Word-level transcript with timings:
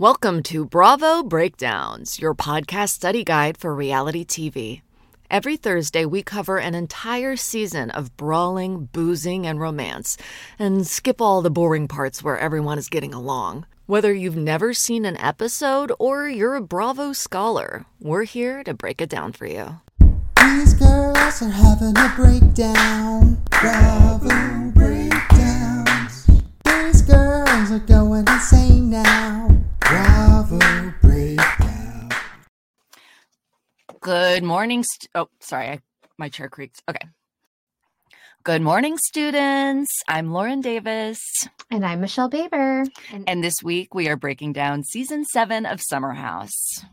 Welcome 0.00 0.44
to 0.44 0.64
Bravo 0.64 1.24
Breakdowns, 1.24 2.20
your 2.20 2.32
podcast 2.32 2.90
study 2.90 3.24
guide 3.24 3.58
for 3.58 3.74
reality 3.74 4.24
TV. 4.24 4.82
Every 5.28 5.56
Thursday, 5.56 6.04
we 6.04 6.22
cover 6.22 6.58
an 6.58 6.76
entire 6.76 7.34
season 7.34 7.90
of 7.90 8.16
brawling, 8.16 8.84
boozing, 8.92 9.44
and 9.44 9.58
romance, 9.58 10.16
and 10.56 10.86
skip 10.86 11.20
all 11.20 11.42
the 11.42 11.50
boring 11.50 11.88
parts 11.88 12.22
where 12.22 12.38
everyone 12.38 12.78
is 12.78 12.88
getting 12.88 13.12
along. 13.12 13.66
Whether 13.86 14.14
you've 14.14 14.36
never 14.36 14.72
seen 14.72 15.04
an 15.04 15.16
episode 15.16 15.90
or 15.98 16.28
you're 16.28 16.54
a 16.54 16.60
Bravo 16.60 17.12
scholar, 17.12 17.84
we're 18.00 18.22
here 18.22 18.62
to 18.62 18.74
break 18.74 19.00
it 19.00 19.10
down 19.10 19.32
for 19.32 19.46
you. 19.46 19.80
These 20.40 20.74
girls 20.74 21.42
are 21.42 21.50
having 21.50 21.98
a 21.98 22.12
breakdown. 22.14 23.42
Bravo 23.50 24.70
breakdowns. 24.70 26.28
These 26.64 27.02
girls 27.02 27.72
are 27.72 27.80
going 27.80 28.28
insane 28.28 28.90
now. 28.90 29.58
Bravo 29.88 30.92
breakdown. 31.00 32.10
Good 34.00 34.42
morning. 34.42 34.84
St- 34.84 35.08
oh, 35.14 35.30
sorry, 35.40 35.68
I, 35.68 35.80
my 36.18 36.28
chair 36.28 36.50
creaked. 36.50 36.82
Okay. 36.90 37.08
Good 38.44 38.60
morning, 38.60 38.98
students. 38.98 39.90
I'm 40.06 40.30
Lauren 40.30 40.60
Davis. 40.60 41.18
And 41.70 41.86
I'm 41.86 42.02
Michele 42.02 42.28
Baber. 42.28 42.84
And, 43.10 43.26
And 43.26 43.42
this 43.42 43.62
week 43.64 43.94
we 43.94 44.10
are 44.10 44.16
breaking 44.16 44.52
down 44.52 44.84
season 44.84 45.24
seven 45.24 45.64
of 45.64 45.80
Summer 45.80 46.12
House. 46.12 46.84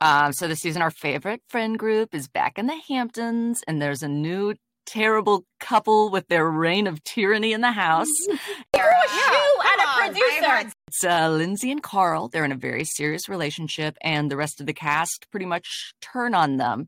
Um, 0.00 0.32
so 0.32 0.48
this 0.48 0.60
season, 0.60 0.80
our 0.80 0.90
favorite 0.90 1.42
friend 1.50 1.78
group 1.78 2.14
is 2.14 2.28
back 2.28 2.58
in 2.58 2.66
the 2.66 2.80
Hamptons, 2.88 3.60
and 3.68 3.80
there's 3.82 4.02
a 4.02 4.08
new 4.08 4.54
terrible 4.86 5.44
couple 5.60 6.10
with 6.10 6.28
their 6.28 6.48
reign 6.48 6.86
of 6.86 7.02
tyranny 7.04 7.52
in 7.52 7.60
the 7.60 7.72
house. 7.72 8.08
and 8.74 9.80
a 9.80 10.12
producer. 10.12 10.72
It's 10.88 11.04
uh, 11.04 11.30
Lindsay 11.30 11.70
and 11.70 11.82
Carl. 11.82 12.28
They're 12.28 12.44
in 12.44 12.52
a 12.52 12.56
very 12.56 12.84
serious 12.84 13.28
relationship, 13.28 13.96
and 14.00 14.30
the 14.30 14.36
rest 14.36 14.60
of 14.60 14.66
the 14.66 14.72
cast 14.72 15.26
pretty 15.30 15.46
much 15.46 15.94
turn 16.00 16.34
on 16.34 16.56
them, 16.56 16.86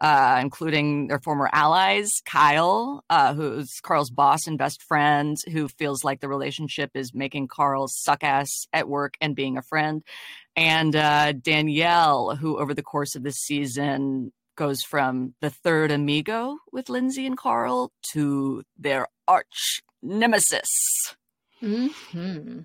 uh, 0.00 0.38
including 0.40 1.08
their 1.08 1.18
former 1.18 1.50
allies, 1.52 2.10
Kyle, 2.24 3.04
uh, 3.10 3.34
who's 3.34 3.80
Carl's 3.82 4.10
boss 4.10 4.46
and 4.46 4.56
best 4.56 4.82
friend, 4.82 5.36
who 5.52 5.68
feels 5.68 6.04
like 6.04 6.20
the 6.20 6.28
relationship 6.28 6.90
is 6.94 7.12
making 7.14 7.48
Carl 7.48 7.88
suck 7.88 8.22
ass 8.22 8.66
at 8.72 8.88
work 8.88 9.14
and 9.20 9.36
being 9.36 9.58
a 9.58 9.62
friend, 9.62 10.02
and 10.56 10.94
uh, 10.96 11.32
Danielle, 11.32 12.36
who 12.36 12.58
over 12.58 12.74
the 12.74 12.82
course 12.82 13.14
of 13.14 13.22
this 13.22 13.36
season 13.36 14.32
goes 14.60 14.82
from 14.82 15.32
the 15.40 15.48
third 15.48 15.90
amigo 15.90 16.58
with 16.70 16.90
Lindsay 16.90 17.24
and 17.24 17.34
Carl 17.34 17.92
to 18.12 18.62
their 18.78 19.06
arch 19.26 19.80
nemesis. 20.02 20.68
Mm-hmm. 21.62 22.60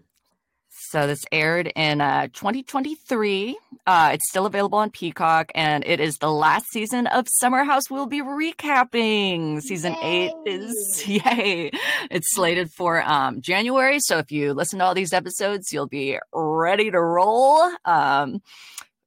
So 0.89 1.07
this 1.07 1.23
aired 1.31 1.71
in 1.73 2.01
uh, 2.01 2.27
2023. 2.33 3.57
Uh, 3.87 4.09
it's 4.13 4.29
still 4.29 4.45
available 4.45 4.77
on 4.77 4.89
Peacock, 4.89 5.53
and 5.55 5.85
it 5.87 6.01
is 6.01 6.17
the 6.17 6.29
last 6.29 6.65
season 6.69 7.07
of 7.07 7.29
Summer 7.29 7.63
House. 7.63 7.89
We'll 7.89 8.07
be 8.07 8.21
recapping. 8.21 9.61
Season 9.61 9.95
eight 10.01 10.33
is 10.45 11.03
yay! 11.07 11.71
It's 12.11 12.35
slated 12.35 12.71
for 12.71 13.01
um, 13.03 13.39
January. 13.39 14.01
So 14.01 14.17
if 14.17 14.33
you 14.33 14.53
listen 14.53 14.79
to 14.79 14.85
all 14.85 14.93
these 14.93 15.13
episodes, 15.13 15.71
you'll 15.71 15.87
be 15.87 16.19
ready 16.33 16.91
to 16.91 16.99
roll. 16.99 17.71
Um, 17.85 18.41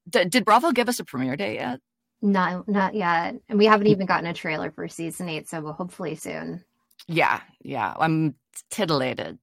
d- 0.08 0.24
did 0.24 0.46
Bravo 0.46 0.72
give 0.72 0.88
us 0.88 1.00
a 1.00 1.04
premiere 1.04 1.36
date 1.36 1.56
yet? 1.56 1.80
Not 2.20 2.66
not 2.68 2.94
yet. 2.94 3.36
And 3.48 3.58
we 3.58 3.66
haven't 3.66 3.86
even 3.86 4.06
gotten 4.06 4.26
a 4.26 4.34
trailer 4.34 4.70
for 4.70 4.88
season 4.88 5.28
eight, 5.28 5.48
so 5.48 5.60
we'll 5.60 5.72
hopefully 5.72 6.14
soon. 6.16 6.64
Yeah, 7.06 7.40
yeah. 7.62 7.94
I'm 7.98 8.34
titillated. 8.70 9.38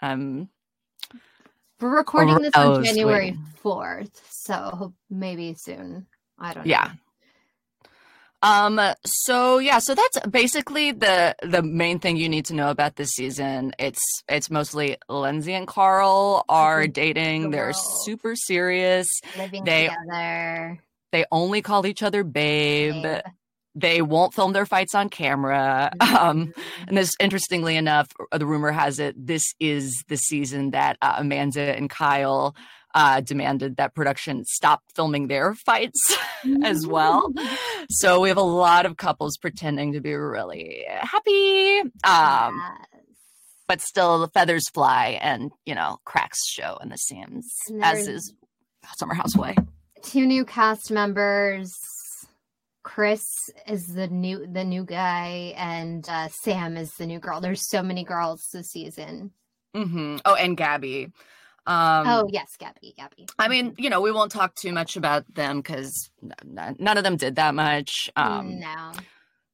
Um, 0.00 0.48
We're 1.80 1.96
recording 1.96 2.38
this 2.42 2.54
on 2.54 2.84
January 2.84 3.36
fourth, 3.56 4.20
so 4.30 4.94
maybe 5.10 5.54
soon. 5.54 6.06
I 6.38 6.54
don't 6.54 6.64
know. 6.66 6.70
yeah 6.70 6.92
um 8.42 8.80
so 9.06 9.58
yeah 9.58 9.78
so 9.78 9.94
that's 9.94 10.18
basically 10.26 10.90
the 10.90 11.32
the 11.42 11.62
main 11.62 12.00
thing 12.00 12.16
you 12.16 12.28
need 12.28 12.44
to 12.44 12.54
know 12.54 12.70
about 12.70 12.96
this 12.96 13.10
season 13.10 13.72
it's 13.78 14.00
it's 14.28 14.50
mostly 14.50 14.96
lindsay 15.08 15.52
and 15.52 15.68
carl 15.68 16.44
are 16.48 16.88
dating 16.88 17.50
they're 17.52 17.72
super 17.72 18.34
serious 18.34 19.08
Living 19.38 19.62
They- 19.62 19.88
together. 19.88 20.80
They 21.12 21.24
only 21.30 21.62
call 21.62 21.86
each 21.86 22.02
other 22.02 22.24
babe, 22.24 23.02
babe. 23.02 23.22
they 23.74 24.02
won't 24.02 24.34
film 24.34 24.52
their 24.52 24.66
fights 24.66 24.94
on 24.94 25.08
camera 25.08 25.90
um 26.00 26.08
Mhm. 26.48 26.52
and 26.88 26.96
this 26.96 27.12
interestingly 27.20 27.76
enough 27.76 28.08
the 28.32 28.44
rumor 28.46 28.70
has 28.72 28.98
it 28.98 29.14
this 29.26 29.44
is 29.60 30.02
the 30.08 30.16
season 30.16 30.72
that 30.72 30.96
uh, 31.00 31.14
amanda 31.18 31.60
and 31.76 31.88
kyle 31.88 32.54
uh, 32.94 33.22
demanded 33.22 33.76
that 33.78 33.94
production 33.94 34.44
stop 34.44 34.82
filming 34.94 35.26
their 35.26 35.54
fights 35.54 36.14
as 36.62 36.86
well. 36.86 37.32
So 37.88 38.20
we 38.20 38.28
have 38.28 38.36
a 38.36 38.42
lot 38.42 38.84
of 38.84 38.98
couples 38.98 39.38
pretending 39.38 39.94
to 39.94 40.02
be 40.02 40.12
really 40.12 40.84
happy, 41.00 41.80
um, 42.04 42.60
Yes. 42.62 43.06
but 43.66 43.80
still 43.80 44.18
the 44.18 44.28
feathers 44.28 44.68
fly 44.68 45.18
and 45.22 45.50
you 45.64 45.74
know 45.74 46.00
cracks 46.04 46.46
show 46.46 46.76
in 46.82 46.90
the 46.90 46.98
seams, 46.98 47.50
as 47.82 48.06
is 48.06 48.34
Summer 48.96 49.14
House 49.14 49.34
way. 49.38 49.56
Two 50.02 50.26
new 50.26 50.44
cast 50.44 50.90
members. 50.90 51.74
Chris 52.82 53.48
is 53.68 53.94
the 53.94 54.08
new 54.08 54.46
the 54.46 54.64
new 54.64 54.84
guy, 54.84 55.54
and 55.56 56.06
uh, 56.08 56.28
Sam 56.28 56.76
is 56.76 56.92
the 56.94 57.06
new 57.06 57.20
girl. 57.20 57.40
There's 57.40 57.68
so 57.68 57.82
many 57.82 58.04
girls 58.04 58.48
this 58.52 58.70
season. 58.70 59.30
hmm 59.74 60.16
Oh, 60.24 60.34
and 60.34 60.56
Gabby. 60.56 61.12
Um, 61.64 62.08
oh 62.08 62.28
yes, 62.28 62.56
Gabby, 62.58 62.92
Gabby. 62.96 63.28
I 63.38 63.46
mean, 63.46 63.74
you 63.78 63.88
know, 63.88 64.00
we 64.00 64.10
won't 64.10 64.32
talk 64.32 64.56
too 64.56 64.72
much 64.72 64.96
about 64.96 65.32
them 65.32 65.58
because 65.58 66.10
none 66.44 66.98
of 66.98 67.04
them 67.04 67.16
did 67.16 67.36
that 67.36 67.54
much. 67.54 68.10
Um, 68.16 68.58
no. 68.58 68.92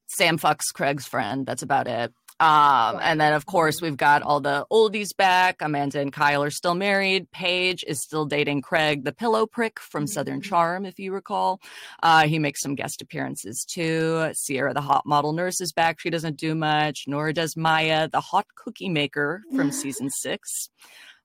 Sam 0.06 0.38
fucks 0.38 0.72
Craig's 0.72 1.06
friend. 1.06 1.44
That's 1.44 1.62
about 1.62 1.86
it. 1.86 2.14
Um, 2.40 3.00
and 3.02 3.20
then 3.20 3.32
of 3.32 3.46
course 3.46 3.82
we've 3.82 3.96
got 3.96 4.22
all 4.22 4.38
the 4.40 4.64
oldies 4.70 5.16
back. 5.16 5.60
Amanda 5.60 5.98
and 6.00 6.12
Kyle 6.12 6.42
are 6.42 6.50
still 6.50 6.74
married. 6.76 7.30
Paige 7.32 7.84
is 7.86 8.00
still 8.00 8.26
dating 8.26 8.62
Craig, 8.62 9.04
the 9.04 9.12
pillow 9.12 9.44
prick 9.44 9.80
from 9.80 10.06
Southern 10.06 10.40
Mhm. 10.40 10.44
Charm, 10.44 10.86
if 10.86 10.98
you 11.00 11.12
recall. 11.12 11.60
Uh, 12.02 12.28
he 12.28 12.38
makes 12.38 12.60
some 12.60 12.76
guest 12.76 13.02
appearances 13.02 13.64
too. 13.64 14.30
Sierra, 14.34 14.72
the 14.72 14.80
hot 14.80 15.04
model 15.04 15.32
nurse, 15.32 15.60
is 15.60 15.72
back. 15.72 15.98
She 15.98 16.10
doesn't 16.10 16.36
do 16.36 16.54
much. 16.54 17.04
Nor 17.08 17.32
does 17.32 17.56
Maya, 17.56 18.08
the 18.08 18.20
hot 18.20 18.46
cookie 18.54 18.88
maker 18.88 19.42
from 19.56 19.72
season 19.72 20.08
six. 20.10 20.68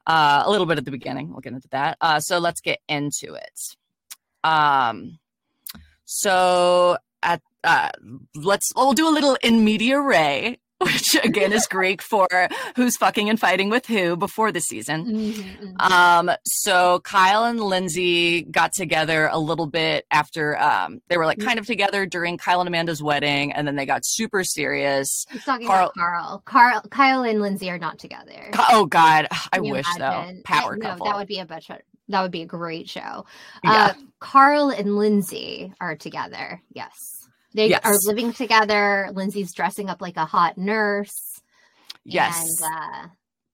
Uh, 0.07 0.43
a 0.45 0.49
little 0.49 0.65
bit 0.65 0.77
at 0.79 0.85
the 0.85 0.91
beginning. 0.91 1.29
We'll 1.29 1.41
get 1.41 1.53
into 1.53 1.69
that. 1.69 1.97
Uh, 2.01 2.19
so 2.19 2.39
let's 2.39 2.59
get 2.59 2.79
into 2.89 3.35
it. 3.35 3.77
Um, 4.43 5.19
so 6.05 6.97
at 7.21 7.41
uh, 7.63 7.89
let's 8.35 8.71
we'll 8.75 8.93
do 8.93 9.07
a 9.07 9.11
little 9.13 9.37
in 9.41 9.63
media 9.63 9.99
ray, 10.01 10.59
which 10.83 11.15
again 11.23 11.53
is 11.53 11.67
Greek 11.67 12.01
for 12.01 12.27
who's 12.75 12.97
fucking 12.97 13.29
and 13.29 13.39
fighting 13.39 13.69
with 13.69 13.85
who 13.85 14.15
before 14.15 14.51
the 14.51 14.61
season. 14.61 15.05
Mhm, 15.05 15.73
mhm. 15.75 15.81
Um, 15.91 16.31
so 16.45 16.99
Kyle 17.01 17.43
and 17.45 17.59
Lindsay 17.59 18.43
got 18.43 18.71
together 18.73 19.29
a 19.31 19.39
little 19.39 19.67
bit 19.67 20.05
after 20.11 20.57
um, 20.59 20.99
they 21.09 21.17
were 21.17 21.25
like 21.25 21.39
kind 21.39 21.59
of 21.59 21.65
together 21.65 22.05
during 22.05 22.37
Kyle 22.37 22.59
and 22.61 22.67
Amanda's 22.67 23.01
wedding, 23.01 23.51
and 23.53 23.67
then 23.67 23.75
they 23.75 23.85
got 23.85 24.01
super 24.05 24.43
serious. 24.43 25.25
He's 25.31 25.43
talking 25.43 25.67
Carl- 25.67 25.91
about 25.95 25.95
Carl. 25.95 26.41
Carl, 26.45 26.81
Kyle, 26.89 27.23
and 27.23 27.41
Lindsay 27.41 27.69
are 27.69 27.79
not 27.79 27.99
together. 27.99 28.49
Oh 28.69 28.85
God, 28.85 29.27
I 29.53 29.59
wish 29.59 29.85
imagine? 29.95 30.37
though. 30.37 30.41
Power 30.45 30.75
no, 30.77 30.89
couple. 30.89 31.05
that 31.07 31.15
would 31.17 31.27
be 31.27 31.39
a 31.39 31.45
better. 31.45 31.79
That 32.09 32.21
would 32.21 32.31
be 32.31 32.41
a 32.41 32.45
great 32.45 32.89
show. 32.89 33.25
yeah. 33.63 33.71
Uh, 33.71 33.93
Carl 34.19 34.69
and 34.69 34.97
Lindsay 34.97 35.73
are 35.79 35.95
together. 35.95 36.61
Yes, 36.73 37.12
they 37.53 37.69
Yes. 37.69 37.81
are 37.83 37.95
living 38.05 38.33
together. 38.33 39.09
Lindsay's 39.13 39.53
dressing 39.53 39.89
up 39.89 40.01
like 40.01 40.17
a 40.17 40.25
hot 40.25 40.57
nurse. 40.57 41.41
yes, 42.05 42.61
and, 42.61 42.73
uh, 42.73 43.07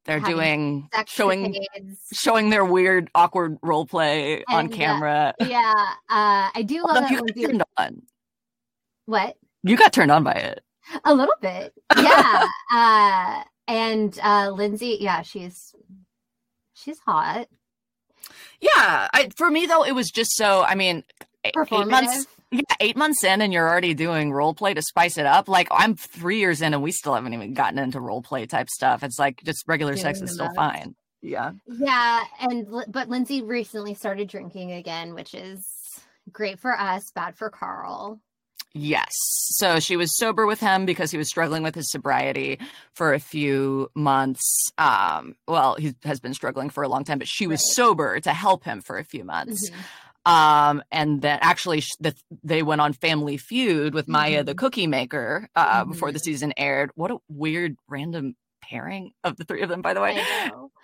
they're 0.06 0.20
doing 0.20 0.90
showing 1.08 1.56
showing 2.14 2.50
their 2.50 2.66
weird 2.66 3.12
awkward 3.14 3.58
role 3.62 3.86
play 3.86 4.44
on 4.50 4.66
And, 4.66 4.73
uh, 4.73 4.78
camera. 4.78 5.34
Yeah, 5.40 5.73
uh, 6.09 6.50
I 6.56 6.64
do 6.66 6.82
love 6.84 7.12
you 7.12 7.18
Lindsay. 7.22 7.46
turned 7.46 7.64
on. 7.78 8.02
What? 9.06 9.38
You 9.64 9.76
got 9.78 9.94
turned 9.94 10.12
on 10.12 10.23
by 10.23 10.32
it. 10.34 10.64
A 11.03 11.14
little 11.14 11.35
bit, 11.41 11.73
yeah. 11.96 12.47
uh, 12.73 13.44
and 13.68 14.18
uh, 14.23 14.50
Lindsay, 14.50 14.97
yeah, 15.00 15.22
she's 15.22 15.76
she's 16.73 16.97
hot. 17.06 17.47
Yeah, 18.62 19.08
I, 19.14 19.29
for 19.38 19.50
me 19.52 19.66
though, 19.68 19.84
it 19.85 19.94
was 19.94 20.09
just 20.09 20.32
so. 20.35 20.64
I 20.64 20.73
mean, 20.76 21.03
eight 21.44 21.53
months. 21.72 22.26
Yeah, 22.51 22.61
eight 22.79 22.97
months 22.97 23.23
in, 23.23 23.41
and 23.41 23.53
you're 23.53 23.69
already 23.69 23.93
doing 23.93 24.31
role 24.31 24.53
play 24.55 24.73
to 24.73 24.81
spice 24.81 25.17
it 25.17 25.25
up. 25.28 25.47
Like 25.47 25.67
I'm 25.72 25.96
three 25.96 26.40
years 26.40 26.61
in, 26.61 26.73
and 26.73 26.81
we 26.81 26.91
still 26.91 27.13
haven't 27.13 27.34
even 27.34 27.53
gotten 27.53 27.78
into 27.78 27.99
role 27.99 28.22
play 28.23 28.46
type 28.47 28.69
stuff. 28.69 29.03
It's 29.03 29.19
like 29.19 29.43
just 29.43 29.63
regular 29.67 29.96
sex 29.97 30.19
is 30.22 30.34
still 30.34 30.49
fine. 30.55 30.96
Yeah, 31.22 31.51
Yeah, 31.67 32.23
and 32.40 32.66
but 32.87 33.09
Lindsay 33.09 33.41
recently 33.41 33.93
started 33.93 34.29
drinking 34.29 34.72
again, 34.72 35.13
which 35.13 35.34
is 35.34 35.67
great 36.31 36.59
for 36.59 36.79
us, 36.79 37.11
bad 37.13 37.35
for 37.37 37.49
Carl. 37.49 38.19
Yes. 38.73 39.09
So 39.57 39.79
she 39.79 39.97
was 39.97 40.16
sober 40.16 40.46
with 40.46 40.59
him 40.59 40.85
because 40.85 41.11
he 41.11 41.17
was 41.17 41.28
struggling 41.28 41.61
with 41.63 41.75
his 41.75 41.91
sobriety 41.91 42.57
for 42.93 43.13
a 43.13 43.19
few 43.19 43.90
months. 43.96 44.72
Um, 44.78 45.35
well, 45.47 45.75
he 45.75 45.93
has 46.03 46.19
been 46.19 46.34
struggling 46.35 46.69
for 46.69 46.84
a 46.84 46.87
long 46.87 47.03
time, 47.03 47.17
but 47.19 47.28
she 47.28 47.47
was 47.47 47.59
Right. 47.61 47.75
sober 47.75 48.19
to 48.22 48.31
help 48.31 48.63
him 48.63 48.79
for 48.81 48.97
a 48.97 49.03
few 49.03 49.23
months. 49.25 49.69
Mhm. 49.69 49.75
Um, 50.26 50.84
and 50.92 51.22
that 51.24 51.40
actually, 51.42 51.80
sh- 51.82 51.96
the, 52.00 52.14
they 52.44 52.62
went 52.62 52.82
on 52.82 52.94
Family 52.94 53.38
Feud 53.38 53.94
with 53.94 54.08
Maya, 54.08 54.44
the 54.44 54.54
Mhm. 54.54 54.58
cookie 54.58 54.88
maker, 54.88 55.48
uh, 55.56 55.86
before 55.86 56.12
the 56.12 56.20
Mhm. 56.20 56.24
season 56.24 56.54
aired. 56.58 56.92
What 56.96 57.10
a 57.12 57.18
weird 57.30 57.78
random 57.88 58.36
pairing 58.62 59.12
of 59.24 59.38
the 59.38 59.46
three 59.46 59.62
of 59.62 59.70
them, 59.70 59.82
by 59.82 59.94
the 59.94 60.02
way. 60.02 60.22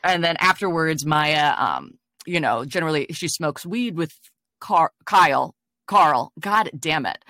And 0.04 0.24
then 0.24 0.38
afterwards, 0.40 1.06
Maya, 1.06 1.54
um, 1.58 2.00
you 2.26 2.40
know, 2.40 2.66
generally 2.66 3.08
she 3.12 3.28
smokes 3.28 3.66
weed 3.66 3.96
with 3.98 4.14
Car- 4.62 4.94
Kyle, 5.06 5.54
Carl. 5.86 6.32
God 6.40 6.72
damn 6.80 7.06
it. 7.06 7.24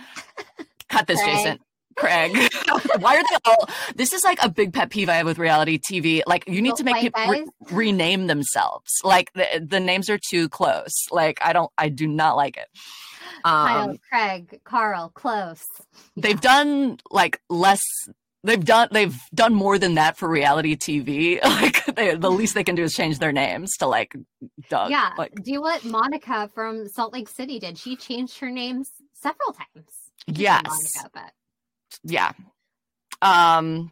Cut 0.88 1.08
this. 1.08 1.20
Jason. 1.22 1.60
Craig. 1.98 2.32
Why 3.00 3.18
are 3.18 3.24
they 3.24 3.38
all? 3.46 3.70
This 3.96 4.14
is 4.14 4.24
like 4.24 4.40
a 4.44 4.50
big 4.50 4.74
pet 4.74 4.90
peeve 4.90 5.10
I 5.10 5.16
have 5.16 5.26
with 5.26 5.38
reality 5.40 5.80
TV. 5.80 6.22
Like, 6.28 6.48
you 6.48 6.62
need 6.62 6.76
to 6.76 6.84
make 6.84 6.98
people 6.98 7.22
re- 7.28 7.46
rename 7.72 8.28
themselves. 8.28 8.92
Like, 9.04 9.32
the, 9.34 9.66
the 9.66 9.80
names 9.80 10.10
are 10.10 10.18
too 10.20 10.50
close. 10.50 10.94
Like, 11.12 11.40
I 11.44 11.54
don't, 11.54 11.72
I 11.78 11.90
do 11.90 12.08
not 12.08 12.36
like 12.36 12.58
it. 12.58 12.68
Kyle, 13.44 13.90
Um, 13.92 13.98
Craig, 14.10 14.60
Carl, 14.64 15.10
close. 15.14 15.66
they've 16.16 16.40
done 16.42 16.98
like 17.12 17.40
less. 17.50 17.82
They've 18.44 18.64
done 18.64 18.90
they've 18.92 19.16
done 19.34 19.56
more 19.56 19.80
than 19.80 19.96
that 19.96 20.18
for 20.18 20.30
reality 20.30 20.76
TV. 20.76 21.40
Like 21.44 21.84
they, 21.96 22.16
the 22.16 22.30
least 22.32 22.54
they 22.56 22.64
can 22.64 22.76
do 22.76 22.84
is 22.84 22.94
change 22.94 23.18
their 23.20 23.32
names 23.32 23.76
to 23.78 23.88
like 23.88 24.16
Doug. 24.70 24.90
yeah. 24.92 25.12
Like 25.18 25.34
Do 25.44 25.62
what 25.62 25.84
Monica 25.84 26.50
from 26.54 26.88
Salt 26.88 27.12
Lake 27.14 27.28
City 27.30 27.60
did. 27.60 27.78
She 27.78 27.96
changed 27.96 28.38
her 28.40 28.50
names 28.52 28.90
several 29.14 29.52
times. 29.54 29.88
I 30.28 30.32
just 30.32 30.38
say 30.38 30.44
yes, 30.44 30.64
Monica, 30.66 31.10
but 31.14 31.32
yeah. 32.04 32.32
Um. 33.22 33.92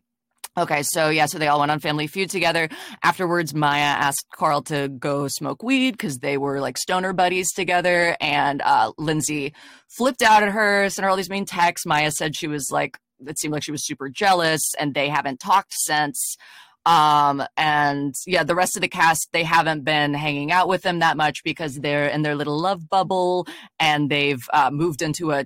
Okay, 0.55 0.83
so 0.83 1.09
yeah, 1.09 1.25
so 1.25 1.39
they 1.39 1.47
all 1.47 1.59
went 1.59 1.71
on 1.71 1.79
Family 1.79 2.05
Feud 2.05 2.29
together. 2.29 2.69
Afterwards, 3.01 3.55
Maya 3.55 3.81
asked 3.81 4.27
Carl 4.35 4.61
to 4.63 4.87
go 4.87 5.27
smoke 5.27 5.63
weed 5.63 5.91
because 5.93 6.19
they 6.19 6.37
were 6.37 6.59
like 6.59 6.77
stoner 6.77 7.11
buddies 7.11 7.51
together. 7.51 8.15
And 8.21 8.61
uh, 8.61 8.91
Lindsay 8.99 9.53
flipped 9.87 10.21
out 10.21 10.43
at 10.43 10.49
her, 10.49 10.89
sent 10.89 11.05
her 11.05 11.09
all 11.09 11.15
these 11.17 11.29
mean 11.29 11.45
texts. 11.45 11.87
Maya 11.87 12.11
said 12.11 12.35
she 12.35 12.47
was 12.47 12.69
like, 12.69 12.99
it 13.25 13.39
seemed 13.39 13.51
like 13.51 13.63
she 13.63 13.71
was 13.71 13.83
super 13.83 14.09
jealous, 14.09 14.75
and 14.79 14.93
they 14.93 15.09
haven't 15.09 15.39
talked 15.39 15.73
since. 15.73 16.37
Um, 16.85 17.43
and 17.55 18.13
yeah, 18.27 18.43
the 18.43 18.55
rest 18.55 18.75
of 18.75 18.81
the 18.81 18.87
cast, 18.87 19.29
they 19.31 19.43
haven't 19.43 19.83
been 19.83 20.13
hanging 20.13 20.51
out 20.51 20.67
with 20.67 20.81
them 20.81 20.99
that 20.99 21.17
much 21.17 21.43
because 21.43 21.75
they're 21.75 22.07
in 22.07 22.21
their 22.23 22.35
little 22.35 22.59
love 22.59 22.89
bubble 22.89 23.47
and 23.79 24.09
they've 24.09 24.43
uh, 24.51 24.69
moved 24.71 25.01
into 25.01 25.31
a 25.31 25.45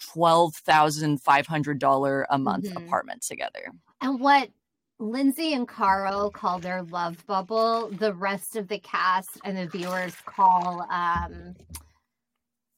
$12,500 0.00 2.24
a 2.30 2.38
month 2.38 2.64
Mhm. 2.66 2.86
apartment 2.86 3.22
together. 3.22 3.70
And 4.00 4.20
what 4.20 4.50
Lindsay 4.98 5.52
and 5.52 5.68
Carl 5.68 6.30
call 6.30 6.58
their 6.58 6.82
love 6.82 7.24
bubble, 7.26 7.88
the 7.90 8.14
rest 8.14 8.56
of 8.56 8.68
the 8.68 8.78
cast 8.78 9.28
and 9.44 9.56
the 9.56 9.66
viewers 9.66 10.14
call 10.24 10.86
um 10.90 11.54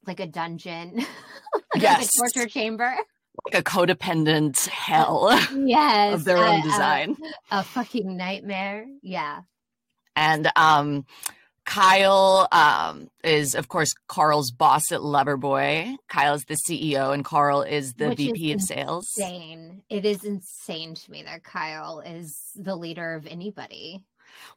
like 0.07 0.21
a 0.21 0.27
dungeon, 0.27 0.97
like 1.75 1.83
Yes. 1.83 2.17
a 2.17 2.21
torture 2.21 2.49
chamber. 2.49 2.97
Like 3.53 3.61
a 3.61 3.63
codependent 3.63 4.67
hell 4.69 5.29
Yes, 5.55 6.15
of 6.15 6.25
their 6.25 6.39
own 6.39 6.61
a- 6.61 6.63
design. 6.63 7.17
a 7.51 7.63
fucking 7.63 8.17
nightmare. 8.17 8.87
Yeah. 9.03 9.43
And 10.17 10.51
um, 10.57 11.05
Kyle 11.69 12.49
um, 12.51 13.11
is, 13.23 13.55
of 13.55 13.69
course, 13.69 13.93
Carl's 14.09 14.51
boss 14.51 14.91
at 14.91 15.01
Loverboy. 15.01 15.97
Kyle 16.09 16.33
is 16.33 16.45
the 16.47 16.57
CEO, 16.57 17.13
and 17.13 17.23
Carl 17.23 17.61
is 17.61 17.93
the 17.95 18.09
Which 18.09 18.21
is 18.21 18.27
VP 18.29 18.53
of 18.53 18.63
sales. 18.63 19.07
Insane. 19.19 19.83
It 19.91 20.07
is 20.07 20.25
insane 20.25 20.95
to 20.95 21.11
me 21.11 21.23
that 21.25 21.45
Kyle 21.45 22.01
is 22.01 22.39
the 22.57 22.75
leader 22.75 23.15
of 23.15 23.27
anybody. 23.27 24.03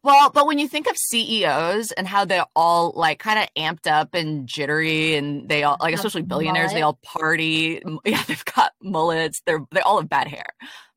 Well, 0.03 0.29
but 0.29 0.47
when 0.47 0.57
you 0.57 0.69
think 0.69 0.87
of 0.87 0.95
CEOs 0.95 1.91
and 1.91 2.07
how 2.07 2.23
they're 2.23 2.45
all 2.55 2.93
like 2.95 3.19
kind 3.19 3.39
of 3.39 3.47
amped 3.55 3.87
up 3.91 4.13
and 4.13 4.47
jittery, 4.47 5.15
and 5.15 5.49
they 5.49 5.63
all 5.63 5.77
like, 5.81 5.93
especially 5.93 6.21
billionaires, 6.21 6.71
they 6.71 6.81
all 6.81 6.99
party. 7.03 7.81
Yeah, 8.05 8.23
they've 8.23 8.45
got 8.45 8.71
mullets. 8.81 9.41
They're 9.45 9.65
they 9.71 9.81
all 9.81 9.99
have 9.99 10.09
bad 10.09 10.27
hair, 10.27 10.45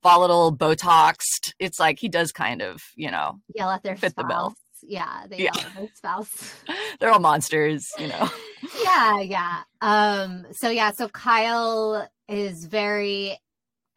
volatile, 0.02 0.56
botoxed. 0.56 1.54
It's 1.58 1.80
like 1.80 1.98
he 1.98 2.08
does 2.08 2.30
kind 2.30 2.62
of, 2.62 2.82
you 2.94 3.10
know, 3.10 3.40
Yell 3.54 3.70
at 3.70 3.82
their 3.82 3.96
Fit 3.96 4.14
the 4.16 4.24
bill. 4.24 4.54
Yeah, 4.86 5.26
they 5.28 5.38
Yeah. 5.44 5.52
at 5.56 5.74
their 5.74 5.88
spouse. 5.94 6.54
they're 7.00 7.10
all 7.10 7.20
monsters, 7.20 7.90
you 7.98 8.08
know. 8.08 8.28
yeah, 8.84 9.20
yeah. 9.20 9.62
Um, 9.80 10.46
so 10.52 10.70
yeah, 10.70 10.92
so 10.92 11.08
Kyle 11.08 12.08
is 12.28 12.64
very 12.66 13.38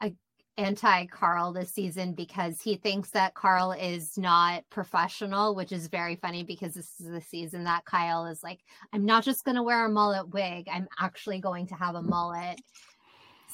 uh, 0.02 0.10
anti 0.58 1.06
Carl 1.08 1.54
this 1.54 1.74
season 1.74 2.14
because 2.14 2.62
he 2.62 2.76
thinks 2.76 3.10
that 3.12 3.34
Carl 3.34 3.72
is 3.72 4.18
not 4.18 4.64
professional, 4.70 5.56
which 5.56 5.72
is 5.72 5.88
very 5.88 6.16
funny 6.16 6.44
because 6.44 6.74
this 6.74 7.00
is 7.00 7.08
the 7.10 7.22
season 7.22 7.64
that 7.66 7.86
Kyle 7.86 8.26
is 8.26 8.44
like, 8.44 8.60
I'm 8.94 9.06
not 9.06 9.24
just 9.24 9.46
gonna 9.46 9.64
wear 9.64 9.86
a 9.86 9.90
mullet 9.90 10.30
wig, 10.30 10.68
I'm 10.72 10.88
actually 11.00 11.40
going 11.40 11.68
to 11.68 11.76
have 11.76 11.96
a 11.96 12.02
mullet. 12.02 12.60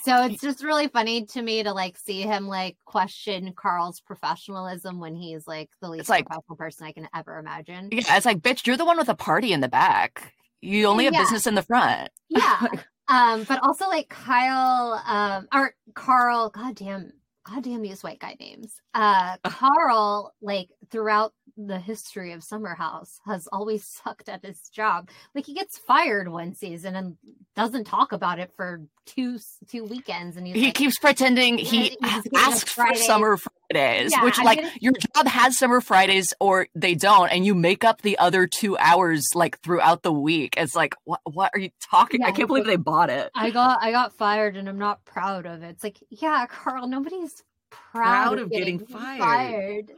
So 0.03 0.25
it's 0.25 0.41
just 0.41 0.63
really 0.63 0.87
funny 0.89 1.25
to 1.27 1.41
me 1.41 1.63
to 1.63 1.73
like 1.73 1.97
see 1.97 2.21
him 2.21 2.47
like 2.47 2.75
question 2.85 3.53
Carl's 3.55 4.01
professionalism 4.01 4.99
when 4.99 5.15
he's 5.15 5.47
like 5.47 5.69
the 5.81 5.89
least 5.89 6.09
like- 6.09 6.25
professional 6.25 6.57
person 6.57 6.85
I 6.87 6.91
can 6.91 7.07
ever 7.15 7.37
imagine. 7.37 7.89
Yeah, 7.91 8.17
it's 8.17 8.25
like, 8.25 8.39
bitch, 8.39 8.67
you're 8.67 8.77
the 8.77 8.85
one 8.85 8.97
with 8.97 9.09
a 9.09 9.15
party 9.15 9.53
in 9.53 9.61
the 9.61 9.69
back. 9.69 10.33
You 10.61 10.87
only 10.87 11.05
have 11.05 11.13
Yeah. 11.13 11.21
business 11.21 11.47
in 11.47 11.55
the 11.55 11.61
front. 11.63 12.09
yeah 12.29 12.67
um 13.09 13.43
but 13.43 13.61
also 13.63 13.87
like 13.89 14.07
kyle 14.07 15.01
um 15.05 15.45
or 15.53 15.73
carl 15.93 16.49
goddamn 16.49 17.11
goddamn 17.45 17.81
these 17.81 18.01
white 18.01 18.19
guy 18.19 18.33
names 18.39 18.75
uh 18.93 19.35
carl 19.45 20.33
like 20.41 20.69
throughout 20.89 21.33
the 21.55 21.79
history 21.79 22.31
of 22.31 22.43
summer 22.43 22.75
house 22.75 23.19
has 23.25 23.47
always 23.51 23.85
sucked 24.03 24.27
at 24.29 24.43
his 24.43 24.59
job 24.73 25.09
like 25.35 25.45
he 25.45 25.53
gets 25.53 25.77
fired 25.77 26.27
one 26.29 26.53
season 26.55 26.95
and 26.95 27.15
doesn't 27.55 27.83
talk 27.85 28.11
about 28.11 28.39
it 28.39 28.51
for 28.55 28.81
two 29.05 29.37
two 29.69 29.83
weekends 29.83 30.35
and 30.37 30.47
he's 30.47 30.55
he 30.55 30.65
like, 30.65 30.73
keeps 30.73 30.97
pretending 30.97 31.57
he 31.57 31.89
he's 31.89 31.97
getting 31.97 32.31
a 32.35 32.37
asked 32.41 32.69
for 32.69 32.85
summer 32.95 33.37
Fridays, 33.37 34.11
Yeah, 34.11 34.23
which 34.23 34.39
I'm 34.39 34.45
like 34.45 34.59
gonna- 34.61 34.71
your 34.79 34.93
job 34.93 35.27
has 35.27 35.57
summer 35.57 35.81
Fridays 35.81 36.33
or 36.39 36.67
they 36.75 36.95
don't, 36.95 37.29
and 37.29 37.45
you 37.45 37.55
make 37.55 37.83
up 37.83 38.01
the 38.01 38.17
other 38.19 38.45
two 38.47 38.77
hours 38.77 39.27
like 39.33 39.59
throughout 39.61 40.03
the 40.03 40.13
week. 40.13 40.53
It's 40.57 40.75
like, 40.75 40.95
what? 41.05 41.21
What 41.25 41.51
are 41.53 41.59
you 41.59 41.69
talking? 41.89 42.21
Yeah, 42.21 42.27
I 42.27 42.31
can't 42.31 42.47
believe 42.47 42.65
like- 42.65 42.73
they 42.73 42.81
bought 42.81 43.09
it. 43.09 43.31
i 43.35 43.49
got 43.49 43.79
i 43.81 43.91
got 43.91 44.13
fired 44.17 44.57
and 44.57 44.67
i'm 44.69 44.77
not 44.79 45.03
proud 45.05 45.45
of 45.45 45.63
it 45.63 45.69
it's 45.69 45.83
like 45.83 45.97
yeah 46.09 46.45
carl 46.47 46.87
nobody's 46.87 47.43
proud, 47.71 48.03
Proud 48.03 48.37
of, 48.39 48.43
of 48.45 48.51
getting, 48.51 48.77
getting 48.77 48.93
fired. 48.95 49.19
fired. 49.19 49.91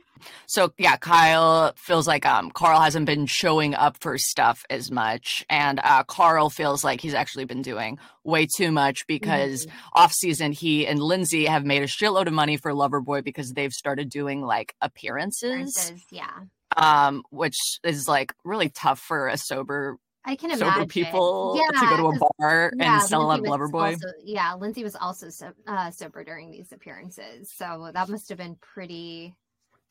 So 0.47 0.73
yeah, 0.77 0.97
Kyle 0.97 1.73
feels 1.77 2.07
like 2.07 2.25
um 2.25 2.51
Carl 2.51 2.79
hasn't 2.81 3.05
been 3.05 3.25
showing 3.25 3.75
up 3.75 3.97
for 4.01 4.17
stuff 4.17 4.63
as 4.69 4.91
much, 4.91 5.45
and 5.49 5.79
uh 5.83 6.03
Carl 6.03 6.49
feels 6.49 6.83
like 6.83 7.01
he's 7.01 7.13
actually 7.13 7.45
been 7.45 7.61
doing 7.61 7.97
way 8.23 8.47
too 8.57 8.71
much 8.71 9.05
because 9.07 9.65
Mhm. 9.65 9.71
off 9.93 10.11
season 10.13 10.51
he 10.51 10.87
and 10.87 10.99
Lindsay 10.99 11.45
have 11.45 11.63
made 11.65 11.83
a 11.83 11.87
shitload 11.87 12.27
of 12.27 12.33
money 12.33 12.57
for 12.57 12.71
Loverboy 12.71 13.23
because 13.23 13.53
they've 13.53 13.71
started 13.73 14.09
doing 14.09 14.41
like 14.41 14.75
appearances. 14.81 15.93
Yeah 16.11 16.29
um, 16.77 17.23
which 17.29 17.55
is 17.83 18.07
like 18.07 18.33
really 18.43 18.69
tough 18.69 18.99
for 18.99 19.27
a 19.27 19.37
sober 19.37 19.97
I 20.25 20.35
can 20.35 20.49
imagine 20.49 20.73
sober 20.73 20.85
people 20.87 21.55
yeah, 21.71 21.79
to 21.79 21.85
go 21.85 21.97
to 21.97 22.07
a 22.17 22.19
bar 22.39 22.73
yeah, 22.77 22.95
and 22.95 23.03
sell 23.03 23.31
a 23.31 23.37
Lindsay 23.37 23.47
Loverboy. 23.49 23.93
also- 23.93 24.07
yeah, 24.23 24.55
Lindsay 24.55 24.83
was 24.83 24.95
also 24.95 25.29
so, 25.29 25.51
uh, 25.67 25.91
sober 25.91 26.23
during 26.23 26.49
these 26.49 26.71
appearances, 26.71 27.51
so 27.55 27.91
that 27.93 28.09
must 28.09 28.27
have 28.29 28.39
been 28.39 28.55
pretty 28.55 29.35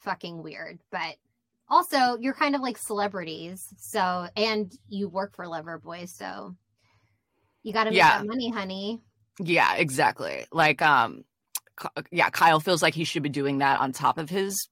fucking 0.00 0.42
weird. 0.42 0.78
But 0.90 1.16
also, 1.68 2.16
you're 2.20 2.34
kind 2.34 2.54
of 2.54 2.60
like 2.60 2.76
celebrities, 2.78 3.66
so 3.78 4.26
and 4.36 4.72
you 4.88 5.08
work 5.08 5.34
for 5.34 5.46
Loverboy, 5.46 6.08
so 6.08 6.54
you 7.62 7.72
got 7.72 7.84
to 7.84 7.90
make 7.90 7.98
Yeah. 7.98 8.18
that 8.18 8.26
money, 8.26 8.50
honey. 8.50 9.00
Yeah, 9.40 9.74
exactly. 9.76 10.44
Like, 10.52 10.82
um, 10.82 11.24
yeah, 12.12 12.30
Kyle 12.30 12.60
feels 12.60 12.82
like 12.82 12.94
he 12.94 13.04
should 13.04 13.22
be 13.22 13.28
doing 13.30 13.58
that 13.58 13.80
on 13.80 13.92
top 13.92 14.18
of 14.18 14.28
his 14.30 14.68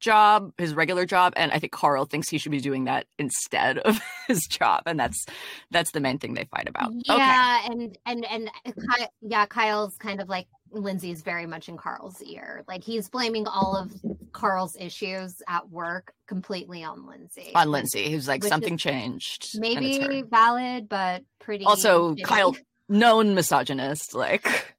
job, 0.00 0.52
his 0.58 0.74
regular 0.74 1.04
job, 1.06 1.32
and 1.34 1.50
I 1.50 1.58
think 1.58 1.72
Carl 1.72 2.04
thinks 2.04 2.28
he 2.28 2.38
should 2.38 2.52
be 2.52 2.60
doing 2.60 2.84
that 2.84 3.06
instead 3.18 3.78
of 3.78 3.98
his 4.28 4.46
job, 4.46 4.82
and 4.86 5.00
that's 5.00 5.24
that's 5.72 5.90
the 5.92 6.00
main 6.00 6.18
thing 6.18 6.34
they 6.34 6.44
fight 6.44 6.68
about. 6.68 6.90
Okay. 6.90 7.02
Yeah, 7.16 7.66
and 7.66 7.98
and 8.06 8.24
and 8.30 8.50
Ky- 8.64 9.06
yeah, 9.22 9.46
Kyle's 9.46 9.96
kind 9.96 10.20
of 10.20 10.28
like 10.28 10.46
Lindsay's 10.70 11.22
very 11.22 11.46
much 11.46 11.68
in 11.68 11.76
Carl's 11.76 12.22
ear. 12.22 12.64
Like 12.68 12.82
he's 12.84 13.08
blaming 13.08 13.46
all 13.46 13.76
of 13.76 13.92
Carl's 14.32 14.76
issues 14.78 15.34
at 15.48 15.68
work 15.70 16.12
completely 16.26 16.84
on 16.84 17.06
Lindsay. 17.06 17.52
On 17.54 17.70
Lindsay, 17.70 18.10
who's 18.10 18.28
like 18.28 18.42
Which 18.42 18.46
is 18.48 18.50
something 18.50 18.76
changed. 18.76 19.58
maybe 19.58 20.22
valid, 20.22 20.88
but 20.88 21.22
pretty 21.38 21.64
Also, 21.64 22.14
shitty. 22.14 22.22
Kyle, 22.24 22.56
known 22.88 23.34
misogynist, 23.34 24.14
like 24.14 24.74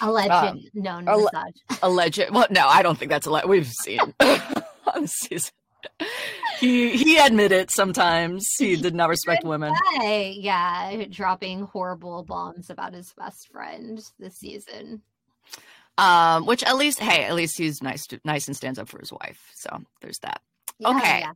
alleged 0.00 0.30
um, 0.30 0.60
known 0.74 1.08
alle- 1.08 1.24
massage. 1.32 1.54
alleged. 1.82 2.24
Well, 2.30 2.46
no, 2.50 2.66
I 2.66 2.82
don't 2.82 2.98
think 2.98 3.10
that's 3.10 3.26
alleged. 3.26 3.48
We've 3.48 3.66
seen 3.66 4.00
on 4.20 5.02
the 5.02 5.06
season. 5.08 5.52
he 6.58 6.96
he 6.96 7.18
admitted 7.18 7.70
sometimes 7.70 8.44
he 8.58 8.74
did 8.76 8.94
not 8.94 9.08
respect 9.08 9.44
women. 9.44 9.72
Guy, 10.00 10.34
yeah, 10.36 11.04
dropping 11.08 11.62
horrible 11.62 12.24
bombs 12.24 12.68
about 12.70 12.94
his 12.94 13.12
best 13.16 13.48
friend 13.52 14.00
this 14.18 14.36
season. 14.36 15.02
Um, 15.96 16.46
which 16.46 16.62
at 16.62 16.76
least, 16.76 17.00
hey, 17.00 17.24
at 17.24 17.34
least 17.34 17.58
he's 17.58 17.82
nice, 17.82 18.06
to, 18.06 18.20
nice 18.24 18.46
and 18.46 18.56
stands 18.56 18.78
up 18.78 18.88
for 18.88 19.00
his 19.00 19.12
wife. 19.12 19.50
So 19.56 19.82
there's 20.00 20.18
that. 20.20 20.40
Yeah, 20.78 20.90
Okay. 20.96 21.18
yeah. 21.20 21.32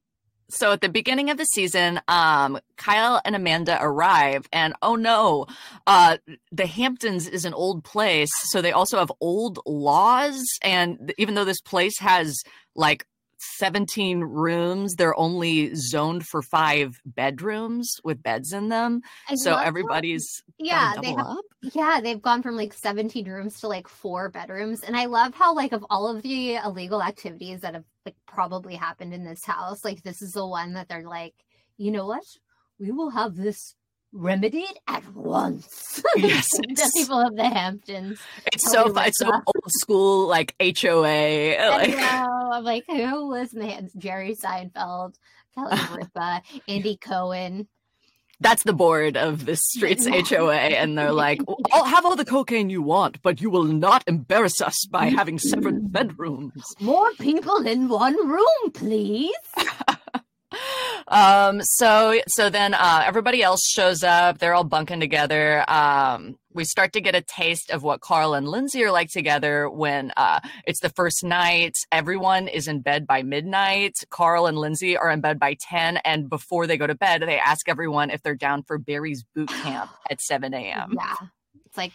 So 0.50 0.70
at 0.70 0.82
the 0.82 0.88
beginning 0.88 1.30
of 1.30 1.38
the 1.38 1.46
season, 1.46 2.00
um, 2.08 2.60
Kyle 2.76 3.20
and 3.24 3.34
Amanda 3.34 3.78
arrive, 3.80 4.46
and 4.52 4.74
oh 4.82 4.96
no, 4.96 5.46
uh, 5.86 6.18
the 6.52 6.66
Hamptons 6.66 7.26
is 7.26 7.44
an 7.46 7.54
old 7.54 7.84
place, 7.84 8.30
so 8.50 8.60
they 8.60 8.70
also 8.70 8.98
have 8.98 9.10
old 9.18 9.60
laws. 9.64 10.42
And 10.62 11.14
even 11.16 11.34
though 11.34 11.46
this 11.46 11.62
place 11.62 11.98
has 12.00 12.36
like 12.76 13.06
17 13.42 14.20
rooms, 14.20 14.94
they're 14.94 15.18
only 15.18 15.74
zoned 15.74 16.26
for 16.26 16.42
five 16.42 17.00
bedrooms 17.04 18.00
with 18.04 18.22
beds 18.22 18.52
in 18.52 18.68
them. 18.68 19.00
I 19.28 19.34
So 19.34 19.50
love 19.50 19.60
how- 19.60 19.66
everybody's 19.66 20.42
yeah, 20.58 20.94
they 21.00 21.08
have 21.10 21.26
up. 21.26 21.44
Yeah, 21.62 22.00
they've 22.02 22.22
gone 22.22 22.42
from 22.42 22.56
like 22.56 22.72
17 22.72 23.28
rooms 23.28 23.60
to 23.60 23.68
like 23.68 23.88
four 23.88 24.30
bedrooms. 24.30 24.82
And 24.82 24.96
I 24.96 25.06
love 25.06 25.34
how, 25.34 25.54
like, 25.54 25.72
of 25.72 25.84
all 25.90 26.08
of 26.08 26.22
the 26.22 26.56
illegal 26.56 27.02
activities 27.02 27.60
that 27.60 27.74
have 27.74 27.84
like 28.06 28.16
probably 28.26 28.74
happened 28.74 29.12
in 29.14 29.24
this 29.24 29.44
house, 29.44 29.84
like, 29.84 30.02
this 30.02 30.22
is 30.22 30.32
the 30.32 30.46
one 30.46 30.72
that 30.74 30.88
they're 30.88 31.06
like, 31.08 31.34
you 31.76 31.90
know 31.90 32.06
what? 32.06 32.24
We 32.78 32.90
will 32.90 33.10
have 33.10 33.34
this 33.36 33.74
remedied 34.12 34.78
at 34.86 35.02
once. 35.14 36.02
Yes, 36.16 36.48
the 36.50 36.90
people 36.94 37.20
of 37.20 37.36
the 37.36 37.48
Hamptons. 37.48 38.20
It's 38.52 38.70
so 38.70 38.92
fun. 38.92 39.08
It's 39.08 39.18
so 39.18 39.30
old 39.32 39.72
school, 39.80 40.26
like 40.28 40.54
HOA. 40.60 41.56
Like, 41.70 41.90
know. 41.96 42.50
I'm 42.52 42.64
like, 42.64 42.84
who 42.86 43.28
was 43.28 43.52
in 43.54 43.60
the 43.60 43.66
hands? 43.66 43.92
Jerry 43.96 44.34
Seinfeld, 44.34 45.14
Kelly 45.54 45.78
Ripa, 45.96 46.42
Andy 46.68 46.96
Cohen. 46.98 47.66
that's 48.40 48.64
the 48.64 48.72
board 48.74 49.16
of 49.16 49.46
the 49.46 49.56
streets. 49.56 50.06
HOA, 50.06 50.52
and 50.54 50.98
they're 50.98 51.12
like, 51.12 51.40
"I'll 51.72 51.84
have 51.84 52.04
all 52.04 52.16
the 52.16 52.24
cocaine 52.24 52.68
you 52.70 52.82
want, 52.82 53.22
but 53.22 53.40
you 53.40 53.48
will 53.50 53.64
not 53.64 54.02
embarrass 54.06 54.60
us 54.60 54.84
by 54.90 55.06
having 55.06 55.38
separate 55.38 55.90
bedrooms." 55.92 56.62
More 56.80 57.10
people 57.20 57.64
in 57.66 57.88
one 57.88 58.16
room, 58.28 58.70
please. 58.74 59.32
Um, 61.08 61.62
so 61.62 62.20
so 62.28 62.48
then 62.50 62.74
uh, 62.74 63.02
everybody 63.04 63.42
else 63.42 63.66
shows 63.66 64.02
up. 64.02 64.38
They're 64.38 64.54
all 64.54 64.64
bunking 64.64 65.00
together. 65.00 65.68
Um, 65.70 66.36
we 66.54 66.64
start 66.64 66.92
to 66.92 67.00
get 67.00 67.14
a 67.14 67.22
taste 67.22 67.70
of 67.70 67.82
what 67.82 68.00
Carl 68.00 68.34
and 68.34 68.46
Lindsay 68.46 68.84
are 68.84 68.90
like 68.90 69.10
together 69.10 69.68
when 69.68 70.12
uh, 70.16 70.40
it's 70.66 70.80
the 70.80 70.90
first 70.90 71.24
night. 71.24 71.74
Everyone 71.90 72.48
is 72.48 72.68
in 72.68 72.80
bed 72.80 73.06
by 73.06 73.22
midnight. 73.22 73.94
Carl 74.10 74.46
and 74.46 74.58
Lindsay 74.58 74.96
are 74.96 75.10
in 75.10 75.20
bed 75.20 75.38
by 75.38 75.56
ten, 75.60 75.98
and 75.98 76.28
before 76.28 76.66
they 76.66 76.76
go 76.76 76.86
to 76.86 76.94
bed, 76.94 77.22
they 77.22 77.38
ask 77.38 77.68
everyone 77.68 78.10
if 78.10 78.22
they're 78.22 78.34
down 78.34 78.62
for 78.62 78.78
Barry's 78.78 79.24
boot 79.34 79.48
camp 79.48 79.90
at 80.10 80.20
seven 80.20 80.54
a.m. 80.54 80.94
Yeah. 80.96 81.14
It's 81.66 81.76
like 81.76 81.92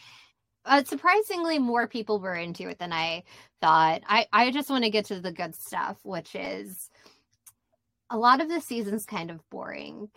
uh, 0.68 0.84
surprisingly 0.84 1.60
more 1.60 1.88
people 1.88 2.20
were 2.20 2.36
into 2.36 2.68
it 2.68 2.78
than 2.78 2.92
I 2.92 3.24
thought. 3.62 4.02
I, 4.08 4.28
I 4.34 4.52
just 4.52 4.70
want 4.70 4.84
to 4.84 4.90
get 4.90 5.06
to 5.06 5.20
the 5.20 5.32
good 5.32 5.56
stuff, 5.56 5.98
which 6.04 6.36
is 6.36 6.90
a 8.10 8.18
lot 8.18 8.42
of 8.42 8.50
the 8.50 8.62
season's 8.62 9.06
kind 9.06 9.32
of 9.32 9.40
boring. 9.50 10.10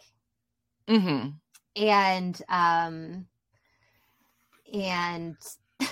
Mm-hmm. 0.88 1.30
And 1.82 2.42
um 2.48 3.26
and 4.72 5.36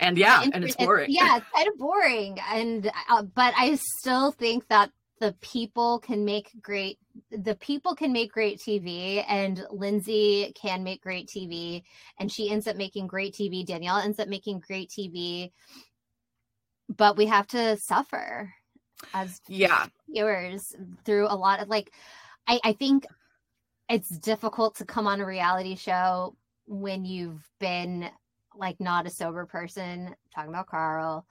And 0.00 0.18
yeah, 0.18 0.44
and 0.52 0.64
it's 0.64 0.76
boring. 0.76 1.10
yeah, 1.10 1.38
it's 1.38 1.46
kind 1.54 1.68
of 1.68 1.78
boring. 1.78 2.38
And 2.50 2.90
uh, 3.08 3.22
but 3.22 3.54
I 3.56 3.78
still 3.98 4.32
think 4.32 4.68
that 4.68 4.90
the 5.20 5.34
people 5.40 5.98
can 5.98 6.24
make 6.24 6.50
great 6.60 6.98
the 7.30 7.54
people 7.54 7.94
can 7.94 8.12
make 8.12 8.30
great 8.32 8.58
TV 8.58 9.24
and 9.26 9.64
Lindsay 9.70 10.52
can 10.60 10.84
make 10.84 11.02
great 11.02 11.28
TV 11.34 11.82
and 12.20 12.30
she 12.30 12.50
ends 12.50 12.66
up 12.66 12.76
making 12.76 13.06
great 13.06 13.34
TV. 13.34 13.64
Danielle 13.64 13.98
ends 13.98 14.18
up 14.18 14.28
making 14.28 14.60
great 14.60 14.90
TV. 14.90 15.52
But 16.94 17.16
we 17.16 17.26
have 17.26 17.46
to 17.48 17.78
suffer 17.78 18.52
as 19.14 19.40
yeah. 19.48 19.86
viewers 20.08 20.74
through 21.04 21.26
a 21.26 21.36
lot 21.36 21.60
of 21.62 21.68
like 21.68 21.92
I, 22.46 22.60
I 22.64 22.72
think 22.72 23.06
it's 23.88 24.08
difficult 24.08 24.76
to 24.76 24.84
come 24.84 25.06
on 25.06 25.20
a 25.20 25.26
reality 25.26 25.76
show 25.76 26.36
when 26.66 27.04
you've 27.04 27.48
been 27.60 28.08
like 28.54 28.80
not 28.80 29.06
a 29.06 29.10
sober 29.10 29.46
person 29.46 30.14
talking 30.34 30.50
about 30.50 30.66
carl. 30.66 31.26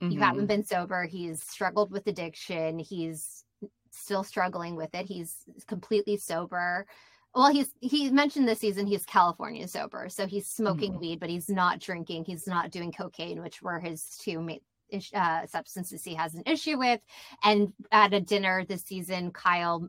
You 0.00 0.10
Mhm. 0.10 0.18
haven't 0.20 0.46
been 0.46 0.64
sober. 0.64 1.04
He's 1.06 1.42
struggled 1.42 1.90
with 1.90 2.06
addiction. 2.06 2.78
He's 2.78 3.44
still 3.90 4.22
struggling 4.22 4.76
with 4.76 4.94
it. 4.94 5.06
He's 5.06 5.44
completely 5.66 6.16
sober. 6.16 6.86
Well 7.34 7.52
he's 7.52 7.72
he 7.80 8.10
mentioned 8.10 8.46
this 8.48 8.60
season 8.60 8.86
he's 8.86 9.04
california 9.04 9.66
sober. 9.68 10.08
So 10.08 10.26
he's 10.26 10.46
smoking 10.46 10.94
Mhm. 10.94 11.00
weed 11.00 11.20
but 11.20 11.28
he's 11.30 11.48
not 11.48 11.80
drinking. 11.80 12.24
He's 12.24 12.46
not 12.46 12.70
doing 12.70 12.92
cocaine 12.92 13.42
which 13.42 13.60
were 13.60 13.80
his 13.80 14.16
two 14.18 14.40
ma- 14.40 14.54
uh, 15.14 15.46
substances 15.46 16.04
he 16.04 16.14
has 16.14 16.34
an 16.34 16.42
issue 16.46 16.78
with. 16.78 17.00
And 17.42 17.72
at 17.90 18.14
a 18.14 18.20
dinner 18.20 18.64
this 18.64 18.82
season 18.82 19.30
kyle 19.30 19.88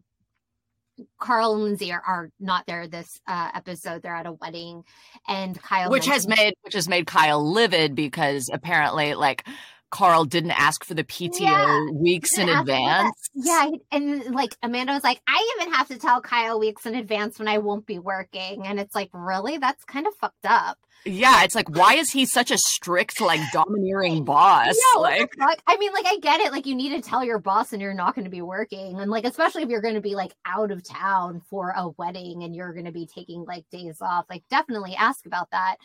carl 1.17 1.53
and 1.53 1.63
lindsay 1.63 1.91
are, 1.91 2.01
are 2.05 2.31
not 2.39 2.65
there 2.67 2.87
this 2.87 3.19
uh, 3.27 3.49
episode. 3.53 4.01
They're 4.01 4.15
at 4.15 4.25
a 4.25 4.33
wedding. 4.33 4.83
And 5.27 5.61
kyle 5.61 5.89
which 5.89 6.07
has 6.07 6.27
made 6.27 6.53
which 6.61 6.73
has 6.73 6.87
made 6.87 7.07
Kyle 7.07 7.43
livid 7.43 7.95
because 7.95 8.49
apparently 8.51 9.13
like 9.13 9.47
Carl 9.91 10.25
didn't 10.25 10.51
ask 10.51 10.83
for 10.85 10.93
the 10.93 11.03
PTO 11.03 11.39
Yeah, 11.39 11.85
weeks 11.93 12.37
in 12.37 12.47
didn't 12.47 12.59
ask 12.59 12.59
for 12.59 12.65
that. 12.65 12.99
advance. 12.99 13.29
Yeah, 13.33 13.69
and 13.91 14.35
like 14.35 14.55
Amanda 14.61 14.93
was 14.93 15.03
like, 15.03 15.21
I 15.27 15.55
even 15.59 15.73
have 15.73 15.87
to 15.89 15.97
tell 15.97 16.21
Kyle 16.21 16.59
weeks 16.59 16.85
in 16.85 16.95
advance 16.95 17.39
when 17.39 17.47
I 17.47 17.57
won't 17.57 17.85
be 17.85 17.99
working, 17.99 18.65
and 18.65 18.79
it's 18.79 18.93
like, 18.95 19.09
really, 19.13 19.57
that's 19.57 19.83
kind 19.85 20.07
of 20.07 20.13
fucked 20.15 20.45
up. 20.45 20.77
Yeah, 21.05 21.43
it's 21.45 21.55
like 21.55 21.69
why 21.69 21.93
is 21.93 22.11
he 22.11 22.25
such 22.25 22.51
a 22.51 22.57
strict 22.57 23.21
like 23.21 23.39
domineering 23.53 24.25
boss? 24.25 24.75
Yeah, 24.75 24.99
like? 24.99 25.31
I 25.65 25.77
mean, 25.77 25.93
like, 25.93 26.05
I 26.05 26.17
get 26.21 26.41
it. 26.41 26.51
Like, 26.51 26.65
you 26.65 26.75
need 26.75 26.89
to 26.89 27.01
tell 27.01 27.23
your 27.23 27.39
boss, 27.39 27.71
and 27.71 27.81
you're 27.81 27.93
not 27.93 28.15
going 28.15 28.25
to 28.25 28.31
be 28.31 28.41
working, 28.41 28.99
and 28.99 29.09
like, 29.09 29.23
especially 29.23 29.63
if 29.63 29.69
you're 29.69 29.81
going 29.81 29.95
to 29.95 30.01
be 30.01 30.15
like 30.15 30.33
out 30.45 30.71
of 30.71 30.83
town 30.83 31.41
for 31.49 31.73
a 31.75 31.87
wedding, 31.97 32.43
and 32.43 32.53
you're 32.53 32.73
going 32.73 32.85
to 32.85 32.91
be 32.91 33.05
taking 33.07 33.45
like 33.45 33.63
days 33.71 33.99
off. 34.01 34.25
Like, 34.29 34.43
definitely 34.49 34.93
ask 34.95 35.25
about 35.25 35.49
that. 35.51 35.77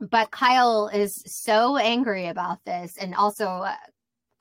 But 0.00 0.30
Kyle 0.30 0.88
is 0.88 1.22
so 1.26 1.76
angry 1.76 2.26
about 2.28 2.64
this, 2.64 2.96
and 2.96 3.14
also. 3.14 3.46
Uh, 3.46 3.74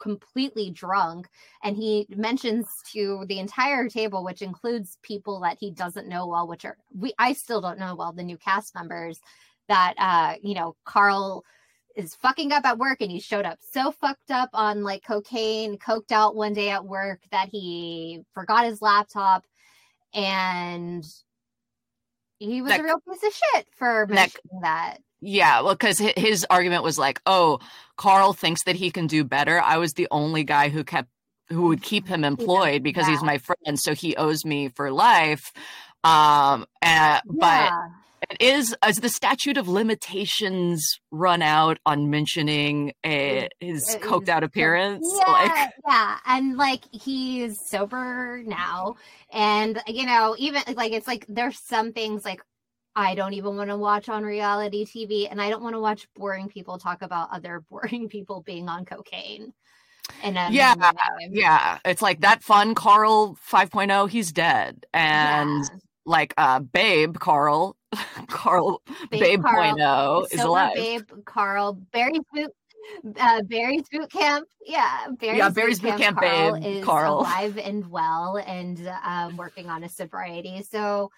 completely 0.02 0.70
drunk 0.70 1.30
and 1.64 1.78
he 1.78 2.06
mentions 2.10 2.68
to 2.92 3.24
the 3.30 3.40
entire 3.40 3.88
table 3.88 4.22
which 4.22 4.42
includes 4.42 4.98
people 5.02 5.40
that 5.40 5.56
he 5.58 5.72
doesn't 5.72 6.10
know 6.10 6.28
well 6.28 6.46
which 6.46 6.66
are 6.66 6.76
we 6.94 7.14
I 7.18 7.32
still 7.32 7.62
don't 7.62 7.80
know 7.80 7.96
well 7.96 8.12
the 8.12 8.22
new 8.22 8.36
cast 8.38 8.76
members 8.76 9.22
that 9.70 9.94
uh 9.98 10.36
you 10.44 10.56
know 10.56 10.76
Carl 10.84 11.46
is 11.96 12.16
fucking 12.16 12.52
up 12.52 12.66
at 12.66 12.78
work 12.78 13.00
and 13.00 13.10
he 13.10 13.22
showed 13.22 13.46
up 13.46 13.60
so 13.62 13.92
fucked 13.92 14.30
up 14.30 14.50
on 14.52 14.84
like 14.84 15.06
cocaine 15.06 15.78
coked 15.78 16.12
out 16.12 16.36
one 16.36 16.52
day 16.54 16.70
at 16.70 16.84
work 16.84 17.22
that 17.32 17.48
he 17.48 18.24
forgot 18.34 18.66
his 18.66 18.82
laptop 18.82 19.46
and 20.14 21.06
he 22.40 22.62
was 22.62 22.72
That- 22.72 22.82
a 22.82 22.84
real 22.84 23.00
piece 23.10 23.24
of 23.24 23.34
shit 23.34 23.68
for 23.72 24.06
That- 24.10 24.36
that 24.64 24.98
yeah, 25.24 25.62
well, 25.62 25.74
because 25.74 26.00
his 26.00 26.46
argument 26.50 26.84
was 26.84 26.98
like, 26.98 27.22
"Oh, 27.26 27.60
Carl 27.96 28.34
thinks 28.34 28.64
that 28.64 28.76
he 28.76 28.92
can 28.92 29.08
do 29.08 29.24
better. 29.24 29.62
I 29.62 29.78
was 29.78 29.94
the 29.94 30.08
only 30.12 30.44
guy 30.44 30.70
who 30.70 30.84
kept 30.84 31.10
who 31.50 31.68
would 31.68 31.82
keep 31.82 32.08
him 32.08 32.24
employed 32.24 32.84
because 32.84 33.08
he's 33.08 33.24
my 33.24 33.38
friend, 33.38 33.80
so 33.80 33.94
he 33.94 34.16
owes 34.16 34.44
me 34.46 34.70
for 34.70 34.92
life." 34.92 35.54
Um, 36.04 36.66
uh, 36.82 37.22
but 37.26 37.72
it 38.30 38.42
is 38.42 38.76
as 38.82 39.00
the 39.00 39.10
statute 39.10 39.58
of 39.58 39.68
limitations 39.68 41.00
run 41.12 41.42
out 41.42 41.80
on 41.86 42.10
mentioning 42.10 42.94
a, 43.06 43.48
his 43.60 43.96
It 43.96 44.02
coked 44.02 44.30
out 44.30 44.44
appearance. 44.44 45.08
Yeah, 45.26 45.32
Like, 45.32 45.72
yeah, 45.88 46.18
and 46.26 46.58
like 46.58 46.84
he's 46.92 47.58
sober 47.70 48.42
now, 48.46 48.96
and 49.32 49.82
you 49.88 50.06
know, 50.06 50.36
even 50.38 50.64
like 50.76 50.92
it's 50.92 51.08
like 51.08 51.26
there's 51.30 51.60
some 51.60 51.94
things 51.94 52.26
like 52.26 52.42
I 52.96 53.16
don't 53.16 53.34
even 53.34 53.58
want 53.58 53.70
to 53.70 53.78
watch 53.78 54.10
on 54.10 54.24
reality 54.24 54.86
TV, 54.86 55.28
and 55.30 55.42
I 55.42 55.50
don't 55.50 55.64
want 55.64 55.76
to 55.76 55.80
watch 55.80 56.08
boring 56.16 56.48
people 56.48 56.78
talk 56.78 57.02
about 57.02 57.30
other 57.32 57.64
boring 57.70 58.10
people 58.10 58.42
being 58.42 58.70
on 58.70 58.86
cocaine. 58.86 59.54
And 60.22 60.38
um, 60.38 60.54
Yeah, 60.54 60.76
yeah, 61.30 61.80
it's 61.86 62.02
like 62.02 62.22
that 62.22 62.44
fun 62.44 62.76
Carl 62.76 63.38
5.0. 63.50 64.10
He's 64.10 64.32
dead, 64.32 64.86
and 64.94 65.64
yeah. 65.64 65.80
like 66.06 66.34
uh, 66.38 66.60
Babe 66.60 67.18
Carl, 67.18 67.78
Carl 68.28 68.82
Babe, 69.10 69.42
Carl, 69.42 69.76
0 69.78 70.26
is 70.32 70.42
alive. 70.42 70.76
Babe 70.76 71.04
Carl 71.26 71.74
Barry's 71.92 72.20
boot. 72.34 72.52
Uh, 73.18 73.42
Barry's 73.44 73.88
boot 73.90 74.12
camp, 74.12 74.46
yeah. 74.66 75.08
Barry's, 75.18 75.54
Barry's 75.54 75.80
boot 75.80 75.98
camp 75.98 76.18
Carl 76.18 76.60
babe, 76.60 76.66
is 76.66 76.84
Carl. 76.84 77.20
alive 77.22 77.58
and 77.58 77.90
well, 77.90 78.38
and 78.46 78.92
um, 79.06 79.38
working 79.38 79.70
on 79.70 79.82
his 79.82 79.96
sobriety. 79.96 80.62
So, 80.64 81.10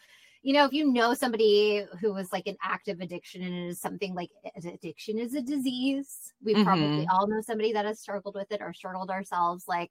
you 0.46 0.54
know, 0.54 0.66
if 0.66 0.74
you 0.74 0.92
know 0.92 1.16
somebody 1.16 1.84
who 2.00 2.14
was 2.14 2.32
like 2.32 2.46
an 2.46 2.56
active 2.64 3.02
addiction 3.02 3.42
and 3.42 3.52
it 3.56 3.68
is 3.70 3.82
something 3.82 4.14
like 4.14 4.30
addiction 4.56 5.18
is 5.18 5.34
a 5.34 5.42
disease, 5.42 6.32
we 6.44 6.54
Mm-hmm. 6.54 6.64
probably 6.64 7.08
all 7.12 7.26
know 7.28 7.42
somebody 7.42 7.74
that 7.74 7.86
has 7.86 8.00
struggled 8.00 8.36
with 8.36 8.52
it 8.52 8.62
or 8.62 8.72
struggled 8.72 9.10
ourselves. 9.10 9.66
Like, 9.68 9.90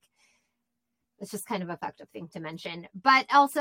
it's 1.19 1.33
just 1.33 1.47
kind 1.47 1.65
of 1.65 1.71
a 1.71 1.77
fucked 1.77 2.01
up 2.03 2.09
thing 2.13 2.29
to 2.35 2.39
mention. 2.41 2.87
But 3.03 3.27
also, 3.35 3.61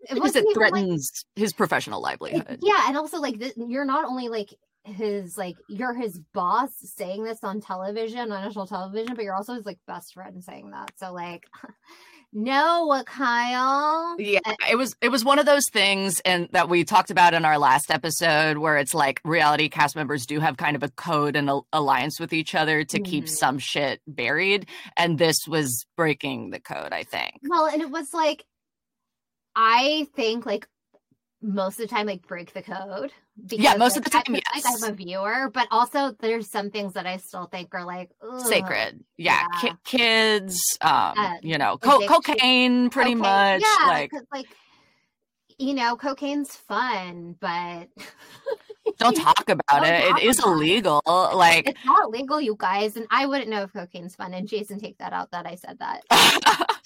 it 0.00 0.14
because 0.14 0.36
it 0.36 0.44
even, 0.44 0.62
like- 0.62 0.70
threatens 0.72 1.24
his 1.34 1.54
professional 1.54 2.02
livelihood. 2.02 2.58
yeah, 2.62 2.84
and 2.88 2.96
also 2.98 3.18
like 3.20 3.38
th- 3.40 3.54
you're 3.56 3.86
not 3.86 4.04
only 4.04 4.28
like 4.28 4.50
his 4.84 5.36
like 5.38 5.56
you're 5.68 5.94
his 5.94 6.18
boss 6.34 6.70
saying 6.78 7.24
this 7.24 7.42
on 7.42 7.60
television, 7.62 8.30
on 8.32 8.42
national 8.44 8.66
television, 8.66 9.14
but 9.14 9.24
you're 9.24 9.34
also 9.34 9.54
his 9.54 9.64
like 9.66 9.78
best 9.86 10.12
friend 10.12 10.44
saying 10.44 10.70
that. 10.72 10.92
So 10.96 11.12
like, 11.12 11.44
no, 12.32 13.02
Kyle. 13.06 14.16
Yeah, 14.20 14.40
Uh, 14.44 14.54
it 14.70 14.76
was 14.76 14.94
it 15.00 15.08
was 15.08 15.24
one 15.24 15.38
of 15.38 15.46
those 15.46 15.68
things 15.70 16.20
and 16.20 16.48
that 16.52 16.68
we 16.68 16.84
talked 16.84 17.10
about 17.10 17.34
in 17.34 17.44
our 17.44 17.58
last 17.58 17.90
episode 17.90 18.58
where 18.58 18.76
it's 18.76 18.94
like 18.94 19.20
reality 19.24 19.68
cast 19.68 19.96
members 19.96 20.26
do 20.26 20.38
have 20.40 20.56
kind 20.56 20.76
of 20.76 20.82
a 20.82 20.88
code 20.90 21.36
and 21.36 21.48
a, 21.48 21.60
alliance 21.72 22.20
with 22.20 22.32
each 22.32 22.54
other 22.54 22.84
to 22.84 23.00
keep 23.00 23.24
Mhm. 23.24 23.28
some 23.28 23.58
shit 23.58 24.00
buried 24.06 24.68
and 24.96 25.18
this 25.18 25.36
was 25.48 25.86
breaking 25.96 26.50
the 26.50 26.60
code, 26.60 26.92
I 26.92 27.04
think. 27.04 27.34
Well, 27.48 27.66
and 27.66 27.80
it 27.82 27.90
was 27.90 28.12
like, 28.12 28.44
I 29.56 30.06
think 30.14 30.44
like 30.46 30.68
most 31.40 31.80
of 31.80 31.88
the 31.88 31.94
time, 31.94 32.06
like 32.06 32.26
break 32.26 32.52
the 32.52 32.62
code. 32.62 33.12
Yeah, 33.50 33.76
most 33.76 33.96
of 33.96 34.02
the 34.04 34.10
time, 34.10 34.24
yes. 34.28 34.42
Like 34.64 34.82
I'm 34.84 34.92
a 34.92 34.94
viewer, 34.94 35.50
but 35.52 35.68
also 35.70 36.12
there's 36.20 36.50
some 36.50 36.70
things 36.70 36.94
that 36.94 37.06
I 37.06 37.16
still 37.18 37.46
think 37.46 37.74
are 37.74 37.84
like 37.84 38.10
ugh. 38.22 38.40
Sacred. 38.46 39.04
Yeah, 39.16 39.46
Yeah. 39.52 39.60
ki- 39.60 39.76
kids, 39.84 40.78
um, 40.80 41.14
Uh, 41.16 41.30
you 41.42 41.58
know, 41.58 41.76
co- 41.78 42.06
cocaine 42.06 42.90
pretty 42.90 43.12
Okay, 43.14 43.20
much 43.20 43.62
Yeah, 43.62 43.86
like 43.88 44.12
like 44.32 44.46
you 45.58 45.74
know, 45.74 45.96
cocaine's 45.96 46.54
fun, 46.54 47.34
but 47.40 47.88
don't 48.98 49.16
talk 49.16 49.48
about 49.48 49.64
Don't 49.70 49.84
it. 49.84 50.08
talk 50.08 50.22
It 50.22 50.26
is 50.26 50.38
about 50.38 50.50
it. 50.50 50.54
illegal. 50.54 51.02
Like 51.06 51.68
it's 51.68 51.84
not 51.84 52.10
legal, 52.10 52.40
you 52.40 52.54
guys. 52.58 52.96
And 52.96 53.06
I 53.10 53.26
wouldn't 53.26 53.50
know 53.50 53.62
if 53.62 53.72
cocaine's 53.72 54.14
fun. 54.14 54.34
And 54.34 54.46
Jason, 54.48 54.78
take 54.78 54.98
that 54.98 55.12
out 55.12 55.30
that 55.32 55.46
I 55.46 55.56
said 55.56 55.78
that. 55.80 56.04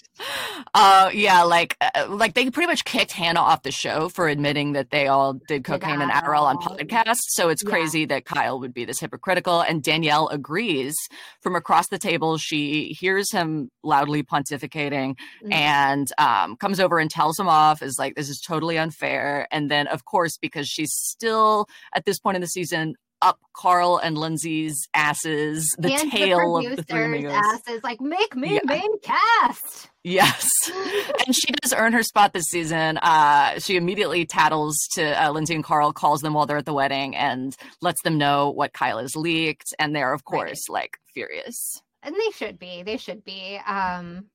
uh 0.75 1.11
yeah 1.12 1.43
like 1.43 1.76
uh, 1.81 2.07
like 2.09 2.35
they 2.35 2.49
pretty 2.50 2.67
much 2.67 2.85
kicked 2.85 3.12
hannah 3.12 3.41
off 3.41 3.62
the 3.62 3.71
show 3.71 4.09
for 4.09 4.29
admitting 4.29 4.73
that 4.73 4.91
they 4.91 5.07
all 5.09 5.35
did 5.35 5.64
cocaine 5.64 6.00
and 6.00 6.11
adderall 6.11 6.43
on 6.43 6.57
podcasts 6.59 7.21
so 7.29 7.49
it's 7.49 7.62
Yeah. 7.64 7.71
crazy 7.71 8.05
that 8.07 8.25
kyle 8.25 8.59
would 8.61 8.73
be 8.75 8.85
this 8.85 9.00
hypocritical 9.00 9.61
and 9.61 9.83
danielle 9.83 10.29
agrees 10.29 10.95
from 11.41 11.55
across 11.57 11.88
the 11.88 11.99
table 11.99 12.38
she 12.38 12.97
hears 12.99 13.31
him 13.31 13.71
loudly 13.83 14.23
pontificating 14.23 15.14
Mhm. 15.45 15.52
and 15.52 16.09
um, 16.19 16.57
comes 16.57 16.81
over 16.81 16.99
and 16.99 17.11
tells 17.11 17.38
him 17.38 17.49
off 17.49 17.83
is 17.83 17.97
like 17.99 18.14
this 18.14 18.29
is 18.29 18.41
totally 18.41 18.79
unfair 18.79 19.47
and 19.50 19.71
then 19.71 19.87
of 19.88 20.05
course 20.05 20.37
because 20.38 20.69
she's 20.69 20.93
still 20.95 21.67
at 21.95 22.05
this 22.05 22.19
point 22.19 22.37
in 22.37 22.41
the 22.41 22.47
season 22.49 22.95
up 23.23 23.38
carl 23.55 23.99
and 23.99 24.19
lindsay's 24.19 24.88
asses 24.95 25.75
the 25.79 25.93
and 25.93 26.11
tail 26.11 26.61
the 26.61 26.71
of 26.71 26.76
the 26.76 26.83
three 26.83 27.05
amigos 27.05 27.33
asses 27.35 27.83
like 27.85 28.00
make 28.00 28.35
me 28.37 28.55
Yeah. 28.55 28.61
main 28.67 28.99
cast. 29.00 29.88
yes 30.05 30.49
and 31.26 31.35
she 31.35 31.52
does 31.52 31.73
earn 31.73 31.93
her 31.93 32.02
spot 32.02 32.33
this 32.33 32.47
season. 32.47 32.99
Uh, 32.99 33.59
she 33.61 33.76
immediately 33.76 34.26
tattles 34.26 34.76
to 34.95 35.23
uh, 35.25 35.31
Lindsay 35.31 35.55
and 35.55 35.62
Carl, 35.64 35.93
calls 35.93 36.21
them 36.21 36.35
while 36.35 36.47
they're 36.47 36.57
at 36.57 36.67
the 36.67 36.73
wedding, 36.75 37.14
and 37.17 37.57
lets 37.81 38.02
them 38.02 38.19
know 38.19 38.50
what 38.50 38.73
Kyle 38.73 38.99
has 38.99 39.14
leaked. 39.14 39.73
And 39.79 39.95
they're, 39.95 40.12
of 40.12 40.23
Right. 40.31 40.47
course, 40.47 40.69
like 40.69 40.99
furious. 41.14 41.81
and 42.02 42.14
they 42.14 42.31
should 42.35 42.59
be 42.59 42.83
they 42.83 42.97
should 42.97 43.25
be 43.25 43.61
um 43.67 44.26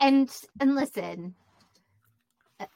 and 0.00 0.30
and 0.60 0.74
listen 0.74 1.34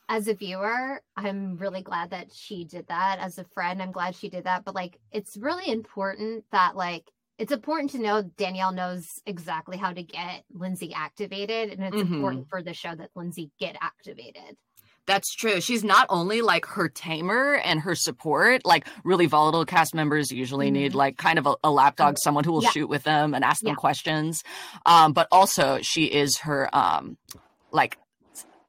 as 0.08 0.28
a 0.28 0.34
viewer 0.34 1.00
i'm 1.16 1.56
really 1.56 1.82
glad 1.82 2.10
that 2.10 2.32
she 2.32 2.64
did 2.64 2.86
that 2.88 3.18
as 3.20 3.38
a 3.38 3.44
friend 3.44 3.82
i'm 3.82 3.92
glad 3.92 4.14
she 4.14 4.28
did 4.28 4.44
that 4.44 4.64
but 4.64 4.74
like 4.74 4.98
it's 5.12 5.36
really 5.36 5.70
important 5.70 6.44
that 6.52 6.76
like 6.76 7.10
it's 7.38 7.52
important 7.52 7.90
to 7.90 7.98
know 7.98 8.22
danielle 8.36 8.72
knows 8.72 9.20
exactly 9.26 9.76
how 9.76 9.92
to 9.92 10.02
get 10.02 10.44
lindsay 10.52 10.92
activated 10.94 11.70
and 11.70 11.82
it's 11.82 11.96
Mhm. 11.96 12.14
important 12.14 12.48
for 12.48 12.62
the 12.62 12.72
show 12.74 12.94
that 12.94 13.10
lindsay 13.14 13.50
get 13.58 13.76
activated 13.80 14.56
That's 15.06 15.32
true. 15.36 15.60
She's 15.60 15.84
not 15.84 16.08
only 16.10 16.42
like 16.42 16.66
her 16.66 16.88
tamer 16.88 17.54
and 17.64 17.78
her 17.78 17.94
support, 17.94 18.66
like 18.66 18.88
really 19.04 19.26
volatile 19.26 19.64
cast 19.64 19.94
members 19.94 20.32
usually 20.32 20.68
need 20.68 20.92
Mhm. 20.92 20.96
like 20.96 21.16
kind 21.16 21.38
of 21.38 21.46
a, 21.46 21.54
a 21.62 21.70
lapdog, 21.70 22.18
someone 22.18 22.42
who 22.42 22.50
will 22.50 22.62
Yeah. 22.64 22.70
shoot 22.70 22.88
with 22.88 23.04
them 23.04 23.32
and 23.32 23.44
ask 23.44 23.60
them 23.62 23.68
Yeah. 23.74 23.74
questions. 23.76 24.42
Um, 24.84 25.12
but 25.12 25.28
also 25.30 25.78
she 25.80 26.06
is 26.06 26.38
her 26.38 26.68
um 26.74 27.18
like 27.70 27.98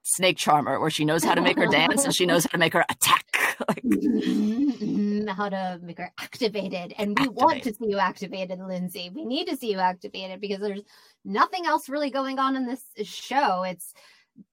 snake 0.08 0.38
charmer 0.38 0.80
where 0.80 0.90
she 0.90 1.04
knows 1.04 1.24
how 1.24 1.36
to 1.36 1.42
make 1.42 1.58
her 1.58 1.68
dance 1.68 2.06
and 2.06 2.16
she 2.16 2.26
knows 2.26 2.44
how 2.44 2.50
to 2.50 2.58
make 2.58 2.74
her 2.74 2.86
attack. 2.90 3.26
like 3.68 3.84
mm-hmm. 3.84 5.28
how 5.28 5.50
to 5.50 5.80
make 5.84 5.98
her 5.98 6.12
activated. 6.20 6.94
And 6.98 7.18
we 7.20 7.28
want 7.28 7.64
to 7.64 7.74
see 7.74 7.90
you 7.90 7.98
activated 7.98 8.60
lindsay. 8.60 9.10
We 9.14 9.26
need 9.26 9.48
to 9.48 9.58
see 9.58 9.72
you 9.72 9.80
activated 9.80 10.40
because 10.40 10.60
there's 10.60 10.84
nothing 11.26 11.66
else 11.66 11.90
really 11.90 12.10
going 12.10 12.40
on 12.40 12.56
in 12.56 12.66
this 12.66 12.84
show. 13.04 13.64
It's 13.64 13.94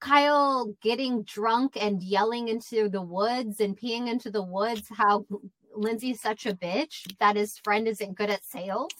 kyle 0.00 0.74
getting 0.82 1.22
drunk 1.22 1.76
and 1.78 2.02
yelling 2.02 2.48
into 2.48 2.88
the 2.88 3.02
woods 3.02 3.60
and 3.60 3.78
peeing 3.78 4.08
into 4.08 4.30
the 4.30 4.42
woods 4.42 4.88
how 4.90 5.26
lindsay's 5.76 6.20
such 6.20 6.46
a 6.46 6.54
bitch. 6.54 7.06
That 7.20 7.36
his 7.36 7.58
friend 7.58 7.86
isn't 7.86 8.16
good 8.16 8.30
at 8.30 8.44
sales 8.44 8.90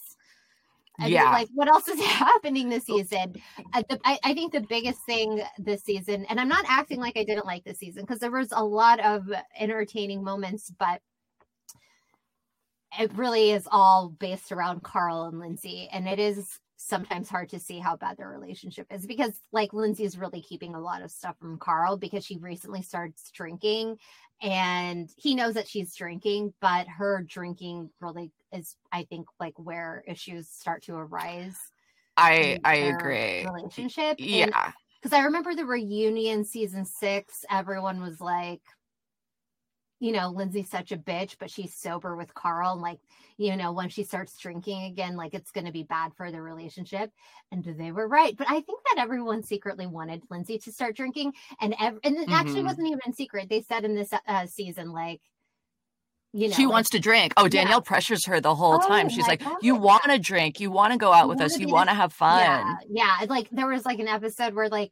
and 0.99 1.09
Yeah. 1.11 1.31
like 1.31 1.49
what 1.53 1.67
else 1.67 1.87
is 1.87 1.99
happening 2.05 2.69
this 2.69 2.85
season 2.85 3.35
Uh, 3.73 3.83
the, 3.89 3.99
I, 4.05 4.19
I 4.23 4.33
think 4.33 4.53
the 4.53 4.61
biggest 4.61 4.99
thing 5.05 5.41
this 5.57 5.83
season 5.83 6.25
and 6.25 6.39
i'm 6.39 6.47
not 6.47 6.65
acting 6.67 6.99
like 6.99 7.17
i 7.17 7.23
didn't 7.23 7.45
like 7.45 7.63
this 7.63 7.79
season 7.79 8.03
because 8.03 8.19
there 8.19 8.31
was 8.31 8.51
a 8.51 8.63
lot 8.63 8.99
of 8.99 9.29
entertaining 9.59 10.23
moments 10.23 10.71
but 10.77 11.01
it 12.99 13.11
really 13.15 13.51
is 13.51 13.67
all 13.71 14.09
based 14.09 14.51
around 14.51 14.83
carl 14.83 15.25
and 15.25 15.39
lindsay 15.39 15.89
and 15.91 16.07
it 16.07 16.19
is 16.19 16.59
sometimes 16.77 17.29
hard 17.29 17.49
to 17.49 17.59
see 17.59 17.79
how 17.79 17.95
bad 17.95 18.17
their 18.17 18.29
relationship 18.29 18.85
is 18.91 19.05
because 19.05 19.41
like 19.51 19.73
lindsay's 19.73 20.17
really 20.17 20.41
keeping 20.41 20.75
a 20.75 20.79
lot 20.79 21.01
of 21.01 21.09
stuff 21.11 21.35
from 21.39 21.57
carl 21.57 21.97
because 21.97 22.25
she 22.25 22.37
recently 22.37 22.81
starts 22.81 23.31
drinking 23.31 23.97
and 24.41 25.09
he 25.17 25.33
knows 25.35 25.53
that 25.53 25.67
she's 25.67 25.95
drinking 25.95 26.53
but 26.61 26.85
her 26.87 27.23
drinking 27.27 27.89
really 28.01 28.29
is 28.55 28.75
i 28.91 29.03
think 29.03 29.27
like 29.39 29.53
where 29.57 30.03
issues 30.07 30.49
start 30.49 30.83
to 30.83 30.95
arise 30.95 31.57
I 32.17 32.57
I 32.63 32.75
agree. 32.75 33.45
relationship 33.45 34.17
Yeah. 34.19 34.71
because 35.01 35.13
i 35.17 35.23
remember 35.23 35.53
the 35.53 35.65
reunion 35.65 36.43
season 36.45 36.85
six 36.85 37.45
everyone 37.49 38.01
was 38.01 38.19
like 38.21 38.61
you 39.99 40.11
know 40.11 40.29
lindsay's 40.29 40.69
such 40.69 40.91
a 40.91 40.97
bitch 40.97 41.37
but 41.39 41.49
she's 41.49 41.73
sober 41.73 42.15
with 42.17 42.33
carl 42.33 42.73
and 42.73 42.81
like 42.81 42.99
you 43.37 43.55
know 43.55 43.71
when 43.71 43.87
she 43.87 44.03
starts 44.03 44.37
drinking 44.37 44.83
again 44.83 45.15
like 45.15 45.33
it's 45.33 45.51
going 45.51 45.65
to 45.65 45.71
be 45.71 45.83
bad 45.83 46.13
for 46.15 46.31
the 46.31 46.41
relationship 46.41 47.11
and 47.51 47.63
they 47.63 47.91
were 47.91 48.07
right 48.07 48.35
but 48.35 48.47
i 48.49 48.59
think 48.59 48.81
that 48.89 49.01
everyone 49.01 49.41
secretly 49.41 49.87
wanted 49.87 50.21
lindsay 50.29 50.57
to 50.57 50.71
start 50.71 50.95
drinking 50.97 51.33
and 51.61 51.73
ev- 51.79 51.99
and 52.03 52.17
it 52.17 52.29
actually 52.29 52.61
Mhm. 52.61 52.65
wasn't 52.65 52.87
even 52.87 52.99
in 53.05 53.13
secret 53.13 53.47
they 53.49 53.61
said 53.61 53.85
in 53.85 53.95
this 53.95 54.11
uh, 54.27 54.45
season 54.45 54.91
like 54.91 55.21
you 56.35 56.49
know 56.49 56.53
she 56.53 56.65
like, 56.65 56.73
wants 56.73 56.89
to 56.89 56.99
drink. 56.99 57.33
Oh, 57.37 57.43
Yeah. 57.43 57.49
Danielle 57.49 57.81
pressures 57.81 58.25
her 58.25 58.41
the 58.41 58.53
whole 58.53 58.81
Oh 58.83 58.87
time. 58.87 59.07
She's 59.07 59.27
like, 59.27 59.41
God. 59.41 59.55
"You 59.61 59.75
want 59.75 60.03
to 60.03 60.19
drink? 60.19 60.59
You 60.59 60.69
want 60.69 60.91
to 60.91 60.97
go 60.97 61.13
out 61.13 61.29
with 61.29 61.39
us? 61.39 61.57
You 61.57 61.69
want 61.69 61.87
to 61.89 61.95
have 61.95 62.11
fun?" 62.11 62.39
Yeah, 62.39 62.75
yeah. 62.89 63.25
Like 63.29 63.49
there 63.51 63.67
was 63.67 63.85
like 63.85 63.99
an 63.99 64.09
episode 64.09 64.53
where 64.53 64.67
like, 64.67 64.91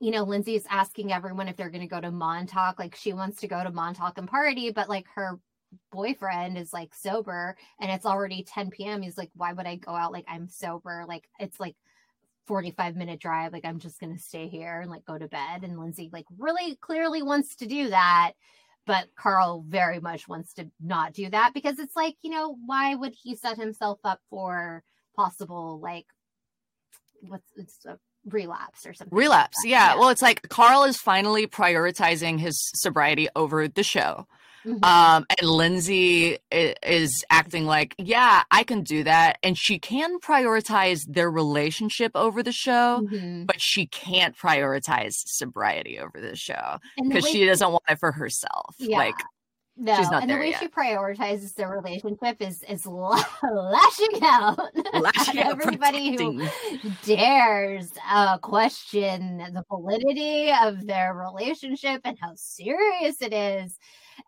you 0.00 0.10
know, 0.10 0.24
Lindsay's 0.24 0.66
asking 0.68 1.12
everyone 1.12 1.46
if 1.46 1.56
they're 1.56 1.70
going 1.70 1.82
to 1.82 1.86
go 1.86 2.00
to 2.00 2.10
Montauk. 2.10 2.80
Like 2.80 2.96
she 2.96 3.12
wants 3.12 3.40
to 3.42 3.48
go 3.48 3.62
to 3.62 3.70
Montauk 3.70 4.18
and 4.18 4.28
party, 4.28 4.70
but 4.72 4.88
like 4.88 5.06
her 5.14 5.38
boyfriend 5.92 6.58
is 6.58 6.72
like 6.72 6.94
sober 6.94 7.56
and 7.80 7.90
it's 7.90 8.06
already 8.06 8.42
10 8.42 8.70
p.m. 8.70 9.02
He's 9.02 9.18
like, 9.18 9.30
why 9.36 9.52
would 9.52 9.66
I 9.66 9.76
go 9.76 9.92
out? 9.92 10.12
Like 10.12 10.24
I'm 10.26 10.48
sober. 10.48 11.04
Like 11.06 11.28
it's 11.38 11.60
like 11.60 11.76
45 12.46 12.96
minute 12.96 13.20
drive. 13.20 13.52
Like 13.52 13.64
I'm 13.64 13.78
just 13.78 14.00
going 14.00 14.16
to 14.16 14.22
stay 14.22 14.48
here 14.48 14.80
and 14.80 14.90
like 14.90 15.04
go 15.04 15.16
to 15.16 15.28
bed. 15.28 15.62
And 15.62 15.78
Lindsay 15.78 16.10
like 16.12 16.26
really 16.38 16.76
clearly 16.76 17.22
wants 17.22 17.54
to 17.56 17.66
do 17.66 17.90
that. 17.90 18.32
But 18.88 19.08
Carl 19.16 19.66
very 19.68 20.00
much 20.00 20.26
wants 20.26 20.54
to 20.54 20.70
not 20.80 21.12
do 21.12 21.28
that 21.28 21.52
because 21.52 21.78
it's 21.78 21.94
like, 21.94 22.16
you 22.22 22.30
know, 22.30 22.56
why 22.64 22.94
would 22.94 23.14
he 23.22 23.36
set 23.36 23.58
himself 23.58 23.98
up 24.02 24.18
for 24.30 24.82
possible 25.14 25.78
like 25.78 26.06
what's 27.20 27.50
it's 27.56 27.84
a 27.84 27.98
relapse 28.24 28.86
or 28.86 28.94
something? 28.94 29.14
like 29.14 29.24
Relapse. 29.24 29.58
Yeah. 29.62 29.96
Well, 29.96 30.08
it's 30.08 30.22
like 30.22 30.48
Carl 30.48 30.84
is 30.84 30.96
finally 30.96 31.46
prioritizing 31.46 32.40
his 32.40 32.58
sobriety 32.76 33.28
over 33.36 33.68
the 33.68 33.82
show. 33.82 34.26
Mhm. 34.68 34.84
Um, 34.84 35.26
and 35.40 35.48
Lindsay 35.48 36.38
is 36.50 37.24
acting 37.30 37.64
like, 37.66 37.94
yeah, 37.98 38.42
I 38.50 38.64
can 38.64 38.82
do 38.82 39.04
that. 39.04 39.38
And 39.42 39.56
she 39.56 39.78
can 39.78 40.18
prioritize 40.20 41.00
their 41.08 41.30
relationship 41.30 42.12
over 42.14 42.42
the 42.42 42.52
show, 42.52 43.00
Mhm. 43.10 43.46
but 43.46 43.60
she 43.60 43.86
can't 43.86 44.36
prioritize 44.36 45.14
sobriety 45.26 45.98
over 45.98 46.20
the 46.20 46.36
show 46.36 46.78
because 47.02 47.26
she 47.28 47.46
doesn't 47.46 47.70
want 47.70 47.84
it 47.88 47.98
for 47.98 48.12
herself. 48.12 48.74
Yeah. 48.78 48.98
Like, 48.98 49.14
no, 49.80 49.94
she's 49.96 50.10
not 50.10 50.22
and 50.22 50.30
the 50.32 50.36
way 50.36 50.50
yet. 50.50 50.58
she 50.58 50.66
prioritizes 50.68 51.54
their 51.54 51.70
relationship 51.70 52.36
is 52.40 52.64
is 52.68 52.84
la- 52.84 53.22
lashing 53.44 54.20
out 54.24 54.58
lashing 54.92 55.38
at 55.38 55.46
out, 55.46 55.52
everybody 55.52 56.16
who 56.16 56.42
dares 57.04 57.92
uh, 58.10 58.38
question 58.38 59.38
the 59.38 59.62
validity 59.70 60.50
of 60.52 60.84
their 60.86 61.14
relationship 61.14 62.00
and 62.04 62.18
how 62.20 62.32
serious 62.34 63.22
it 63.22 63.32
is. 63.32 63.78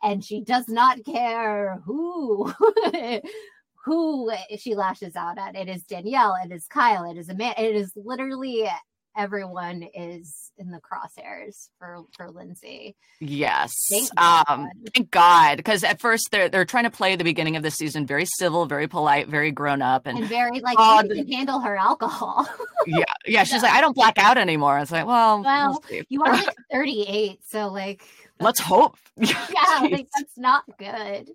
And 0.03 0.25
she 0.25 0.43
does 0.43 0.69
not 0.69 1.05
care 1.05 1.81
who 1.85 2.53
who 3.85 4.31
she 4.59 4.75
lashes 4.75 5.17
out 5.17 5.39
at. 5.39 5.57
It 5.57 5.69
is 5.69 5.83
Danielle, 5.85 6.37
it 6.45 6.53
is 6.53 6.67
Kyle, 6.67 7.11
it 7.11 7.17
is 7.17 7.29
a 7.29 7.35
man, 7.35 7.55
it 7.57 7.75
is 7.75 7.93
literally 7.97 8.69
everyone 9.17 9.83
is 9.93 10.53
in 10.57 10.71
the 10.71 10.79
crosshairs 10.81 11.69
for 11.79 12.05
for 12.17 12.31
Lindsay. 12.31 12.95
Yes. 13.21 13.73
Thank 13.91 14.09
um 14.21 14.45
God. 14.47 14.69
thank 14.95 15.11
God. 15.11 15.57
Because 15.57 15.83
at 15.83 16.01
first 16.01 16.29
they're 16.31 16.49
they're 16.49 16.65
trying 16.65 16.85
to 16.85 16.91
play 16.91 17.17
the 17.17 17.25
beginning 17.25 17.57
of 17.57 17.63
the 17.65 17.71
season 17.73 18.07
very 18.07 18.25
civil, 18.25 18.67
very 18.67 18.87
polite, 18.87 19.27
very 19.29 19.51
grown 19.51 19.83
up. 19.83 20.07
And 20.07 20.19
And 20.19 20.29
very 20.29 20.61
like 20.61 20.77
Oh, 20.79 21.03
the- 21.03 21.17
can 21.17 21.27
handle 21.33 21.59
her 21.61 21.77
alcohol. 21.77 22.49
yeah, 22.87 23.03
yeah, 23.27 23.43
she's 23.45 23.63
like, 23.63 23.73
I 23.73 23.81
don't 23.81 23.97
black 23.97 24.17
out 24.19 24.39
anymore. 24.39 24.79
It's 24.79 24.93
like, 24.93 25.07
well, 25.07 25.43
Well, 25.43 25.83
we'll 25.91 26.03
you 26.09 26.23
are 26.23 26.33
like 26.33 26.55
38, 26.73 27.41
so 27.49 27.69
like 27.69 28.03
let's 28.45 28.61
hope. 28.61 28.97
yeah, 29.17 29.81
like 29.83 30.09
that's 30.17 30.37
not 30.37 30.65
good. 30.79 31.31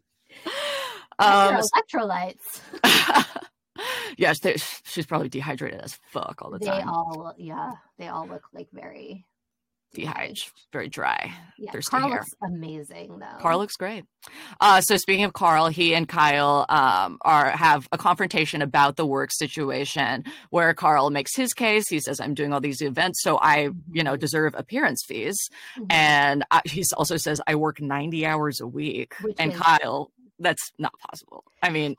um, 1.19 1.61
electrolytes. 1.61 2.61
yes, 4.17 4.39
she's 4.85 5.05
probably 5.05 5.29
dehydrated 5.29 5.81
as 5.81 5.99
fuck 6.11 6.41
all 6.41 6.51
the 6.51 6.59
They 6.59 6.65
time. 6.65 6.85
They 6.85 6.91
all 6.91 7.33
yeah, 7.37 7.71
they 7.97 8.07
all 8.07 8.27
look 8.27 8.43
like 8.53 8.67
very 8.73 9.25
Dehydrated, 9.95 10.43
very 10.71 10.89
dry. 10.89 11.31
Yeah, 11.57 11.71
thirsty 11.71 11.89
Carl 11.91 12.09
hair. 12.09 12.17
looks 12.19 12.33
amazing 12.43 13.19
though. 13.19 13.37
Carl 13.41 13.59
looks 13.59 13.75
great. 13.75 14.03
Uh, 14.59 14.81
so 14.81 14.97
speaking 14.97 15.23
of 15.23 15.33
Carl, 15.33 15.67
he 15.67 15.93
and 15.95 16.07
Kyle 16.07 16.65
um, 16.69 17.17
are 17.21 17.49
have 17.51 17.87
a 17.91 17.97
confrontation 17.97 18.61
about 18.61 18.95
the 18.97 19.05
work 19.05 19.29
situation 19.31 20.23
where 20.49 20.73
Carl 20.73 21.09
makes 21.09 21.35
his 21.35 21.53
case. 21.53 21.87
He 21.87 21.99
says, 21.99 22.19
"I'm 22.19 22.33
doing 22.33 22.53
all 22.53 22.61
these 22.61 22.81
events, 22.81 23.21
so 23.23 23.37
I, 23.37 23.69
you 23.91 24.03
know, 24.03 24.15
deserve 24.15 24.53
appearance 24.57 25.03
fees." 25.05 25.37
Mhm. 25.77 25.85
And 25.89 26.43
uh, 26.51 26.61
he 26.65 26.83
also 26.97 27.17
says, 27.17 27.41
"I 27.47 27.55
work 27.55 27.79
90 27.81 28.25
hours 28.25 28.59
a 28.61 28.67
week." 28.67 29.15
Which 29.21 29.35
and 29.39 29.53
is- 29.53 29.59
Kyle, 29.59 30.11
that's 30.39 30.71
not 30.77 30.93
possible. 31.09 31.43
I 31.63 31.69
mean, 31.69 31.95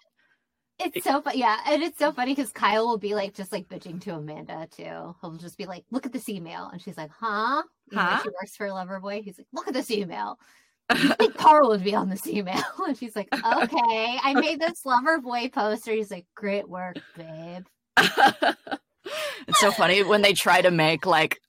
It's 0.78 1.04
so 1.06 1.22
fun, 1.22 1.32
yeah, 1.38 1.58
and 1.66 1.82
it's 1.82 1.98
so 1.98 2.12
funny 2.12 2.34
because 2.34 2.52
Kyle 2.52 2.86
will 2.86 2.98
be 2.98 3.14
like 3.14 3.32
just 3.32 3.50
like 3.50 3.66
bitching 3.66 3.98
to 4.02 4.10
Amanda 4.14 4.68
too. 4.70 5.14
He'll 5.22 5.36
just 5.38 5.56
be 5.56 5.64
like, 5.64 5.84
"Look 5.90 6.04
at 6.04 6.12
this 6.12 6.28
email," 6.28 6.68
and 6.70 6.82
she's 6.82 6.98
like, 6.98 7.10
"Huh?" 7.18 7.62
Huh? 7.92 8.20
she 8.22 8.28
works 8.30 8.56
for 8.56 8.68
Loverboy. 8.68 9.22
He's 9.22 9.38
like, 9.38 9.46
"Look 9.52 9.68
at 9.68 9.74
this 9.74 9.90
email." 9.90 10.38
You 10.96 11.14
think 11.14 11.36
Carl 11.36 11.70
would 11.70 11.82
be 11.82 11.96
on 11.96 12.08
this 12.08 12.28
email? 12.28 12.62
And 12.86 12.96
she's 12.96 13.16
like, 13.16 13.28
"Okay, 13.32 14.18
I 14.22 14.34
made 14.34 14.60
this 14.60 14.82
Loverboy 14.86 15.52
poster." 15.52 15.92
He's 15.92 16.12
like, 16.12 16.26
"Great 16.36 16.68
work, 16.68 16.96
babe." 17.16 17.64
it's 17.96 19.58
so 19.58 19.72
funny 19.72 20.04
when 20.04 20.22
they 20.22 20.32
try 20.32 20.62
to 20.62 20.70
make 20.70 21.04
like 21.04 21.40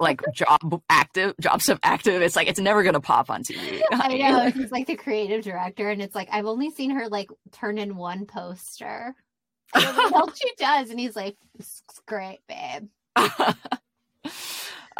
like 0.00 0.22
job 0.34 0.82
active 0.88 1.34
jobs 1.40 1.68
of 1.68 1.78
active. 1.84 2.20
It's 2.22 2.34
like 2.34 2.48
it's 2.48 2.58
never 2.58 2.82
gonna 2.82 3.00
pop 3.00 3.30
on 3.30 3.44
TV. 3.44 3.80
I 3.92 4.16
know 4.16 4.50
he's 4.50 4.72
like 4.72 4.86
the 4.86 4.96
creative 4.96 5.44
director, 5.44 5.88
and 5.90 6.02
it's 6.02 6.14
like 6.14 6.28
I've 6.32 6.46
only 6.46 6.70
seen 6.70 6.90
her 6.90 7.08
like 7.08 7.28
turn 7.52 7.78
in 7.78 7.96
one 7.96 8.26
poster. 8.26 9.14
Else 9.72 10.36
she 10.36 10.52
does, 10.58 10.90
and 10.90 10.98
he's 10.98 11.14
like, 11.14 11.36
great, 12.06 12.40
babe." 12.48 12.88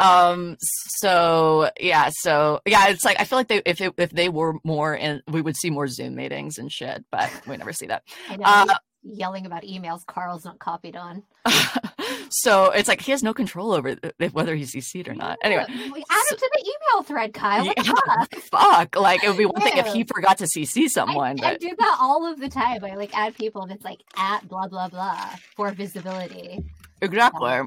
Um 0.01 0.57
so 0.59 1.69
yeah 1.79 2.09
so 2.11 2.59
yeah 2.65 2.87
it's 2.89 3.05
like 3.05 3.19
i 3.19 3.23
feel 3.23 3.37
like 3.37 3.47
they 3.47 3.61
if 3.65 3.79
it, 3.81 3.93
if 3.97 4.09
they 4.11 4.29
were 4.29 4.55
more 4.63 4.95
in 4.95 5.21
we 5.27 5.41
would 5.41 5.55
see 5.55 5.69
more 5.69 5.87
zoom 5.87 6.15
meetings 6.15 6.57
and 6.57 6.71
shit 6.71 7.03
but 7.11 7.29
we 7.47 7.55
never 7.57 7.71
see 7.73 7.85
that 7.87 8.03
I 8.29 8.35
know 8.37 8.43
Uh, 8.45 8.75
yelling 9.03 9.45
about 9.45 9.63
emails 9.63 10.05
Carl's 10.05 10.45
not 10.45 10.59
copied 10.59 10.95
on. 10.95 11.23
so 12.29 12.69
it's 12.71 12.87
like 12.87 13.01
he 13.01 13.11
has 13.11 13.23
no 13.23 13.33
control 13.33 13.71
over 13.71 13.95
th- 13.95 14.31
whether 14.33 14.55
he's 14.55 14.73
cc'd 14.75 15.07
or 15.07 15.15
not 15.15 15.37
anyway 15.43 15.65
we 15.67 16.03
add 16.09 16.25
him 16.31 16.37
to 16.37 16.49
the 16.53 16.61
email 16.71 17.03
thread, 17.03 17.33
Kyle. 17.33 17.65
Yeah, 17.65 17.73
fuck? 18.51 18.95
like 18.95 19.23
it 19.23 19.27
would 19.29 19.37
be 19.37 19.45
one 19.45 19.61
thing 19.61 19.77
if 19.77 19.87
he 19.87 20.03
forgot 20.03 20.37
to 20.37 20.45
cc 20.45 20.83
I, 20.83 20.87
someone 20.87 21.39
I 21.43 21.51
but 21.53 21.59
do 21.59 21.75
that 21.77 21.97
all 21.99 22.31
of 22.31 22.39
the 22.39 22.47
time. 22.49 22.83
I 22.85 22.93
like 22.95 23.17
add 23.17 23.35
people 23.35 23.63
and 23.63 23.71
it's 23.71 23.83
like 23.83 24.01
at 24.15 24.47
blah 24.47 24.67
blah 24.67 24.87
blah 24.89 25.29
for 25.55 25.71
visibility. 25.71 26.59
exactly 27.01 27.61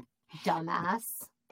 Dumbass. 0.45 1.03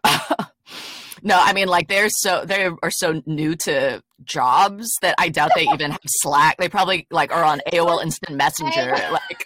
no 1.23 1.37
i 1.39 1.53
mean 1.53 1.67
like 1.67 1.87
they're 1.87 2.09
so 2.09 2.43
they 2.45 2.69
are 2.81 2.91
so 2.91 3.21
new 3.25 3.55
to 3.55 4.01
jobs 4.23 4.89
that 5.01 5.15
i 5.17 5.29
doubt 5.29 5.51
they 5.55 5.67
even 5.73 5.91
have 5.91 5.99
slack 6.05 6.57
they 6.57 6.69
probably 6.69 7.07
like 7.11 7.31
are 7.31 7.43
on 7.43 7.61
aol 7.73 8.01
instant 8.03 8.37
messenger 8.37 8.95
like 9.11 9.45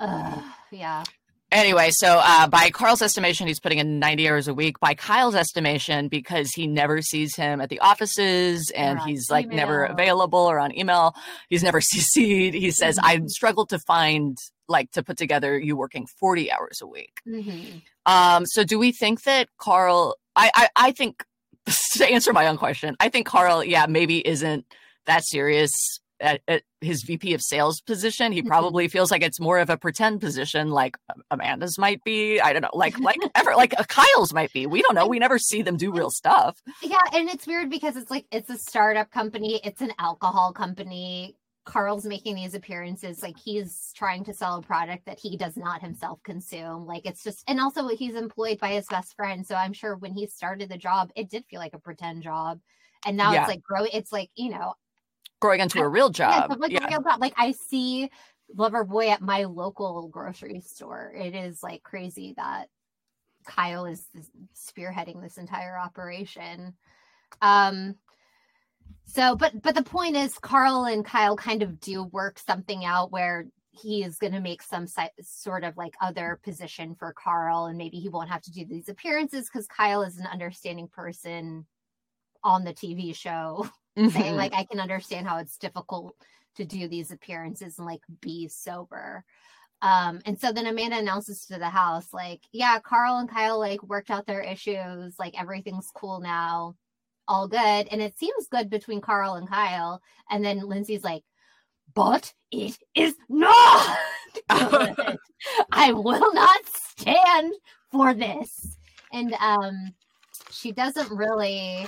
Ugh, 0.00 0.44
yeah. 0.70 1.02
Anyway, 1.50 1.88
so 1.90 2.20
uh, 2.22 2.46
by 2.46 2.68
Carl's 2.68 3.00
estimation, 3.00 3.46
he's 3.46 3.58
putting 3.58 3.78
in 3.78 3.98
90 3.98 4.28
hours 4.28 4.48
a 4.48 4.54
week. 4.54 4.78
By 4.80 4.92
Kyle's 4.94 5.34
estimation, 5.34 6.08
because 6.08 6.50
he 6.52 6.66
never 6.66 7.00
sees 7.00 7.34
him 7.36 7.62
at 7.62 7.70
the 7.70 7.80
offices 7.80 8.70
and 8.76 9.00
he's 9.00 9.30
like 9.30 9.48
never 9.48 9.84
available 9.84 10.40
or 10.40 10.58
on 10.58 10.76
email, 10.76 11.14
he's 11.48 11.62
never 11.62 11.80
CC'd. 11.94 12.52
He 12.54 12.70
says, 12.70 12.98
I 13.02 13.16
Mhm. 13.18 13.28
struggled 13.30 13.70
to 13.70 13.78
find, 13.78 14.36
like, 14.68 14.90
to 14.92 15.02
put 15.02 15.16
together 15.16 15.58
you 15.58 15.74
working 15.74 16.06
40 16.20 16.52
hours 16.52 16.80
a 16.82 16.86
week. 16.86 17.20
Mhm. 17.26 17.80
Um, 18.04 18.44
so 18.44 18.62
do 18.62 18.78
we 18.78 18.92
think 18.92 19.22
that 19.22 19.48
Carl, 19.58 20.16
I, 20.36 20.50
I, 20.54 20.68
I 20.76 20.92
think, 20.92 21.24
to 21.94 22.06
answer 22.06 22.34
my 22.34 22.46
own 22.46 22.58
question, 22.58 22.94
I 23.00 23.08
think 23.08 23.26
Carl, 23.26 23.64
yeah, 23.64 23.86
maybe 23.88 24.26
isn't 24.26 24.66
that 25.06 25.24
serious 25.24 25.72
at, 26.20 26.42
at 26.46 26.62
his 26.80 27.02
VP 27.02 27.34
of 27.34 27.42
sales 27.42 27.80
position. 27.80 28.32
He 28.32 28.42
Mhm. 28.42 28.46
probably 28.48 28.88
feels 28.88 29.10
like 29.10 29.22
it's 29.22 29.40
more 29.40 29.58
of 29.58 29.70
a 29.70 29.76
pretend 29.76 30.20
position, 30.20 30.70
like 30.70 30.96
Amanda's 31.30 31.78
might 31.78 32.02
be. 32.04 32.40
I 32.40 32.52
don't 32.52 32.62
know, 32.62 32.70
like 32.72 32.98
like 33.00 33.18
ever 33.34 33.54
like 33.56 33.74
a 33.78 33.84
Kyle's 33.84 34.32
might 34.32 34.52
be. 34.52 34.66
We 34.66 34.82
don't 34.82 34.94
know. 34.94 35.06
We 35.06 35.18
never 35.18 35.38
see 35.38 35.62
them 35.62 35.76
do 35.76 35.92
real 35.92 36.10
stuff. 36.10 36.60
Yeah, 36.82 36.98
and 37.12 37.28
it's 37.28 37.46
weird 37.46 37.70
because 37.70 37.96
it's 37.96 38.10
like 38.10 38.26
it's 38.30 38.50
a 38.50 38.56
startup 38.58 39.10
company, 39.10 39.60
it's 39.64 39.80
an 39.80 39.92
alcohol 39.98 40.52
company. 40.52 41.36
Carl's 41.64 42.06
making 42.06 42.34
these 42.36 42.54
appearances 42.54 43.22
like 43.22 43.36
he's 43.38 43.92
trying 43.94 44.24
to 44.24 44.32
sell 44.32 44.56
a 44.56 44.62
product 44.62 45.04
that 45.04 45.18
he 45.18 45.36
does 45.36 45.54
not 45.54 45.82
himself 45.82 46.18
consume. 46.22 46.86
Like 46.86 47.04
it's 47.04 47.22
just 47.22 47.44
and 47.46 47.60
also 47.60 47.88
he's 47.88 48.14
employed 48.14 48.58
by 48.58 48.70
his 48.70 48.86
best 48.86 49.14
friend. 49.16 49.46
So 49.46 49.54
I'm 49.54 49.74
sure 49.74 49.94
when 49.96 50.14
he 50.14 50.26
started 50.28 50.70
the 50.70 50.78
job, 50.78 51.10
it 51.14 51.28
did 51.28 51.44
feel 51.44 51.60
like 51.60 51.74
a 51.74 51.78
pretend 51.78 52.22
job. 52.22 52.60
And 53.04 53.16
now 53.18 53.32
Yeah. 53.32 53.40
it's 53.40 53.48
like 53.50 53.62
grow 53.62 53.84
it's 53.92 54.12
like, 54.12 54.30
you 54.34 54.48
know, 54.50 54.74
Growing 55.40 55.60
into 55.60 55.80
a 55.80 55.88
real 55.88 56.10
job. 56.10 56.52
so 56.52 56.58
like, 56.58 56.72
a 56.72 56.86
real 56.88 57.02
job. 57.02 57.20
like 57.20 57.34
I 57.36 57.52
see 57.52 58.10
Loverboy 58.56 59.08
at 59.08 59.20
my 59.20 59.44
local 59.44 60.08
grocery 60.08 60.60
store. 60.60 61.12
It 61.16 61.34
is 61.34 61.62
like 61.62 61.82
crazy 61.82 62.34
that 62.36 62.68
Kyle 63.46 63.86
is 63.86 64.04
spearheading 64.54 65.22
this 65.22 65.38
entire 65.38 65.78
operation. 65.78 66.74
Um 67.40 67.96
so 69.04 69.36
but 69.36 69.62
but 69.62 69.74
the 69.74 69.82
point 69.82 70.16
is 70.16 70.38
Carl 70.38 70.84
and 70.84 71.04
Kyle 71.04 71.36
kind 71.36 71.62
of 71.62 71.80
do 71.80 72.04
work 72.04 72.38
something 72.38 72.84
out 72.84 73.12
where 73.12 73.46
he 73.70 74.02
is 74.02 74.18
going 74.18 74.32
to 74.32 74.40
make 74.40 74.60
some 74.60 74.86
si- 74.88 75.02
sort 75.20 75.62
of 75.62 75.76
like 75.76 75.94
other 76.00 76.40
position 76.42 76.96
for 76.96 77.12
Carl 77.12 77.66
and 77.66 77.78
maybe 77.78 77.98
he 77.98 78.08
won't 78.08 78.30
have 78.30 78.42
to 78.42 78.50
do 78.50 78.64
these 78.66 78.88
appearances 78.88 79.48
cuz 79.48 79.66
Kyle 79.66 80.02
is 80.02 80.18
an 80.18 80.26
understanding 80.26 80.88
person 80.88 81.66
on 82.42 82.64
the 82.64 82.72
TV 82.72 83.14
show 83.14 83.68
saying 84.10 84.34
Mhm. 84.34 84.36
like 84.36 84.54
I 84.54 84.64
can 84.64 84.80
understand 84.80 85.26
how 85.26 85.38
it's 85.38 85.58
difficult 85.58 86.14
to 86.56 86.64
do 86.64 86.88
these 86.88 87.10
appearances 87.10 87.78
and 87.78 87.86
like 87.86 88.02
be 88.20 88.48
sober. 88.48 89.24
Um, 89.82 90.20
and 90.26 90.38
so 90.40 90.50
then 90.52 90.66
Amanda 90.66 90.98
announces 90.98 91.46
to 91.46 91.58
the 91.58 91.68
house, 91.70 92.12
like, 92.12 92.40
yeah, 92.52 92.80
Carl 92.80 93.18
and 93.18 93.28
Kyle 93.30 93.58
like 93.60 93.82
worked 93.82 94.10
out 94.10 94.26
their 94.26 94.40
issues, 94.42 95.14
like 95.18 95.40
everything's 95.40 95.90
cool 95.94 96.20
now, 96.20 96.74
all 97.28 97.46
good. 97.48 97.88
And 97.90 98.02
it 98.02 98.18
seems 98.18 98.48
good 98.48 98.70
between 98.70 99.00
Carl 99.00 99.34
and 99.34 99.48
Kyle. 99.48 100.02
And 100.30 100.44
then 100.44 100.60
Lindsay's 100.66 101.04
like, 101.04 101.22
but 101.94 102.32
it 102.50 102.76
is 102.94 103.14
not 103.28 103.98
good. 104.48 105.18
I 105.72 105.92
will 105.92 106.34
not 106.34 106.60
stand 106.66 107.54
for 107.92 108.14
this. 108.14 108.76
And 109.12 109.32
um 109.40 109.94
she 110.50 110.72
doesn't 110.72 111.10
really 111.10 111.86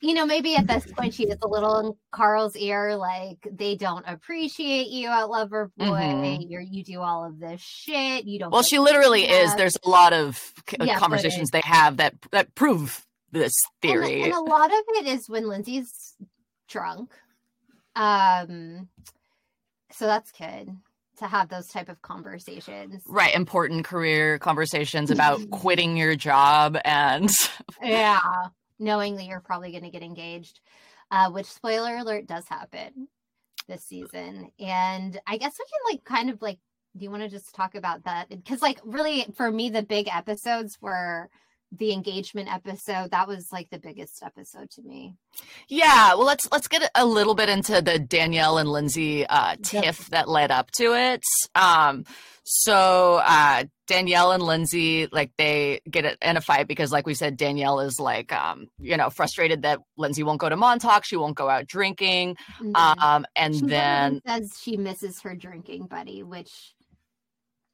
you 0.00 0.14
know, 0.14 0.26
maybe 0.26 0.54
at 0.56 0.66
this 0.66 0.84
point 0.92 1.14
she 1.14 1.24
is 1.24 1.38
a 1.42 1.48
little 1.48 1.78
in 1.78 1.92
Carl's 2.12 2.54
ear, 2.56 2.96
like 2.96 3.38
they 3.50 3.76
don't 3.76 4.04
appreciate 4.06 4.88
you 4.88 5.08
at 5.08 5.24
Loverboy. 5.26 5.70
Mhm. 5.78 6.46
You're 6.50 6.60
you 6.60 6.84
do 6.84 7.00
all 7.00 7.24
of 7.24 7.38
this 7.38 7.60
shit. 7.60 8.24
You 8.26 8.38
don't. 8.38 8.50
well, 8.50 8.62
she 8.62 8.78
literally 8.78 9.22
is. 9.24 9.54
There's 9.56 9.76
a 9.84 9.88
lot 9.88 10.12
of 10.12 10.52
Yeah, 10.80 10.98
conversations 10.98 11.50
they 11.50 11.62
have 11.64 11.96
that 11.98 12.14
that 12.32 12.54
prove 12.54 13.06
this 13.32 13.52
And- 13.82 13.90
theory. 13.92 14.22
and, 14.22 14.32
a 14.32 14.40
lot 14.40 14.70
of 14.70 14.78
it 14.96 15.06
is 15.06 15.28
when 15.28 15.48
Lindsay's 15.48 16.14
drunk. 16.68 17.10
Um, 17.94 18.88
so 19.92 20.06
that's 20.06 20.30
good 20.32 20.68
to 21.18 21.26
have 21.26 21.48
those 21.48 21.66
type 21.68 21.88
of 21.88 22.02
conversations. 22.02 23.02
right 23.06 23.34
important 23.34 23.86
career 23.86 24.38
conversations 24.38 25.10
about 25.10 25.40
quitting 25.50 25.96
your 25.96 26.14
job 26.14 26.76
and 26.84 27.30
Yeah, 27.82 28.20
knowing 28.78 29.16
that 29.16 29.24
you're 29.24 29.40
probably 29.40 29.70
going 29.70 29.84
to 29.84 29.90
get 29.90 30.02
engaged, 30.02 30.60
uh, 31.10 31.30
which 31.30 31.46
spoiler 31.46 31.96
alert 31.96 32.26
does 32.26 32.46
happen 32.48 33.08
this 33.68 33.84
season. 33.84 34.50
And 34.58 35.18
I 35.26 35.36
guess 35.36 35.58
we 35.58 35.64
can 35.64 35.94
like 35.94 36.04
kind 36.04 36.30
of 36.30 36.40
like, 36.42 36.58
do 36.96 37.04
you 37.04 37.10
want 37.10 37.22
to 37.22 37.28
just 37.28 37.54
talk 37.54 37.74
about 37.74 38.04
that? 38.04 38.28
Because 38.30 38.62
like 38.62 38.80
really 38.84 39.26
for 39.34 39.50
me, 39.50 39.70
the 39.70 39.82
big 39.82 40.08
episodes 40.08 40.78
were 40.80 41.28
the 41.72 41.92
engagement 41.92 42.52
episode 42.52 43.10
that 43.10 43.26
was 43.26 43.48
like 43.52 43.68
the 43.70 43.78
biggest 43.78 44.22
episode 44.22 44.70
to 44.70 44.82
me 44.82 45.14
yeah 45.68 46.14
well 46.14 46.24
let's 46.24 46.48
let's 46.52 46.68
get 46.68 46.88
a 46.94 47.04
little 47.04 47.34
bit 47.34 47.48
into 47.48 47.82
the 47.82 47.98
danielle 47.98 48.58
and 48.58 48.70
lindsay 48.70 49.26
uh 49.26 49.56
tiff 49.62 50.08
that 50.10 50.28
led 50.28 50.50
up 50.50 50.70
to 50.70 50.94
it 50.94 51.22
um 51.54 52.04
so 52.44 53.20
uh 53.24 53.64
danielle 53.88 54.30
and 54.30 54.42
lindsay 54.42 55.08
like 55.10 55.32
they 55.38 55.80
get 55.90 56.16
in 56.22 56.36
a 56.36 56.40
fight 56.40 56.68
because 56.68 56.92
like 56.92 57.06
we 57.06 57.14
said 57.14 57.36
danielle 57.36 57.80
is 57.80 57.98
like 57.98 58.32
um 58.32 58.68
you 58.78 58.96
know 58.96 59.10
frustrated 59.10 59.62
that 59.62 59.80
lindsay 59.96 60.22
won't 60.22 60.40
go 60.40 60.48
to 60.48 60.56
montauk 60.56 61.04
she 61.04 61.16
won't 61.16 61.36
go 61.36 61.48
out 61.48 61.66
drinking 61.66 62.36
mm-hmm. 62.60 62.74
um 62.76 63.26
and 63.34 63.56
she 63.56 63.66
then 63.66 64.20
says 64.24 64.56
she 64.60 64.76
misses 64.76 65.20
her 65.20 65.34
drinking 65.34 65.86
buddy 65.86 66.22
which 66.22 66.74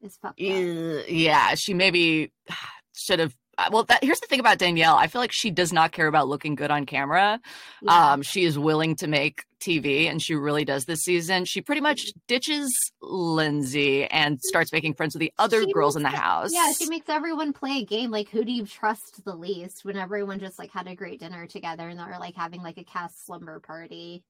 is 0.01 0.17
fucked 0.17 0.41
up. 0.41 1.05
yeah 1.07 1.53
she 1.53 1.75
maybe 1.75 2.31
should 2.95 3.19
have 3.19 3.35
well 3.71 3.83
that 3.83 4.03
here's 4.03 4.19
the 4.19 4.27
thing 4.27 4.39
about 4.39 4.57
danielle 4.57 4.95
i 4.95 5.07
feel 5.07 5.21
like 5.21 5.31
she 5.31 5.51
does 5.51 5.71
not 5.71 5.91
care 5.91 6.07
about 6.07 6.27
looking 6.27 6.55
good 6.55 6.71
on 6.71 6.85
camera. 6.85 7.39
Yeah. 7.81 8.11
um 8.13 8.21
she 8.21 8.43
is 8.45 8.57
willing 8.57 8.95
to 8.97 9.07
make 9.07 9.43
tv 9.59 10.09
and 10.09 10.21
she 10.21 10.35
really 10.35 10.65
does 10.65 10.85
this 10.85 11.01
season. 11.01 11.45
She 11.45 11.61
pretty 11.61 11.79
much 11.81 12.11
ditches 12.27 12.69
lindsay 13.01 14.05
and 14.05 14.39
starts 14.41 14.73
making 14.73 14.93
friends 14.93 15.15
with 15.15 15.21
the 15.21 15.31
other 15.39 15.63
she 15.63 15.71
girls 15.71 15.95
in 15.95 16.03
the 16.03 16.09
house 16.09 16.49
yeah 16.53 16.73
she 16.73 16.87
makes 16.89 17.07
everyone 17.07 17.53
play 17.53 17.77
a 17.79 17.85
game 17.85 18.11
like 18.11 18.27
who 18.29 18.43
do 18.43 18.51
you 18.51 18.65
trust 18.65 19.23
the 19.23 19.35
least 19.35 19.85
when 19.85 19.95
everyone 19.95 20.39
just 20.39 20.59
like 20.59 20.71
had 20.71 20.87
a 20.87 20.95
great 20.95 21.19
dinner 21.19 21.47
together 21.47 21.87
and 21.87 21.97
they're 21.97 22.19
like 22.19 22.35
having 22.35 22.61
like 22.61 22.77
a 22.77 22.83
cast 22.83 23.25
slumber 23.25 23.59
party? 23.59 24.23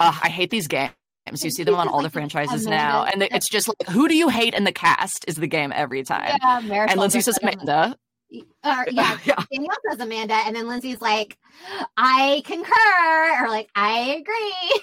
Uh, 0.00 0.12
i 0.22 0.28
hate 0.28 0.50
these 0.50 0.66
games. 0.66 0.92
You 1.40 1.50
see 1.50 1.62
them 1.62 1.76
on 1.76 1.86
all 1.86 2.02
the 2.02 2.10
franchises 2.10 2.66
now, 2.66 3.04
and 3.04 3.22
it's 3.22 3.48
just 3.48 3.68
like, 3.68 3.88
who 3.90 4.08
do 4.08 4.16
you 4.16 4.28
hate 4.28 4.54
in 4.54 4.64
the 4.64 4.72
cast 4.72 5.24
is 5.28 5.36
the 5.36 5.46
game 5.46 5.72
every 5.72 6.02
time. 6.02 6.36
Yeah, 6.42 6.86
and 6.88 6.98
Lindsay 6.98 7.20
says 7.20 7.38
Amanda, 7.40 7.96
or 8.64 8.86
yeah, 8.90 9.18
yeah. 9.24 9.44
Danielle 9.50 9.76
says 9.88 10.00
Amanda, 10.00 10.34
and 10.34 10.54
then 10.56 10.68
Lindsay's 10.68 11.00
like, 11.00 11.38
I 11.96 12.42
concur, 12.44 13.44
or 13.44 13.48
like, 13.48 13.68
I 13.74 14.20
agree. 14.20 14.82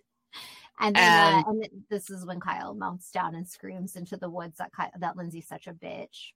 and 0.80 0.96
then, 0.96 1.34
uh, 1.34 1.42
and 1.46 1.68
this 1.90 2.10
is 2.10 2.24
when 2.26 2.40
Kyle 2.40 2.74
mounts 2.74 3.10
down 3.10 3.34
and 3.34 3.48
screams 3.48 3.96
into 3.96 4.16
the 4.16 4.30
woods 4.30 4.58
that 4.58 4.72
Kyle, 4.72 4.90
that 4.98 5.16
Lindsay's 5.16 5.48
such 5.48 5.66
a 5.66 5.72
bitch. 5.72 6.32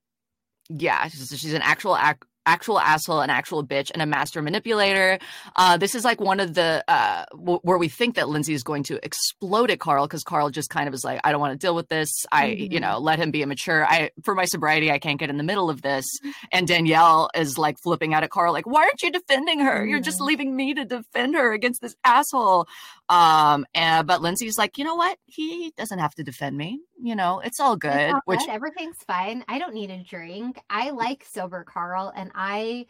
Yeah, 0.69 1.07
she's, 1.07 1.29
she's 1.39 1.53
an 1.53 1.61
actual 1.61 1.95
act 1.95 2.25
actual 2.47 2.79
asshole, 2.79 3.21
an 3.21 3.29
actual 3.29 3.65
bitch, 3.65 3.91
and 3.91 4.01
a 4.01 4.05
master 4.05 4.41
manipulator. 4.41 5.19
Uh, 5.55 5.77
this 5.77 5.93
is 5.93 6.03
like 6.03 6.19
one 6.19 6.39
of 6.39 6.53
the 6.53 6.83
uh, 6.87 7.25
w- 7.31 7.59
where 7.61 7.77
we 7.77 7.89
think 7.89 8.15
that 8.15 8.29
Lindsay 8.29 8.53
is 8.53 8.63
going 8.63 8.83
to 8.83 9.03
explode 9.05 9.69
at 9.69 9.79
Carl 9.79 10.07
because 10.07 10.23
Carl 10.23 10.49
just 10.49 10.69
kind 10.69 10.87
of 10.87 10.93
is 10.93 11.03
like, 11.03 11.19
I 11.23 11.31
don't 11.31 11.41
want 11.41 11.53
to 11.53 11.63
deal 11.63 11.75
with 11.75 11.89
this. 11.89 12.09
I, 12.31 12.49
mm-hmm. 12.49 12.73
you 12.73 12.79
know, 12.79 12.97
let 12.99 13.19
him 13.19 13.31
be 13.31 13.43
immature. 13.43 13.85
I, 13.85 14.11
for 14.23 14.33
my 14.33 14.45
sobriety, 14.45 14.91
I 14.91 14.99
can't 14.99 15.19
get 15.19 15.29
in 15.29 15.37
the 15.37 15.43
middle 15.43 15.69
of 15.69 15.81
this. 15.81 16.05
And 16.51 16.67
Danielle 16.67 17.29
is 17.35 17.57
like 17.57 17.77
flipping 17.83 18.13
out 18.13 18.23
at 18.23 18.29
Carl, 18.29 18.53
like, 18.53 18.65
why 18.65 18.83
aren't 18.83 19.01
you 19.03 19.11
defending 19.11 19.59
her? 19.59 19.81
Mm-hmm. 19.81 19.89
You're 19.89 19.99
just 19.99 20.17
mm-hmm. 20.17 20.27
leaving 20.27 20.55
me 20.55 20.73
to 20.73 20.85
defend 20.85 21.35
her 21.35 21.53
against 21.53 21.81
this 21.81 21.95
asshole. 22.03 22.67
Um, 23.09 23.65
and 23.73 24.07
but 24.07 24.21
Lindsay's 24.21 24.57
like, 24.57 24.77
you 24.77 24.83
know 24.83 24.95
what? 24.95 25.17
He 25.25 25.73
doesn't 25.77 25.99
have 25.99 26.15
to 26.15 26.23
defend 26.23 26.57
me. 26.57 26.79
You 26.99 27.15
know, 27.15 27.39
it's 27.39 27.59
all 27.59 27.75
good. 27.75 27.91
It's 27.93 28.13
all 28.13 28.21
which 28.25 28.39
good. 28.39 28.49
everything's 28.49 28.97
fine. 28.97 29.45
I 29.47 29.59
don't 29.59 29.73
need 29.73 29.91
a 29.91 30.03
drink. 30.03 30.59
I 30.69 30.89
like 30.89 31.25
sober 31.25 31.63
Carl, 31.63 32.11
and 32.15 32.31
I 32.33 32.87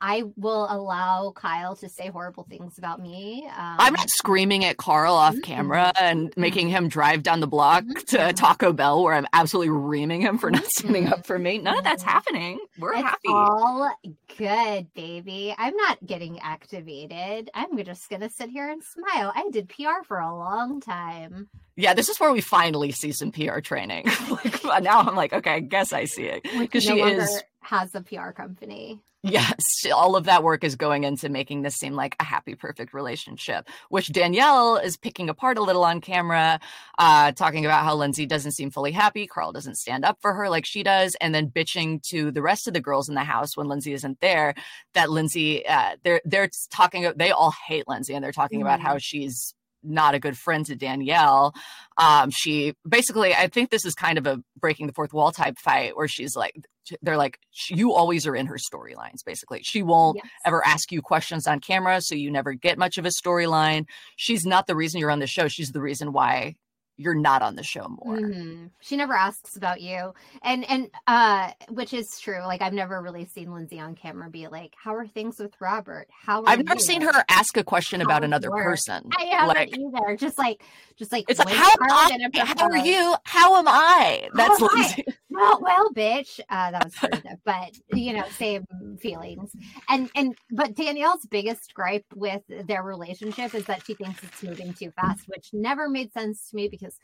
I 0.00 0.24
will 0.36 0.66
allow 0.70 1.32
Kyle 1.32 1.76
to 1.76 1.88
say 1.88 2.08
horrible 2.08 2.44
things 2.48 2.78
about 2.78 3.00
me. 3.00 3.44
Um, 3.46 3.76
I'm 3.78 3.92
not 3.92 4.10
screaming 4.10 4.64
at 4.64 4.76
Carl 4.76 5.14
off 5.14 5.36
camera 5.42 5.92
and 6.00 6.32
making 6.36 6.68
him 6.68 6.88
drive 6.88 7.22
down 7.22 7.40
the 7.40 7.46
block 7.46 7.84
to. 8.06 8.30
Taco 8.40 8.72
Bell 8.72 9.02
where 9.02 9.14
I'm 9.14 9.26
absolutely 9.32 9.70
reaming 9.70 10.22
him 10.22 10.38
for 10.38 10.50
not 10.50 10.64
standing 10.64 11.08
up 11.08 11.26
for 11.26 11.38
me. 11.38 11.58
None 11.58 11.78
of 11.78 11.84
that's 11.84 12.02
happening. 12.02 12.58
We're 12.78 12.94
it's 12.94 13.02
happy. 13.02 13.28
All 13.28 13.94
good, 14.38 14.92
baby. 14.94 15.54
I'm 15.58 15.76
not 15.76 15.98
getting 16.06 16.38
activated. 16.40 17.50
I'm 17.54 17.76
just 17.84 18.08
going 18.08 18.22
to 18.22 18.30
sit 18.30 18.48
here 18.48 18.70
and 18.70 18.82
smile. 18.82 19.32
I 19.34 19.48
did 19.50 19.68
PR 19.68 20.02
for 20.06 20.18
a 20.18 20.34
long 20.34 20.80
time. 20.80 21.48
Yeah, 21.76 21.94
this 21.94 22.08
is 22.08 22.18
where 22.18 22.32
we 22.32 22.40
finally 22.40 22.92
see 22.92 23.12
some 23.12 23.30
PR 23.30 23.60
training. 23.60 24.06
like, 24.64 24.82
now 24.82 25.00
I'm 25.00 25.16
like, 25.16 25.32
okay, 25.32 25.54
I 25.54 25.60
guess 25.60 25.92
I 25.92 26.04
see 26.04 26.24
it 26.24 26.42
because 26.58 26.86
no 26.86 26.94
she 26.94 27.02
is 27.02 27.42
has 27.60 27.94
a 27.94 28.00
PR 28.00 28.30
company. 28.30 29.00
Yes, 29.22 29.84
all 29.94 30.16
of 30.16 30.24
that 30.24 30.42
work 30.42 30.64
is 30.64 30.76
going 30.76 31.04
into 31.04 31.28
making 31.28 31.60
this 31.60 31.76
seem 31.76 31.92
like 31.94 32.16
a 32.20 32.24
happy, 32.24 32.54
perfect 32.54 32.94
relationship, 32.94 33.68
which 33.90 34.10
Danielle 34.10 34.78
is 34.78 34.96
picking 34.96 35.28
apart 35.28 35.58
a 35.58 35.62
little 35.62 35.84
on 35.84 36.00
camera, 36.00 36.58
uh, 36.98 37.32
talking 37.32 37.66
about 37.66 37.84
how 37.84 37.94
Lindsay 37.94 38.24
doesn't 38.24 38.52
seem 38.52 38.70
fully 38.70 38.92
happy. 38.92 39.26
Carl 39.26 39.52
doesn't 39.52 39.76
stand 39.76 40.06
up 40.06 40.16
for 40.22 40.32
her 40.32 40.48
like 40.48 40.64
she 40.64 40.82
does, 40.82 41.14
and 41.20 41.34
then 41.34 41.50
bitching 41.50 42.02
to 42.08 42.30
the 42.30 42.40
rest 42.40 42.66
of 42.66 42.72
the 42.72 42.80
girls 42.80 43.10
in 43.10 43.14
the 43.14 43.24
house 43.24 43.58
when 43.58 43.68
Lindsay 43.68 43.92
isn't 43.92 44.20
there. 44.20 44.54
That 44.94 45.10
Lindsay, 45.10 45.66
uh, 45.66 45.96
they're 46.02 46.22
they're 46.24 46.48
talking, 46.72 47.12
they 47.14 47.30
all 47.30 47.52
hate 47.68 47.86
Lindsay, 47.86 48.14
and 48.14 48.24
they're 48.24 48.32
talking 48.32 48.60
mm-hmm. 48.60 48.68
about 48.68 48.80
how 48.80 48.96
she's 48.96 49.54
not 49.82 50.14
a 50.14 50.20
good 50.20 50.36
friend 50.36 50.64
to 50.66 50.76
Danielle. 50.76 51.54
Um, 51.96 52.30
she 52.30 52.74
basically, 52.88 53.34
I 53.34 53.48
think 53.48 53.70
this 53.70 53.84
is 53.84 53.94
kind 53.94 54.18
of 54.18 54.26
a 54.26 54.42
breaking 54.58 54.86
the 54.86 54.92
fourth 54.92 55.12
wall 55.12 55.32
type 55.32 55.58
fight 55.58 55.96
where 55.96 56.08
she's 56.08 56.36
like, 56.36 56.54
they're 57.02 57.16
like, 57.16 57.38
you 57.68 57.92
always 57.92 58.26
are 58.26 58.36
in 58.36 58.46
her 58.46 58.56
storylines, 58.56 59.24
basically. 59.24 59.62
She 59.62 59.82
won't 59.82 60.16
yes. 60.16 60.26
ever 60.44 60.64
ask 60.66 60.92
you 60.92 61.02
questions 61.02 61.46
on 61.46 61.60
camera, 61.60 62.00
so 62.00 62.14
you 62.14 62.30
never 62.30 62.52
get 62.52 62.78
much 62.78 62.98
of 62.98 63.04
a 63.04 63.10
storyline. 63.10 63.86
She's 64.16 64.44
not 64.44 64.66
the 64.66 64.76
reason 64.76 65.00
you're 65.00 65.10
on 65.10 65.20
the 65.20 65.26
show. 65.26 65.48
She's 65.48 65.72
the 65.72 65.80
reason 65.80 66.12
why 66.12 66.56
you're 67.00 67.14
not 67.14 67.40
on 67.40 67.56
the 67.56 67.62
show 67.62 67.88
more. 67.88 68.18
Mm-hmm. 68.18 68.66
She 68.80 68.96
never 68.96 69.14
asks 69.14 69.56
about 69.56 69.80
you. 69.80 70.12
And 70.42 70.68
and 70.68 70.90
uh 71.06 71.50
which 71.70 71.94
is 71.94 72.06
true. 72.20 72.40
Like 72.40 72.60
I've 72.60 72.74
never 72.74 73.00
really 73.00 73.24
seen 73.24 73.54
Lindsay 73.54 73.80
on 73.80 73.94
camera 73.94 74.28
be 74.28 74.48
like, 74.48 74.74
How 74.76 74.94
are 74.94 75.06
things 75.06 75.38
with 75.38 75.54
Robert? 75.60 76.08
How 76.10 76.44
I've 76.44 76.62
never 76.62 76.74
you? 76.74 76.80
seen 76.80 77.00
her 77.00 77.24
ask 77.30 77.56
a 77.56 77.64
question 77.64 78.00
how 78.00 78.06
about 78.06 78.22
another 78.22 78.50
work? 78.50 78.64
person. 78.64 79.08
I 79.18 79.24
haven't 79.24 79.56
like, 79.56 79.78
either. 79.78 80.16
Just 80.16 80.36
like 80.36 80.62
just 80.96 81.10
like 81.10 81.24
it's 81.28 81.38
like 81.38 81.48
how, 81.48 81.70
I, 81.80 82.18
how 82.34 82.66
are 82.66 82.76
you? 82.76 83.16
How 83.24 83.56
am 83.56 83.66
I? 83.66 84.28
That's 84.34 84.60
Lindsay. 84.60 85.04
I? 85.08 85.12
Well, 85.30 85.60
well, 85.60 85.90
bitch. 85.90 86.40
Uh, 86.48 86.72
that 86.72 86.84
was 86.84 86.94
pretty 86.94 87.22
but 87.44 87.78
you 87.92 88.12
know, 88.12 88.24
same 88.36 88.66
feelings. 89.00 89.52
And 89.88 90.10
and 90.14 90.34
but 90.50 90.74
Danielle's 90.74 91.26
biggest 91.26 91.72
gripe 91.72 92.04
with 92.14 92.42
their 92.48 92.82
relationship 92.82 93.54
is 93.54 93.64
that 93.66 93.86
she 93.86 93.94
thinks 93.94 94.22
it's 94.22 94.42
moving 94.42 94.74
too 94.74 94.90
fast, 94.90 95.28
which 95.28 95.50
never 95.52 95.88
made 95.88 96.12
sense 96.12 96.50
to 96.50 96.56
me 96.56 96.68
because 96.68 96.98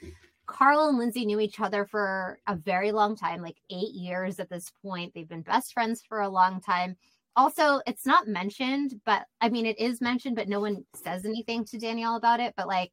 Carl 0.47 0.89
and 0.89 0.99
Lindsay 0.99 1.25
knew 1.25 1.41
each 1.41 1.61
other 1.61 1.87
for 1.87 2.39
a 2.47 2.57
very 2.57 2.93
long 2.93 3.17
time, 3.17 3.43
like 3.43 3.57
eight 3.71 3.95
years 3.95 4.39
at 4.41 4.51
this 4.51 4.73
point. 4.83 5.13
They've 5.15 5.29
been 5.29 5.43
best 5.43 5.73
friends 5.73 6.03
for 6.09 6.21
a 6.21 6.29
long 6.29 6.61
time. 6.61 6.97
Also, 7.37 7.81
it's 7.87 8.07
not 8.07 8.29
mentioned, 8.29 9.01
but 9.05 9.27
I 9.41 9.51
mean, 9.51 9.67
it 9.67 9.79
is 9.79 10.01
mentioned, 10.01 10.37
but 10.37 10.49
no 10.49 10.61
one 10.61 10.85
says 10.95 11.25
anything 11.25 11.65
to 11.67 11.79
Danielle 11.79 12.17
about 12.17 12.41
it. 12.41 12.55
But 12.57 12.67
like, 12.67 12.93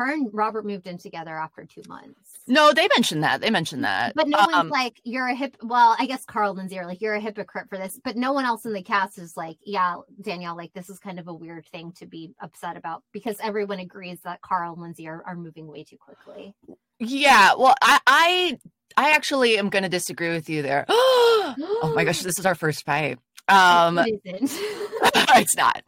her 0.00 0.10
and 0.10 0.30
Robert 0.32 0.64
moved 0.64 0.86
in 0.86 0.96
together 0.96 1.36
after 1.36 1.66
two 1.66 1.82
months. 1.86 2.40
No, 2.46 2.72
they 2.72 2.88
mentioned 2.96 3.22
that. 3.22 3.42
They 3.42 3.50
mentioned 3.50 3.84
that. 3.84 4.14
But 4.14 4.28
no 4.28 4.38
um, 4.38 4.50
one's 4.50 4.70
like, 4.70 4.98
you're 5.04 5.28
a 5.28 5.34
hip. 5.34 5.58
Well, 5.62 5.94
I 5.98 6.06
guess 6.06 6.24
Carl 6.24 6.50
and 6.50 6.58
Lindsay 6.58 6.78
are 6.78 6.86
like, 6.86 7.02
you're 7.02 7.14
a 7.14 7.20
hypocrite 7.20 7.68
for 7.68 7.76
this. 7.76 8.00
But 8.02 8.16
no 8.16 8.32
one 8.32 8.46
else 8.46 8.64
in 8.64 8.72
the 8.72 8.82
cast 8.82 9.18
is 9.18 9.36
like, 9.36 9.58
yeah, 9.62 9.96
Danielle, 10.18 10.56
like, 10.56 10.72
this 10.72 10.88
is 10.88 10.98
kind 10.98 11.20
of 11.20 11.28
a 11.28 11.34
weird 11.34 11.66
thing 11.66 11.92
to 11.98 12.06
be 12.06 12.32
upset 12.40 12.78
about 12.78 13.02
because 13.12 13.36
everyone 13.42 13.78
agrees 13.78 14.20
that 14.22 14.40
Carl 14.40 14.72
and 14.72 14.82
Lindsay 14.82 15.06
are, 15.06 15.22
are 15.26 15.36
moving 15.36 15.66
way 15.66 15.84
too 15.84 15.98
quickly. 15.98 16.54
Yeah. 16.98 17.52
Well, 17.58 17.74
I, 17.82 18.00
I, 18.06 18.58
I 18.96 19.10
actually 19.10 19.58
am 19.58 19.68
going 19.68 19.82
to 19.82 19.90
disagree 19.90 20.30
with 20.30 20.48
you 20.48 20.62
there. 20.62 20.86
oh 20.88 21.92
my 21.94 22.04
gosh, 22.04 22.20
this 22.20 22.38
is 22.38 22.46
our 22.46 22.54
first 22.54 22.86
fight. 22.86 23.18
Um, 23.48 23.98
it 23.98 24.20
it's 24.24 25.56
not 25.56 25.82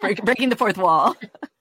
breaking 0.00 0.50
the 0.50 0.56
fourth 0.56 0.76
wall. 0.76 1.16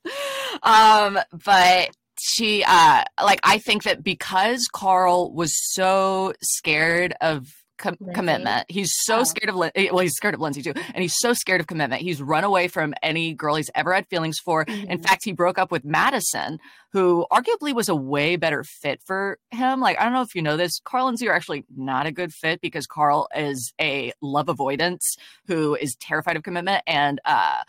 um, 0.64 1.20
but 1.46 1.90
she 2.20 2.64
uh 2.66 3.04
like 3.24 3.40
I 3.44 3.60
think 3.60 3.84
that 3.84 4.04
because 4.04 4.68
Carl 4.72 5.32
was 5.34 5.54
so 5.74 6.34
scared 6.42 7.14
of 7.22 7.48
com- 7.78 7.98
commitment, 8.14 8.66
he's 8.70 8.92
so 9.04 9.20
oh. 9.20 9.24
scared 9.24 9.50
of 9.50 9.56
Lin- 9.56 9.72
eh, 9.76 9.90
well, 9.92 10.00
he's 10.00 10.16
scared 10.16 10.34
of 10.34 10.40
Lindsay 10.40 10.62
too, 10.62 10.74
and 10.76 11.02
he's 11.02 11.16
so 11.18 11.34
scared 11.34 11.62
of 11.62 11.68
commitment. 11.68 12.02
He's 12.02 12.22
run 12.22 12.44
away 12.44 12.68
from 12.68 12.94
any 13.04 13.34
girl 13.34 13.56
he's 13.56 13.70
ever 13.76 13.94
had 13.94 14.08
feelings 14.08 14.40
for. 14.40 14.66
Mm-hmm. 14.66 14.92
In 14.92 15.00
fact, 15.00 15.24
he 15.26 15.32
broke 15.32 15.58
up 15.58 15.72
with 15.72 15.86
Madison, 15.86 16.60
who 16.92 17.26
arguably 17.32 17.74
was 17.74 17.90
a 17.90 17.96
way 17.96 18.36
better 18.36 18.64
fit 18.64 19.02
for 19.06 19.38
him. 19.52 19.80
Like 19.80 20.00
I 20.00 20.04
don't 20.04 20.14
know 20.14 20.22
if 20.22 20.36
you 20.36 20.42
know 20.42 20.58
this, 20.58 20.80
Carl 20.84 21.08
and 21.08 21.14
Lindsay 21.14 21.30
are 21.30 21.36
actually 21.36 21.66
not 21.76 22.08
a 22.08 22.12
good 22.12 22.34
fit 22.34 22.62
because 22.62 22.88
Carl 22.88 23.28
is 23.36 23.74
a 23.80 24.12
love 24.22 24.50
avoidance 24.50 25.18
who 25.46 25.76
is 25.76 25.96
terrified 26.00 26.36
of 26.36 26.44
commitment, 26.44 26.84
and 26.88 27.22
uh, 27.26 27.62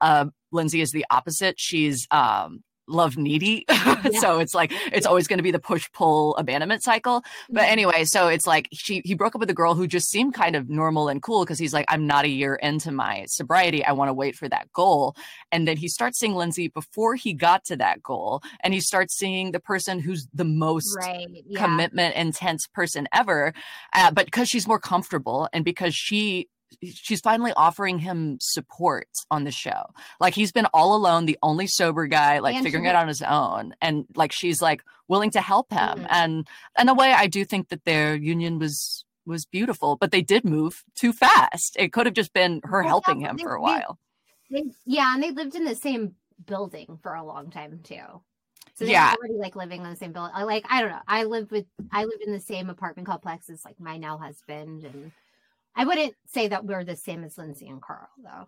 uh, 0.00 0.26
Lindsay 0.52 0.80
is 0.80 0.92
the 0.92 1.06
opposite. 1.10 1.58
She's 1.58 2.06
um, 2.10 2.62
love 2.88 3.16
needy. 3.16 3.64
Yeah. 4.04 4.20
so 4.20 4.38
it's 4.38 4.54
like 4.54 4.72
it's 4.92 5.06
always 5.06 5.26
going 5.26 5.38
to 5.38 5.42
be 5.42 5.50
the 5.50 5.58
push 5.58 5.88
pull 5.92 6.36
abandonment 6.36 6.82
cycle. 6.82 7.24
But 7.48 7.64
anyway, 7.64 8.04
so 8.04 8.28
it's 8.28 8.46
like 8.46 8.68
she 8.72 9.00
he 9.04 9.14
broke 9.14 9.34
up 9.34 9.40
with 9.40 9.50
a 9.50 9.54
girl 9.54 9.74
who 9.74 9.86
just 9.86 10.10
seemed 10.10 10.34
kind 10.34 10.54
of 10.54 10.68
normal 10.68 11.08
and 11.08 11.22
cool 11.22 11.44
because 11.44 11.58
he's 11.58 11.72
like 11.72 11.86
I'm 11.88 12.06
not 12.06 12.24
a 12.24 12.28
year 12.28 12.56
into 12.56 12.92
my 12.92 13.24
sobriety. 13.26 13.84
I 13.84 13.92
want 13.92 14.08
to 14.10 14.14
wait 14.14 14.36
for 14.36 14.48
that 14.48 14.72
goal. 14.72 15.16
And 15.50 15.66
then 15.66 15.76
he 15.76 15.88
starts 15.88 16.18
seeing 16.18 16.34
Lindsay 16.34 16.68
before 16.68 17.14
he 17.14 17.32
got 17.32 17.64
to 17.66 17.76
that 17.76 18.02
goal 18.02 18.42
and 18.60 18.74
he 18.74 18.80
starts 18.80 19.16
seeing 19.16 19.52
the 19.52 19.60
person 19.60 19.98
who's 19.98 20.28
the 20.34 20.44
most 20.44 20.94
right. 20.96 21.26
yeah. 21.46 21.64
commitment 21.64 22.14
intense 22.14 22.66
person 22.66 23.08
ever. 23.12 23.54
Uh, 23.94 24.10
but 24.10 24.26
because 24.26 24.48
she's 24.48 24.68
more 24.68 24.80
comfortable 24.80 25.48
and 25.52 25.64
because 25.64 25.94
she 25.94 26.48
she's 26.82 27.20
finally 27.20 27.52
offering 27.56 27.98
him 27.98 28.38
support 28.40 29.08
on 29.30 29.44
the 29.44 29.50
show. 29.50 29.84
Like 30.20 30.34
he's 30.34 30.52
been 30.52 30.66
all 30.74 30.94
alone, 30.96 31.26
the 31.26 31.38
only 31.42 31.66
sober 31.66 32.06
guy, 32.06 32.38
like 32.40 32.54
And 32.56 32.64
figuring 32.64 32.84
she- 32.84 32.88
it 32.90 32.94
out 32.94 33.02
on 33.02 33.08
his 33.08 33.22
own. 33.22 33.74
And 33.80 34.04
like 34.14 34.32
she's 34.32 34.60
like 34.60 34.82
willing 35.08 35.30
to 35.30 35.40
help 35.40 35.72
him. 35.72 36.00
Mhm. 36.00 36.06
And 36.10 36.48
in 36.78 36.88
a 36.88 36.94
way, 36.94 37.12
I 37.12 37.26
do 37.28 37.44
think 37.44 37.68
that 37.68 37.84
their 37.84 38.14
union 38.14 38.58
was 38.58 39.04
was 39.24 39.44
beautiful, 39.44 39.96
but 39.96 40.12
they 40.12 40.22
did 40.22 40.44
move 40.44 40.84
too 40.94 41.12
fast. 41.12 41.76
It 41.78 41.92
could 41.92 42.06
have 42.06 42.14
just 42.14 42.32
been 42.32 42.60
her 42.62 42.80
Well, 42.82 42.88
helping 42.88 43.20
him 43.20 43.36
they- 43.36 43.42
for 43.42 43.54
a 43.54 43.60
while. 43.60 43.98
They, 44.50 44.62
yeah, 44.84 45.12
and 45.12 45.20
they 45.22 45.32
lived 45.32 45.56
in 45.56 45.64
the 45.64 45.74
same 45.74 46.14
building 46.46 46.98
for 47.02 47.12
a 47.14 47.24
long 47.24 47.50
time 47.50 47.80
too. 47.82 48.22
So 48.74 48.84
they 48.84 48.92
Yeah. 48.92 49.14
already 49.18 49.34
like 49.34 49.56
living 49.56 49.82
in 49.82 49.90
the 49.90 49.96
same 49.96 50.12
building. 50.12 50.32
Like 50.44 50.64
I 50.68 50.80
don't 50.82 50.90
know. 50.90 51.00
I 51.08 51.24
lived 51.24 51.50
with 51.50 51.66
I 51.90 52.04
lived 52.04 52.22
in 52.22 52.32
the 52.32 52.40
same 52.40 52.68
apartment 52.70 53.08
complex 53.08 53.48
as 53.50 53.64
like 53.64 53.80
my 53.80 53.96
now 53.96 54.18
husband, 54.18 54.84
and 54.84 55.10
I 55.76 55.84
wouldn't 55.84 56.14
say 56.28 56.48
that 56.48 56.64
we're 56.64 56.84
the 56.84 56.96
same 56.96 57.22
as 57.24 57.36
Lindsay 57.38 57.68
and 57.68 57.80
Carl 57.82 58.08
though. 58.22 58.46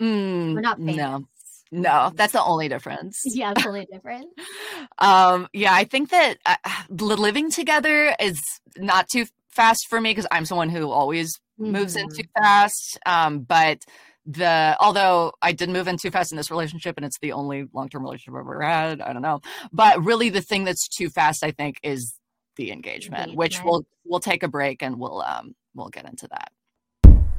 Mm, 0.00 0.54
We're 0.54 0.60
not 0.60 0.78
no, 0.78 0.92
famous. 0.92 1.26
no, 1.72 2.12
that's 2.14 2.32
the 2.32 2.42
only 2.42 2.68
difference. 2.68 3.20
yeah, 3.24 3.52
totally 3.54 3.86
different. 3.92 4.26
um 4.98 5.48
yeah 5.52 5.72
i 5.72 5.84
think 5.84 6.10
that 6.10 6.36
uh, 6.46 6.56
living 6.90 7.50
together 7.50 8.14
is 8.20 8.40
not 8.76 9.08
too 9.08 9.26
fast 9.50 9.86
for 9.88 10.00
me 10.00 10.10
because 10.10 10.26
i'm 10.30 10.44
someone 10.44 10.68
who 10.68 10.90
always 10.90 11.32
moves 11.58 11.96
in 11.96 12.06
Mhm. 12.08 12.16
too 12.16 12.24
fast 12.38 12.98
um 13.06 13.40
but 13.40 13.78
the 14.26 14.76
although 14.80 15.32
i 15.42 15.52
did 15.52 15.68
move 15.68 15.88
in 15.88 15.96
too 15.96 16.10
fast 16.10 16.32
in 16.32 16.36
this 16.36 16.50
relationship 16.50 16.96
and 16.96 17.04
it's 17.06 17.18
the 17.20 17.32
only 17.32 17.66
long-term 17.72 18.02
relationship 18.02 18.34
i've 18.34 18.40
ever 18.40 18.62
had 18.62 19.00
i 19.00 19.12
don't 19.12 19.22
know 19.22 19.40
but 19.72 20.02
really 20.04 20.28
the 20.28 20.40
thing 20.42 20.64
that's 20.64 20.86
too 20.88 21.08
fast 21.08 21.42
i 21.44 21.50
think 21.50 21.78
is 21.82 22.14
the 22.56 22.70
engagement, 22.70 23.34
which 23.36 23.58
we'll 23.64 23.84
we'll 24.04 24.20
take 24.20 24.42
a 24.44 24.48
break 24.48 24.82
and 24.82 24.98
we'll 24.98 25.22
um 25.22 25.54
we'll 25.74 25.88
get 25.88 26.04
into 26.04 26.28
that 26.28 26.50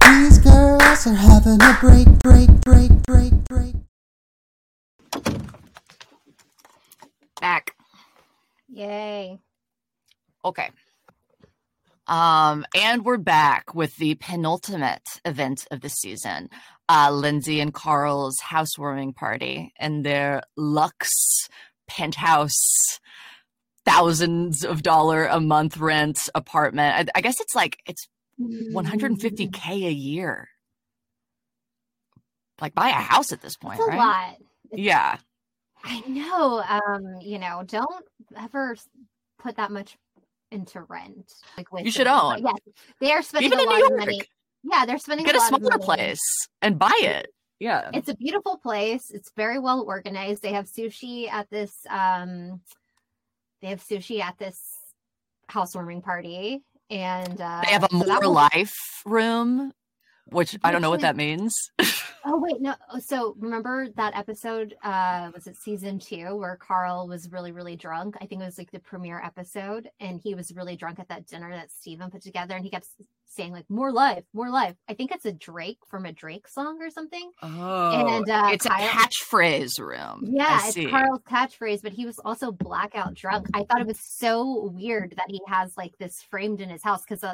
These 0.01 0.39
girls 0.39 1.07
are 1.07 1.13
having 1.13 1.61
a 1.61 1.77
break, 1.79 2.07
break, 2.19 2.49
break, 2.61 2.91
break, 3.03 3.33
break. 3.45 3.75
back 7.41 7.71
Yay. 8.67 9.39
Okay. 10.43 10.69
Um, 12.07 12.65
and 12.75 13.05
we're 13.05 13.17
back 13.17 13.73
with 13.73 13.95
the 13.95 14.15
penultimate 14.15 15.07
event 15.23 15.65
of 15.71 15.81
the 15.81 15.89
season. 15.89 16.49
Uh, 16.89 17.09
Lindsay 17.11 17.61
and 17.61 17.73
Carl's 17.73 18.37
housewarming 18.41 19.13
party 19.13 19.73
in 19.79 20.03
their 20.03 20.41
luxe 20.57 21.47
penthouse, 21.87 22.99
thousands 23.85 24.65
of 24.65 24.83
dollar 24.83 25.25
a 25.25 25.39
month 25.39 25.77
rent 25.77 26.29
apartment. 26.35 26.95
I, 26.95 27.17
I 27.17 27.21
guess 27.21 27.39
it's 27.39 27.55
like 27.55 27.77
it's 27.87 28.07
150k 28.39 29.69
a 29.87 29.91
year. 29.91 30.49
Like 32.61 32.73
buy 32.73 32.89
a 32.89 32.93
house 32.93 33.31
at 33.31 33.41
this 33.41 33.57
point, 33.57 33.79
It's 33.79 33.87
a 33.87 33.91
right? 33.91 33.97
lot. 33.97 34.37
Yeah. 34.71 35.17
I 35.83 35.99
know. 36.07 36.63
Um, 36.67 37.17
you 37.21 37.37
know, 37.37 37.63
don't 37.65 38.05
ever 38.37 38.75
put 39.39 39.57
that 39.57 39.71
much 39.71 39.97
into 40.51 40.81
rent. 40.83 41.31
Like 41.57 41.71
with 41.71 41.85
You 41.85 41.91
should 41.91 42.07
them. 42.07 42.17
own. 42.19 42.41
But 42.41 42.53
Yeah, 42.65 42.73
they 43.01 43.11
are 43.11 43.21
spending 43.21 43.51
Even 43.51 43.59
a 43.59 43.63
in 43.63 43.67
lot 43.69 43.77
New 43.77 43.85
of 43.87 43.99
money. 43.99 44.21
Yeah, 44.63 44.85
they're 44.85 44.97
spending 44.97 45.25
Get 45.25 45.35
a 45.35 45.37
a 45.37 45.41
lot 45.41 45.53
of 45.53 45.59
smaller 45.59 45.79
place 45.79 46.47
and 46.61 46.79
buy 46.79 46.97
it. 47.01 47.27
Yeah. 47.59 47.89
It's 47.93 48.09
a 48.09 48.15
beautiful 48.15 48.57
place. 48.57 49.11
It's 49.11 49.31
very 49.35 49.59
well 49.59 49.81
organized. 49.87 50.41
They 50.41 50.53
have 50.53 50.65
sushi 50.65 51.29
at 51.29 51.49
this. 51.49 51.73
Um, 51.89 52.61
they 53.61 53.67
have 53.67 53.83
sushi 53.83 54.21
at 54.21 54.37
this 54.37 54.59
housewarming 55.47 56.01
party, 56.01 56.63
and 56.89 57.39
uh, 57.41 57.61
They 57.65 57.71
have 57.71 57.83
a 57.83 57.89
so 57.89 57.97
more 57.97 58.19
was- 58.19 58.29
life 58.53 58.75
room, 59.05 59.71
which 60.27 60.57
I 60.63 60.71
don't 60.71 60.81
know 60.81 60.89
what 60.89 61.01
that 61.01 61.15
means. 61.15 61.53
Oh 62.27 62.39
wait, 62.39 62.59
no. 62.59 62.73
So 63.01 63.35
remember 63.37 63.87
that 63.97 64.15
episode? 64.17 64.73
Uh, 64.83 65.29
was 65.31 65.45
it 65.45 65.55
season 65.57 65.99
two 65.99 66.35
where 66.35 66.55
Carl 66.55 67.07
was 67.07 67.31
really, 67.31 67.51
really 67.51 67.75
drunk? 67.75 68.15
I 68.19 68.25
think 68.25 68.41
it 68.41 68.45
was 68.45 68.57
like 68.57 68.71
the 68.71 68.79
premiere 68.79 69.21
episode, 69.23 69.89
and 69.99 70.19
he 70.23 70.33
was 70.33 70.51
really 70.55 70.75
drunk 70.75 70.97
at 70.99 71.07
that 71.09 71.27
dinner 71.27 71.51
that 71.51 71.69
Steven 71.71 72.09
put 72.09 72.23
together, 72.23 72.55
and 72.55 72.63
he 72.65 72.71
kept 72.71 72.87
saying 73.27 73.51
like 73.51 73.69
"more 73.69 73.91
life, 73.91 74.23
more 74.33 74.49
life." 74.49 74.75
I 74.89 74.93
think 74.93 75.11
it's 75.11 75.25
a 75.25 75.31
Drake 75.31 75.79
from 75.87 76.05
a 76.05 76.11
Drake 76.11 76.47
song 76.47 76.81
or 76.81 76.89
something. 76.89 77.31
Oh, 77.41 78.07
And, 78.17 78.29
uh, 78.29 78.49
it's 78.51 78.65
a 78.65 78.69
Kyle- 78.69 78.87
catchphrase 78.89 79.79
room. 79.79 80.25
Yeah, 80.31 80.59
I 80.61 80.65
it's 80.67 80.73
see. 80.75 80.87
Carl's 80.89 81.21
catchphrase, 81.29 81.81
but 81.81 81.93
he 81.93 82.05
was 82.05 82.19
also 82.25 82.51
blackout 82.51 83.13
drunk. 83.13 83.47
I 83.53 83.63
thought 83.63 83.81
it 83.81 83.87
was 83.87 83.99
so 84.01 84.69
weird 84.73 85.13
that 85.17 85.27
he 85.29 85.41
has 85.47 85.75
like 85.77 85.97
this 85.97 86.21
framed 86.29 86.61
in 86.61 86.69
his 86.69 86.83
house 86.83 87.01
because 87.07 87.23
uh, 87.23 87.33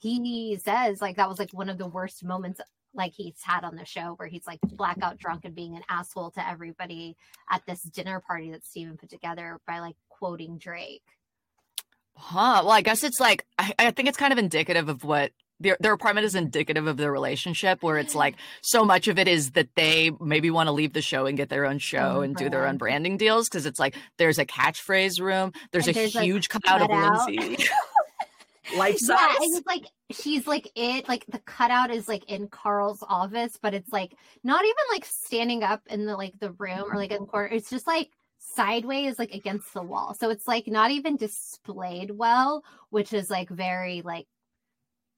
he 0.00 0.58
says 0.62 1.00
like 1.00 1.16
that 1.16 1.28
was 1.28 1.38
like 1.38 1.50
one 1.52 1.68
of 1.68 1.78
the 1.78 1.86
worst 1.88 2.24
moments 2.24 2.60
like 2.96 3.12
he's 3.16 3.40
had 3.42 3.64
on 3.64 3.74
the 3.74 3.84
show 3.84 4.14
where 4.18 4.28
he's 4.28 4.46
like 4.46 4.60
blackout 4.62 5.18
drunk 5.18 5.44
and 5.44 5.54
being 5.54 5.74
an 5.74 5.82
asshole 5.88 6.30
to 6.30 6.48
everybody 6.48 7.16
at 7.50 7.60
this 7.66 7.82
dinner 7.82 8.20
party 8.24 8.52
that 8.52 8.64
Steven 8.64 8.96
put 8.96 9.10
together 9.10 9.58
by 9.66 9.80
like 9.80 9.96
quoting 10.08 10.58
Drake. 10.58 11.02
Huh. 12.16 12.62
Well, 12.64 12.72
I 12.72 12.80
guess 12.80 13.04
it's 13.04 13.20
like 13.20 13.44
I, 13.58 13.74
I 13.78 13.90
think 13.90 14.08
it's 14.08 14.18
kind 14.18 14.32
of 14.32 14.38
indicative 14.38 14.88
of 14.88 15.04
what 15.04 15.32
their 15.60 15.76
their 15.80 15.92
apartment 15.92 16.26
is 16.26 16.34
indicative 16.34 16.86
of 16.86 16.96
their 16.96 17.12
relationship, 17.12 17.82
where 17.82 17.98
it's 17.98 18.14
like 18.14 18.36
so 18.62 18.84
much 18.84 19.08
of 19.08 19.18
it 19.18 19.28
is 19.28 19.52
that 19.52 19.68
they 19.74 20.10
maybe 20.20 20.50
want 20.50 20.68
to 20.68 20.72
leave 20.72 20.92
the 20.92 21.02
show 21.02 21.26
and 21.26 21.36
get 21.36 21.48
their 21.48 21.66
own 21.66 21.78
show 21.78 22.18
Own 22.18 22.24
and 22.24 22.36
do 22.36 22.48
their 22.48 22.66
own 22.66 22.76
branding 22.76 23.16
deals 23.16 23.48
because 23.48 23.66
it's 23.66 23.78
like 23.78 23.96
there's 24.18 24.38
a 24.38 24.46
catchphrase 24.46 25.20
room, 25.20 25.52
there's 25.72 25.88
And 25.88 25.96
a 25.96 26.00
there's 26.00 26.16
a 26.16 26.22
huge 26.22 26.48
cutout 26.48 26.82
of 26.82 26.88
cutout. 26.88 27.28
Lindsay, 27.28 27.64
life 28.76 28.98
Yeah, 29.08 29.34
and 29.40 29.56
it's 29.56 29.66
like 29.66 29.84
she's 30.10 30.46
like 30.46 30.70
it 30.74 31.08
like 31.08 31.24
the 31.28 31.40
cutout 31.40 31.90
is 31.90 32.08
like 32.08 32.24
in 32.30 32.48
Carl's 32.48 33.02
office, 33.06 33.58
but 33.60 33.74
it's 33.74 33.92
like 33.92 34.16
not 34.42 34.64
even 34.64 34.74
like 34.92 35.04
standing 35.04 35.62
up 35.62 35.82
in 35.88 36.06
the 36.06 36.16
like 36.16 36.34
the 36.38 36.52
room 36.52 36.84
or 36.90 36.96
like 36.96 37.10
in 37.10 37.20
the 37.20 37.26
corner. 37.26 37.48
It's 37.48 37.70
just 37.70 37.86
like 37.86 38.10
sideways 38.54 39.18
like 39.18 39.32
against 39.34 39.72
the 39.74 39.82
wall. 39.82 40.14
So 40.18 40.30
it's 40.30 40.46
like 40.46 40.66
not 40.66 40.90
even 40.90 41.16
displayed 41.16 42.10
well, 42.12 42.62
which 42.90 43.12
is 43.12 43.30
like 43.30 43.48
very 43.48 44.02
like 44.02 44.26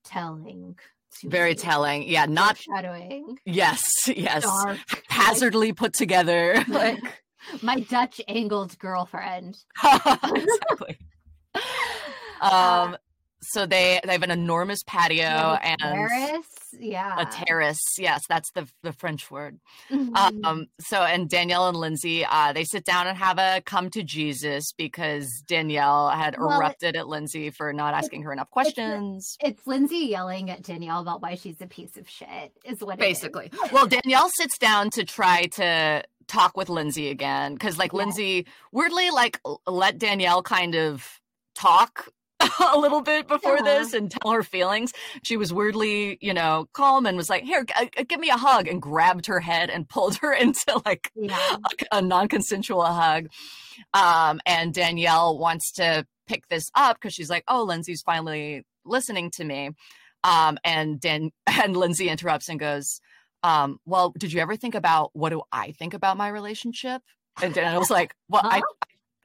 telling. 0.03 0.77
to 1.19 1.29
Very 1.29 1.55
see. 1.55 1.63
telling. 1.63 2.03
Yeah, 2.07 2.25
not 2.25 2.57
foreshadowing. 2.57 3.37
yes, 3.45 3.91
yes. 4.07 4.43
Dark. 4.43 5.03
Hazardly 5.09 5.73
put 5.73 5.93
together. 5.93 6.63
Like 6.67 6.99
My 7.61 7.79
Dutch 7.79 8.19
angled 8.27 8.77
girlfriend. 8.79 9.57
exactly. 9.83 10.97
Uh, 12.41 12.87
Um, 12.89 12.97
so 13.41 13.65
they 13.65 13.99
they 14.03 14.11
have 14.13 14.23
an 14.23 14.31
enormous 14.31 14.83
patio 14.85 15.23
and 15.61 15.79
Paris. 15.79 16.45
Yeah. 16.79 17.15
a 17.19 17.25
terrace. 17.25 17.79
Yes, 17.97 18.23
that's 18.29 18.51
the 18.53 18.67
the 18.83 18.93
French 18.93 19.29
word. 19.31 19.59
Mhm. 19.89 20.45
Um, 20.45 20.65
so 20.79 21.01
and 21.03 21.29
Danielle 21.29 21.67
and 21.67 21.77
Lindsay, 21.77 22.25
uh, 22.25 22.53
they 22.53 22.63
sit 22.63 22.85
down 22.85 23.07
and 23.07 23.17
have 23.17 23.37
a 23.39 23.61
come 23.65 23.89
to 23.91 24.03
Jesus 24.03 24.71
because 24.77 25.27
Danielle 25.47 26.09
had 26.09 26.37
Well, 26.37 26.51
it- 26.51 26.55
erupted 26.57 26.95
at 26.95 27.07
Lindsay 27.07 27.49
for 27.49 27.73
not 27.73 27.93
asking 27.93 28.23
her 28.23 28.31
enough 28.33 28.49
questions. 28.49 29.37
it's 29.41 29.65
Lindsay 29.67 30.07
yelling 30.09 30.49
at 30.49 30.61
Danielle 30.63 31.01
about 31.01 31.21
why 31.21 31.35
she's 31.35 31.61
a 31.61 31.67
piece 31.67 31.95
of 31.97 32.09
shit, 32.09 32.53
is 32.65 32.81
what 32.81 32.99
it 32.99 33.03
is. 33.03 33.07
Basically, 33.19 33.51
well, 33.71 33.87
Danielle 33.87 34.29
sits 34.35 34.57
down 34.57 34.89
to 34.91 35.03
try 35.03 35.43
to 35.53 36.03
talk 36.27 36.57
with 36.57 36.69
Lindsay 36.69 37.09
again 37.09 37.53
because, 37.53 37.77
like, 37.77 37.93
Yeah. 37.93 37.97
Lindsay 37.99 38.47
weirdly 38.71 39.09
like 39.11 39.39
let 39.65 39.97
Danielle 39.97 40.43
kind 40.43 40.75
of 40.75 41.21
talk 41.55 42.09
a 42.73 42.77
little 42.77 43.01
bit 43.01 43.27
before 43.27 43.57
Yeah. 43.57 43.63
this 43.63 43.93
and 43.93 44.09
tell 44.11 44.31
her 44.31 44.43
feelings. 44.43 44.93
She 45.23 45.37
was 45.37 45.53
weirdly, 45.53 46.17
you 46.21 46.33
know, 46.33 46.67
calm 46.73 47.05
and 47.05 47.17
was 47.17 47.29
like, 47.29 47.43
"Here, 47.43 47.63
g- 47.63 47.73
uh, 47.97 48.03
give 48.07 48.19
me 48.19 48.29
a 48.29 48.37
hug," 48.37 48.67
and 48.67 48.81
grabbed 48.81 49.25
her 49.27 49.39
head 49.39 49.69
and 49.69 49.87
pulled 49.89 50.15
her 50.17 50.33
into 50.33 50.81
like 50.85 51.11
Yeah. 51.15 51.57
a, 51.91 51.97
a 51.97 52.01
non-consensual 52.01 52.83
hug. 52.85 53.27
Um, 53.93 54.39
and 54.45 54.73
Danielle 54.73 55.37
wants 55.37 55.71
to 55.73 56.05
pick 56.27 56.47
this 56.47 56.69
up 56.75 56.97
because 56.97 57.13
she's 57.13 57.29
like, 57.29 57.43
"Oh, 57.47 57.63
Lindsay's 57.63 58.01
finally 58.01 58.65
listening 58.85 59.31
to 59.31 59.43
me." 59.43 59.71
Um, 60.23 60.57
and 60.63 60.99
Dan 60.99 61.31
and 61.47 61.75
Lindsay 61.77 62.09
interrupts 62.09 62.49
and 62.49 62.59
goes, 62.59 62.99
um, 63.43 63.79
"Well, 63.85 64.13
did 64.17 64.33
you 64.33 64.41
ever 64.41 64.55
think 64.55 64.75
about 64.75 65.11
what 65.13 65.29
do 65.29 65.41
I 65.51 65.71
think 65.73 65.93
about 65.93 66.17
my 66.17 66.27
relationship?" 66.29 67.01
And 67.41 67.53
Danielle's 67.53 67.89
like, 67.91 68.13
"Well, 68.29 68.41
I." 68.43 68.61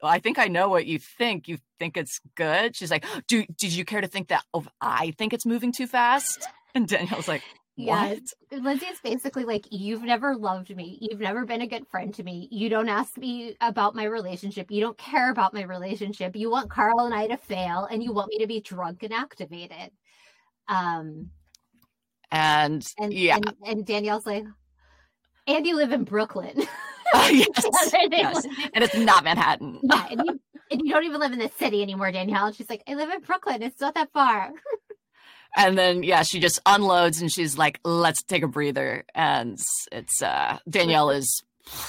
Huh? 0.02 0.08
I 0.08 0.18
think 0.18 0.38
I 0.38 0.48
know 0.48 0.68
what 0.68 0.86
you 0.86 0.98
think. 0.98 1.48
You 1.48 1.58
think 1.78 1.96
it's 1.96 2.20
good. 2.34 2.74
She's 2.76 2.90
like, 2.90 3.04
"Do 3.28 3.44
did 3.46 3.72
you 3.72 3.84
care 3.84 4.00
to 4.00 4.08
think 4.08 4.28
that 4.28 4.44
oh, 4.52 4.66
I 4.80 5.12
think 5.18 5.32
it's 5.32 5.46
moving 5.46 5.72
too 5.72 5.86
fast?" 5.86 6.46
And 6.74 6.88
Danielle's 6.88 7.28
like, 7.28 7.42
Yeah, 7.76 8.14
"What?" 8.14 8.62
Lindsay 8.62 8.86
is 8.86 8.98
basically 9.04 9.44
like, 9.44 9.66
You've 9.70 10.02
never 10.02 10.34
loved 10.34 10.74
me. 10.74 10.98
You've 11.02 11.20
never 11.20 11.44
been 11.44 11.60
a 11.60 11.66
good 11.66 11.86
friend 11.90 12.14
to 12.14 12.22
me. 12.22 12.48
You 12.50 12.70
don't 12.70 12.88
ask 12.88 13.18
me 13.18 13.56
about 13.60 13.94
my 13.94 14.04
relationship. 14.04 14.70
You 14.70 14.80
don't 14.80 14.96
care 14.96 15.30
about 15.30 15.52
my 15.52 15.64
relationship. 15.64 16.34
You 16.34 16.50
want 16.50 16.70
Carl 16.70 17.00
and 17.00 17.14
I 17.14 17.26
to 17.26 17.36
fail, 17.36 17.86
and 17.90 18.02
you 18.02 18.14
want 18.14 18.30
me 18.30 18.38
to 18.38 18.46
be 18.46 18.62
drunk 18.62 19.02
and 19.02 19.12
activated. 19.12 19.90
Um, 20.66 21.30
And, 22.30 22.86
and 22.98 23.12
yeah, 23.12 23.36
and, 23.36 23.54
and 23.66 23.86
Danielle's 23.86 24.24
like, 24.24 24.44
and 25.46 25.66
you 25.66 25.76
live 25.76 25.92
in 25.92 26.04
Brooklyn. 26.04 26.62
yes, 27.14 27.92
And 27.94 28.12
yes. 28.12 28.44
live- 28.44 28.70
and 28.74 28.84
it's 28.84 28.96
not 28.96 29.22
Manhattan. 29.24 29.80
yeah, 29.82 30.06
and 30.10 30.22
you, 30.24 30.40
and 30.70 30.80
you 30.82 30.92
don't 30.92 31.04
even 31.04 31.20
live 31.20 31.32
in 31.32 31.38
the 31.38 31.50
city 31.58 31.82
anymore, 31.82 32.10
Danielle. 32.10 32.46
And 32.46 32.56
she's 32.56 32.70
like, 32.70 32.82
I 32.88 32.94
live 32.94 33.10
in 33.10 33.20
Brooklyn. 33.20 33.62
It's 33.62 33.80
not 33.80 33.94
that 33.96 34.10
far. 34.12 34.50
and 35.56 35.76
then 35.76 36.02
yeah, 36.02 36.22
she 36.22 36.40
just 36.40 36.58
unloads 36.64 37.20
and 37.20 37.30
she's 37.30 37.58
like, 37.58 37.78
"Let's 37.84 38.22
take 38.22 38.42
a 38.42 38.48
breather." 38.48 39.04
And 39.14 39.58
it's 39.92 40.22
uh 40.22 40.58
Danielle 40.68 41.10
is 41.10 41.42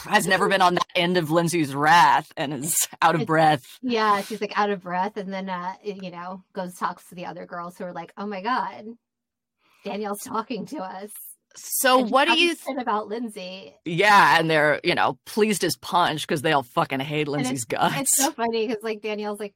has 0.06 0.28
never 0.28 0.50
been 0.50 0.62
on 0.62 0.76
the 0.76 0.82
end 0.96 1.16
of 1.18 1.32
Lindsay's 1.32 1.74
wrath 1.74 2.32
and 2.36 2.54
is 2.54 2.76
out 3.02 3.16
of 3.16 3.26
breath. 3.26 3.64
Yeah, 3.82 4.22
she's 4.22 4.42
like 4.42 4.58
out 4.60 4.70
of 4.72 4.82
breath, 4.82 5.16
and 5.16 5.32
then 5.32 5.48
uh, 5.50 5.74
you 5.84 6.12
know 6.12 6.44
goes 6.54 6.76
talks 6.76 7.08
to 7.10 7.16
the 7.16 7.26
other 7.28 7.46
girls 7.46 7.78
who 7.78 7.86
are 7.86 7.94
like, 7.94 8.12
"Oh 8.18 8.26
my 8.28 8.42
god, 8.42 8.84
Danielle's 9.86 10.24
talking 10.24 10.66
to 10.68 10.78
us." 10.80 11.12
So 11.56 12.00
And 12.00 12.10
what 12.12 12.28
do 12.28 12.38
you? 12.40 12.56
shit 12.56 12.78
about 12.80 13.08
Lindsay? 13.08 13.76
yeah, 13.86 14.40
and 14.40 14.50
they're 14.50 14.80
you 14.84 14.96
know 14.96 15.18
pleased 15.26 15.64
as 15.64 15.76
punch 15.78 16.26
because 16.28 16.42
they 16.42 16.52
all 16.52 16.64
fucking 16.64 17.00
hate 17.00 17.28
Lindsay's 17.28 17.66
guts. 17.66 17.96
It's 18.00 18.16
so 18.18 18.32
funny 18.32 18.68
because 18.68 18.84
like 18.84 19.02
Danielle's 19.02 19.40
like, 19.40 19.54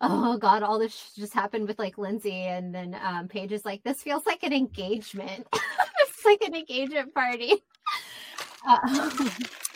"Oh 0.00 0.36
god, 0.38 0.62
all 0.62 0.78
this 0.78 1.12
just 1.16 1.32
happened 1.34 1.66
with 1.68 1.78
like 1.78 1.96
Lindsay," 1.98 2.42
and 2.42 2.74
then 2.74 2.94
um, 3.02 3.28
Paige 3.28 3.52
is 3.52 3.64
like, 3.64 3.82
"This 3.84 4.02
feels 4.02 4.26
like 4.26 4.42
an 4.42 4.52
engagement. 4.52 5.46
it's 5.52 6.24
like 6.24 6.42
an 6.42 6.54
engagement 6.54 7.14
party." 7.14 7.54
Uh, 8.66 9.18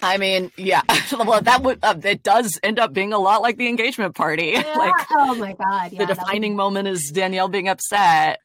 I 0.03 0.16
mean, 0.16 0.51
yeah. 0.57 0.80
well, 1.12 1.42
that 1.42 1.62
would 1.62 1.78
uh, 1.82 1.94
it 2.05 2.22
does 2.22 2.59
end 2.62 2.78
up 2.78 2.94
being 2.94 3.12
a 3.12 3.18
lot 3.18 3.42
like 3.42 3.59
the 3.59 3.68
engagement 3.68 4.14
party. 4.14 4.55
like 4.55 4.94
oh 5.11 5.34
my 5.34 5.53
god, 5.53 5.92
yeah, 5.92 5.99
the 5.99 6.07
that 6.07 6.09
was- 6.09 6.18
defining 6.18 6.57
moment 6.57 6.88
is 6.88 7.11
Danielle 7.11 7.49
being 7.49 7.68
upset. 7.68 8.40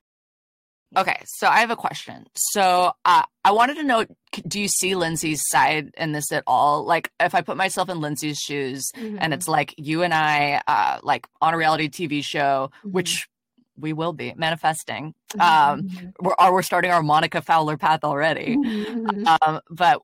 Okay, 0.96 1.18
so 1.26 1.48
I 1.48 1.60
have 1.60 1.72
a 1.72 1.76
question. 1.76 2.28
So 2.36 2.92
uh, 3.06 3.24
I 3.44 3.52
wanted 3.52 3.76
to 3.76 3.84
know: 3.84 4.06
Do 4.48 4.60
you 4.60 4.68
see 4.68 4.96
Lindsay's 4.96 5.42
side 5.48 5.92
in 5.98 6.12
this 6.12 6.32
at 6.32 6.44
all? 6.46 6.86
Like, 6.86 7.12
if 7.20 7.34
I 7.34 7.42
put 7.42 7.58
myself 7.58 7.90
in 7.90 8.00
Lindsay's 8.00 8.38
shoes, 8.38 8.92
and 8.96 9.20
Mhm, 9.20 9.34
it's 9.34 9.48
like 9.48 9.74
you 9.78 10.04
and 10.04 10.14
I, 10.14 10.62
uh, 10.68 11.00
like 11.04 11.28
on 11.42 11.54
a 11.54 11.58
reality 11.58 11.90
TV 11.90 12.24
show, 12.24 12.70
Mhm. 12.86 12.92
which 12.92 13.28
we 13.78 13.92
will 13.94 14.14
be 14.14 14.34
manifesting. 14.36 15.16
mhm, 15.36 15.42
Um, 15.42 15.82
mhm, 15.84 16.14
we're, 16.20 16.52
we're 16.52 16.62
starting 16.62 16.92
our 16.92 17.02
Monica 17.02 17.42
Fowler 17.42 17.76
path 17.78 18.04
already. 18.04 18.56
mhm, 18.58 18.86
mhm. 19.26 19.38
Um, 19.42 19.62
but 19.72 20.02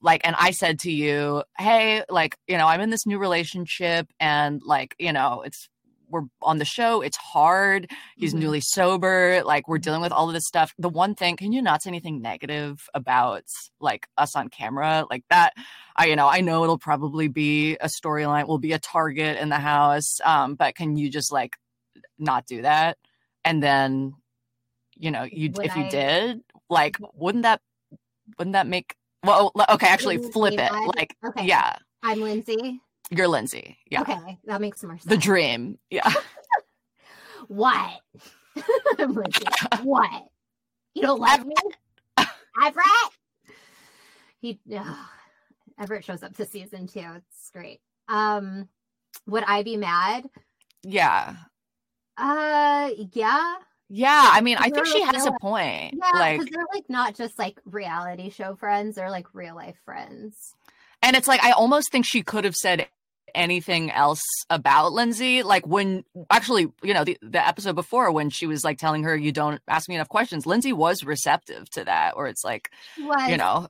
like, 0.00 0.20
and 0.24 0.34
I 0.38 0.50
said 0.50 0.78
to 0.80 0.90
you, 0.90 1.42
hey, 1.58 2.04
like, 2.08 2.36
you 2.48 2.56
know, 2.58 2.66
I'm 2.66 2.80
in 2.80 2.90
this 2.90 3.06
new 3.06 3.18
relationship 3.18 4.06
and 4.20 4.60
like, 4.64 4.94
you 4.98 5.12
know, 5.12 5.42
it's, 5.42 5.68
we're 6.12 6.22
on 6.42 6.58
the 6.58 6.64
show. 6.64 7.00
It's 7.00 7.16
hard. 7.16 7.90
He's 8.16 8.34
Mhm. 8.34 8.38
newly 8.38 8.60
sober. 8.60 9.42
Like, 9.44 9.66
we're 9.66 9.78
dealing 9.78 10.02
with 10.02 10.12
all 10.12 10.28
of 10.28 10.34
this 10.34 10.46
stuff. 10.46 10.72
The 10.78 10.88
one 10.88 11.14
thing, 11.14 11.36
can 11.36 11.52
you 11.52 11.62
not 11.62 11.82
say 11.82 11.90
anything 11.90 12.22
negative 12.22 12.88
about 12.94 13.42
like 13.80 14.06
us 14.16 14.36
on 14.36 14.48
camera? 14.48 15.06
Like 15.10 15.24
that, 15.30 15.54
I, 15.96 16.06
you 16.06 16.16
know, 16.16 16.28
I 16.28 16.40
know 16.42 16.62
it'll 16.62 16.78
probably 16.78 17.26
be 17.28 17.76
a 17.76 17.86
storyline, 17.86 18.46
will 18.46 18.58
be 18.58 18.72
a 18.72 18.78
target 18.78 19.38
in 19.38 19.48
the 19.48 19.58
house. 19.58 20.20
Um, 20.24 20.54
but 20.54 20.74
can 20.74 20.96
you 20.96 21.10
just 21.10 21.32
like 21.32 21.56
not 22.18 22.46
do 22.46 22.62
that? 22.62 22.98
And 23.44 23.62
then, 23.62 24.14
you 24.96 25.10
know, 25.10 25.24
you, 25.24 25.50
Would 25.56 25.66
if 25.66 25.76
you 25.76 25.88
did, 25.90 26.42
like, 26.70 26.96
wouldn't 27.14 27.42
that, 27.42 27.60
wouldn't 28.38 28.52
that 28.52 28.66
make, 28.66 28.94
well, 29.24 29.52
okay, 29.70 29.88
actually 29.88 30.18
flip 30.18 30.54
it. 30.58 30.70
Like, 30.96 31.16
Okay. 31.24 31.46
yeah, 31.46 31.76
I'm 32.02 32.20
Lindsay. 32.20 32.80
You're 33.16 33.28
Lindsay. 33.28 33.78
Yeah. 33.90 34.02
Okay, 34.02 34.38
that 34.46 34.60
makes 34.60 34.82
more 34.82 34.96
sense. 34.98 35.04
The 35.04 35.16
dream. 35.16 35.78
Yeah. 35.90 36.10
What? 37.48 38.00
Lindsay. 38.98 39.44
What? 39.82 40.22
You 40.94 41.02
don't 41.02 41.20
like 41.20 41.44
me? 41.44 41.54
Everett? 42.62 42.86
He 44.40 44.60
ugh. 44.76 44.96
Everett 45.78 46.04
shows 46.04 46.22
up 46.22 46.36
to 46.36 46.46
season 46.46 46.86
two. 46.86 47.00
It's 47.16 47.50
great. 47.52 47.80
Um 48.08 48.68
would 49.26 49.44
I 49.46 49.62
be 49.62 49.76
mad? 49.76 50.24
Yeah. 50.82 51.34
Uh 52.16 52.90
yeah. 53.12 53.54
Yeah. 53.88 54.30
I 54.32 54.40
mean, 54.40 54.56
I 54.58 54.70
think 54.70 54.86
she 54.86 55.02
has 55.02 55.26
a 55.26 55.32
point. 55.40 55.94
Yeah, 55.98 56.18
like, 56.18 56.38
because 56.38 56.52
they're 56.54 56.64
like 56.72 56.88
not 56.88 57.14
just 57.14 57.38
like 57.38 57.60
reality 57.64 58.30
show 58.30 58.54
friends, 58.54 58.96
they're 58.96 59.10
like 59.10 59.26
real 59.34 59.54
life 59.54 59.76
friends. 59.84 60.54
and 61.02 61.16
it's 61.16 61.28
like, 61.28 61.42
I 61.44 61.50
almost 61.52 61.90
think 61.90 62.06
she 62.06 62.22
could 62.22 62.44
have 62.44 62.54
said 62.56 62.86
anything 63.34 63.90
else 63.90 64.22
about 64.50 64.92
Lindsay. 64.92 65.42
Like, 65.42 65.66
when 65.66 66.04
actually, 66.30 66.72
you 66.82 66.94
know, 66.94 67.04
the, 67.04 67.18
the 67.22 67.46
episode 67.46 67.74
before 67.74 68.10
when 68.10 68.30
she 68.30 68.46
was 68.46 68.64
like 68.64 68.78
telling 68.78 69.04
her, 69.04 69.16
you 69.16 69.32
don't 69.32 69.60
ask 69.68 69.88
me 69.88 69.94
enough 69.94 70.08
questions, 70.08 70.46
Lindsay 70.46 70.72
was 70.72 71.04
receptive 71.04 71.68
to 71.70 71.84
that, 71.84 72.14
or 72.16 72.26
it's 72.26 72.44
like, 72.44 72.70
Was 72.98 73.30
you 73.30 73.36
know, 73.36 73.68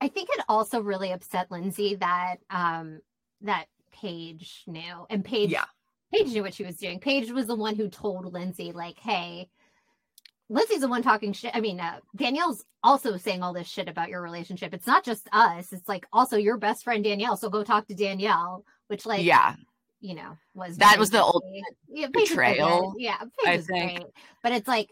I 0.00 0.08
think 0.08 0.28
it 0.32 0.44
also 0.48 0.80
really 0.80 1.10
upset 1.12 1.50
Lindsay 1.50 1.96
that 1.96 2.36
um 2.50 3.00
that 3.42 3.66
Paige 3.92 4.62
knew 4.66 5.06
and 5.10 5.24
Paige 5.24 5.50
yeah. 5.50 5.64
Paige 6.12 6.32
knew 6.32 6.42
what 6.42 6.54
she 6.54 6.64
was 6.64 6.76
doing. 6.76 7.00
Paige 7.00 7.30
was 7.30 7.46
the 7.46 7.54
one 7.54 7.76
who 7.76 7.88
told 7.88 8.32
Lindsay, 8.32 8.72
like, 8.72 8.98
hey, 8.98 9.48
Lindsay's 10.50 10.80
the 10.80 10.88
one 10.88 11.02
talking 11.02 11.32
shit. 11.32 11.54
I 11.54 11.60
mean, 11.60 11.78
uh, 11.78 11.98
Danielle's 12.16 12.64
also 12.82 13.16
saying 13.16 13.42
all 13.42 13.52
this 13.52 13.68
shit 13.68 13.88
about 13.88 14.08
your 14.08 14.22
relationship. 14.22 14.72
It's 14.72 14.86
not 14.86 15.04
just 15.04 15.28
us. 15.32 15.72
It's 15.72 15.88
like 15.88 16.06
also 16.12 16.36
your 16.36 16.56
best 16.56 16.84
friend 16.84 17.04
Danielle. 17.04 17.36
So 17.36 17.50
go 17.50 17.62
talk 17.62 17.86
to 17.88 17.94
Danielle, 17.94 18.64
which 18.86 19.04
like 19.04 19.24
yeah. 19.24 19.54
you 20.00 20.14
know 20.14 20.36
was 20.54 20.78
That 20.78 20.98
was 20.98 21.10
the 21.10 21.22
old 21.22 21.42
yeah, 21.88 22.08
Paige 22.14 22.30
betrayal. 22.30 22.94
Yeah, 22.98 23.16
I 23.20 23.26
Paige 23.44 23.60
is 23.60 23.66
think. 23.66 23.98
great. 23.98 24.06
But 24.42 24.52
it's 24.52 24.68
like 24.68 24.90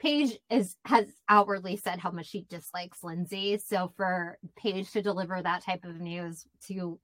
Paige 0.00 0.38
is 0.50 0.76
has 0.84 1.06
outwardly 1.28 1.76
said 1.76 2.00
how 2.00 2.10
much 2.10 2.26
she 2.26 2.46
dislikes 2.48 3.04
Lindsay. 3.04 3.58
So 3.58 3.92
for 3.96 4.38
Paige 4.56 4.90
to 4.92 5.02
deliver 5.02 5.40
that 5.40 5.64
type 5.64 5.84
of 5.84 6.00
news 6.00 6.46
to 6.66 6.98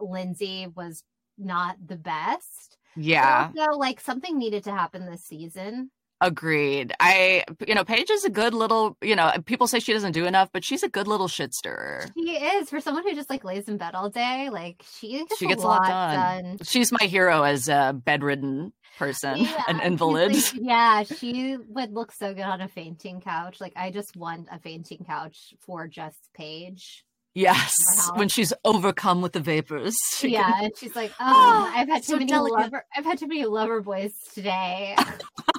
Lindsay 0.00 0.66
was 0.74 1.04
not 1.36 1.76
the 1.84 1.96
best. 1.96 2.78
Yeah. 2.96 3.50
So 3.54 3.76
like 3.76 4.00
something 4.00 4.38
needed 4.38 4.64
to 4.64 4.72
happen 4.72 5.04
this 5.04 5.24
season. 5.24 5.90
Agreed. 6.26 6.92
I, 7.00 7.44
you 7.68 7.74
know, 7.74 7.84
Paige 7.84 8.08
is 8.10 8.24
a 8.24 8.30
good 8.30 8.54
little, 8.54 8.96
you 9.02 9.14
know, 9.14 9.30
people 9.44 9.66
say 9.66 9.78
she 9.78 9.92
doesn't 9.92 10.12
do 10.12 10.24
enough, 10.24 10.48
but 10.52 10.64
she's 10.64 10.82
a 10.82 10.88
good 10.88 11.06
little 11.06 11.28
shit 11.28 11.52
stirrer. 11.52 12.06
She 12.16 12.30
is 12.32 12.70
for 12.70 12.80
someone 12.80 13.02
who 13.06 13.14
just 13.14 13.28
like 13.28 13.44
lays 13.44 13.68
in 13.68 13.76
bed 13.76 13.94
all 13.94 14.08
day. 14.08 14.48
Like 14.50 14.82
she 14.98 15.18
gets, 15.18 15.36
She 15.36 15.46
gets 15.46 15.62
a 15.62 15.66
lot 15.66 15.86
done. 15.86 16.56
She's 16.62 16.90
my 16.90 17.04
hero 17.06 17.42
as 17.42 17.68
a 17.68 17.92
bedridden 17.94 18.72
person, 18.98 19.38
Yeah, 19.40 19.64
an 19.68 19.80
invalid. 19.80 20.32
like- 20.32 20.52
yeah, 20.54 21.02
she 21.02 21.58
would 21.68 21.92
look 21.92 22.10
so 22.12 22.32
good 22.32 22.42
on 22.44 22.62
a 22.62 22.68
fainting 22.68 23.20
couch. 23.20 23.60
Like 23.60 23.74
I 23.76 23.90
just 23.90 24.16
want 24.16 24.48
a 24.50 24.58
fainting 24.58 25.04
couch 25.06 25.52
for 25.60 25.88
just 25.88 26.16
Paige. 26.34 27.04
yes, 27.34 27.74
uh-huh. 27.98 28.12
when 28.14 28.28
she's 28.28 28.52
overcome 28.64 29.20
with 29.20 29.32
the 29.32 29.40
vapors. 29.40 29.96
she 30.16 30.28
yeah, 30.28 30.44
can- 30.52 30.64
and 30.66 30.72
she's 30.78 30.94
like, 30.96 31.10
oh, 31.20 31.24
Oh, 31.66 31.72
I've 31.76 31.88
had 31.88 32.02
too 32.04 32.12
so 32.12 32.16
many 32.16 32.26
delicate." 32.26 32.56
lover, 32.60 32.84
I've 32.96 33.04
had 33.04 33.18
too 33.18 33.26
many 33.26 33.44
lover 33.44 33.80
boys 33.82 34.12
today. 34.32 34.96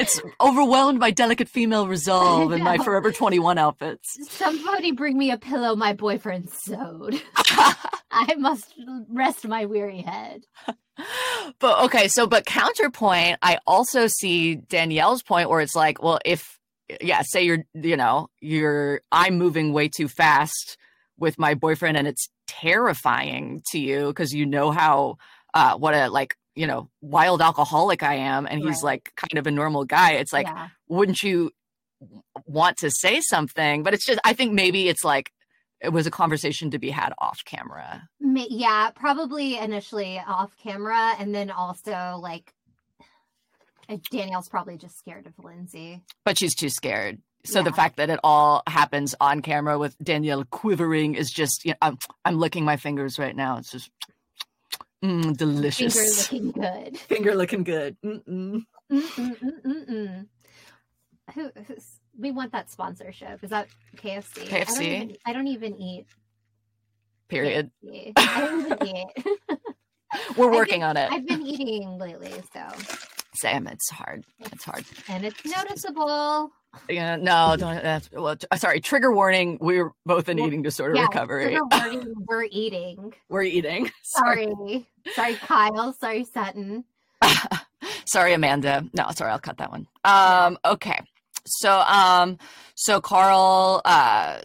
it's 0.00 0.20
overwhelmed 0.40 0.98
by 1.00 1.10
delicate 1.10 1.48
female 1.48 1.86
resolve 1.86 2.52
and 2.52 2.64
my. 2.64 2.78
Forever 2.80 3.12
21 3.12 3.58
outfits. 3.58 4.16
Somebody 4.30 4.92
bring 4.92 5.18
me 5.18 5.30
a 5.30 5.36
pillow 5.36 5.76
my 5.76 5.92
boyfriend 5.92 6.48
sewed. 6.50 7.20
I 7.36 8.34
must 8.38 8.74
rest 9.08 9.46
my 9.46 9.66
weary 9.66 10.00
head. 10.00 10.44
but 11.58 11.84
okay, 11.84 12.08
so 12.08 12.26
but 12.26 12.46
counterpoint, 12.46 13.38
I 13.42 13.58
also 13.66 14.06
see 14.06 14.56
Danielle's 14.56 15.22
point 15.22 15.50
where 15.50 15.60
it's 15.60 15.76
like, 15.76 16.02
well, 16.02 16.18
if 16.24 16.58
yeah, 17.00 17.22
say 17.22 17.42
you're 17.42 17.64
you 17.74 17.96
know, 17.96 18.28
you're 18.40 19.02
I'm 19.12 19.36
moving 19.36 19.72
way 19.72 19.88
too 19.88 20.08
fast 20.08 20.78
with 21.18 21.38
my 21.38 21.54
boyfriend 21.54 21.98
and 21.98 22.08
it's 22.08 22.28
terrifying 22.46 23.62
to 23.70 23.78
you 23.78 24.06
because 24.08 24.32
you 24.32 24.46
know 24.46 24.70
how 24.70 25.16
uh 25.54 25.76
what 25.76 25.94
a 25.94 26.08
like 26.08 26.34
you 26.60 26.66
know 26.66 26.88
wild 27.00 27.40
alcoholic 27.42 28.02
I 28.02 28.16
am 28.16 28.46
and 28.46 28.58
he's 28.60 28.82
Right. 28.82 28.90
like 28.92 29.12
kind 29.16 29.38
of 29.40 29.46
a 29.46 29.50
normal 29.50 29.84
guy. 29.84 30.12
It's 30.22 30.32
like 30.32 30.46
yeah. 30.46 30.68
wouldn't 30.88 31.22
you 31.22 31.50
want 32.46 32.76
to 32.78 32.90
say 32.90 33.20
something? 33.20 33.82
But 33.82 33.94
it's 33.94 34.06
just 34.06 34.20
I 34.24 34.32
think 34.34 34.52
maybe 34.52 34.88
it's 34.88 35.04
like 35.04 35.32
it 35.80 35.90
was 35.92 36.06
a 36.06 36.10
conversation 36.10 36.70
to 36.72 36.78
be 36.78 36.90
had 36.90 37.12
off 37.18 37.38
camera. 37.44 38.08
Yeah, 38.20 38.90
probably 38.94 39.56
initially 39.56 40.20
off 40.26 40.50
camera, 40.62 41.14
and 41.18 41.34
then 41.34 41.50
also 41.50 42.18
like 42.20 42.52
uh, 43.88 43.96
Danielle's 44.10 44.48
probably 44.48 44.76
just 44.76 44.98
scared 44.98 45.26
of 45.26 45.32
Lindsay. 45.42 46.02
but 46.24 46.38
she's 46.38 46.54
too 46.54 46.68
scared. 46.68 47.18
So 47.44 47.62
the 47.62 47.72
fact 47.72 47.96
that 47.96 48.10
it 48.10 48.20
all 48.22 48.62
happens 48.66 49.14
on 49.18 49.40
camera 49.40 49.78
with 49.78 49.96
Danielle 49.98 50.44
quivering 50.44 51.14
is 51.14 51.30
just, 51.30 51.64
you 51.64 51.70
know, 51.70 51.78
I'm, 51.80 51.98
I'm 52.26 52.38
licking 52.38 52.66
my 52.66 52.76
fingers 52.76 53.18
right 53.18 53.34
now. 53.34 53.56
It's 53.56 53.72
just 53.72 53.90
mm, 55.04 55.36
delicious. 55.36 56.28
Finger 56.28 56.50
looking 56.52 56.52
good. 56.52 56.98
Finger 57.08 57.34
looking 57.34 57.64
good. 57.64 57.96
Mm-mm. 58.04 58.64
Who, 61.34 61.50
we 62.18 62.30
want 62.32 62.52
that 62.52 62.70
sponsorship. 62.70 63.42
Is 63.42 63.50
that 63.50 63.68
KFC? 63.96 64.52
I 64.52 64.64
don't 64.64 64.66
KFC? 64.76 64.82
even, 64.82 65.16
I 65.26 65.32
don't 65.32 65.46
even 65.46 65.76
eat. 65.80 66.06
Period. 67.28 67.70
KFC. 67.84 68.12
I 68.16 68.40
don't 68.40 68.66
even 68.82 68.86
eat. 68.96 69.26
We're 70.36 70.50
working 70.50 70.80
been- 70.80 70.88
on 70.88 70.96
it. 70.96 71.10
I've 71.12 71.26
been 71.26 71.42
eating 71.46 71.96
lately, 71.98 72.32
so 72.52 72.60
Sam, 73.34 73.66
it's 73.66 73.88
hard. 73.90 74.24
It's 74.38 74.64
hard. 74.64 74.84
and 75.08 75.24
it's 75.24 75.44
noticeable. 75.44 76.50
Yeah, 76.88 77.16
no, 77.16 77.56
don't. 77.58 77.82
That's, 77.82 78.10
well, 78.12 78.36
t- 78.36 78.46
sorry. 78.56 78.80
Trigger 78.80 79.12
warning. 79.12 79.58
We're 79.60 79.92
both 80.06 80.28
in 80.28 80.36
Well, 80.38 80.46
eating 80.46 80.62
disorder 80.62 80.94
Yeah, 80.96 81.02
recovery. 81.02 81.58
warning, 81.72 82.14
we're 82.28 82.44
eating. 82.50 83.12
We're 83.28 83.42
eating. 83.42 83.90
Sorry. 84.02 84.46
Sorry, 84.46 84.86
sorry, 85.14 85.34
Kyle. 85.36 85.92
Sorry, 85.94 86.24
Sutton. 86.24 86.84
Sorry, 88.04 88.32
Amanda. 88.34 88.84
No, 88.94 89.06
sorry, 89.14 89.30
I'll 89.30 89.38
cut 89.38 89.58
that 89.58 89.70
one. 89.70 89.86
Um, 90.04 90.58
okay. 90.64 91.00
So, 91.46 91.78
um, 91.80 92.38
so 92.74 93.00
Carl, 93.00 93.80
uh, 93.84 94.40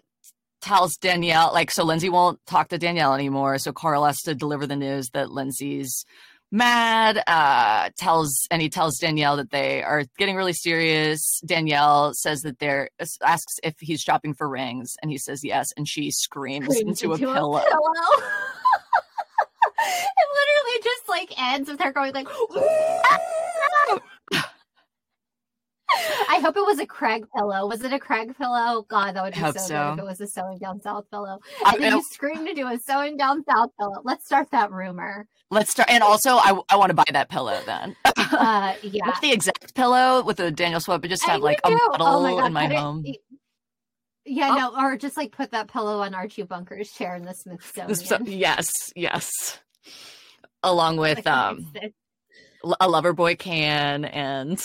tells 0.62 0.98
Danielle, 0.98 1.52
like, 1.54 1.70
so 1.72 1.84
Lindsay 1.84 2.10
won't 2.10 2.40
talk 2.48 2.70
to 2.70 2.78
Danielle 2.78 3.14
anymore. 3.14 3.58
So 3.60 3.72
Carl 3.72 4.04
has 4.06 4.22
to 4.24 4.34
deliver 4.36 4.66
the 4.66 4.76
news 4.76 5.10
that 5.14 5.32
Lindsay's 5.32 6.06
mad, 6.56 7.22
uh, 7.28 7.90
tells, 7.98 8.48
and 8.50 8.62
he 8.62 8.70
tells 8.70 8.98
Danielle 8.98 9.38
that 9.38 9.52
they 9.52 9.84
are 9.84 10.06
getting 10.18 10.36
really 10.36 10.54
serious. 10.54 11.40
Danielle 11.46 12.14
says 12.14 12.42
that 12.42 12.60
they're, 12.60 12.90
asks 13.24 13.60
if 13.64 13.76
he's 13.80 14.02
shopping 14.02 14.34
for 14.34 14.48
rings, 14.48 14.96
and 15.02 15.12
he 15.12 15.18
says 15.18 15.44
yes, 15.44 15.68
and 15.78 15.88
she 15.88 16.12
screams, 16.12 16.66
Screams 16.66 17.02
into, 17.02 17.14
a 17.14 17.18
pillow. 17.18 17.58
it 19.78 20.28
literally 20.36 20.84
just 20.84 21.10
like 21.10 21.34
ends 21.42 21.70
with 21.70 21.80
her 21.82 21.92
going 21.92 22.14
like 22.14 22.28
I 26.30 26.40
hope 26.42 26.58
it 26.58 26.66
was 26.66 26.80
a 26.80 26.86
Craig 26.86 27.26
pillow. 27.36 27.68
Was 27.68 27.84
it 27.84 27.94
a 27.94 28.00
Craig 28.00 28.36
pillow? 28.38 28.84
God, 28.88 29.16
that 29.16 29.24
would 29.24 29.34
be 29.34 29.40
so, 29.40 29.52
so. 29.52 29.68
good 29.68 29.94
if 29.94 30.00
it 30.00 30.06
was 30.06 30.22
a 30.22 30.28
sewing 30.28 30.58
down 30.60 30.82
south 30.82 31.10
pillow. 31.12 31.40
I- 31.66 31.74
And 31.76 31.84
then 31.84 31.94
I- 31.94 31.96
you 31.98 32.04
screamed 32.12 32.48
into 32.48 32.68
a 32.68 32.78
sewing 32.80 33.18
down 33.18 33.44
south 33.46 33.72
pillow. 33.80 34.02
Let's 34.04 34.26
start 34.26 34.52
that 34.52 34.72
rumor. 34.72 35.28
Let's 35.52 35.72
start. 35.72 35.90
And 35.90 36.04
also, 36.04 36.32
I, 36.38 36.60
I 36.70 36.76
want 36.78 36.90
to 36.90 36.96
buy 36.96 37.04
that 37.12 37.30
pillow 37.30 37.60
then. 37.66 37.96
Uh 38.32 38.74
yeah. 38.82 39.06
Not 39.06 39.22
the 39.22 39.32
exact 39.32 39.76
pillow 39.76 40.24
with 40.24 40.38
the 40.38 40.50
Daniel 40.52 40.80
Sweat, 40.80 41.00
but 41.00 41.10
just 41.12 41.28
I 41.30 41.34
have 41.34 41.42
like 41.42 41.60
a 41.64 41.70
model 41.70 42.08
Oh 42.08 42.24
my 42.24 42.32
God, 42.32 42.46
in 42.48 42.54
my 42.54 42.66
put 42.68 42.74
it- 42.74 42.80
home. 42.80 43.06
Yeah, 44.26 44.50
Oh. 44.52 44.56
no, 44.76 44.82
or 44.84 44.98
just 44.98 45.16
like 45.16 45.32
put 45.32 45.52
that 45.52 45.68
pillow 45.72 46.02
on 46.02 46.16
Archie 46.16 46.42
Bunker's 46.42 46.90
chair 46.92 47.16
in 47.16 47.24
the 47.24 47.34
Smithsonian. 47.36 47.96
So- 47.96 48.18
yes, 48.26 48.72
yes. 48.96 49.32
Along 50.64 50.98
with 50.98 51.26
um 51.28 51.72
a 52.64 52.88
Loverboy 52.88 53.38
can 53.38 54.06
and 54.06 54.60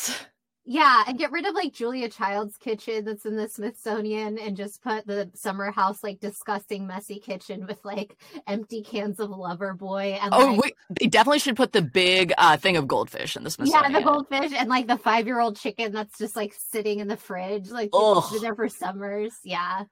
Yeah, 0.72 1.02
and 1.08 1.18
get 1.18 1.32
rid 1.32 1.46
of 1.46 1.54
like 1.56 1.72
Julia 1.72 2.08
Child's 2.08 2.56
kitchen 2.56 3.04
that's 3.04 3.26
in 3.26 3.34
the 3.34 3.48
Smithsonian 3.48 4.38
and 4.38 4.56
just 4.56 4.84
put 4.84 5.04
the 5.04 5.28
summer 5.34 5.72
house 5.72 6.04
like 6.04 6.20
disgusting 6.20 6.86
messy 6.86 7.18
kitchen 7.18 7.66
with 7.66 7.84
like 7.84 8.16
empty 8.46 8.80
cans 8.80 9.18
of 9.18 9.30
Loverboy 9.30 10.16
and 10.22 10.32
oh 10.32 10.52
like 10.52 10.62
wait, 10.62 10.74
they 11.00 11.08
definitely 11.08 11.40
should 11.40 11.56
put 11.56 11.72
the 11.72 11.82
big 11.82 12.32
uh 12.38 12.56
thing 12.56 12.76
of 12.76 12.86
goldfish 12.86 13.34
in 13.34 13.42
the 13.42 13.50
Smithsonian. 13.50 13.90
yeah, 13.90 13.98
the 13.98 14.04
goldfish 14.04 14.52
and 14.56 14.68
like 14.68 14.86
the 14.86 14.96
five 14.96 15.26
year 15.26 15.40
old 15.40 15.56
chicken 15.56 15.90
that's 15.90 16.16
just 16.16 16.36
like 16.36 16.54
sitting 16.54 17.00
in 17.00 17.08
the 17.08 17.16
fridge, 17.16 17.68
like 17.70 17.90
it's 17.92 18.30
been 18.30 18.42
there 18.42 18.54
for 18.54 18.68
summers. 18.68 19.34
Yeah. 19.42 19.86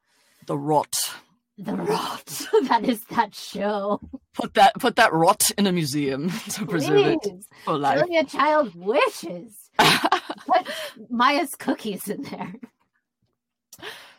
The 0.47 0.57
rot. 0.57 1.13
The 1.59 1.75
rot. 1.75 2.47
that 2.69 2.85
is 2.85 3.03
that 3.07 3.35
show. 3.35 4.01
Put 4.33 4.55
that 4.55 4.75
put 4.79 4.95
that 4.95 5.13
rot 5.13 5.51
in 5.59 5.67
a 5.67 5.73
museum 5.73 6.31
to 6.51 6.67
preserve 6.67 7.19
it 7.21 7.45
for 7.65 7.77
life. 7.77 7.99
Julia 7.99 8.23
Child 8.23 8.77
wishes. 8.77 9.71
Put 10.49 10.67
Maya's 11.11 11.55
cookies 11.55 12.09
in 12.09 12.23
there. 12.23 12.55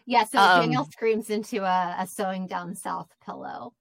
Yeah, 0.05 0.23
so 0.23 0.39
Um, 0.39 0.61
Danielle 0.61 0.85
screams 0.91 1.29
into 1.29 1.63
a, 1.63 1.95
a 1.99 2.07
sewing 2.07 2.47
down 2.47 2.75
south 2.75 3.09
pillow. 3.25 3.73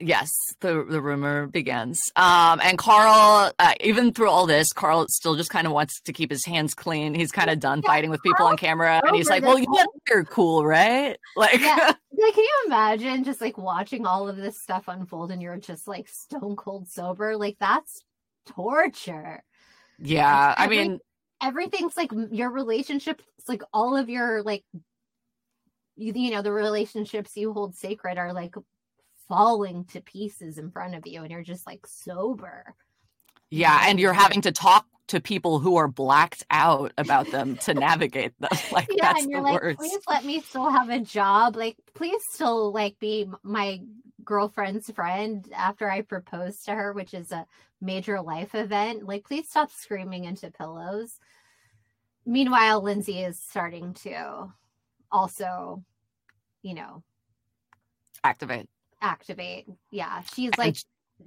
yes, 0.00 0.30
the 0.60 0.84
the 0.88 1.00
rumor 1.00 1.46
begins. 1.46 1.98
Um, 2.16 2.60
and 2.62 2.76
Carl, 2.76 3.52
uh, 3.58 3.72
even 3.80 4.12
through 4.12 4.28
all 4.28 4.46
this, 4.46 4.72
Carl 4.74 5.06
still 5.08 5.34
just 5.36 5.48
kind 5.48 5.66
of 5.66 5.72
wants 5.72 6.00
to 6.02 6.12
keep 6.12 6.30
his 6.30 6.44
hands 6.44 6.74
clean. 6.74 7.14
He's 7.14 7.32
kind 7.32 7.48
of 7.48 7.58
done 7.60 7.80
Yeah, 7.82 7.88
fighting 7.88 8.10
with 8.10 8.22
people 8.22 8.44
on 8.46 8.58
camera, 8.58 9.00
and 9.02 9.16
he's 9.16 9.30
like, 9.30 9.44
"Well, 9.44 9.56
this 9.56 9.66
you 9.66 9.72
know, 9.72 9.86
you're 10.10 10.24
cool, 10.24 10.66
right?" 10.66 11.16
Like, 11.36 11.60
Yeah. 11.60 11.92
Like, 12.18 12.32
can 12.34 12.44
you 12.44 12.62
imagine 12.66 13.24
just 13.24 13.42
like 13.42 13.58
watching 13.58 14.06
all 14.06 14.26
of 14.26 14.36
this 14.38 14.58
stuff 14.62 14.84
unfold 14.88 15.30
and 15.30 15.42
you're 15.42 15.58
just 15.58 15.86
like 15.86 16.08
stone 16.08 16.56
cold 16.56 16.88
sober? 16.88 17.36
Like, 17.36 17.56
that's 17.60 18.02
torture. 18.46 19.42
yeah. 19.98 20.54
I 20.56 20.66
mean, 20.66 20.98
Everything's 21.46 21.96
like 21.96 22.10
your 22.30 22.50
relationships, 22.50 23.22
like 23.48 23.62
all 23.72 23.96
of 23.96 24.08
your 24.08 24.42
like, 24.42 24.64
you, 25.96 26.12
you 26.14 26.30
know, 26.32 26.42
the 26.42 26.52
relationships 26.52 27.36
you 27.36 27.52
hold 27.52 27.76
sacred 27.76 28.18
are 28.18 28.32
like 28.32 28.54
falling 29.28 29.84
to 29.86 30.00
pieces 30.00 30.58
in 30.58 30.70
front 30.70 30.94
of 30.94 31.06
you, 31.06 31.22
and 31.22 31.30
you're 31.30 31.42
just 31.42 31.66
like 31.66 31.86
sober. 31.86 32.74
Yeah, 33.50 33.84
and 33.84 34.00
you're 34.00 34.12
having 34.12 34.40
to 34.42 34.52
talk 34.52 34.86
to 35.08 35.20
people 35.20 35.60
who 35.60 35.76
are 35.76 35.86
blacked 35.88 36.44
out 36.50 36.92
about 36.98 37.30
them 37.30 37.56
to 37.58 37.74
navigate 37.86 38.32
them. 38.40 38.50
Like 38.72 38.88
yeah, 38.90 39.12
that's 39.12 39.22
and 39.22 39.30
you're 39.30 39.40
the 39.40 39.44
like, 39.44 39.62
worst. 39.62 39.78
please 39.78 40.00
let 40.08 40.24
me 40.24 40.40
still 40.40 40.68
have 40.68 40.90
a 40.90 40.98
job. 41.00 41.54
Like, 41.56 41.76
please 41.94 42.20
still 42.32 42.72
like 42.72 42.98
be 42.98 43.28
my 43.44 43.80
girlfriend's 44.24 44.90
friend 44.90 45.48
after 45.54 45.88
I 45.88 46.02
propose 46.02 46.62
to 46.64 46.74
her, 46.74 46.92
which 46.92 47.14
is 47.14 47.30
a 47.30 47.46
major 47.80 48.20
life 48.20 48.54
event. 48.54 49.06
Like, 49.06 49.24
please 49.24 49.48
stop 49.48 49.70
screaming 49.70 50.24
into 50.24 50.50
pillows. 50.50 51.20
Meanwhile, 52.26 52.82
Lindsay 52.82 53.20
is 53.20 53.38
starting 53.38 53.94
to 54.02 54.52
also, 55.12 55.84
you 56.62 56.74
know, 56.74 57.02
Activate. 58.24 58.68
activate. 59.00 59.66
Yeah, 59.92 60.22
she's 60.34 60.50
like, 60.58 60.76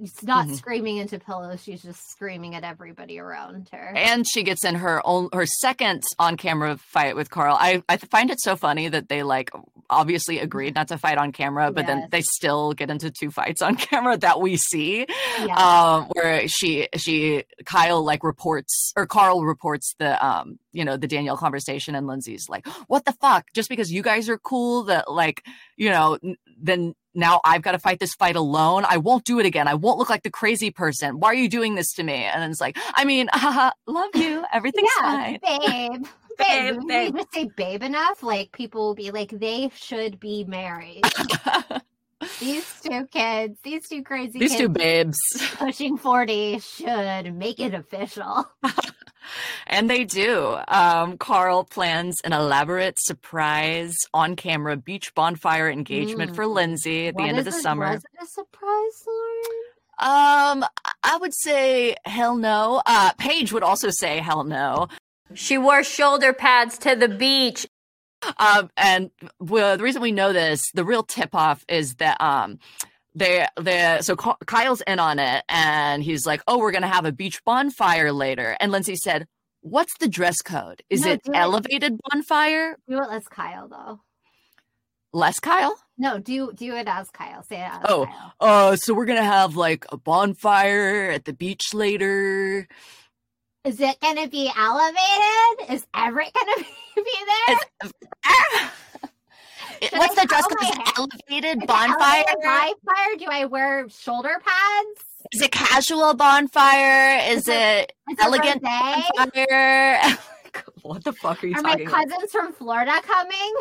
it's 0.01 0.23
not 0.23 0.47
Mhm. 0.47 0.55
screaming 0.55 0.97
into 0.97 1.19
pillows. 1.19 1.63
She's 1.63 1.81
just 1.81 2.09
screaming 2.11 2.53
at 2.55 2.63
everybody 2.63 3.19
around 3.19 3.69
her. 3.71 3.93
And 3.95 4.25
she 4.27 4.43
gets 4.43 4.63
in 4.63 4.75
her 4.75 5.01
own 5.05 5.29
her 5.33 5.45
second 5.45 6.03
on 6.19 6.37
camera 6.37 6.77
fight 6.77 7.15
with 7.15 7.29
Carl. 7.29 7.57
I 7.59 7.83
I 7.89 7.97
find 7.97 8.29
it 8.29 8.39
so 8.39 8.55
funny 8.55 8.87
that 8.87 9.09
they 9.09 9.23
like 9.23 9.49
obviously 9.89 10.37
agreed 10.37 10.75
not 10.75 10.89
to 10.89 10.97
fight 10.99 11.17
on 11.17 11.31
camera, 11.31 11.71
but 11.71 11.87
then 11.87 12.07
they 12.11 12.21
still 12.21 12.73
get 12.73 12.91
into 12.91 13.09
two 13.09 13.31
fights 13.31 13.61
on 13.63 13.75
camera 13.89 14.17
that 14.17 14.39
we 14.39 14.57
see. 14.57 15.07
Um 15.55 16.05
where 16.13 16.47
she 16.47 16.87
she 16.95 17.43
Kyle 17.65 18.03
like 18.03 18.23
reports 18.23 18.93
or 18.95 19.07
Carl 19.07 19.43
reports 19.43 19.95
the 19.97 20.23
um 20.25 20.59
you 20.71 20.85
know 20.85 20.97
the 20.97 21.07
Danielle 21.07 21.35
conversation 21.37 21.95
and 21.95 22.05
Lindsay's 22.05 22.47
like, 22.47 22.67
"What 22.87 23.05
the 23.05 23.13
fuck? 23.13 23.47
Just 23.53 23.69
because 23.69 23.91
you 23.91 24.03
guys 24.03 24.29
are 24.29 24.37
cool 24.37 24.83
that 24.83 25.11
like, 25.11 25.43
you 25.79 25.89
know, 25.89 26.19
then 26.61 26.93
now 27.15 27.41
I've 27.43 27.63
got 27.63 27.71
to 27.71 27.79
fight 27.79 27.99
this 27.99 28.13
fight 28.13 28.35
alone. 28.35 28.85
I 28.87 28.97
won't 28.97 29.23
do 29.25 29.39
it 29.39 29.45
again. 29.47 29.67
I 29.67 29.73
won't 29.73 29.97
look 29.97 30.09
like 30.09 30.21
the 30.23 30.29
crazy 30.29 30.69
person. 30.69 31.19
Why 31.19 31.29
are 31.29 31.33
you 31.33 31.49
doing 31.49 31.73
this 31.75 31.93
to 31.93 32.03
me? 32.03 32.13
And 32.25 32.41
then 32.43 32.51
it's 32.51 32.61
like, 32.61 32.77
I 32.93 33.05
mean, 33.05 33.27
haha, 33.33 33.71
love 33.87 34.11
you. 34.13 34.43
Everything's 34.53 34.91
fine. 34.99 35.39
babe. 35.41 36.05
Babe, 36.39 36.47
Babe, 36.47 36.77
we 36.77 36.85
babe. 36.87 37.07
even 37.15 37.25
say 37.33 37.49
babe 37.57 37.83
enough, 37.83 38.23
like 38.23 38.53
people 38.53 38.87
will 38.87 38.95
be 38.95 39.11
like, 39.11 39.29
they 39.29 39.69
should 39.75 40.21
be 40.21 40.45
married. 40.45 41.01
these 42.39 42.79
two 42.81 43.07
kids, 43.07 43.59
these 43.61 43.89
two 43.89 44.03
crazy 44.03 44.39
These 44.39 44.51
kids 44.51 44.61
two 44.61 44.69
babes. 44.69 45.17
pushing 45.57 45.97
40 45.97 46.59
should 46.59 47.35
make 47.35 47.59
it 47.59 47.73
official. 47.73 48.49
And 49.67 49.89
they 49.89 50.03
do. 50.03 50.57
Um, 50.67 51.17
Carl 51.17 51.63
plans 51.63 52.19
an 52.23 52.33
elaborate 52.33 52.95
surprise 52.99 53.97
on 54.13 54.35
camera 54.35 54.77
beach 54.77 55.13
bonfire 55.15 55.69
engagement 55.69 56.35
for 56.35 56.45
Mm. 56.45 56.53
Lindsay 56.53 57.07
at 57.07 57.15
the 57.15 57.23
end 57.23 57.37
of 57.39 57.45
the 57.45 57.51
it- 57.51 57.61
summer. 57.61 57.91
Was 57.91 58.03
it 58.03 58.23
a 58.23 58.25
surprise, 58.25 59.03
Lauren? 59.07 59.63
Um, 60.01 60.65
I 61.03 61.17
would 61.17 61.33
say 61.33 61.95
hell 62.05 62.35
no. 62.35 62.81
Uh, 62.85 63.11
Paige 63.17 63.51
would 63.51 63.63
also 63.63 63.89
say 63.89 64.19
hell 64.19 64.43
no. 64.45 64.87
She 65.33 65.57
wore 65.57 65.83
shoulder 65.83 66.31
pads 66.33 66.77
to 66.79 66.95
the 66.95 67.09
beach. 67.09 67.67
Um, 68.37 68.69
and 68.77 69.11
well, 69.39 69.77
the 69.77 69.83
reason 69.83 70.01
we 70.01 70.11
know 70.11 70.33
this, 70.33 70.61
the 70.73 70.83
real 70.85 71.03
tip 71.03 71.35
off 71.35 71.63
is 71.69 71.95
that 71.95 72.19
um, 72.21 72.59
they 73.15 73.45
they 73.59 73.97
so 74.01 74.15
Kyle's 74.15 74.81
in 74.81 74.99
on 74.99 75.19
it, 75.19 75.43
and 75.49 76.03
he's 76.03 76.25
like, 76.25 76.41
"Oh, 76.47 76.57
we're 76.59 76.71
gonna 76.71 76.87
have 76.87 77.05
a 77.05 77.11
beach 77.11 77.43
bonfire 77.43 78.11
later." 78.11 78.55
And 78.59 78.71
Lindsay 78.71 78.95
said, 78.95 79.27
"What's 79.61 79.93
the 79.99 80.07
dress 80.07 80.41
code? 80.41 80.83
Is 80.89 81.01
No, 81.01 81.11
it 81.13 81.23
do 81.23 81.31
it. 81.31 81.37
elevated 81.37 81.99
bonfire? 82.09 82.77
Do 82.87 82.97
it 83.01 83.07
as 83.11 83.27
Kyle, 83.27 83.67
though. 83.67 84.01
Less 85.11 85.39
Kyle? 85.39 85.75
No, 85.97 86.19
do 86.19 86.51
do 86.53 86.75
it 86.75 86.87
as 86.87 87.09
Kyle. 87.09 87.41
Say 87.43 87.57
it 87.61 87.69
as 87.71 87.79
Oh. 87.89 88.05
Kyle. 88.05 88.33
Uh, 88.39 88.75
so 88.75 88.93
we're 88.93 89.05
gonna 89.05 89.23
have 89.23 89.55
like 89.55 89.85
a 89.91 89.97
bonfire 89.97 91.09
at 91.11 91.25
the 91.25 91.33
beach 91.33 91.73
later. 91.73 92.67
Is 93.65 93.81
it 93.81 93.99
going 93.99 94.15
to 94.15 94.29
be 94.29 94.49
elevated? 94.57 95.75
Is 95.75 95.85
Everett 95.93 96.31
going 96.33 96.47
to 96.55 96.65
be 96.95 97.03
there? 97.03 97.57
It's- 97.57 97.91
Ah! 98.25 98.73
It- 98.93 99.09
Should 99.67 99.68
What's 99.93 100.17
I 100.17 100.21
the 100.23 100.27
dress 100.27 100.45
code? 100.47 100.57
Is 100.61 100.69
it 100.69 100.97
elevated 100.97 101.57
Is 101.57 101.63
it 101.63 101.67
bonfire? 101.67 102.23
elevated 102.27 102.43
bonfire? 102.43 103.15
Do 103.17 103.25
I 103.29 103.45
wear 103.45 103.87
shoulder 103.89 104.35
pads? 104.43 105.05
Is 105.31 105.41
it 105.41 105.51
casual 105.51 106.13
bonfire? 106.13 107.19
Is 107.29 107.39
Is 107.41 107.47
it 107.49 107.91
Is 108.09 108.17
it 108.17 108.23
elegant 108.23 108.63
rosé? 108.63 109.03
bonfire? 109.15 110.01
what 110.81 111.03
the 111.03 111.13
fuck 111.13 111.43
are 111.43 111.47
you 111.47 111.55
Are 111.55 111.61
my 111.61 111.71
talking 111.71 111.87
about? 111.87 112.09
cousins 112.09 112.31
from 112.31 112.53
Florida 112.53 112.93
coming? 113.03 113.53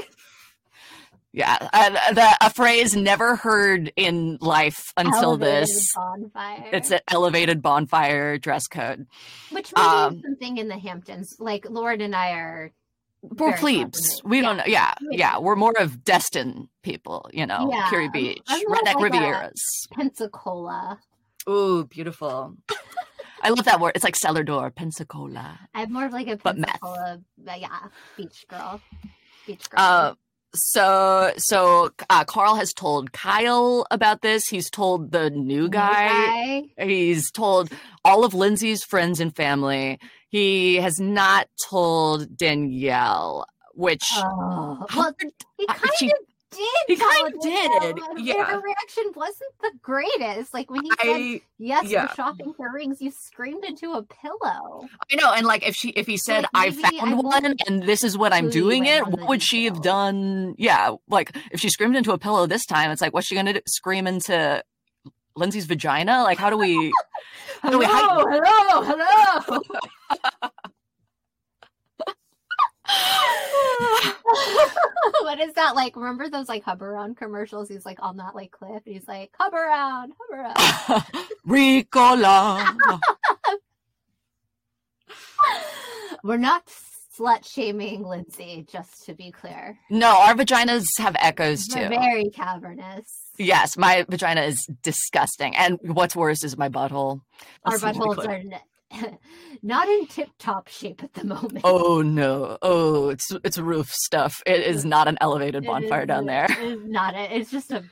Yeah, 1.33 1.57
uh, 1.75 2.15
the, 2.15 2.37
a 2.41 2.51
phrase 2.51 2.97
never 2.97 3.37
heard 3.37 3.93
in 3.97 4.39
life 4.41 4.93
until 4.97 5.33
Elevated 5.35 5.69
this. 5.69 5.93
bonfire. 5.95 6.71
It's 6.73 6.91
an 6.91 7.01
elevated 7.09 7.61
bonfire 7.61 8.39
dress 8.39 8.67
code. 8.67 9.07
which 9.51 9.71
maybe 9.77 9.87
um, 9.87 10.17
is 10.17 10.23
something 10.23 10.57
in 10.57 10.69
the 10.69 10.79
Hamptons. 10.79 11.37
Like 11.39 11.69
Lauren 11.69 12.01
and 12.01 12.17
I 12.17 12.31
are. 12.33 12.73
We're 13.23 13.57
plebes. 13.57 14.21
We 14.25 14.41
don't 14.41 14.59
know. 14.59 14.65
Yeah, 14.67 14.95
Yeah. 15.01 15.19
yeah. 15.19 15.39
We're 15.39 15.57
more 15.57 15.75
of 15.79 16.05
Destin 16.05 16.69
people, 16.83 17.29
you 17.33 17.47
know, 17.47 17.69
Yeah. 17.73 17.89
Curie 17.89 18.09
Beach, 18.09 18.43
I'm 18.47 18.65
Redneck 18.67 18.95
like 18.95 18.97
Rivieras. 19.13 19.89
Pensacola. 19.93 20.99
Ooh, 21.49 21.85
beautiful. 21.85 22.55
I 23.43 23.51
love 23.51 23.65
that 23.67 23.81
word. 23.81 23.93
It's 23.95 24.05
like 24.05 24.17
cellar 24.17 24.43
door, 24.43 24.71
Pensacola. 24.71 25.59
I'm 25.75 25.93
more 25.93 26.07
of 26.07 26.13
like 26.13 26.29
a 26.29 26.37
But 26.37 26.59
meth. 26.59 26.69
Pensacola, 26.81 27.21
yeah, 27.59 27.79
beach 28.17 28.45
girl. 28.49 28.81
Beach 29.47 29.69
girl. 29.71 29.81
Uh, 29.81 30.15
so 30.63 31.33
so 31.37 31.91
uh, 32.11 32.25
Carl 32.25 32.55
has 32.57 32.73
told 32.73 33.13
Kyle 33.13 33.87
about 33.91 34.23
this. 34.23 34.47
He's 34.49 34.71
told 34.71 35.13
the 35.13 35.31
new 35.31 35.59
New 35.59 35.69
guy. 35.69 36.63
He's 36.79 37.31
told 37.31 37.71
all 38.05 38.25
of 38.25 38.35
Lindsay's 38.35 38.85
friends 38.85 39.19
and 39.21 39.35
family. 39.35 39.99
He 40.29 40.77
has 40.77 41.01
not 41.01 41.49
told 41.71 42.37
Danielle, 42.37 43.47
which 43.75 44.05
Oh, 44.17 44.85
well, 44.95 45.15
he 45.57 45.67
kind 45.67 45.81
of 45.85 45.91
she- 45.99 46.13
did. 46.51 46.61
he 46.87 46.97
kind 46.97 47.35
of 47.35 47.41
did, 47.41 47.99
yeah. 48.19 48.45
Her 48.45 48.61
reaction 48.61 49.05
wasn't 49.15 49.53
the 49.61 49.73
greatest. 49.83 50.55
Like 50.55 50.71
when 50.71 50.85
he 50.85 50.91
said, 50.91 51.07
I 51.07 51.43
"Yes, 51.59 51.87
yeah. 51.87 52.13
shopping 52.15 52.53
for 52.55 52.71
rings," 52.73 53.01
you 53.01 53.11
screamed 53.11 53.65
into 53.65 53.93
a 53.93 54.03
pillow. 54.03 54.89
I 55.11 55.17
know, 55.17 55.33
and 55.33 55.47
like 55.47 55.67
if 55.67 55.75
she 55.75 55.91
if 55.91 56.07
he 56.07 56.17
said 56.17 56.47
Like, 56.55 56.69
I 56.69 56.71
found 56.71 57.15
I 57.15 57.15
one 57.15 57.55
and 57.67 57.83
this 57.83 58.05
is 58.05 58.17
what 58.17 58.33
I'm 58.33 58.51
doing 58.51 58.87
it, 58.87 59.07
what 59.07 59.29
would 59.29 59.43
she 59.43 59.65
have 59.65 59.83
done? 59.83 60.55
Yeah, 60.59 60.95
like 61.09 61.37
if 61.51 61.61
she 61.61 61.69
screamed 61.69 61.97
into 61.97 62.13
a 62.13 62.19
pillow 62.19 62.47
this 62.47 62.67
time, 62.67 62.91
it's 62.91 63.01
like 63.01 63.13
what's 63.13 63.27
she 63.27 63.35
gonna 63.35 63.55
do? 63.55 63.61
Scream 63.67 64.07
into 64.07 64.63
Lindsay's 65.37 65.67
vagina? 65.67 66.23
Like 66.23 66.39
how 66.39 66.51
do 66.51 66.57
we? 66.57 66.93
How 67.61 67.71
do 67.71 67.79
we 67.79 67.87
hide? 67.87 68.25
hello, 68.31 68.83
hello. 68.85 69.61
what 75.23 75.41
is 75.41 75.55
that 75.55 75.75
like? 75.75 75.97
Remember 75.97 76.29
those 76.29 76.49
like 76.49 76.65
hub 76.65 76.83
around 76.83 77.17
commercials? 77.17 77.69
He's 77.69 77.85
like 77.85 77.99
on 78.03 78.17
that 78.17 78.35
like 78.35 78.51
cliff. 78.51 78.83
And 78.87 78.95
he's 78.95 79.09
like 79.09 79.31
hub 79.39 79.55
around, 79.55 80.13
hub 80.19 80.39
around. 80.39 80.57
Ricola. 81.47 82.77
We're 86.25 86.37
not 86.37 86.69
slut 87.19 87.51
shaming 87.51 88.05
Lindsay, 88.05 88.67
just 88.71 89.07
to 89.07 89.15
be 89.15 89.31
clear. 89.31 89.79
No, 89.91 90.19
our 90.21 90.35
vaginas 90.35 90.87
have 90.99 91.17
echoes 91.19 91.67
too. 91.67 91.89
very 91.89 92.31
cavernous. 92.31 93.25
Yes, 93.39 93.77
my 93.77 94.05
vagina 94.09 94.43
is 94.43 94.67
disgusting, 94.83 95.55
and 95.57 95.79
what's 95.83 96.17
worse 96.17 96.43
is 96.43 96.57
my 96.57 96.69
butthole. 96.69 97.21
Our 97.65 97.79
buttholes 97.79 98.27
are 98.27 98.43
not 99.63 99.89
in 99.89 100.07
tip 100.07 100.29
top 100.39 100.69
shape 100.69 101.03
at 101.03 101.13
the 101.15 101.25
moment. 101.25 101.61
Oh 101.65 102.01
no! 102.03 102.57
Oh, 102.63 103.09
it's 103.11 103.31
it's 103.45 103.59
roof 103.59 103.91
stuff. 103.93 104.43
It 104.47 104.61
is 104.63 104.85
not 104.85 105.09
an 105.09 105.19
elevated 105.21 105.65
bonfire 105.65 106.03
is 106.03 106.07
down 106.09 106.27
there. 106.27 106.47
It 106.51 106.59
is 106.59 106.81
not 106.85 107.15
a, 107.15 107.37
it's 107.37 107.51
just 107.51 107.71
a 107.71 107.85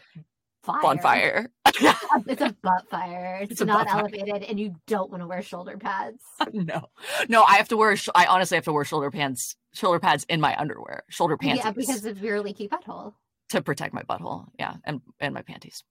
fire. 0.63 0.81
Bonfire. 0.83 1.51
It's 2.27 2.41
a 2.41 2.57
butt 2.63 2.89
fire. 2.91 3.41
It's, 3.43 3.53
It's 3.53 3.61
not 3.61 3.85
butt 3.87 3.89
fire. 3.93 4.01
elevated, 4.01 4.43
and 4.45 4.59
you 4.59 4.75
don't 4.87 5.11
want 5.11 5.23
to 5.23 5.27
wear 5.27 5.43
shoulder 5.43 5.77
pads. 5.77 6.19
no, 6.53 6.89
no. 7.29 7.43
I 7.43 7.57
have 7.57 7.69
to 7.69 7.77
wear. 7.77 7.95
sh- 7.97 8.09
I 8.15 8.25
honestly 8.27 8.57
have 8.57 8.65
to 8.65 8.73
wear 8.73 8.85
shoulder 8.85 9.11
pants, 9.11 9.55
shoulder 9.75 10.01
pads 10.01 10.25
in 10.31 10.41
my 10.41 10.57
underwear, 10.59 11.05
shoulder 11.11 11.37
pants 11.37 11.63
Yeah, 11.65 11.73
because 11.73 12.07
of 12.07 12.23
your 12.23 12.41
leaky 12.41 12.69
butthole. 12.69 13.13
To 13.51 13.63
protect 13.63 13.95
my 13.95 14.03
butthole. 14.03 14.47
Yeah, 14.59 14.75
and 14.85 15.01
and 15.21 15.35
my 15.35 15.43
panties. 15.43 15.85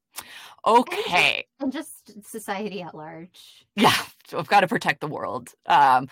Okay. 0.65 1.45
And 1.59 1.71
just 1.71 2.25
society 2.25 2.81
at 2.81 2.95
large. 2.95 3.65
Yeah, 3.75 3.95
so 4.27 4.39
I've 4.39 4.47
got 4.47 4.61
to 4.61 4.67
protect 4.67 5.01
the 5.01 5.07
world. 5.07 5.49
Um, 5.65 6.07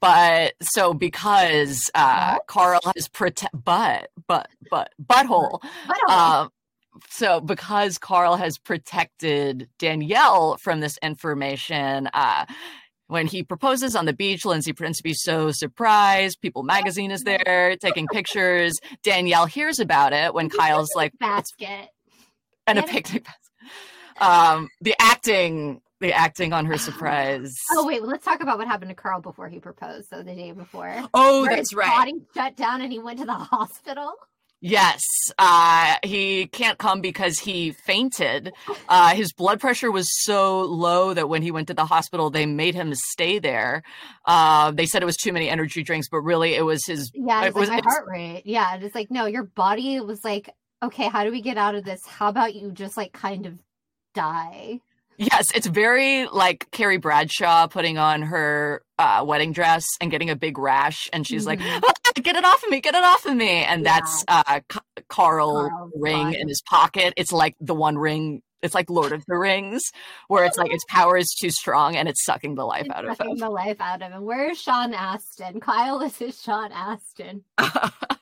but 0.00 0.54
so 0.62 0.94
because 0.94 1.90
uh, 1.94 2.34
What? 2.34 2.46
Carl 2.46 2.80
has 2.96 3.08
protect, 3.08 3.54
but 3.64 4.10
but 4.26 4.48
but 4.70 4.92
butthole. 5.02 5.60
Butthole. 5.86 6.10
Um, 6.10 6.50
so 7.08 7.40
because 7.40 7.98
Carl 7.98 8.36
has 8.36 8.58
protected 8.58 9.68
Danielle 9.78 10.56
from 10.56 10.80
this 10.80 10.98
information, 11.02 12.08
uh, 12.14 12.46
when 13.10 13.26
he 13.26 13.42
proposes 13.42 13.96
on 13.96 14.06
the 14.06 14.12
beach, 14.12 14.44
Lindsay 14.44 14.72
be 15.02 15.14
so 15.14 15.50
surprised. 15.50 16.40
People 16.40 16.62
magazine 16.62 17.10
is 17.10 17.24
there 17.24 17.76
taking 17.80 18.06
pictures. 18.06 18.78
Danielle 19.02 19.46
hears 19.46 19.80
about 19.80 20.12
it 20.12 20.32
when 20.32 20.48
Kyle's 20.48 20.90
like, 20.94 21.12
basket. 21.18 21.88
and 22.66 22.78
a 22.78 22.82
picnic 22.84 23.24
basket. 23.24 24.22
Um, 24.22 24.68
the 24.80 24.94
acting, 25.00 25.80
the 26.00 26.12
acting 26.12 26.52
on 26.52 26.66
her 26.66 26.78
surprise. 26.78 27.54
Oh 27.72 27.86
wait, 27.86 28.00
well, 28.00 28.10
let's 28.10 28.24
talk 28.24 28.40
about 28.42 28.58
what 28.58 28.68
happened 28.68 28.90
to 28.90 28.94
Carl 28.94 29.20
before 29.20 29.48
he 29.48 29.58
proposed. 29.58 30.08
So 30.08 30.22
the 30.22 30.34
day 30.34 30.52
before. 30.52 30.94
Oh, 31.14 31.42
Where 31.42 31.56
that's 31.56 31.70
his 31.70 31.74
right. 31.74 31.88
Body 31.88 32.20
shut 32.34 32.56
down, 32.56 32.80
and 32.80 32.92
he 32.92 32.98
went 32.98 33.18
to 33.18 33.24
the 33.24 33.32
hospital. 33.34 34.12
Yes, 34.62 35.00
uh, 35.38 35.96
he 36.02 36.46
can't 36.46 36.78
come 36.78 37.00
because 37.00 37.38
he 37.38 37.72
fainted. 37.72 38.52
Uh, 38.88 39.14
his 39.14 39.32
blood 39.32 39.58
pressure 39.58 39.90
was 39.90 40.06
so 40.22 40.60
low 40.60 41.14
that 41.14 41.30
when 41.30 41.40
he 41.40 41.50
went 41.50 41.68
to 41.68 41.74
the 41.74 41.86
hospital, 41.86 42.28
they 42.28 42.44
made 42.44 42.74
him 42.74 42.92
stay 42.94 43.38
there. 43.38 43.82
Uh, 44.26 44.70
they 44.70 44.84
said 44.84 45.02
it 45.02 45.06
was 45.06 45.16
too 45.16 45.32
many 45.32 45.48
energy 45.48 45.82
drinks, 45.82 46.08
but 46.10 46.18
really 46.18 46.54
it 46.54 46.62
was 46.62 46.84
his. 46.84 47.10
Yeah, 47.14 47.44
It 47.46 47.54
was- 47.54 47.70
like 47.70 47.84
my 47.84 47.90
heart 47.90 48.06
rate. 48.06 48.42
Yeah, 48.44 48.76
it's 48.76 48.94
like 48.94 49.10
no, 49.10 49.24
your 49.24 49.44
body 49.44 49.98
was 50.00 50.20
like, 50.24 50.50
okay, 50.82 51.08
how 51.08 51.24
do 51.24 51.30
we 51.30 51.40
get 51.40 51.56
out 51.56 51.74
of 51.74 51.84
this? 51.84 52.00
How 52.06 52.28
about 52.28 52.54
you 52.54 52.70
just 52.70 52.98
like 52.98 53.12
kind 53.12 53.46
of 53.46 53.54
die? 54.14 54.80
Yes, 55.20 55.48
it's 55.54 55.66
very 55.66 56.26
like 56.28 56.70
Carrie 56.70 56.96
Bradshaw 56.96 57.66
putting 57.66 57.98
on 57.98 58.22
her 58.22 58.82
uh, 58.98 59.22
wedding 59.26 59.52
dress 59.52 59.84
and 60.00 60.10
getting 60.10 60.30
a 60.30 60.36
big 60.36 60.56
rash, 60.56 61.10
and 61.12 61.26
she's 61.26 61.46
like, 61.46 61.58
Mhm. 61.60 61.80
"Ah, 61.84 61.92
"Get 62.14 62.36
it 62.36 62.44
off 62.44 62.62
of 62.64 62.70
me! 62.70 62.80
Get 62.80 62.94
it 62.94 63.04
off 63.04 63.26
of 63.26 63.36
me!" 63.36 63.62
And 63.64 63.84
Yeah. 63.84 63.92
that's 64.00 64.24
uh, 64.28 64.60
Ca- 64.68 64.80
Carl 65.08 65.68
Carl's 65.68 65.92
ring 65.94 66.32
in 66.32 66.48
his 66.48 66.62
pocket. 66.62 67.12
It's 67.18 67.32
like 67.32 67.54
the 67.60 67.74
one 67.74 67.98
ring. 67.98 68.40
It's 68.62 68.74
like 68.74 68.88
Lord 68.90 69.12
of 69.12 69.22
the 69.26 69.36
Rings, 69.36 69.82
where 70.28 70.44
it's 70.44 70.56
like 70.58 70.72
its 70.72 70.84
power 70.88 71.16
is 71.16 71.34
too 71.38 71.50
strong 71.50 71.96
and 71.96 72.08
it's 72.08 72.24
sucking 72.24 72.54
the 72.56 72.64
life 72.64 72.86
It's 72.86 72.94
out 72.94 73.04
of 73.06 73.16
sucking 73.16 73.32
him. 73.32 73.38
the 73.38 73.50
life 73.50 73.80
out 73.80 74.02
of 74.02 74.12
him. 74.12 74.22
Where's 74.24 74.58
Sean 74.60 74.92
Astin? 74.94 75.60
Kyle 75.60 76.00
is 76.00 76.16
his 76.16 76.40
Sean 76.42 76.70
Astin. 76.72 77.44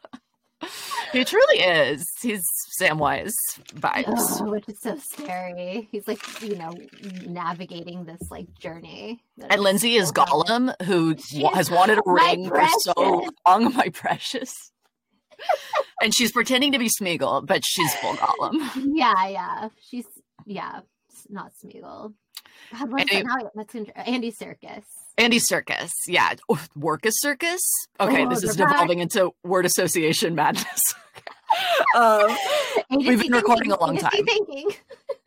he 1.13 1.25
truly 1.25 1.59
is. 1.59 2.05
He's 2.21 2.45
Samwise 2.81 3.33
vibes. 3.75 4.41
Ugh, 4.41 4.49
which 4.51 4.69
is 4.69 4.81
so 4.81 4.97
scary. 4.97 5.89
He's 5.91 6.07
like, 6.07 6.21
you 6.43 6.57
know, 6.57 6.73
navigating 7.27 8.05
this 8.05 8.31
like 8.31 8.47
journey. 8.59 9.21
And 9.51 9.63
Lindsay 9.63 9.95
is 9.97 10.09
so. 10.09 10.15
Gollum, 10.15 10.75
who 10.83 11.17
She's 11.29 11.47
has 11.55 11.71
wanted 11.71 11.99
a 11.99 12.03
ring 12.05 12.49
for 12.49 12.67
so 12.81 13.27
long, 13.47 13.75
my 13.75 13.89
precious. 13.89 14.73
and 16.03 16.15
she's 16.15 16.33
pretending 16.33 16.73
to 16.73 16.79
be 16.79 16.89
Smeagol, 16.89 17.47
but 17.47 17.63
she's 17.65 17.95
full 17.97 18.15
Gollum. 18.15 18.71
Yeah, 18.95 19.29
yeah. 19.29 19.69
She's 19.81 20.07
yeah, 20.47 20.81
not 21.29 21.53
Smeagol. 21.63 22.15
God, 22.73 23.01
Andy- 23.01 23.17
it 23.17 23.27
now? 23.27 23.51
That's 23.55 23.75
Andy 23.97 24.33
Serkis. 24.33 24.85
Andy 25.19 25.41
Serkis, 25.41 25.91
yeah. 26.07 26.35
Work 26.49 27.03
Workus 27.03 27.15
Circus? 27.15 27.61
Okay, 28.01 28.25
Oh, 28.25 28.29
this 28.31 28.43
is 28.45 28.57
back. 28.57 28.71
devolving 28.71 29.01
into 29.01 29.33
word 29.45 29.67
association 29.67 30.35
madness. 30.37 30.81
um, 31.97 32.37
We've 32.91 33.21
been 33.21 33.33
recording 33.33 33.71
thinking, 33.71 33.73
a 33.73 33.81
long 33.81 33.97
time. 33.99 34.11
Thinking. 34.25 34.71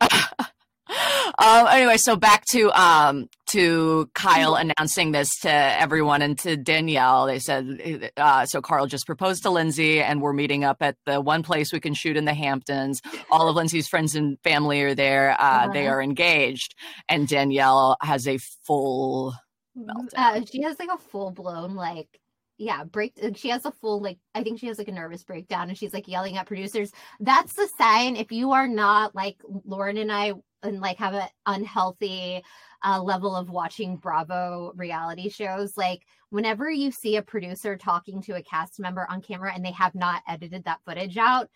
um, 1.38 1.66
anyway, 1.68 1.96
so 1.98 2.16
back 2.16 2.44
to 2.52 2.70
um 2.80 3.28
to 3.48 4.08
Kyle 4.14 4.54
announcing 4.54 5.12
this 5.12 5.28
to 5.40 5.50
everyone 5.50 6.22
and 6.22 6.38
to 6.38 6.56
Danielle. 6.56 7.26
They 7.26 7.38
said 7.38 8.10
uh, 8.16 8.46
so. 8.46 8.62
Carl 8.62 8.86
just 8.86 9.04
proposed 9.04 9.42
to 9.42 9.50
Lindsay, 9.50 10.00
and 10.00 10.22
we're 10.22 10.32
meeting 10.32 10.64
up 10.64 10.78
at 10.80 10.96
the 11.04 11.20
one 11.20 11.42
place 11.42 11.70
we 11.72 11.80
can 11.80 11.92
shoot 11.92 12.16
in 12.16 12.24
the 12.24 12.32
Hamptons. 12.34 13.02
All 13.30 13.48
of 13.50 13.56
Lindsay's 13.56 13.88
friends 13.88 14.14
and 14.14 14.38
family 14.42 14.80
are 14.82 14.94
there. 14.94 15.36
Uh, 15.38 15.68
They 15.68 15.86
Uh-huh. 15.86 15.96
are 15.96 16.02
engaged, 16.02 16.74
and 17.10 17.28
Danielle 17.28 17.96
has 18.00 18.26
a 18.26 18.38
full. 18.66 19.34
Meltdown. 19.76 20.08
Uh, 20.16 20.44
she 20.44 20.62
has 20.62 20.78
like 20.78 20.90
a 20.92 20.98
full 20.98 21.30
blown 21.30 21.74
like 21.74 22.20
yeah 22.58 22.84
break. 22.84 23.18
She 23.36 23.48
has 23.48 23.64
a 23.64 23.72
full 23.72 24.00
like 24.00 24.18
I 24.34 24.42
think 24.42 24.60
she 24.60 24.66
has 24.66 24.78
like 24.78 24.88
a 24.88 24.92
nervous 24.92 25.24
breakdown, 25.24 25.68
and 25.68 25.78
she's 25.78 25.92
like 25.92 26.08
yelling 26.08 26.36
at 26.36 26.46
producers. 26.46 26.92
That's 27.20 27.54
the 27.54 27.68
sign 27.78 28.16
if 28.16 28.32
you 28.32 28.52
are 28.52 28.68
not 28.68 29.14
like 29.14 29.36
Lauren 29.64 29.96
and 29.96 30.12
I 30.12 30.32
and 30.62 30.80
like 30.80 30.98
have 30.98 31.14
an 31.14 31.28
unhealthy 31.46 32.42
uh, 32.84 33.02
level 33.02 33.34
of 33.34 33.50
watching 33.50 33.96
Bravo 33.96 34.72
reality 34.76 35.28
shows. 35.28 35.76
Like 35.76 36.02
whenever 36.30 36.70
you 36.70 36.90
see 36.90 37.16
a 37.16 37.22
producer 37.22 37.76
talking 37.76 38.22
to 38.22 38.36
a 38.36 38.42
cast 38.42 38.80
member 38.80 39.06
on 39.08 39.22
camera 39.22 39.52
and 39.54 39.64
they 39.64 39.72
have 39.72 39.94
not 39.94 40.22
edited 40.28 40.64
that 40.64 40.80
footage 40.84 41.16
out, 41.16 41.48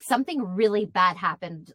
something 0.00 0.42
really 0.42 0.86
bad 0.86 1.16
happened 1.16 1.72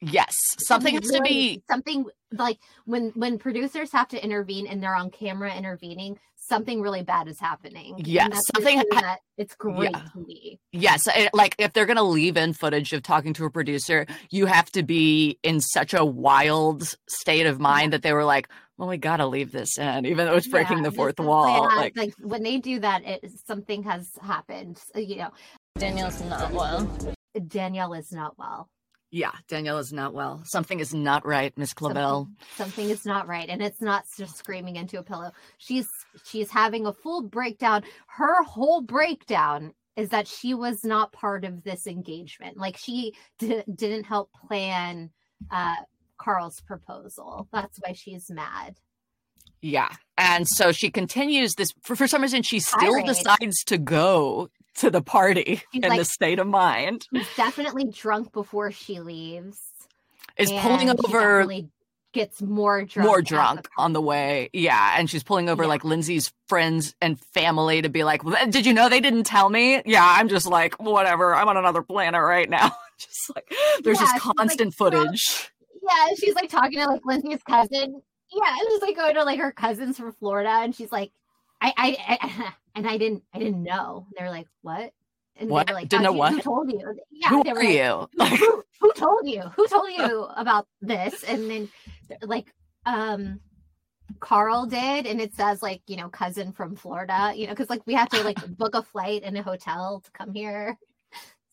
Yes, 0.00 0.32
something 0.66 0.94
has 0.94 1.10
to 1.10 1.20
be. 1.22 1.62
something 1.68 2.04
like 2.32 2.58
when 2.84 3.10
when 3.16 3.38
producers 3.38 3.90
have 3.92 4.08
to 4.08 4.22
intervene 4.24 4.66
and 4.66 4.80
they're 4.82 4.94
on 4.94 5.10
camera 5.10 5.52
intervening 5.54 6.18
something 6.36 6.80
really 6.80 7.02
bad 7.02 7.26
is 7.26 7.40
happening 7.40 7.96
Yes, 8.06 8.40
something 8.54 8.78
something 8.78 8.94
ha- 8.96 9.00
that 9.00 9.18
it's 9.36 9.54
great 9.56 9.90
Yeah. 9.92 10.02
to 10.12 10.20
me 10.20 10.60
Yes, 10.72 11.08
it- 11.08 11.30
like 11.34 11.56
if 11.58 11.72
they're 11.72 11.84
going 11.86 11.96
to 11.96 12.02
leave 12.04 12.36
in 12.36 12.52
footage 12.52 12.92
of 12.92 13.02
talking 13.02 13.32
to 13.34 13.44
a 13.46 13.50
producer, 13.50 14.06
you 14.30 14.46
have 14.46 14.70
to 14.72 14.82
be 14.82 15.38
in 15.42 15.60
such 15.60 15.94
a 15.94 16.04
wild 16.04 16.94
state 17.08 17.46
of 17.46 17.58
mind 17.58 17.92
that 17.92 18.02
they 18.02 18.12
were 18.12 18.24
like, 18.24 18.48
"Well, 18.76 18.88
we 18.88 18.98
got 18.98 19.16
to 19.16 19.26
leave 19.26 19.50
this 19.50 19.78
in, 19.78 20.06
even 20.06 20.26
though 20.26 20.36
it's 20.36 20.46
breaking 20.46 20.76
Yeah, 20.78 20.82
the 20.84 20.92
fourth 20.92 21.18
wall." 21.18 21.62
yeah, 21.62 21.74
Like, 21.76 21.96
like 21.96 22.14
when 22.20 22.42
they 22.42 22.58
do 22.58 22.78
that 22.80 23.02
it 23.04 23.24
something 23.46 23.82
has 23.84 24.08
happened 24.22 24.78
uh, 24.94 25.00
you 25.00 25.16
know 25.16 25.30
Danielle's 25.78 26.20
not 26.22 26.52
well. 26.52 27.14
danielle 27.46 27.94
is 27.94 28.12
not 28.12 28.38
well 28.38 28.68
Yeah, 29.10 29.32
Danielle 29.48 29.78
is 29.78 29.92
not 29.92 30.12
well. 30.12 30.42
Something 30.44 30.80
is 30.80 30.92
not 30.92 31.24
right, 31.24 31.56
Miss 31.56 31.72
Clavel. 31.72 32.28
Something, 32.56 32.56
something 32.56 32.90
is 32.90 33.06
not 33.06 33.26
right, 33.26 33.48
and 33.48 33.62
it's 33.62 33.80
not 33.80 34.04
just 34.18 34.36
screaming 34.36 34.76
into 34.76 34.98
a 34.98 35.02
pillow. 35.02 35.32
She's 35.56 35.88
she's 36.24 36.50
having 36.50 36.84
a 36.86 36.92
full 36.92 37.22
breakdown. 37.22 37.84
Her 38.06 38.42
whole 38.42 38.82
breakdown 38.82 39.72
is 39.96 40.10
that 40.10 40.28
she 40.28 40.54
was 40.54 40.84
not 40.84 41.12
part 41.12 41.44
of 41.44 41.64
this 41.64 41.86
engagement. 41.86 42.58
Like 42.58 42.76
she 42.76 43.14
di- 43.38 43.64
didn't 43.74 44.04
help 44.04 44.30
plan 44.32 45.10
uh, 45.50 45.74
Carl's 46.18 46.60
proposal. 46.60 47.48
That's 47.52 47.78
why 47.82 47.94
she's 47.94 48.30
mad. 48.30 48.76
Yeah. 49.60 49.88
And 50.16 50.46
so 50.46 50.70
she 50.70 50.90
continues 50.90 51.54
this 51.54 51.70
for, 51.82 51.96
for 51.96 52.06
some 52.06 52.22
reason 52.22 52.42
she 52.42 52.60
still 52.60 53.02
decides 53.04 53.64
to 53.64 53.78
go 53.78 54.50
to 54.78 54.90
the 54.90 55.02
party 55.02 55.62
She's 55.72 55.82
in 55.82 55.88
like- 55.88 55.98
the 55.98 56.04
state 56.04 56.38
of 56.38 56.46
mind. 56.46 57.06
She's 57.14 57.26
definitely 57.36 57.84
drunk 57.84 58.32
before 58.32 58.70
she 58.72 59.00
leaves. 59.00 59.60
Is 60.36 60.50
pulling 60.52 60.88
over 60.90 61.46
gets 62.14 62.40
more 62.40 62.84
drunk. 62.84 63.06
more 63.06 63.18
at 63.18 63.24
the 63.24 63.28
drunk 63.28 63.68
on 63.76 63.92
the 63.92 64.00
way. 64.00 64.48
Yeah, 64.52 64.94
and 64.96 65.10
she's 65.10 65.22
pulling 65.22 65.48
over 65.48 65.64
Yeah. 65.64 65.68
like 65.68 65.84
Lindsay's 65.84 66.32
friends 66.46 66.94
and 67.02 67.20
family 67.34 67.82
to 67.82 67.88
be 67.88 68.02
like, 68.04 68.24
"Well, 68.24 68.46
"Did 68.48 68.64
you 68.64 68.72
know 68.72 68.88
they 68.88 69.00
didn't 69.00 69.24
tell 69.24 69.50
me?" 69.50 69.82
Yeah, 69.84 70.04
I'm 70.04 70.28
just 70.28 70.46
like, 70.46 70.74
whatever. 70.76 71.34
I'm 71.34 71.48
on 71.48 71.56
another 71.56 71.82
planet 71.82 72.22
right 72.22 72.48
now. 72.48 72.70
just 72.98 73.34
like 73.34 73.52
there's 73.82 73.98
Yeah, 73.98 74.06
just 74.06 74.14
she's, 74.14 74.24
like, 74.24 74.36
constant 74.36 74.74
footage. 74.74 75.50
Yeah, 75.82 76.06
she's 76.18 76.34
like 76.34 76.48
talking 76.48 76.78
to 76.80 76.86
like 76.86 77.04
Lindsay's 77.04 77.42
cousin. 77.42 78.00
Yeah, 78.32 78.50
and 78.58 78.68
she's 78.70 78.82
like 78.82 78.96
going 78.96 79.14
to 79.14 79.24
like 79.24 79.40
her 79.40 79.52
cousins 79.52 79.96
from 79.98 80.12
Florida, 80.12 80.50
and 80.50 80.74
she's 80.74 80.92
like, 80.92 81.10
I, 81.60 81.72
I, 81.76 82.18
I 82.20 82.52
and 82.74 82.86
I 82.86 82.96
didn't, 82.98 83.22
I 83.34 83.38
didn't 83.38 83.62
know. 83.62 84.06
They're 84.16 84.30
like, 84.30 84.46
what? 84.62 84.92
And 85.36 85.48
What? 85.50 85.66
they 85.66 85.72
were 85.72 85.78
like, 85.80 85.88
Didn't 85.88 86.06
"Oh, 86.06 86.08
know 86.08 86.12
who- 86.12 86.18
what? 86.18 86.32
Who 86.32 86.40
told 86.40 86.72
you? 86.72 86.98
Yeah, 87.10 87.28
Who 87.28 87.44
they 87.44 87.52
were 87.52 87.60
are 87.60 87.64
like, 87.64 87.74
you? 87.74 88.08
who, 88.18 88.36
who, 88.36 88.64
who 88.80 88.92
told 88.94 89.28
you? 89.28 89.42
Who 89.56 89.66
told 89.68 89.90
you 89.90 90.22
about 90.36 90.66
this? 90.80 91.22
And 91.24 91.50
then 91.50 91.68
like, 92.22 92.52
um. 92.86 93.40
Carl 94.20 94.64
did, 94.64 95.06
and 95.06 95.20
it 95.20 95.34
says 95.34 95.60
like 95.62 95.82
you 95.86 95.94
know 95.96 96.08
cousin 96.08 96.50
from 96.50 96.74
Florida, 96.74 97.30
you 97.36 97.46
know, 97.46 97.52
because 97.52 97.68
like 97.68 97.82
we 97.86 97.92
have 97.92 98.08
to 98.08 98.22
like 98.24 98.38
book 98.56 98.74
a 98.74 98.80
flight 98.82 99.20
and 99.22 99.36
a 99.36 99.42
hotel 99.42 100.00
to 100.02 100.10
come 100.12 100.32
here, 100.32 100.78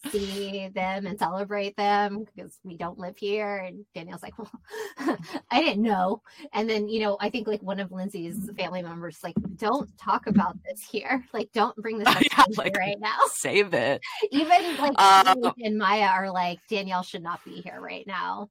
see 0.09 0.69
them 0.69 1.05
and 1.05 1.17
celebrate 1.19 1.75
them 1.77 2.25
because 2.35 2.59
we 2.63 2.77
don't 2.77 2.97
live 2.99 3.17
here. 3.17 3.57
And 3.57 3.85
Danielle's 3.93 4.23
like, 4.23 4.37
well, 4.37 4.51
I 5.51 5.61
didn't 5.61 5.83
know. 5.83 6.21
And 6.53 6.69
then 6.69 6.87
you 6.87 7.01
know, 7.01 7.17
I 7.19 7.29
think 7.29 7.47
like 7.47 7.61
one 7.61 7.79
of 7.79 7.91
Lindsay's 7.91 8.49
family 8.57 8.81
members 8.81 9.19
like, 9.23 9.35
don't 9.57 9.89
talk 9.97 10.27
about 10.27 10.57
this 10.63 10.81
here. 10.81 11.25
Like, 11.33 11.51
don't 11.53 11.75
bring 11.77 11.99
this 11.99 12.07
up 12.15 12.21
Yeah, 12.21 12.43
like, 12.57 12.75
right 12.77 12.99
now. 12.99 13.17
Save 13.27 13.73
it. 13.73 14.01
Even 14.31 14.77
like 14.77 14.99
Um, 14.99 15.53
and 15.63 15.77
Maya 15.77 16.07
are 16.07 16.31
like, 16.31 16.59
Danielle 16.69 17.03
should 17.03 17.23
not 17.23 17.43
be 17.45 17.61
here 17.61 17.79
right 17.79 18.05
now. 18.07 18.49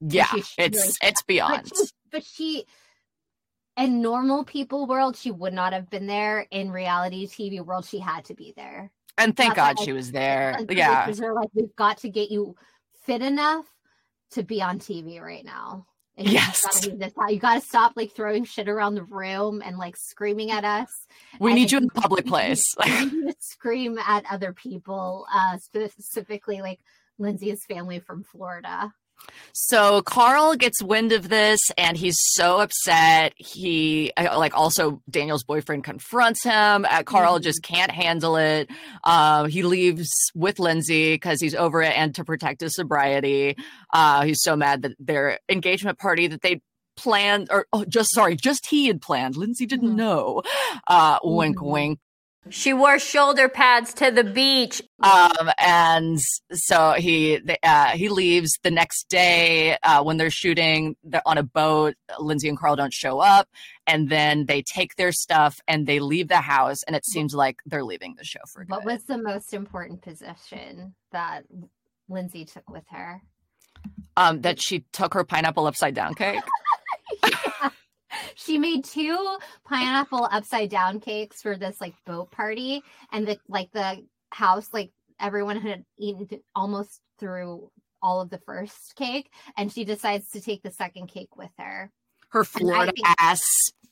Yeah, 0.00 0.26
should 0.26 0.44
really 0.58 0.68
it's 0.68 0.98
it's 1.02 1.22
But 1.22 1.26
beyond. 1.26 1.72
she, 1.74 1.84
but 2.10 2.24
she, 2.24 2.64
in 3.76 4.02
normal 4.02 4.44
people 4.44 4.86
world, 4.86 5.16
she 5.16 5.30
would 5.30 5.52
not 5.54 5.72
have 5.72 5.88
been 5.90 6.06
there. 6.06 6.46
In 6.50 6.70
reality 6.70 7.26
TV 7.26 7.64
world, 7.64 7.84
she 7.86 7.98
had 7.98 8.24
to 8.26 8.34
be 8.34 8.52
there. 8.56 8.90
And 9.18 9.36
thank 9.36 9.54
God 9.54 9.78
she 9.78 9.92
was 9.92 10.10
there. 10.12 10.56
Like, 10.58 10.76
Yeah. 10.76 11.08
are 11.08 11.34
like, 11.34 11.50
we've 11.54 11.74
got 11.76 11.98
to 11.98 12.08
get 12.08 12.30
you 12.30 12.56
fit 13.04 13.22
enough 13.22 13.66
to 14.32 14.42
be 14.42 14.60
on 14.60 14.78
TV 14.78 15.20
right 15.20 15.44
now. 15.44 15.86
And 16.16 16.28
you 16.28 16.34
Yes. 16.34 16.62
gotta 16.62 16.88
leave 16.90 16.98
this 16.98 17.12
out. 17.20 17.32
You 17.32 17.40
got 17.40 17.54
to 17.54 17.60
stop 17.60 17.92
like 17.96 18.12
throwing 18.12 18.44
shit 18.44 18.68
around 18.68 18.94
the 18.94 19.04
room 19.04 19.62
and 19.64 19.76
like 19.78 19.96
screaming 19.96 20.50
at 20.50 20.64
us. 20.64 20.88
We 21.40 21.52
I 21.52 21.54
need 21.56 21.72
you 21.72 21.78
in 21.78 21.84
a 21.84 22.00
public 22.00 22.26
place. 22.26 22.62
We 22.84 23.04
need 23.06 23.10
to 23.30 23.34
scream 23.40 23.98
at 23.98 24.24
other 24.30 24.52
people, 24.52 25.26
uh, 25.32 25.58
specifically 25.58 26.60
like 26.60 26.80
Lindsay's 27.18 27.64
family 27.64 27.98
from 28.00 28.22
Florida. 28.24 28.92
So 29.52 30.02
Carl 30.02 30.56
gets 30.56 30.82
wind 30.82 31.12
of 31.12 31.28
this 31.28 31.60
and 31.78 31.96
he's 31.96 32.16
so 32.18 32.58
upset. 32.60 33.32
He 33.36 34.12
uh, 34.16 34.36
like 34.38 34.56
also 34.56 35.00
Danielle's 35.08 35.44
boyfriend 35.44 35.84
confronts 35.84 36.42
him. 36.42 36.84
Uh, 36.88 37.02
Carl 37.04 37.38
just 37.38 37.62
can't 37.62 37.90
handle 37.90 38.36
it. 38.36 38.68
Um, 39.04 39.48
he 39.48 39.62
leaves 39.62 40.10
with 40.34 40.58
Lindsay 40.58 41.14
because 41.14 41.40
he's 41.40 41.54
over 41.54 41.82
it 41.82 41.96
and 41.96 42.14
to 42.16 42.24
protect 42.24 42.60
his 42.62 42.74
sobriety. 42.74 43.56
Uh, 43.92 44.24
he's 44.24 44.42
so 44.42 44.56
mad 44.56 44.82
that 44.82 44.92
their 44.98 45.38
engagement 45.48 45.98
party 45.98 46.26
that 46.26 46.42
they 46.42 46.60
planned 46.96 47.48
or 47.50 47.66
oh, 47.72 47.84
just 47.84 48.12
sorry, 48.14 48.36
just 48.36 48.66
he 48.66 48.86
had 48.86 49.00
planned. 49.02 49.36
Lindsay 49.36 49.66
didn't 49.66 49.92
Mhm. 49.92 49.96
know. 49.96 50.42
Uh, 50.86 51.18
wink, 51.24 51.58
Mhm. 51.58 51.70
wink. 51.70 51.98
She 52.50 52.74
wore 52.74 52.98
shoulder 52.98 53.48
pads 53.48 53.94
to 53.94 54.10
the 54.10 54.24
beach. 54.24 54.82
Um, 55.02 55.50
and 55.58 56.18
so 56.52 56.92
he 56.92 57.38
they, 57.38 57.56
uh, 57.62 57.88
he 57.88 58.08
leaves 58.08 58.58
the 58.62 58.70
next 58.70 59.08
day 59.08 59.76
uh, 59.82 60.02
when 60.02 60.16
they're 60.16 60.30
shooting 60.30 60.96
they're 61.02 61.22
on 61.26 61.38
a 61.38 61.42
boat. 61.42 61.94
Lindsay 62.18 62.48
and 62.48 62.58
Carl 62.58 62.76
don't 62.76 62.92
show 62.92 63.18
up, 63.20 63.48
and 63.86 64.08
then 64.08 64.46
they 64.46 64.62
take 64.62 64.96
their 64.96 65.12
stuff 65.12 65.60
and 65.66 65.86
they 65.86 66.00
leave 66.00 66.28
the 66.28 66.36
house. 66.36 66.82
And 66.84 66.94
it 66.94 67.06
seems 67.06 67.34
like 67.34 67.58
they're 67.66 67.84
leaving 67.84 68.14
the 68.16 68.24
show 68.24 68.40
for 68.52 68.64
good. 68.64 68.70
What 68.70 68.84
was 68.84 69.04
the 69.04 69.18
most 69.18 69.54
important 69.54 70.02
possession 70.02 70.94
that 71.12 71.44
Lindsay 72.08 72.44
took 72.44 72.68
with 72.68 72.84
her? 72.90 73.22
um, 74.16 74.40
that 74.42 74.60
she 74.60 74.84
took 74.92 75.14
her 75.14 75.24
pineapple 75.24 75.66
upside 75.66 75.94
down 75.94 76.14
cake. 76.14 76.42
Yeah. 77.22 77.70
She 78.34 78.58
made 78.58 78.84
two 78.84 79.38
pineapple 79.64 80.28
upside 80.30 80.70
down 80.70 81.00
cakes 81.00 81.42
for 81.42 81.56
this 81.56 81.80
like 81.80 81.94
boat 82.06 82.30
party, 82.30 82.82
and 83.12 83.26
the 83.26 83.38
like 83.48 83.70
the 83.72 84.04
house 84.30 84.68
like 84.72 84.92
everyone 85.20 85.60
had 85.60 85.84
eaten 85.98 86.28
almost 86.54 87.00
through 87.18 87.70
all 88.02 88.20
of 88.20 88.30
the 88.30 88.40
first 88.44 88.96
cake, 88.96 89.30
and 89.56 89.72
she 89.72 89.84
decides 89.84 90.30
to 90.30 90.40
take 90.40 90.62
the 90.62 90.70
second 90.70 91.06
cake 91.06 91.36
with 91.36 91.50
her. 91.58 91.90
Her 92.34 92.44
Florida 92.44 92.92
think- 92.94 93.06
ass 93.18 93.42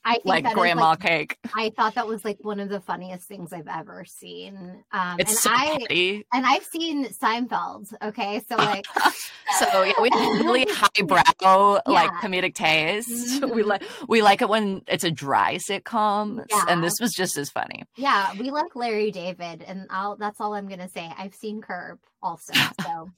I 0.05 0.18
like 0.24 0.53
grandma 0.53 0.90
like, 0.90 0.99
cake. 1.01 1.38
I 1.57 1.70
thought 1.76 1.95
that 1.95 2.09
was 2.09 2.24
like 2.24 2.38
one 2.43 2.59
of 2.59 2.68
the 2.68 2.80
funniest 2.80 3.28
things 3.28 3.53
I've 3.53 3.68
ever 3.68 4.05
seen. 4.05 4.82
Um, 4.90 5.16
It's 5.20 5.30
and 5.30 5.38
so 5.38 5.51
I 5.53 5.78
petty. 5.78 6.26
and 6.32 6.45
I've 6.45 6.64
seen 6.64 7.07
Seinfeld. 7.07 7.86
Okay, 8.03 8.43
so 8.49 8.57
like 8.57 8.84
So 9.61 9.82
yeah, 9.84 9.93
we 10.01 10.11
have 10.12 10.40
really 10.45 10.66
highbrow 10.68 11.78
like 11.86 12.11
comedic 12.14 12.57
taste. 12.57 13.11
Mhm. 13.43 13.51
We 13.55 13.62
like 13.62 13.84
we 14.09 14.22
like 14.22 14.43
it 14.43 14.49
when 14.49 14.82
it's 14.88 15.05
a 15.05 15.11
dry 15.12 15.59
sitcom, 15.59 16.45
Yeah. 16.51 16.64
and 16.68 16.82
this 16.82 16.95
was 17.01 17.12
just 17.12 17.38
as 17.38 17.49
funny. 17.51 17.84
Yeah, 17.97 18.32
we 18.40 18.51
like 18.51 18.74
Larry 18.74 19.12
David, 19.12 19.62
and 19.62 19.86
I'll, 19.88 20.16
that's 20.16 20.40
all 20.40 20.55
I'm 20.55 20.66
gonna 20.66 20.88
say. 20.88 21.09
I've 21.16 21.34
seen 21.36 21.61
Curb 21.62 22.01
also, 22.20 22.55
so 22.80 23.11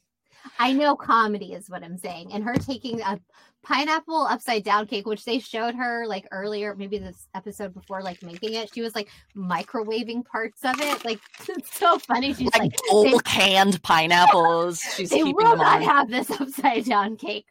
I 0.59 0.75
know 0.75 0.97
comedy 0.97 1.55
is 1.55 1.71
what 1.71 1.83
I'm 1.83 1.97
saying. 1.97 2.31
And 2.35 2.45
her 2.45 2.57
taking 2.57 3.01
a 3.01 3.19
pineapple 3.65 4.27
upside 4.31 4.63
down 4.63 4.87
cake, 4.87 5.07
which 5.07 5.25
they 5.25 5.39
showed 5.41 5.75
her 5.75 6.07
like 6.07 6.27
earlier, 6.31 6.75
maybe 6.77 6.99
this 6.99 7.27
episode 7.35 7.75
before, 7.75 8.03
like 8.03 8.23
making 8.23 8.55
it. 8.55 8.71
She 8.73 8.81
was 8.83 8.95
like 8.95 9.09
microwaving 9.37 10.25
parts 10.25 10.65
of 10.65 10.81
it. 10.81 11.05
Like 11.05 11.19
it's 11.49 11.77
so 11.77 11.99
funny. 11.99 12.35
She's 12.35 12.51
Like, 12.57 12.73
like, 12.93 13.25
canned 13.25 13.83
pineapples. 13.83 14.81
She's 14.97 15.11
they 15.11 15.17
keeping 15.19 15.35
will 15.35 15.51
them 15.51 15.59
not 15.59 15.77
on. 15.79 15.83
have 15.83 16.11
this 16.11 16.31
upside 16.31 16.85
down 16.85 17.17
cake. 17.17 17.47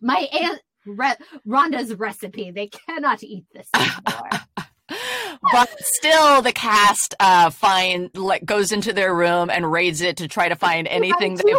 My 0.00 0.28
aunt 0.32 0.60
Re- 0.86 1.16
Rhonda's 1.46 1.94
recipe. 1.94 2.52
They 2.52 2.68
cannot 2.68 3.22
eat 3.24 3.44
this 3.52 3.68
anymore. 3.74 4.30
but 5.52 5.68
still 5.80 6.42
the 6.42 6.52
cast 6.52 7.14
uh 7.18 7.50
find 7.50 8.08
like 8.14 8.44
goes 8.44 8.70
into 8.70 8.92
their 8.92 9.12
room 9.14 9.50
and 9.50 9.70
raids 9.70 10.00
it 10.00 10.16
to 10.18 10.28
try 10.28 10.48
to 10.48 10.54
find 10.54 10.86
anything 10.86 11.34
they've. 11.34 11.56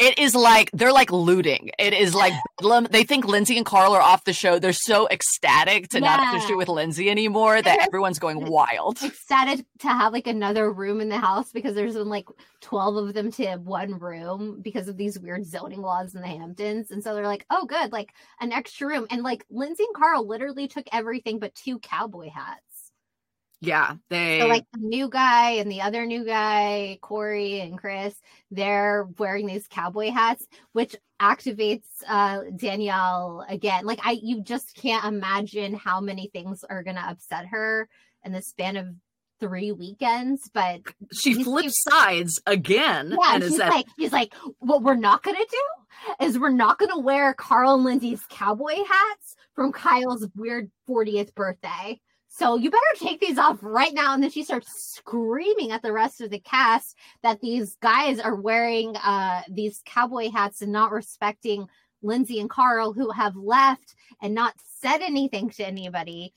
It 0.00 0.18
is 0.18 0.34
like 0.34 0.70
they're 0.72 0.92
like 0.92 1.10
looting 1.12 1.70
it 1.78 1.92
is 1.92 2.14
like 2.14 2.32
bedlam. 2.58 2.86
they 2.90 3.04
think 3.04 3.24
lindsay 3.24 3.56
and 3.56 3.66
carl 3.66 3.92
are 3.94 4.00
off 4.00 4.24
the 4.24 4.32
show 4.32 4.58
they're 4.58 4.72
so 4.72 5.06
ecstatic 5.10 5.88
to 5.88 6.00
not 6.00 6.20
have 6.20 6.34
to 6.34 6.40
Yeah. 6.40 6.46
shoot 6.46 6.56
with 6.58 6.68
lindsay 6.68 7.10
anymore 7.10 7.60
that 7.62 7.80
everyone's 7.86 8.18
going 8.18 8.44
wild 8.50 9.02
ecstatic 9.02 9.64
to 9.80 9.88
have 9.88 10.12
like 10.12 10.26
another 10.26 10.72
room 10.72 11.00
in 11.00 11.08
the 11.08 11.18
house 11.18 11.52
because 11.52 11.74
there's 11.74 11.94
been 11.94 12.08
like 12.08 12.26
12 12.62 12.96
of 12.96 13.14
them 13.14 13.30
to 13.32 13.56
one 13.56 13.98
room 13.98 14.60
because 14.60 14.88
of 14.88 14.96
these 14.96 15.18
weird 15.18 15.44
zoning 15.46 15.80
laws 15.80 16.14
in 16.14 16.20
the 16.20 16.26
Hamptons. 16.26 16.90
And 16.90 17.02
so 17.02 17.14
they're 17.14 17.26
like, 17.26 17.46
oh, 17.50 17.64
good, 17.64 17.90
like 17.90 18.10
an 18.40 18.52
extra 18.52 18.86
room. 18.86 19.06
And 19.10 19.22
like 19.22 19.46
Lindsay 19.50 19.84
and 19.84 19.94
Carl 19.96 20.26
literally 20.28 20.68
took 20.68 20.86
everything 20.92 21.38
but 21.38 21.54
two 21.54 21.78
cowboy 21.78 22.28
hats. 22.28 22.60
Yeah 23.60 23.96
they 24.08 24.40
So 24.40 24.46
like 24.46 24.64
the 24.72 24.86
new 24.86 25.08
guy 25.08 25.52
and 25.52 25.70
the 25.70 25.82
other 25.82 26.06
new 26.06 26.24
guy, 26.24 26.98
Corey 27.00 27.60
and 27.60 27.78
Chris, 27.78 28.14
they're 28.50 29.08
wearing 29.18 29.46
these 29.46 29.66
cowboy 29.68 30.10
hats, 30.10 30.46
which 30.72 30.96
activates 31.20 31.84
uh 32.08 32.42
Danielle 32.56 33.44
again. 33.48 33.84
Like 33.84 34.00
I 34.04 34.18
you 34.22 34.42
just 34.42 34.74
can't 34.74 35.04
imagine 35.04 35.74
how 35.74 36.00
many 36.00 36.28
things 36.32 36.64
are 36.68 36.82
gonna 36.82 37.04
upset 37.06 37.46
her 37.46 37.88
in 38.24 38.32
the 38.32 38.42
span 38.42 38.76
of 38.76 38.86
three 39.40 39.72
weekends. 39.72 40.48
But 40.52 40.80
she 41.12 41.42
flips 41.42 41.82
sides 41.88 42.40
again 42.46 43.16
yeah, 43.20 43.34
and 43.34 43.42
is 43.42 43.50
she's 43.50 43.58
that 43.58 43.70
like 43.70 43.86
she's 43.98 44.12
like, 44.12 44.34
what 44.58 44.82
we're 44.82 44.94
not 44.94 45.22
gonna 45.22 45.38
do 45.38 46.24
is 46.24 46.38
we're 46.38 46.50
not 46.50 46.78
gonna 46.78 46.98
wear 46.98 47.34
Carl 47.34 47.74
and 47.74 47.84
Lindsay's 47.84 48.22
cowboy 48.28 48.76
hats 48.76 49.36
from 49.54 49.72
Kyle's 49.72 50.26
weird 50.36 50.70
40th 50.88 51.34
birthday. 51.34 52.00
So 52.32 52.56
you 52.56 52.70
better 52.70 52.82
take 52.94 53.20
these 53.20 53.38
off 53.38 53.58
right 53.60 53.92
now. 53.92 54.14
And 54.14 54.22
then 54.22 54.30
she 54.30 54.44
starts 54.44 54.94
screaming 54.94 55.72
at 55.72 55.82
the 55.82 55.92
rest 55.92 56.20
of 56.20 56.30
the 56.30 56.38
cast 56.38 56.96
that 57.24 57.40
these 57.40 57.76
guys 57.82 58.20
are 58.20 58.36
wearing 58.36 58.96
uh, 58.96 59.42
these 59.50 59.82
cowboy 59.84 60.30
hats 60.30 60.62
and 60.62 60.70
not 60.70 60.92
respecting 60.92 61.66
Lindsay 62.02 62.38
and 62.38 62.48
Carl, 62.48 62.92
who 62.92 63.10
have 63.10 63.34
left 63.34 63.96
and 64.22 64.32
not 64.32 64.54
said 64.80 65.02
anything 65.02 65.50
to 65.50 65.66
anybody. 65.66 66.32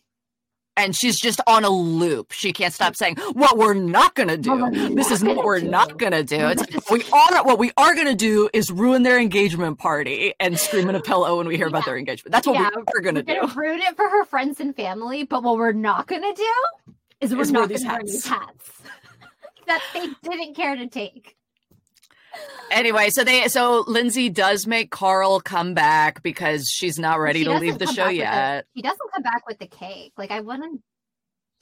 And 0.75 0.95
she's 0.95 1.19
just 1.19 1.39
on 1.47 1.63
a 1.63 1.69
loop. 1.69 2.31
She 2.31 2.51
can't 2.53 2.73
stop 2.73 2.95
saying, 2.95 3.17
"What 3.33 3.57
we're 3.57 3.73
not 3.73 4.15
gonna 4.15 4.37
do. 4.37 4.55
What 4.57 4.73
this 4.73 5.11
is 5.11 5.23
what 5.23 5.43
we're 5.43 5.59
do." 5.59 5.69
not 5.69 5.97
gonna 5.97 6.23
do. 6.23 6.47
It's 6.47 6.63
we 6.89 7.03
are 7.11 7.43
what 7.43 7.59
we 7.59 7.71
are 7.77 7.95
gonna 7.95 8.15
do 8.15 8.49
is 8.53 8.71
ruin 8.71 9.03
their 9.03 9.19
engagement 9.19 9.79
party 9.79 10.33
and 10.39 10.59
scream 10.59 10.89
in 10.89 10.95
a 10.95 11.01
pillow 11.01 11.37
when 11.37 11.47
we 11.47 11.57
hear 11.57 11.67
about 11.67 11.85
their 11.85 11.97
engagement. 11.97 12.31
That's 12.31 12.47
what 12.47 12.55
Yeah, 12.55 12.69
we 12.75 12.83
are 12.95 13.01
gonna 13.01 13.23
We're 13.27 13.47
do. 13.47 13.53
ruin 13.59 13.81
it 13.81 13.95
for 13.95 14.07
her 14.09 14.25
friends 14.25 14.59
and 14.59 14.75
family, 14.75 15.23
but 15.23 15.43
what 15.43 15.57
we're 15.57 15.71
not 15.73 16.07
gonna 16.07 16.33
do 16.33 16.53
is 17.21 17.33
we're 17.33 17.41
Is 17.41 17.51
not 17.51 17.69
gonna 17.69 17.83
wear 17.83 18.01
these 18.03 18.25
hats 18.25 18.71
that 19.67 19.81
they 19.93 20.07
didn't 20.23 20.55
care 20.55 20.75
to 20.75 20.87
take. 20.87 21.35
Anyway, 22.71 23.09
so 23.09 23.23
they 23.23 23.47
so 23.47 23.83
Lindsay 23.87 24.29
does 24.29 24.65
make 24.65 24.89
Carl 24.91 25.39
come 25.39 25.73
back 25.73 26.23
because 26.23 26.67
she's 26.67 26.97
not 26.97 27.19
ready 27.19 27.39
She 27.39 27.45
to 27.45 27.57
leave 27.59 27.77
the 27.77 27.85
show 27.87 28.07
yet. 28.07 28.65
He 28.73 28.81
doesn't 28.81 29.11
come 29.13 29.23
back 29.23 29.47
with 29.47 29.59
the 29.59 29.67
cake. 29.67 30.13
Like 30.17 30.31
I 30.31 30.39
wouldn't. 30.39 30.81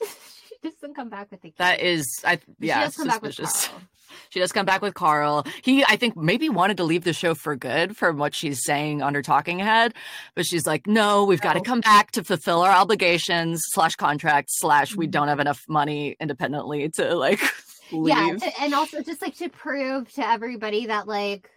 she 0.02 0.56
doesn't 0.62 0.94
come 0.94 1.10
back 1.10 1.30
with 1.30 1.42
the 1.42 1.48
cake. 1.48 1.58
That 1.58 1.80
is, 1.80 2.06
I 2.24 2.36
She 2.36 2.42
yeah, 2.60 2.84
does 2.84 2.96
come 2.96 3.08
back 3.08 3.22
with 3.22 3.34
suspicious. 3.34 3.68
Carl. 3.68 3.80
She 4.28 4.40
does 4.40 4.52
come 4.52 4.66
back 4.66 4.82
with 4.82 4.92
Carl. 4.92 5.46
He, 5.62 5.82
I 5.84 5.96
think, 5.96 6.18
maybe 6.18 6.50
wanted 6.50 6.76
to 6.76 6.84
leave 6.84 7.02
the 7.04 7.14
show 7.14 7.34
for 7.34 7.56
good 7.56 7.96
from 7.96 8.18
what 8.18 8.34
she's 8.34 8.62
saying 8.62 9.00
on 9.00 9.14
her 9.14 9.22
talking 9.22 9.58
head, 9.58 9.94
but 10.34 10.44
she's 10.44 10.66
like, 10.66 10.86
"No, 10.86 11.24
we've 11.24 11.40
got 11.40 11.54
to 11.54 11.62
come 11.62 11.80
back 11.80 12.10
to 12.12 12.22
fulfill 12.22 12.60
our 12.60 12.70
obligations 12.72 13.62
slash 13.68 13.96
contract 13.96 14.48
slash 14.50 14.94
we 14.94 15.06
Mhm. 15.06 15.12
don't 15.12 15.28
have 15.28 15.40
enough 15.40 15.62
money 15.66 16.14
independently 16.20 16.90
to 16.90 17.14
like 17.14 17.40
leave." 17.92 18.16
Yeah, 18.16 18.36
to, 18.36 18.62
and 18.62 18.74
also 18.74 19.02
just 19.02 19.22
like 19.22 19.36
to 19.36 19.48
prove 19.48 20.12
to 20.14 20.26
everybody 20.26 20.86
that 20.86 21.06
like 21.06 21.50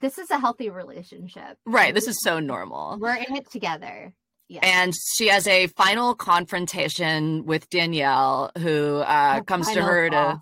this 0.00 0.18
is 0.18 0.30
a 0.30 0.38
healthy 0.38 0.70
relationship. 0.70 1.56
right. 1.64 1.94
This 1.94 2.08
is 2.08 2.20
so 2.22 2.40
normal. 2.40 2.98
We're 2.98 3.14
in 3.14 3.36
it 3.36 3.50
together. 3.50 4.12
Yeah. 4.48 4.60
And 4.62 4.92
she 5.16 5.28
has 5.28 5.46
a 5.46 5.68
final 5.68 6.14
confrontation 6.14 7.46
with 7.46 7.70
Danielle, 7.70 8.50
who 8.58 8.98
uh, 8.98 9.40
comes 9.42 9.70
to 9.72 9.82
her 9.82 10.10
to 10.10 10.16
thoughts. 10.16 10.40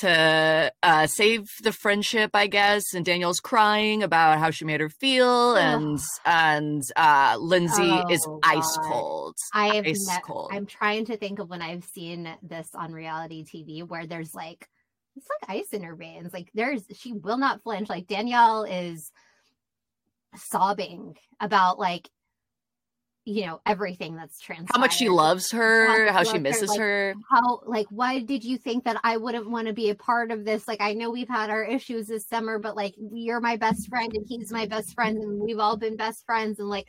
To 0.00 0.72
uh, 0.82 1.06
save 1.06 1.48
the 1.62 1.72
friendship, 1.72 2.30
I 2.34 2.46
guess. 2.46 2.92
And 2.94 3.04
Danielle's 3.04 3.40
crying 3.40 4.02
about 4.02 4.38
how 4.38 4.50
she 4.50 4.64
made 4.64 4.80
her 4.80 4.88
feel, 4.90 5.56
and 5.56 5.98
and 6.26 6.82
uh, 6.96 7.36
Lindsay 7.40 8.02
is 8.10 8.24
Oh, 8.28 8.40
ice 8.42 8.76
God. 8.76 8.84
cold. 8.88 9.36
I 9.54 9.74
have 9.76 9.86
ice 9.86 10.06
ne- 10.06 10.20
cold. 10.24 10.50
I'm 10.52 10.66
trying 10.66 11.06
to 11.06 11.16
think 11.16 11.38
of 11.38 11.48
when 11.48 11.62
I've 11.62 11.84
seen 11.84 12.28
this 12.42 12.68
on 12.74 12.92
reality 12.92 13.44
TV 13.44 13.86
where 13.86 14.06
there's 14.06 14.34
like 14.34 14.68
it's 15.16 15.26
like 15.42 15.56
ice 15.58 15.72
in 15.72 15.82
her 15.82 15.96
veins. 15.96 16.32
Like 16.32 16.50
there's 16.54 16.82
she 16.94 17.12
will 17.12 17.38
not 17.38 17.62
flinch. 17.62 17.88
Like 17.88 18.06
Danielle 18.06 18.64
is 18.64 19.10
sobbing 20.36 21.16
about 21.40 21.78
like 21.78 22.08
you 23.30 23.46
know 23.46 23.60
everything 23.64 24.16
that's 24.16 24.40
trans 24.40 24.68
How 24.72 24.80
much 24.80 24.96
she 24.96 25.08
loves 25.08 25.52
her, 25.52 26.04
much 26.06 26.12
how 26.12 26.22
she 26.24 26.24
loves 26.24 26.32
her, 26.32 26.40
misses 26.40 26.68
like, 26.70 26.80
her. 26.80 27.14
how 27.30 27.60
like 27.64 27.86
why 27.90 28.20
did 28.20 28.42
you 28.42 28.58
think 28.58 28.84
that 28.84 29.00
I 29.04 29.16
wouldn't 29.16 29.48
want 29.48 29.68
to 29.68 29.72
be 29.72 29.90
a 29.90 29.94
part 29.94 30.30
of 30.30 30.44
this? 30.44 30.66
Like 30.66 30.80
I 30.80 30.94
know 30.94 31.10
we've 31.10 31.28
had 31.28 31.50
our 31.50 31.62
issues 31.62 32.08
this 32.08 32.26
summer, 32.26 32.58
but 32.58 32.76
like 32.76 32.94
you're 32.98 33.40
my 33.40 33.56
best 33.56 33.88
friend 33.88 34.12
and 34.14 34.26
he's 34.28 34.52
my 34.52 34.66
best 34.66 34.94
friend 34.94 35.16
and 35.18 35.40
we've 35.40 35.60
all 35.60 35.76
been 35.76 35.96
best 35.96 36.26
friends 36.26 36.58
and 36.58 36.68
like 36.68 36.88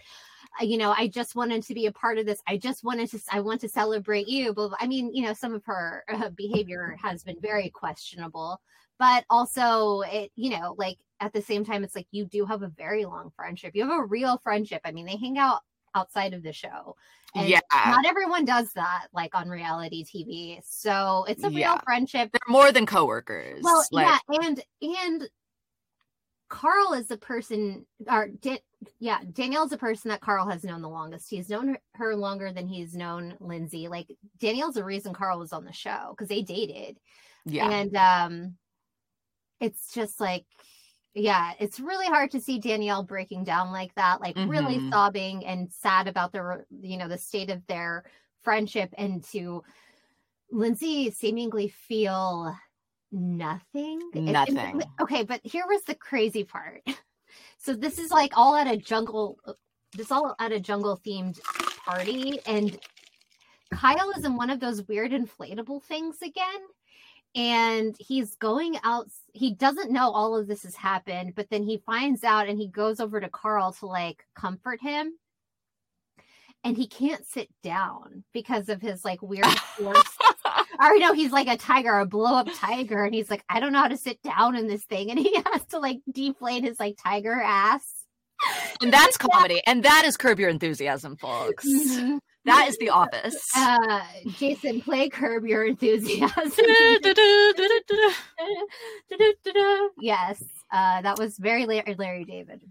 you 0.59 0.77
know 0.77 0.93
I 0.97 1.07
just 1.07 1.35
wanted 1.35 1.63
to 1.63 1.73
be 1.73 1.85
a 1.85 1.91
part 1.91 2.17
of 2.17 2.25
this. 2.25 2.41
I 2.47 2.57
just 2.57 2.83
wanted 2.83 3.09
to 3.11 3.19
I 3.31 3.39
want 3.41 3.61
to 3.61 3.69
celebrate 3.69 4.27
you. 4.27 4.53
But 4.53 4.71
I 4.79 4.87
mean, 4.87 5.13
you 5.13 5.23
know, 5.23 5.33
some 5.33 5.53
of 5.53 5.63
her 5.65 6.03
uh, 6.11 6.29
behavior 6.29 6.97
has 7.01 7.23
been 7.23 7.37
very 7.39 7.69
questionable, 7.69 8.59
but 8.97 9.25
also 9.29 10.01
it 10.01 10.31
you 10.35 10.49
know 10.57 10.75
like 10.77 10.97
at 11.19 11.33
the 11.33 11.41
same 11.41 11.63
time 11.63 11.83
it's 11.83 11.95
like 11.95 12.07
you 12.09 12.25
do 12.25 12.45
have 12.45 12.63
a 12.63 12.67
very 12.67 13.05
long 13.05 13.31
friendship. 13.35 13.75
You 13.75 13.87
have 13.87 13.99
a 13.99 14.05
real 14.05 14.39
friendship. 14.39 14.81
I 14.83 14.91
mean, 14.91 15.05
they 15.05 15.17
hang 15.17 15.37
out 15.37 15.61
outside 15.95 16.33
of 16.33 16.43
the 16.43 16.53
show. 16.53 16.95
And 17.35 17.47
Yeah. 17.47 17.59
not 17.73 18.05
everyone 18.05 18.43
does 18.45 18.73
that 18.73 19.07
like 19.13 19.33
on 19.35 19.47
reality 19.49 20.03
TV. 20.03 20.61
So 20.65 21.25
it's 21.29 21.43
a 21.43 21.49
real 21.49 21.59
Yeah. 21.59 21.81
friendship. 21.81 22.31
They're 22.31 22.39
more 22.47 22.71
than 22.71 22.85
coworkers. 22.85 23.61
Well, 23.63 23.85
like, 23.91 24.05
yeah, 24.05 24.37
and 24.41 24.63
and 24.81 25.29
Carl 26.49 26.93
is 26.93 27.07
the 27.07 27.17
person 27.17 27.85
or 28.09 28.27
Dan, 28.27 28.57
yeah, 28.99 29.19
Danielle's 29.31 29.69
the 29.69 29.77
person 29.77 30.09
that 30.09 30.19
Carl 30.19 30.49
has 30.49 30.65
known 30.65 30.81
the 30.81 30.89
longest. 30.89 31.29
He's 31.29 31.49
known 31.49 31.69
her, 31.69 31.79
her 31.93 32.15
longer 32.15 32.51
than 32.51 32.67
he's 32.67 32.93
known 32.93 33.37
Lindsay. 33.39 33.87
Like 33.87 34.07
Danielle's 34.37 34.75
the 34.75 34.83
reason 34.83 35.13
Carl 35.13 35.39
was 35.39 35.53
on 35.53 35.63
the 35.63 35.71
show 35.71 36.09
because 36.11 36.27
they 36.27 36.41
dated. 36.41 36.99
yeah. 37.45 37.69
And 37.69 37.95
um 37.95 38.57
it's 39.61 39.93
just 39.93 40.19
like 40.19 40.45
yeah, 41.13 41.53
it's 41.59 41.79
really 41.79 42.05
hard 42.07 42.31
to 42.31 42.39
see 42.41 42.59
Danielle 42.59 43.03
breaking 43.03 43.43
down 43.43 43.71
like 43.71 43.93
that, 43.95 44.21
like 44.21 44.35
really 44.37 44.79
Mhm. 44.79 44.89
sobbing 44.89 45.45
and 45.45 45.71
sad 45.71 46.07
about 46.07 46.31
the 46.31 46.65
you 46.81 46.97
know 46.97 47.07
the 47.07 47.17
state 47.17 47.49
of 47.49 47.65
their 47.67 48.05
friendship 48.41 48.93
and 48.97 49.23
to 49.25 49.63
Lindsay 50.51 51.11
seemingly 51.11 51.67
feel 51.69 52.55
nothing. 53.11 53.99
Nothing. 54.13 54.81
okay, 55.01 55.23
but 55.23 55.41
here 55.43 55.65
was 55.67 55.83
the 55.83 55.95
crazy 55.95 56.43
part. 56.43 56.81
So 57.57 57.73
this 57.75 57.97
is 57.99 58.11
like 58.11 58.33
all 58.35 58.55
at 58.55 58.67
a 58.67 58.75
jungle 58.75 59.37
this 59.93 60.11
all 60.11 60.35
at 60.39 60.51
a 60.51 60.59
jungle 60.59 60.99
themed 61.05 61.39
party 61.85 62.39
and 62.45 62.77
Kyle 63.71 64.09
is 64.11 64.25
in 64.25 64.35
one 64.35 64.49
of 64.49 64.59
those 64.59 64.85
weird 64.87 65.11
inflatable 65.11 65.81
things 65.83 66.21
again 66.21 66.61
and 67.35 67.95
he's 67.99 68.35
going 68.35 68.77
out 68.83 69.07
he 69.33 69.53
doesn't 69.53 69.91
know 69.91 70.11
all 70.11 70.35
of 70.35 70.47
this 70.47 70.63
has 70.63 70.75
happened 70.75 71.33
but 71.35 71.49
then 71.49 71.63
he 71.63 71.81
finds 71.85 72.23
out 72.23 72.49
and 72.49 72.59
he 72.59 72.67
goes 72.67 72.99
over 72.99 73.19
to 73.19 73.29
Carl 73.29 73.71
to 73.71 73.85
like 73.85 74.25
comfort 74.35 74.81
him 74.81 75.13
and 76.63 76.75
he 76.75 76.87
can't 76.87 77.25
sit 77.25 77.49
down 77.63 78.23
because 78.33 78.67
of 78.69 78.81
his 78.81 79.05
like 79.05 79.21
weird 79.21 79.45
force 79.77 80.17
or 80.79 80.97
no 80.97 81.13
he's 81.13 81.31
like 81.31 81.47
a 81.47 81.57
tiger 81.57 81.99
a 81.99 82.05
blow 82.05 82.35
up 82.35 82.47
tiger 82.55 83.05
and 83.05 83.15
he's 83.15 83.29
like 83.29 83.43
I 83.47 83.59
don't 83.59 83.71
know 83.71 83.79
how 83.79 83.87
to 83.87 83.97
sit 83.97 84.21
down 84.21 84.55
in 84.57 84.67
this 84.67 84.83
thing 84.83 85.09
and 85.09 85.19
he 85.19 85.33
has 85.53 85.65
to 85.67 85.79
like 85.79 85.99
deflate 86.11 86.63
his 86.63 86.79
like 86.79 86.97
tiger 87.01 87.39
ass 87.39 88.01
and 88.81 88.91
that's 88.91 89.17
comedy. 89.17 89.61
And 89.65 89.83
that 89.83 90.03
is 90.05 90.17
Curb 90.17 90.39
Your 90.39 90.49
Enthusiasm, 90.49 91.15
folks. 91.17 91.65
Mhm. 91.65 92.19
That 92.45 92.67
is 92.69 92.77
The 92.77 92.89
Office. 92.89 93.35
uh 93.55 94.01
Jason 94.37 94.81
play 94.81 95.09
curb 95.09 95.45
your 95.45 95.65
enthusiasm 95.65 96.51
yes, 99.99 100.43
uh, 100.71 101.01
that 101.01 101.17
was 101.17 101.37
very 101.37 101.65
Larry, 101.65 101.95
Larry 101.97 102.25
David. 102.25 102.61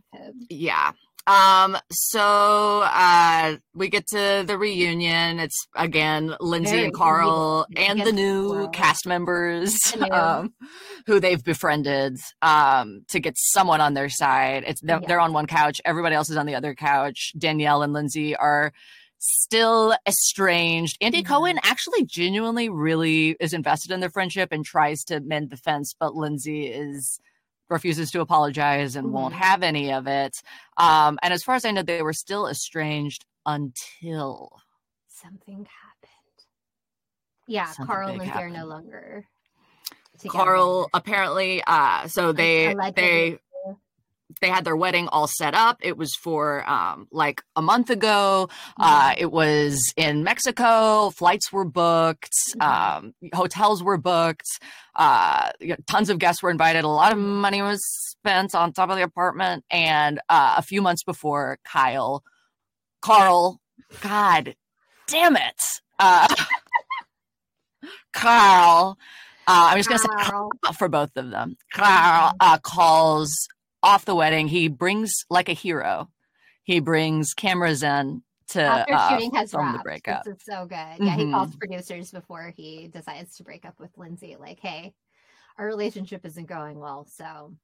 yeah. 0.48 0.92
Um, 1.26 1.76
so 1.92 2.80
uh 2.82 3.56
we 3.74 3.88
get 3.90 4.06
to 4.08 4.42
the 4.46 4.56
reunion. 4.58 5.38
It's 5.38 5.66
again 5.76 6.34
Lindsay 6.40 6.70
Very 6.72 6.84
and 6.86 6.94
Carl 6.94 7.66
reunion 7.68 7.90
and 7.90 7.98
the 8.00 8.02
against 8.02 8.16
the 8.16 8.22
new 8.22 8.48
world. 8.50 8.72
cast 8.74 9.06
members 9.06 9.74
The 9.92 10.10
um 10.12 10.54
who 11.06 11.20
they've 11.20 11.44
befriended 11.44 12.16
um 12.40 13.02
to 13.10 13.20
get 13.20 13.34
someone 13.36 13.80
on 13.82 13.92
their 13.94 14.08
side. 14.08 14.64
It's 14.66 14.80
they're, 14.80 14.98
Yeah. 15.00 15.06
they're 15.06 15.20
on 15.20 15.34
one 15.34 15.46
couch, 15.46 15.80
everybody 15.84 16.14
else 16.14 16.30
is 16.30 16.38
on 16.38 16.46
the 16.46 16.54
other 16.54 16.74
couch. 16.74 17.32
Danielle 17.38 17.82
and 17.82 17.92
Lindsay 17.92 18.34
are 18.34 18.72
still 19.20 19.94
estranged. 20.06 20.96
Andy 21.00 21.22
Mhm. 21.22 21.26
Cohen 21.26 21.58
actually 21.62 22.04
genuinely 22.04 22.68
really 22.68 23.36
is 23.38 23.52
invested 23.52 23.92
in 23.92 24.00
their 24.00 24.10
friendship 24.10 24.50
and 24.50 24.64
tries 24.64 25.04
to 25.04 25.20
mend 25.20 25.50
the 25.50 25.56
fence, 25.56 25.94
but 25.98 26.14
Lindsay 26.16 26.66
is 26.66 27.20
refuses 27.68 28.10
to 28.10 28.20
apologize 28.20 28.96
and 28.96 29.12
won't 29.12 29.34
Mhm. 29.34 29.38
have 29.38 29.62
any 29.62 29.92
of 29.92 30.08
it. 30.08 30.42
Um, 30.76 31.18
and 31.22 31.32
as 31.32 31.44
far 31.44 31.54
as 31.54 31.64
I 31.64 31.70
know, 31.70 31.82
they 31.82 32.02
were 32.02 32.12
still 32.12 32.48
estranged 32.48 33.24
until 33.46 34.60
Something 35.06 35.66
happened. 35.66 36.46
Yeah, 37.46 37.66
Something 37.66 37.86
Carl 37.86 38.10
and 38.10 38.18
Lindsay 38.18 38.34
are 38.34 38.50
no 38.50 38.64
longer 38.66 39.28
together. 40.18 40.32
Carl 40.44 40.88
apparently 40.94 41.62
uh 41.66 42.06
so 42.08 42.32
they 42.32 42.72
allegedly. 42.72 43.02
they 43.02 43.38
they 44.40 44.48
had 44.48 44.64
their 44.64 44.76
wedding 44.76 45.08
all 45.08 45.26
set 45.26 45.54
up. 45.54 45.78
It 45.82 45.96
was 45.96 46.14
for 46.14 46.68
um 46.70 47.08
like 47.10 47.42
a 47.56 47.62
month 47.62 47.90
ago. 47.90 48.48
Uh 48.78 49.14
it 49.18 49.30
was 49.32 49.92
in 49.96 50.24
Mexico. 50.24 51.10
Flights 51.10 51.52
were 51.52 51.64
booked. 51.64 52.32
Mhm. 52.56 52.62
Um 52.96 53.14
hotels 53.34 53.82
were 53.82 53.98
booked. 53.98 54.46
Uh 54.94 55.50
you 55.60 55.68
know, 55.68 55.76
tons 55.86 56.10
of 56.10 56.18
guests 56.18 56.42
were 56.42 56.50
invited. 56.50 56.84
A 56.84 56.88
lot 56.88 57.12
of 57.12 57.18
money 57.18 57.62
was 57.62 57.80
spent 57.84 58.54
on 58.54 58.72
top 58.72 58.90
of 58.90 58.96
the 58.96 59.02
apartment 59.02 59.64
and 59.70 60.18
uh 60.28 60.54
a 60.58 60.62
few 60.62 60.82
months 60.82 61.02
before 61.02 61.58
Kyle 61.64 62.22
Carl 63.02 63.60
God 64.00 64.54
damn 65.06 65.36
it. 65.36 65.62
Uh 65.98 66.28
Carl 68.12 68.98
uh, 69.46 69.70
I'm 69.72 69.78
just 69.78 69.88
gonna 69.88 69.98
say 69.98 70.30
Carl. 70.30 70.50
for 70.78 70.88
both 70.88 71.10
of 71.16 71.30
them. 71.30 71.56
Carl 71.72 72.32
uh, 72.38 72.58
calls 72.58 73.48
off 73.82 74.04
the 74.04 74.14
wedding. 74.14 74.48
He 74.48 74.68
brings 74.68 75.12
like 75.30 75.48
a 75.48 75.52
hero. 75.54 76.08
He 76.64 76.80
brings 76.80 77.34
cameras 77.34 77.82
in 77.82 78.22
to 78.48 78.62
After 78.62 78.94
uh, 78.94 79.08
shooting 79.08 79.32
has 79.34 79.50
film 79.52 79.72
the 79.72 79.78
breakup. 79.78 80.24
This 80.24 80.36
is 80.36 80.42
so 80.44 80.66
good. 80.66 80.76
Yeah, 80.98 81.16
he 81.16 81.24
Mhm. 81.24 81.32
calls 81.32 81.54
producers 81.56 82.10
before 82.10 82.52
he 82.56 82.88
decides 82.88 83.36
to 83.36 83.44
break 83.44 83.64
up 83.64 83.78
with 83.78 83.96
Lindsay. 83.96 84.36
Like, 84.38 84.58
hey, 84.60 84.92
our 85.58 85.66
relationship 85.66 86.24
isn't 86.26 86.46
going 86.46 86.78
well, 86.78 87.06
so 87.06 87.54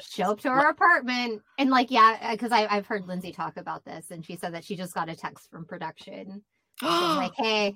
show 0.00 0.32
up 0.32 0.40
to 0.40 0.48
our 0.48 0.68
apartment. 0.70 1.42
And 1.58 1.70
like, 1.70 1.90
yeah, 1.90 2.32
because 2.32 2.52
I've 2.52 2.86
heard 2.86 3.06
Lindsay 3.06 3.32
talk 3.32 3.56
about 3.56 3.84
this, 3.84 4.10
and 4.10 4.24
she 4.24 4.36
said 4.36 4.54
that 4.54 4.64
she 4.64 4.76
just 4.76 4.94
got 4.94 5.08
a 5.08 5.16
text 5.16 5.50
from 5.50 5.64
production 5.66 6.42
like, 6.82 7.34
hey, 7.36 7.74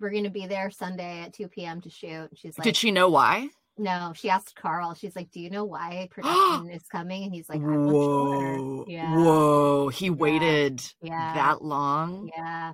we're 0.00 0.10
gonna 0.10 0.30
be 0.30 0.46
there 0.46 0.70
Sunday 0.70 1.22
at 1.22 1.32
2 1.34 1.48
p.m. 1.48 1.80
to 1.82 1.90
shoot. 1.90 2.28
And 2.30 2.38
she's 2.38 2.58
like, 2.58 2.64
Did 2.64 2.76
she 2.76 2.90
know 2.90 3.08
why? 3.08 3.48
No, 3.78 4.12
she 4.14 4.30
asked 4.30 4.56
Carl. 4.56 4.94
She's 4.94 5.14
like, 5.14 5.30
"Do 5.30 5.40
you 5.40 5.50
know 5.50 5.64
why 5.64 6.08
production 6.12 6.70
is 6.70 6.82
coming?" 6.88 7.24
And 7.24 7.34
he's 7.34 7.48
like, 7.48 7.60
"I'm 7.60 7.86
not 7.86 7.90
sure." 7.92 8.58
Whoa. 8.58 8.84
Yeah, 8.88 9.14
Whoa. 9.16 9.88
He 9.88 10.10
waited 10.10 10.82
yeah, 11.02 11.34
that 11.34 11.62
long. 11.62 12.30
yeah. 12.36 12.72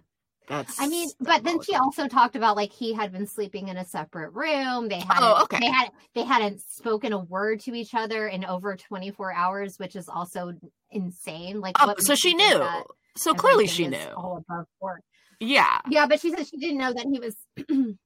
That's 0.48 0.80
I 0.80 0.88
mean, 0.88 1.08
but 1.20 1.44
then 1.44 1.62
she 1.62 1.76
also 1.76 2.08
talked 2.08 2.34
about 2.34 2.56
like 2.56 2.72
he 2.72 2.92
had 2.92 3.12
been 3.12 3.26
sleeping 3.28 3.68
in 3.68 3.76
a 3.76 3.84
separate 3.84 4.30
room. 4.32 4.88
They 4.88 4.98
had 4.98 5.18
Oh, 5.20 5.42
okay. 5.44 5.60
they 5.60 5.70
had 5.70 5.90
they 6.14 6.24
hadn't 6.24 6.60
spoken 6.60 7.12
a 7.12 7.18
word 7.20 7.60
to 7.60 7.74
each 7.74 7.94
other 7.94 8.26
in 8.26 8.44
over 8.44 8.74
24 8.76 9.32
hours, 9.32 9.78
which 9.78 9.94
is 9.94 10.08
also 10.08 10.52
insane. 10.90 11.60
Like, 11.60 11.76
Oh, 11.80 11.94
so 11.98 12.16
she 12.16 12.34
knew. 12.34 12.60
So 13.16 13.34
clearly 13.34 13.68
she 13.68 13.86
knew. 13.86 13.98
all 14.16 14.38
above 14.48 14.66
board? 14.80 15.00
Yeah. 15.38 15.78
Yeah, 15.88 16.06
but 16.06 16.20
she 16.20 16.30
said 16.30 16.46
she 16.48 16.56
didn't 16.58 16.78
know 16.78 16.92
that 16.92 17.06
he 17.10 17.20
was. 17.20 17.36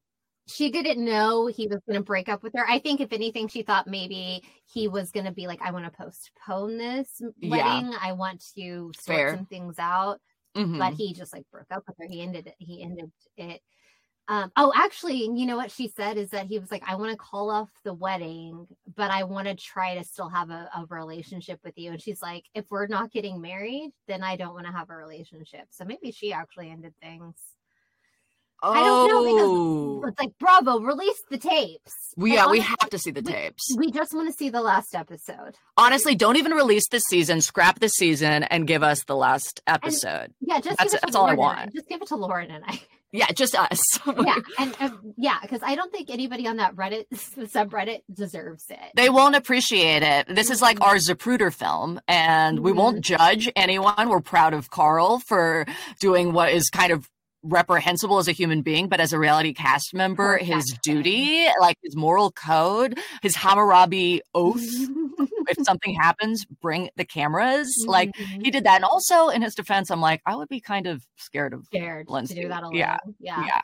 she 0.49 0.71
didn't 0.71 1.05
know 1.05 1.47
he 1.47 1.67
was 1.67 1.81
going 1.89 1.99
to 1.99 2.05
break 2.05 2.29
up 2.29 2.43
with 2.43 2.53
her. 2.55 2.65
I 2.69 2.79
think, 2.79 3.01
if 3.01 3.13
anything, 3.13 3.49
she 3.49 3.63
thought 3.63 3.87
maybe 3.87 4.43
he 4.65 4.89
was 4.89 5.11
going 5.11 5.27
to 5.27 5.33
be 5.33 5.47
like, 5.47 5.61
"I 5.63 5.73
want 5.73 5.85
to 5.87 5.91
postpone 5.91 6.79
this 6.79 7.21
Yeah. 7.41 7.51
wedding. 7.51 7.95
I 8.01 8.13
want 8.13 8.45
to 8.57 8.93
sort 8.95 9.17
Fair. 9.17 9.37
some 9.37 9.47
things 9.47 9.79
out." 9.79 10.21
Mhm. 10.57 10.79
But 10.79 10.95
he 10.95 11.13
just 11.15 11.33
like 11.35 11.45
broke 11.51 11.71
up 11.71 11.85
with 11.87 11.97
her. 11.99 12.07
He 12.09 12.23
ended 12.23 12.47
it. 12.47 12.55
He 12.59 12.83
ended 12.83 13.13
it. 13.37 13.61
Um, 14.29 14.51
oh, 14.57 14.73
actually, 14.75 15.23
you 15.25 15.47
know 15.47 15.57
what 15.57 15.71
she 15.71 15.89
said 15.89 16.17
is 16.19 16.31
that 16.31 16.47
he 16.47 16.59
was 16.59 16.71
like, 16.73 16.83
"I 16.89 16.97
want 16.97 17.13
to 17.13 17.17
call 17.17 17.51
off 17.51 17.71
the 17.85 17.95
wedding, 17.95 18.67
but 18.97 19.11
I 19.13 19.25
want 19.25 19.47
to 19.49 19.55
try 19.55 19.95
to 19.97 20.05
still 20.05 20.29
have 20.29 20.51
a, 20.51 20.69
a 20.77 20.87
relationship 20.89 21.61
with 21.65 21.79
you." 21.79 21.93
And 21.93 22.03
she's 22.03 22.23
like, 22.23 22.45
"If 22.55 22.71
we're 22.71 22.89
not 22.89 23.13
getting 23.13 23.41
married, 23.41 23.93
then 24.09 24.23
I 24.25 24.37
don't 24.37 24.55
want 24.55 24.67
to 24.67 24.73
have 24.73 24.91
a 24.91 24.97
relationship." 24.97 25.69
So 25.71 25.85
maybe 25.85 26.11
she 26.13 26.33
actually 26.33 26.71
ended 26.71 26.95
things. 27.01 27.37
I 28.63 28.81
don't 28.81 29.09
know 29.09 29.25
because 29.25 30.07
Oh. 30.07 30.09
It's 30.09 30.19
like, 30.21 30.39
Bravo, 30.39 30.81
release 30.81 31.23
the 31.31 31.39
tapes. 31.39 31.93
We, 32.17 32.31
And 32.31 32.39
yeah, 32.39 32.51
we 32.51 32.61
have 32.61 32.91
to 32.91 32.99
see 32.99 33.11
the 33.11 33.23
tapes. 33.23 33.75
We 33.77 33.91
just 33.91 34.15
want 34.15 34.29
to 34.29 34.33
see 34.33 34.51
the 34.51 34.63
last 34.63 34.95
episode. 34.95 35.57
Honestly, 35.77 36.15
don't 36.15 36.37
even 36.37 36.53
release 36.53 36.89
this 36.89 37.03
season. 37.09 37.41
Scrap 37.41 37.81
the 37.81 37.89
season 37.89 38.45
and 38.45 38.67
give 38.67 38.83
us 38.83 39.05
the 39.05 39.17
last 39.17 39.61
episode. 39.67 40.33
Yeah, 40.41 40.61
just 40.61 40.79
That's- 40.79 40.93
give 40.93 40.95
it 40.95 41.01
to 41.01 41.07
that's 41.07 41.17
all 41.17 41.27
I 41.27 41.35
Lauren 41.35 41.59
and 41.59 41.59
want. 41.59 41.75
Just 41.75 41.89
give 41.89 42.03
it 42.03 42.09
to 42.09 42.17
Lauren 42.17 42.51
and 42.51 42.65
I. 42.67 42.81
yeah, 43.13 43.27
just 43.33 43.55
us. 43.55 43.81
yeah, 44.07 44.37
and, 44.59 44.77
and 44.81 44.93
yeah, 45.17 45.39
because 45.43 45.61
I 45.63 45.75
don't 45.75 45.93
think 45.93 46.11
anybody 46.11 46.47
on 46.47 46.57
that 46.57 46.75
Reddit 46.77 47.07
subreddit 47.13 48.01
deserves 48.13 48.65
it. 48.71 48.79
They 48.95 49.09
won't 49.09 49.37
appreciate 49.37 50.03
it. 50.03 50.35
This 50.35 50.51
is 50.51 50.63
like 50.63 50.79
mm-hmm. 50.79 50.91
our 50.91 50.97
Zapruder 50.97 51.53
film, 51.53 52.01
and 52.09 52.61
we 52.61 52.73
won't 52.73 52.97
mm-hmm. 52.97 53.17
judge 53.17 53.51
anyone. 53.57 54.09
We're 54.09 54.21
proud 54.21 54.55
of 54.55 54.71
Carl 54.71 55.19
for 55.19 55.67
doing 56.01 56.33
what 56.33 56.53
is 56.53 56.69
kind 56.71 56.93
of 56.93 57.09
reprehensible 57.49 58.19
as 58.19 58.29
a 58.29 58.33
human 58.33 58.63
being, 58.63 58.89
but 58.89 59.01
as 59.01 59.13
a 59.13 59.19
reality 59.19 59.53
cast 59.55 59.95
member, 59.95 60.39
his 60.39 60.65
Perfection. 60.65 60.79
duty, 60.83 61.47
like 61.61 61.77
his 61.83 61.97
moral 61.97 62.31
code, 62.33 62.99
his 63.23 63.37
Hammurabi 63.37 64.21
oath. 64.35 64.61
if 65.49 65.59
something 65.65 65.95
happens, 65.95 66.45
bring 66.45 66.91
the 66.97 67.05
cameras. 67.05 67.69
Like 67.87 68.11
Mhm. 68.17 68.45
he 68.45 68.51
did 68.51 68.65
that. 68.65 68.77
And 68.77 68.85
also, 68.85 69.29
in 69.29 69.43
his 69.43 69.55
defense, 69.55 69.91
I'm 69.91 70.01
like, 70.01 70.21
I 70.27 70.35
would 70.37 70.49
be 70.49 70.61
kind 70.61 70.87
of 70.87 71.07
scared 71.17 71.53
of. 71.55 71.65
scared 71.67 72.09
to 72.09 72.23
do 72.27 72.49
that 72.49 72.63
alone. 72.63 72.75
Yeah, 72.75 72.99
Yeah, 73.21 73.45
Yeah, 73.47 73.61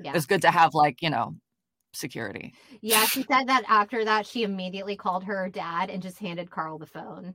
yeah. 0.00 0.12
it's 0.14 0.26
good 0.26 0.42
to 0.42 0.50
have 0.50 0.74
like 0.74 1.02
you 1.02 1.10
know 1.10 1.34
security. 1.92 2.54
Yeah, 2.80 3.04
she 3.06 3.22
said 3.22 3.46
that 3.48 3.64
after 3.68 4.04
that, 4.04 4.26
she 4.26 4.42
immediately 4.42 4.96
called 4.96 5.24
her 5.24 5.48
dad 5.48 5.90
and 5.90 6.02
just 6.02 6.18
handed 6.18 6.50
Carl 6.50 6.78
the 6.78 6.86
phone. 6.86 7.34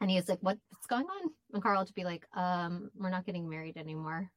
And 0.00 0.08
he 0.10 0.16
was 0.16 0.28
like, 0.28 0.38
"What- 0.40 0.58
What's 0.70 0.86
going 0.86 1.06
on? 1.06 1.30
And 1.52 1.60
Carl 1.62 1.84
to 1.84 1.92
be 1.92 2.04
like, 2.04 2.24
um, 2.36 2.90
we're 2.94 3.10
not 3.10 3.26
getting 3.26 3.48
married 3.48 3.76
anymore. 3.76 4.30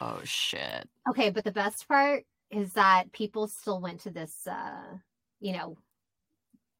Oh 0.00 0.20
shit. 0.24 0.88
Okay, 1.08 1.30
but 1.30 1.44
the 1.44 1.52
best 1.52 1.86
part 1.88 2.24
is 2.50 2.72
that 2.74 3.12
people 3.12 3.48
still 3.48 3.80
went 3.80 4.00
to 4.00 4.10
this 4.10 4.46
uh, 4.46 4.96
you 5.40 5.52
know, 5.52 5.76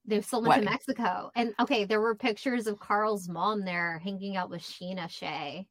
they 0.07 0.21
still 0.21 0.41
went 0.41 0.51
Wedding. 0.51 0.67
to 0.67 0.71
Mexico. 0.71 1.31
And 1.35 1.55
okay, 1.61 1.85
there 1.85 2.01
were 2.01 2.15
pictures 2.15 2.67
of 2.67 2.79
Carl's 2.79 3.29
mom 3.29 3.65
there 3.65 4.01
hanging 4.03 4.37
out 4.37 4.51
with 4.51 4.63
Scheana 4.63 5.09
Shay. 5.09 5.67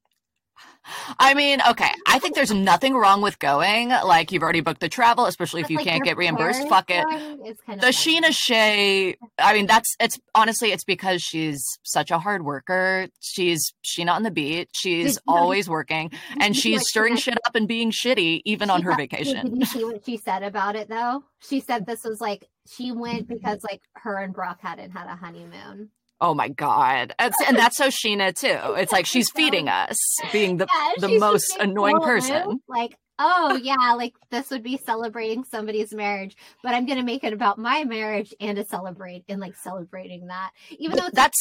I 1.17 1.33
mean, 1.33 1.59
okay. 1.69 1.91
I 2.07 2.19
think 2.19 2.35
there's 2.35 2.51
nothing 2.51 2.93
wrong 2.93 3.21
with 3.21 3.39
going. 3.39 3.89
Like 3.89 4.31
you've 4.31 4.43
already 4.43 4.61
booked 4.61 4.81
the 4.81 4.89
travel, 4.89 5.25
especially 5.25 5.61
if 5.61 5.69
you 5.69 5.77
like, 5.77 5.87
can't 5.87 6.03
get 6.03 6.17
reimbursed. 6.17 6.67
Fuck 6.67 6.89
it. 6.89 7.05
The 7.07 7.55
funny. 7.65 7.79
Scheana 7.81 8.31
Shay, 8.31 9.15
I 9.39 9.53
mean, 9.53 9.65
that's 9.65 9.95
it's 9.99 10.19
honestly 10.35 10.71
it's 10.71 10.83
because 10.83 11.21
she's 11.21 11.63
such 11.83 12.11
a 12.11 12.19
hard 12.19 12.43
worker. 12.43 13.07
She's 13.21 13.73
Scheana 13.83 14.11
on 14.11 14.23
the 14.23 14.31
beat. 14.31 14.69
She's 14.73 15.17
always 15.27 15.69
working, 15.69 16.11
and 16.39 16.55
she's 16.55 16.79
like 16.79 16.87
stirring 16.87 17.15
shit 17.15 17.37
up 17.45 17.55
and 17.55 17.67
being 17.67 17.91
shitty 17.91 18.41
even 18.45 18.69
on 18.69 18.81
her 18.81 18.91
got- 18.91 18.99
vacation. 18.99 19.59
Did 19.59 19.73
you 19.73 19.91
what 19.91 20.05
she 20.05 20.17
said 20.17 20.43
about 20.43 20.75
it 20.75 20.89
though? 20.89 21.23
She 21.39 21.59
said 21.59 21.85
this 21.85 22.03
was 22.03 22.19
like 22.19 22.47
she 22.67 22.91
went 22.91 23.27
because 23.27 23.63
like 23.63 23.81
her 23.95 24.17
and 24.17 24.33
Brock 24.33 24.59
hadn't 24.61 24.91
had 24.91 25.07
a 25.07 25.15
honeymoon. 25.15 25.89
Oh 26.23 26.33
my 26.33 26.47
god, 26.47 27.13
It's- 27.19 27.33
and 27.47 27.57
that's 27.57 27.75
so 27.75 27.89
Scheana 27.89 28.33
too. 28.33 28.47
It's 28.81 28.93
like 28.93 29.05
she's 29.05 29.29
feeding 29.29 29.67
us, 29.67 29.97
being 30.31 30.55
the 30.57 30.67
Yeah, 30.73 31.07
the 31.07 31.19
most 31.19 31.55
annoying 31.59 31.97
so 31.99 32.05
person. 32.05 32.41
aloof, 32.43 32.61
Like, 32.69 32.95
oh 33.19 33.59
yeah, 33.61 33.93
like 33.97 34.13
this 34.31 34.49
would 34.49 34.63
be 34.63 34.77
celebrating 34.85 35.43
somebody's 35.43 35.93
marriage, 35.93 36.37
but 36.63 36.73
I'm 36.73 36.85
gonna 36.85 37.03
make 37.03 37.25
it 37.25 37.33
about 37.33 37.59
my 37.59 37.83
marriage 37.83 38.33
and 38.39 38.55
to 38.55 38.63
celebrate 38.63 39.25
and 39.27 39.41
like 39.41 39.55
celebrating 39.57 40.27
that. 40.27 40.51
Even 40.79 40.97
though 40.97 41.09
That's 41.11 41.37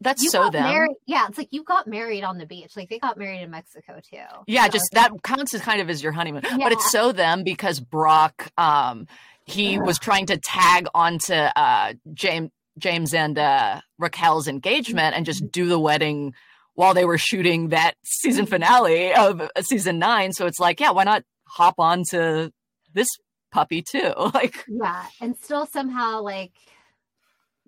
that's 0.00 0.22
you 0.24 0.30
so 0.30 0.50
them. 0.50 0.64
married, 0.64 0.96
yeah, 1.06 1.26
it's 1.28 1.38
like 1.38 1.48
you 1.52 1.62
got 1.62 1.86
married 1.86 2.24
on 2.24 2.36
the 2.38 2.44
beach. 2.44 2.72
Like 2.76 2.90
they 2.90 2.98
got 2.98 3.16
married 3.16 3.40
in 3.42 3.50
Mexico 3.52 4.00
too. 4.02 4.18
Yeah, 4.48 4.64
So 4.64 4.72
just 4.72 4.88
that 4.94 5.12
counts 5.22 5.54
as 5.54 5.60
kind 5.60 5.80
of 5.80 5.88
as 5.88 6.02
your 6.02 6.10
honeymoon. 6.12 6.42
But 6.42 6.72
it's 6.72 6.90
so 6.90 7.12
them 7.12 7.44
because 7.44 7.78
Brock 7.78 8.50
um 8.58 9.06
he 9.46 9.78
was 9.78 10.00
trying 10.00 10.26
to 10.26 10.38
tag 10.38 10.88
onto 10.92 11.34
uh 11.34 11.94
James 12.12 12.50
James 12.78 13.14
and 13.14 13.38
uh 13.38 13.80
Raquel's 13.98 14.48
engagement 14.48 15.14
and 15.16 15.24
just 15.26 15.50
do 15.50 15.66
the 15.66 15.78
wedding 15.78 16.34
while 16.74 16.94
they 16.94 17.04
were 17.04 17.18
shooting 17.18 17.68
that 17.68 17.94
season 18.04 18.46
finale 18.46 19.14
of 19.14 19.40
uh, 19.40 19.48
season 19.62 19.98
9. 20.00 20.32
So 20.32 20.46
it's 20.46 20.58
like, 20.58 20.80
yeah, 20.80 20.90
why 20.90 21.04
not 21.04 21.22
hop 21.46 21.76
on 21.78 22.02
to 22.10 22.52
this 22.92 23.08
puppy 23.52 23.80
too? 23.82 24.12
Like 24.34 24.64
Yeah, 24.68 25.04
and 25.20 25.36
still 25.36 25.66
somehow 25.66 26.22
like 26.22 26.52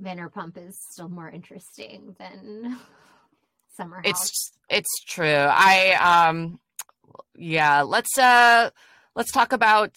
Vanderpump 0.02 0.59
is 0.59 0.78
still 0.90 1.09
more 1.09 1.28
interesting 1.30 2.14
than 2.18 2.78
Summer 3.76 3.96
House. 3.96 4.04
it's 4.07 4.52
it's 4.68 5.04
true. 5.07 5.26
I 5.50 6.28
um 6.28 6.59
yeah, 7.34 7.82
let's 7.82 8.18
uh 8.18 8.70
let's 9.14 9.30
talk 9.32 9.52
about 9.52 9.92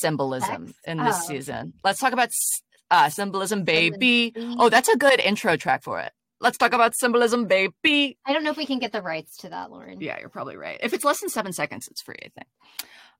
symbolism 0.00 0.68
Sex? 0.68 0.78
in 0.86 0.98
this 1.04 1.16
Oh. 1.24 1.26
season. 1.28 1.74
Let's 1.84 2.00
talk 2.00 2.12
about 2.12 2.28
s- 2.28 2.62
uh 2.94 3.10
symbolism 3.10 3.64
baby. 3.64 4.32
Symbolism. 4.34 4.60
Oh, 4.60 4.68
that's 4.68 4.88
a 4.88 4.96
good 4.96 5.20
intro 5.20 5.56
track 5.56 5.82
for 5.82 6.00
it. 6.00 6.12
Let's 6.40 6.58
talk 6.58 6.72
about 6.72 6.94
symbolism 6.94 7.46
baby. 7.46 8.18
I 8.26 8.32
don't 8.32 8.44
know 8.44 8.50
if 8.50 8.56
we 8.56 8.66
can 8.66 8.78
get 8.78 8.92
the 8.92 9.02
rights 9.02 9.38
to 9.38 9.48
that, 9.50 9.70
Lauren. 9.70 10.00
Yeah, 10.00 10.18
you're 10.20 10.28
probably 10.28 10.56
right. 10.56 10.78
If 10.82 10.92
it's 10.92 11.04
less 11.04 11.20
than 11.20 11.28
7 11.28 11.52
seconds, 11.52 11.88
it's 11.88 12.02
free, 12.02 12.16
I 12.22 12.28
think. 12.28 12.48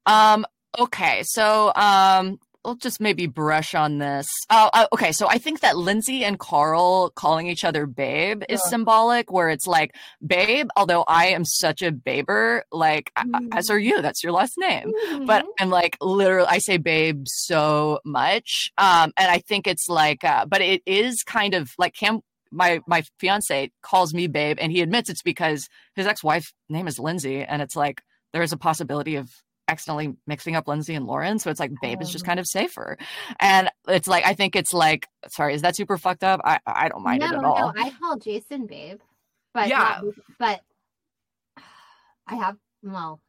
Um 0.07 0.47
okay, 0.79 1.23
so 1.25 1.73
um 1.75 2.39
we'll 2.65 2.75
just 2.77 3.01
maybe 3.01 3.27
brush 3.27 3.75
on 3.75 3.99
this. 3.99 4.27
Uh, 4.51 4.71
uh, 4.73 4.87
okay, 4.93 5.13
so 5.13 5.29
I 5.29 5.39
think 5.39 5.61
that 5.61 5.77
Lindsay 5.77 6.25
and 6.25 6.39
Carl 6.39 7.11
calling 7.11 7.47
each 7.47 7.65
other 7.65 7.87
babe 7.87 8.43
is 8.49 8.61
Yeah. 8.65 8.71
symbolic, 8.71 9.31
where 9.31 9.49
it's 9.51 9.67
like, 9.67 9.95
babe, 10.27 10.69
although 10.77 11.05
I 11.07 11.27
am 11.27 11.45
such 11.45 11.83
a 11.83 11.93
baber, 11.93 12.65
like, 12.73 13.11
I- 13.17 13.27
as 13.53 13.71
are 13.71 13.79
you, 13.79 14.01
that's 14.03 14.23
your 14.23 14.33
last 14.33 14.55
name. 14.59 14.93
But 15.27 15.45
Mhm. 15.45 15.49
I'm 15.61 15.71
like, 15.71 15.97
literally, 16.01 16.49
I 16.49 16.59
say 16.59 16.77
babe 16.79 17.25
so 17.27 18.01
much. 18.05 18.73
Um, 18.79 19.13
and 19.17 19.31
I 19.31 19.39
think 19.39 19.67
it's 19.67 19.89
like, 19.89 20.25
uh, 20.25 20.47
but 20.47 20.61
it 20.63 20.83
is 20.87 21.23
kind 21.23 21.55
of 21.55 21.71
like 21.79 21.95
Cam, 21.95 22.21
my, 22.51 22.81
my 22.87 23.03
fiance 23.19 23.71
calls 23.83 24.15
me 24.15 24.27
babe, 24.29 24.59
and 24.61 24.71
he 24.73 24.81
admits 24.81 25.11
it's 25.11 25.23
because 25.23 25.69
his 25.97 26.07
ex 26.07 26.23
wife 26.23 26.53
name 26.69 26.87
is 26.87 26.99
Lindsay. 26.99 27.43
And 27.43 27.61
it's 27.61 27.77
like, 27.77 28.01
there's 28.33 28.53
a 28.53 28.57
possibility 28.57 29.17
of 29.17 29.31
accidentally 29.69 30.15
mixing 30.27 30.57
up 30.57 30.69
Lindsay 30.69 30.95
and 30.95 31.07
Lauren. 31.07 31.39
So 31.39 31.51
it's 31.51 31.61
like 31.61 31.73
babe 31.81 32.03
is 32.03 32.11
just 32.11 32.25
Oh. 32.25 32.27
kind 32.27 32.39
of 32.41 32.47
safer. 32.47 32.99
And 33.41 33.71
it's 33.89 34.07
like 34.09 34.25
I 34.27 34.35
think 34.35 34.57
it's 34.57 34.73
like 34.73 35.09
sorry, 35.29 35.55
is 35.55 35.63
that 35.63 35.77
super 35.77 35.97
fucked 35.99 36.25
up? 36.25 36.41
I 36.45 36.59
I 36.67 36.89
don't 36.89 37.03
mind 37.03 37.21
no, 37.21 37.27
it 37.27 37.33
at 37.35 37.41
no, 37.43 37.49
all. 37.53 37.73
I 37.77 37.91
call 37.91 38.19
Jason 38.19 38.67
babe, 38.67 39.01
but 39.55 39.69
Yeah. 39.69 40.01
not- 40.03 40.15
but 40.39 40.61
I 42.27 42.37
have 42.37 42.57
well, 42.83 43.21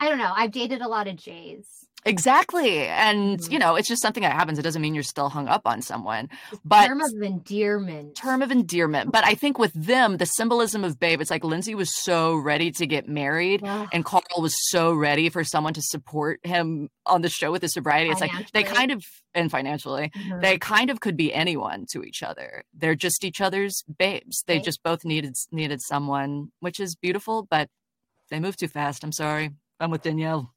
I 0.00 0.08
don't 0.08 0.18
know. 0.18 0.32
I've 0.34 0.50
dated 0.52 0.80
a 0.82 0.88
lot 0.88 1.08
of 1.08 1.16
Jays. 1.16 1.85
Exactly. 2.06 2.86
And, 2.86 3.38
Mhm. 3.40 3.52
you 3.52 3.58
know, 3.58 3.74
it's 3.76 3.88
just 3.88 4.00
something 4.00 4.22
that 4.22 4.32
happens. 4.32 4.58
It 4.58 4.62
doesn't 4.62 4.80
mean 4.80 4.94
you're 4.94 5.02
still 5.02 5.28
hung 5.28 5.48
up 5.48 5.62
on 5.66 5.82
someone. 5.82 6.30
But 6.64 6.86
term 6.86 7.00
of 7.00 7.10
endearment. 7.20 8.14
term 8.14 8.42
of 8.42 8.50
endearment. 8.50 9.10
But 9.12 9.24
I 9.24 9.34
think 9.34 9.58
with 9.58 9.72
them, 9.74 10.16
the 10.18 10.26
symbolism 10.26 10.84
of 10.84 10.98
babe, 11.00 11.20
it's 11.20 11.30
like 11.30 11.44
Lindsay 11.44 11.74
was 11.74 11.94
so 12.02 12.36
ready 12.36 12.70
to 12.72 12.86
get 12.86 13.08
married 13.08 13.62
Ugh. 13.64 13.88
and 13.92 14.04
Carl 14.04 14.22
was 14.38 14.54
so 14.70 14.94
ready 14.94 15.28
for 15.28 15.44
someone 15.44 15.74
to 15.74 15.82
support 15.82 16.40
him 16.44 16.88
on 17.06 17.22
the 17.22 17.28
show 17.28 17.50
with 17.52 17.62
his 17.62 17.72
sobriety. 17.74 18.10
It's 18.10 18.20
like 18.20 18.30
they 18.52 18.62
kind 18.62 18.90
of 18.92 19.04
and 19.34 19.50
financially, 19.50 20.10
Mhm. 20.16 20.40
they 20.40 20.56
kind 20.58 20.88
of 20.88 21.00
could 21.00 21.16
be 21.16 21.34
anyone 21.34 21.84
to 21.92 22.02
each 22.02 22.22
other. 22.22 22.64
They're 22.72 22.94
just 22.94 23.22
each 23.24 23.40
other's 23.42 23.82
babes. 23.98 24.42
They 24.46 24.56
Right. 24.56 24.64
just 24.64 24.82
both 24.82 25.04
needed 25.04 25.34
needed 25.52 25.80
someone, 25.82 26.52
which 26.60 26.80
is 26.80 26.94
beautiful, 26.96 27.42
but 27.50 27.68
they 28.30 28.40
move 28.40 28.56
too 28.56 28.68
fast. 28.68 29.04
I'm 29.04 29.12
sorry. 29.12 29.50
I'm 29.78 29.90
with 29.90 30.02
Danielle. 30.02 30.54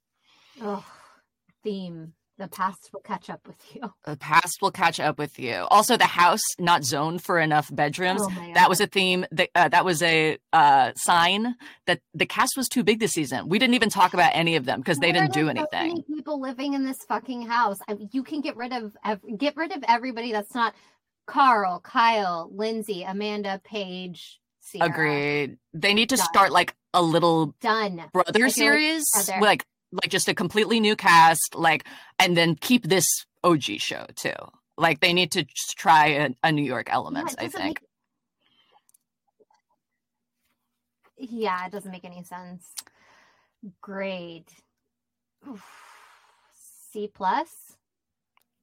Theme. 1.64 2.14
The 2.38 2.48
past 2.48 2.90
will 2.94 3.02
catch 3.02 3.30
up 3.30 3.46
with 3.46 3.58
you. 3.76 3.82
The 4.06 4.16
past 4.16 4.62
will 4.62 4.72
catch 4.72 4.98
up 5.02 5.20
with 5.20 5.38
you. 5.38 5.68
Also, 5.70 5.98
the 5.98 6.06
house 6.06 6.40
not 6.58 6.86
zoned 6.86 7.22
for 7.22 7.38
enough 7.38 7.70
bedrooms. 7.76 8.22
Oh 8.24 8.52
that 8.54 8.70
was 8.70 8.80
a 8.80 8.88
theme. 8.88 9.26
That 9.32 9.50
uh, 9.56 9.68
that 9.68 9.84
was 9.84 10.02
a 10.02 10.38
uh, 10.54 10.94
sign 10.96 11.56
that 11.86 12.00
the 12.14 12.26
cast 12.26 12.54
was 12.56 12.70
too 12.70 12.82
big 12.84 13.00
this 13.02 13.12
season. 13.12 13.50
We 13.50 13.60
didn't 13.60 13.76
even 13.76 13.90
talk 13.90 14.14
about 14.14 14.32
any 14.34 14.56
of 14.56 14.64
them 14.64 14.80
because 14.80 15.00
they 15.00 15.12
didn't 15.12 15.34
do 15.34 15.46
there 15.46 15.56
so 15.56 15.68
many 15.74 15.90
anything. 15.90 16.04
people 16.16 16.40
living 16.40 16.74
in 16.76 16.86
this 16.86 16.98
fucking 17.10 17.42
house. 17.42 17.78
I, 17.90 17.98
you 18.14 18.24
can 18.24 18.40
get 18.40 18.56
rid 18.56 18.72
of 18.72 18.96
ev- 19.04 19.20
get 19.38 19.58
rid 19.58 19.74
of 19.74 19.84
everybody 19.88 20.32
that's 20.32 20.56
not 20.56 20.74
Carl, 21.28 21.82
Kyle, 21.82 22.50
Lindsay, 22.54 23.04
Amanda, 23.04 23.60
Paige. 23.66 24.40
Ciara. 24.72 24.90
Agreed. 24.90 25.58
They 25.74 25.94
need 25.94 26.10
to 26.10 26.16
Done. 26.16 26.26
start 26.26 26.52
like 26.52 26.76
a 26.94 27.02
little 27.02 27.56
Done. 27.60 28.06
brother 28.14 28.40
like 28.46 28.54
series, 28.54 29.04
Heather- 29.16 29.42
like 29.42 29.66
like 29.92 30.10
just 30.12 30.28
a 30.28 30.34
completely 30.36 30.80
new 30.80 30.96
cast, 30.96 31.56
like, 31.56 31.86
and 32.20 32.38
then 32.38 32.56
keep 32.56 32.88
this 32.88 33.06
OG 33.44 33.64
show 33.80 34.06
too. 34.16 34.34
Like 34.78 35.00
they 35.02 35.14
need 35.14 35.32
to 35.34 35.46
try 35.78 36.08
a, 36.08 36.30
a 36.44 36.52
New 36.52 36.64
York 36.64 36.88
Yeah, 36.88 36.96
element. 36.96 37.32
it 37.34 37.36
I 37.40 37.48
think. 37.48 37.64
make- 37.64 37.80
yeah, 41.32 41.66
it 41.66 41.72
doesn't 41.72 41.92
make 41.92 42.06
any 42.06 42.24
sense. 42.24 42.66
Grade. 43.82 44.46
Oof. 45.50 45.64
C 46.92 47.10
plus. 47.14 47.50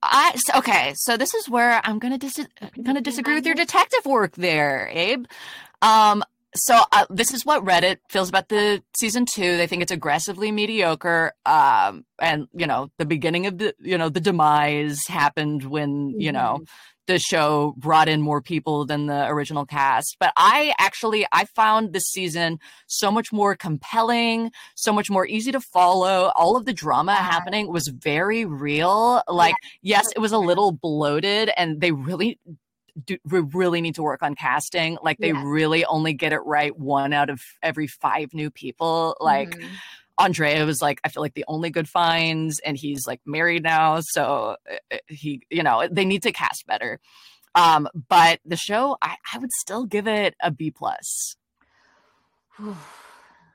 I 0.03 0.37
okay, 0.57 0.93
so 0.97 1.16
this 1.16 1.35
is 1.35 1.49
where 1.49 1.81
I'm 1.85 1.99
gonna 1.99 2.18
dis- 2.18 2.47
gonna 2.83 3.01
disagree 3.01 3.35
with 3.35 3.47
your 3.47 3.55
detective 3.55 4.05
work 4.07 4.33
there, 4.37 4.89
Abe. 4.93 5.27
Um, 5.83 6.22
so 6.57 6.80
uh, 6.92 7.07
this 7.11 7.32
is 7.32 7.44
what 7.46 7.64
Reddit 7.64 7.98
feels 8.09 8.28
about 8.28 8.48
the 8.48 8.82
season 8.98 9.24
two. 9.32 9.57
They 9.57 9.66
think 9.66 9.82
it's 9.82 9.92
aggressively 9.92 10.50
mediocre. 10.52 11.32
Um, 11.44 12.04
and 12.20 12.48
you 12.52 12.66
know 12.66 12.88
the 12.98 13.04
beginning 13.07 13.46
of 13.46 13.59
the 13.59 13.74
you 13.78 13.96
know 13.98 14.09
the 14.09 14.20
demise 14.20 14.98
happened 15.09 15.64
when 15.64 16.18
you 16.18 16.32
know 16.32 16.59
Mhm. 16.62 16.66
the 17.07 17.18
show 17.18 17.74
brought 17.76 18.09
in 18.09 18.20
more 18.22 18.40
people 18.42 18.86
than 18.86 19.07
the 19.07 19.26
original 19.28 19.64
cast 19.66 20.16
but 20.18 20.32
i 20.36 20.72
actually 20.78 21.26
i 21.30 21.44
found 21.44 21.92
this 21.92 22.04
season 22.04 22.59
so 22.86 23.11
much 23.12 23.32
more 23.32 23.54
compelling 23.54 24.50
so 24.76 24.92
much 24.94 25.09
more 25.11 25.26
easy 25.26 25.52
to 25.52 25.61
follow 25.61 26.32
all 26.34 26.57
of 26.57 26.64
the 26.64 26.72
drama 26.72 27.12
Yeah. 27.12 27.30
happening 27.30 27.70
was 27.70 27.86
very 27.88 28.44
real 28.46 29.22
like 29.28 29.54
yes 29.82 30.07
it 30.16 30.18
was 30.20 30.32
a 30.32 30.38
little 30.38 30.72
bloated 30.72 31.50
and 31.57 31.80
they 31.82 31.92
really 31.92 32.38
do 33.05 33.18
we 33.24 33.40
really 33.40 33.80
need 33.80 33.94
to 33.97 34.03
work 34.03 34.22
on 34.22 34.34
casting 34.34 34.97
like 35.03 35.18
they 35.18 35.28
Yes. 35.32 35.44
really 35.44 35.84
only 35.84 36.12
get 36.14 36.32
it 36.32 36.38
right 36.47 36.76
one 36.78 37.12
out 37.12 37.28
of 37.28 37.42
every 37.62 37.86
five 37.86 38.32
new 38.32 38.51
people 38.51 39.16
like 39.20 39.51
Mhm. 39.51 39.68
Andrea 40.18 40.64
was 40.64 40.80
like, 40.80 40.99
I 41.05 41.11
feel 41.11 41.22
like 41.22 41.34
the 41.34 41.44
only 41.47 41.68
good 41.68 41.86
finds, 41.90 42.59
and 42.61 42.74
he's 42.74 43.07
like 43.07 43.20
married 43.26 43.62
now, 43.62 43.99
so 44.01 44.57
uh, 44.90 44.97
he, 45.09 45.42
you 45.51 45.62
know, 45.62 45.86
they 45.90 46.07
need 46.07 46.22
to 46.22 46.32
cast 46.32 46.66
better. 46.66 47.01
Um, 47.55 47.86
but 48.09 48.40
the 48.47 48.57
show, 48.57 48.97
I, 49.03 49.16
I 49.34 49.36
would 49.36 49.53
still 49.53 49.84
give 49.84 50.09
it 50.09 50.34
a 50.40 50.51
B 50.51 50.70
plus. 50.70 51.36
well, 52.59 52.76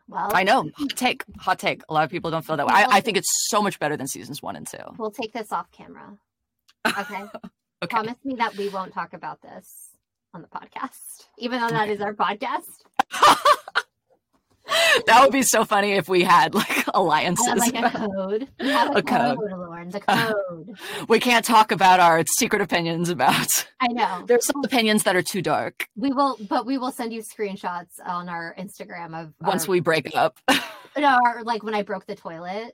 I 0.10 0.44
know, 0.44 0.70
hot 0.76 0.90
take, 0.96 1.24
hot 1.40 1.58
take. 1.58 1.82
A 1.90 1.94
lot 1.94 2.04
of 2.04 2.12
people 2.12 2.30
don't 2.30 2.46
feel 2.46 2.58
that 2.58 2.68
way. 2.68 2.74
I, 2.76 2.98
I 2.98 3.02
think 3.02 3.18
it's 3.18 3.30
so 3.50 3.62
much 3.64 3.80
better 3.80 3.98
than 3.98 4.06
seasons 4.08 4.42
one 4.44 4.56
and 4.56 4.68
two. 4.68 4.78
we'll 5.00 5.10
take 5.12 5.34
this 5.34 5.52
off 5.52 5.72
camera. 5.72 6.18
Okay. 6.86 7.24
Okay, 7.84 7.90
Promise 7.96 8.18
me 8.24 8.36
that 8.36 8.56
we 8.58 8.70
won't 8.70 8.94
talk 8.94 9.14
about 9.14 9.42
this 9.42 9.90
on 10.36 10.42
the 10.44 10.48
podcast, 10.48 11.26
even 11.40 11.60
though 11.60 11.70
that 11.70 11.90
is 11.90 12.00
our 12.00 12.14
podcast. 12.14 12.62
that 15.08 15.20
would 15.24 15.32
be 15.32 15.42
so 15.42 15.66
funny 15.66 15.94
if 15.94 16.08
we 16.08 16.22
had 16.24 16.54
like 16.54 16.70
I 16.70 16.74
have 16.74 16.90
alliances. 16.94 17.48
like 17.58 17.74
a 17.76 17.90
code. 18.16 18.48
We 18.60 18.70
have 18.70 18.96
a, 18.96 19.00
A 19.00 19.02
code. 19.02 19.38
code, 19.40 19.52
Lauren. 19.52 19.90
The 19.90 20.00
code. 20.00 20.78
we 21.10 21.20
can't 21.20 21.44
talk 21.44 21.72
about 21.72 22.00
our 22.00 22.24
secret 22.38 22.62
opinions 22.62 23.10
about. 23.10 23.66
I 23.80 23.88
know. 23.88 24.26
There's 24.28 24.46
some 24.46 24.64
opinions 24.64 25.02
that 25.04 25.16
are 25.16 25.24
too 25.24 25.42
dark. 25.42 25.88
We 25.96 26.12
will, 26.12 26.38
but 26.50 26.68
we 26.68 26.78
will 26.78 26.92
send 26.92 27.12
you 27.14 27.24
screenshots 27.24 28.00
on 28.06 28.30
our 28.30 28.56
Instagram 28.60 29.20
of 29.20 29.34
Once 29.42 29.66
our, 29.66 29.72
we 29.72 29.80
break 29.80 30.16
up. 30.16 30.38
no, 30.96 31.18
or 31.26 31.44
like 31.44 31.64
when 31.64 31.74
I 31.74 31.82
broke 31.82 32.06
the 32.06 32.16
toilet. 32.16 32.74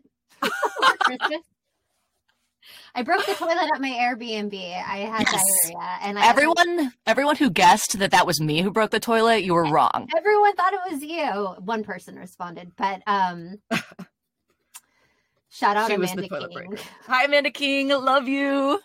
I 2.95 3.03
broke 3.03 3.26
the 3.26 3.34
toilet 3.34 3.70
at 3.74 3.82
my 3.82 3.89
Airbnb. 3.89 4.53
I 4.55 4.97
had 4.99 5.28
Yes. 5.32 5.43
diarrhea, 5.63 5.97
and 6.01 6.20
I 6.20 6.28
Everyone, 6.30 6.93
everyone 7.05 7.36
who 7.36 7.49
guessed 7.49 7.99
that 7.99 8.11
that 8.11 8.26
was 8.26 8.39
me 8.41 8.61
who 8.61 8.72
broke 8.72 8.91
the 8.91 8.99
toilet, 8.99 9.43
you 9.43 9.53
were 9.53 9.65
wrong. 9.65 10.07
everyone 10.18 10.55
thought 10.55 10.74
it 10.74 10.80
was 10.91 11.03
you. 11.03 11.26
One 11.63 11.84
person 11.84 12.18
responded, 12.18 12.72
but 12.76 13.01
um, 13.07 13.59
shout 15.49 15.78
out 15.78 15.89
She 15.91 15.97
was 15.97 16.11
Amanda 16.11 16.22
the 16.24 16.28
toilet 16.30 16.51
King. 16.51 16.78
Hi, 17.07 17.26
Amanda 17.26 17.51
King. 17.51 17.89
Love 17.89 18.28
you. 18.28 18.80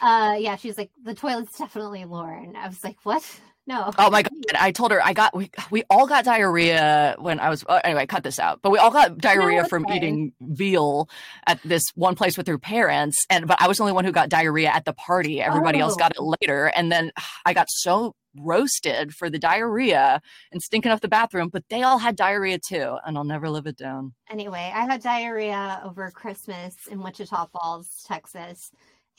Uh, 0.00 0.36
yeah, 0.38 0.56
she's 0.56 0.78
like 0.78 0.90
the 1.04 1.14
toilet's 1.14 1.56
definitely 1.58 2.04
Lauren. 2.04 2.56
I 2.56 2.66
was 2.68 2.82
like, 2.82 2.96
what? 3.02 3.24
No. 3.70 3.92
Oh 3.98 4.10
my 4.10 4.22
god! 4.22 4.32
I 4.58 4.72
told 4.72 4.90
her 4.90 5.00
I 5.04 5.12
got 5.12 5.34
we 5.36 5.48
we 5.70 5.84
all 5.88 6.06
got 6.08 6.24
diarrhea 6.24 7.14
when 7.20 7.38
I 7.38 7.48
was 7.50 7.64
oh, 7.68 7.76
anyway. 7.84 8.04
Cut 8.06 8.24
this 8.24 8.40
out. 8.40 8.60
But 8.62 8.70
we 8.70 8.78
all 8.78 8.90
got 8.90 9.16
diarrhea 9.28 9.60
it's 9.60 9.68
from 9.68 9.84
fine. 9.84 9.96
eating 9.96 10.32
veal 10.40 11.08
at 11.46 11.60
this 11.62 11.84
one 11.94 12.16
place 12.16 12.36
with 12.36 12.48
her 12.48 12.58
parents, 12.58 13.24
and 13.30 13.46
but 13.46 13.62
I 13.62 13.68
was 13.68 13.76
the 13.76 13.84
only 13.84 13.92
one 13.92 14.04
who 14.04 14.10
got 14.12 14.28
diarrhea 14.28 14.70
at 14.70 14.84
the 14.84 14.92
party. 14.92 15.40
Everybody 15.40 15.78
else 15.78 15.94
Oh. 15.94 15.98
got 15.98 16.12
it 16.16 16.20
later, 16.20 16.66
and 16.66 16.90
then 16.90 17.12
I 17.46 17.54
got 17.54 17.66
so 17.70 18.14
roasted 18.36 19.12
for 19.14 19.28
the 19.30 19.38
diarrhea 19.38 20.20
and 20.52 20.62
stinking 20.62 20.90
up 20.92 21.00
the 21.00 21.08
bathroom. 21.08 21.48
But 21.52 21.64
they 21.70 21.82
all 21.82 21.98
had 21.98 22.16
diarrhea 22.16 22.58
too, 22.58 22.96
and 23.06 23.16
I'll 23.16 23.24
never 23.24 23.48
live 23.50 23.66
it 23.66 23.76
down. 23.76 24.14
Anyway, 24.30 24.72
I 24.74 24.84
had 24.84 25.00
diarrhea 25.02 25.80
over 25.84 26.10
Christmas 26.10 26.74
in 26.90 27.02
Wichita 27.02 27.46
Falls, 27.52 27.88
Texas, 28.06 28.70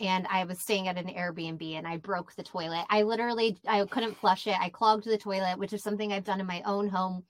and 0.02 0.26
I 0.30 0.43
was 0.45 0.60
staying 0.60 0.88
at 0.88 0.97
an 0.97 1.08
Airbnb 1.08 1.62
and 1.78 1.88
I 1.88 1.97
broke 1.97 2.34
the 2.36 2.43
toilet. 2.43 2.86
I 2.89 3.04
literally 3.04 3.58
I 3.68 3.86
couldn't 3.86 4.18
flush 4.18 4.47
it. 4.47 4.56
I 4.60 4.70
clogged 4.70 5.06
the 5.06 5.18
toilet, 5.18 5.58
which 5.60 5.74
is 5.74 5.84
something 5.84 6.12
I've 6.12 6.24
done 6.24 6.39
in 6.39 6.45
my 6.47 6.62
own 6.66 6.89
home. 6.89 7.24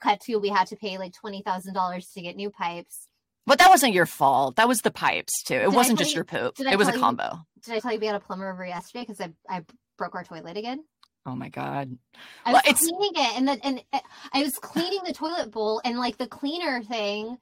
Cut 0.00 0.20
to 0.22 0.36
we 0.38 0.48
had 0.48 0.66
to 0.68 0.76
pay 0.76 0.98
like 0.98 1.12
twenty 1.12 1.42
thousand 1.42 1.74
dollars 1.74 2.08
to 2.14 2.22
get 2.22 2.36
new 2.36 2.50
pipes. 2.50 3.06
But 3.46 3.58
that 3.60 3.70
wasn't 3.70 3.92
your 3.94 4.06
fault. 4.06 4.56
That 4.56 4.66
was 4.66 4.80
the 4.80 4.90
pipes 4.90 5.42
too. 5.44 5.54
It 5.54 5.58
Did 5.66 5.74
wasn't 5.74 5.98
just 5.98 6.10
you- 6.12 6.16
your 6.16 6.24
poop. 6.24 6.58
It 6.58 6.76
was 6.78 6.88
a 6.88 6.92
you- 6.92 6.98
combo. 6.98 7.46
Did 7.64 7.74
I 7.74 7.78
tell 7.80 7.92
you 7.92 8.00
we 8.00 8.06
had 8.06 8.16
a 8.16 8.20
plumber 8.20 8.50
over 8.50 8.64
yesterday 8.66 9.04
because 9.06 9.20
I 9.20 9.32
I 9.48 9.64
broke 9.98 10.14
our 10.14 10.24
toilet 10.24 10.56
again? 10.56 10.82
Oh 11.26 11.34
my 11.36 11.48
god. 11.48 11.96
I 12.44 12.52
Well, 12.52 12.62
was 12.64 12.72
it's- 12.72 12.88
cleaning 12.88 13.12
it, 13.14 13.36
and 13.36 13.48
the 13.48 13.66
and 13.66 13.84
uh, 13.92 14.00
I 14.32 14.42
was 14.42 14.54
cleaning 14.58 15.00
the 15.06 15.12
toilet 15.12 15.50
bowl, 15.50 15.80
and 15.84 15.98
like 15.98 16.16
the 16.16 16.26
cleaner 16.26 16.82
thing 16.82 17.36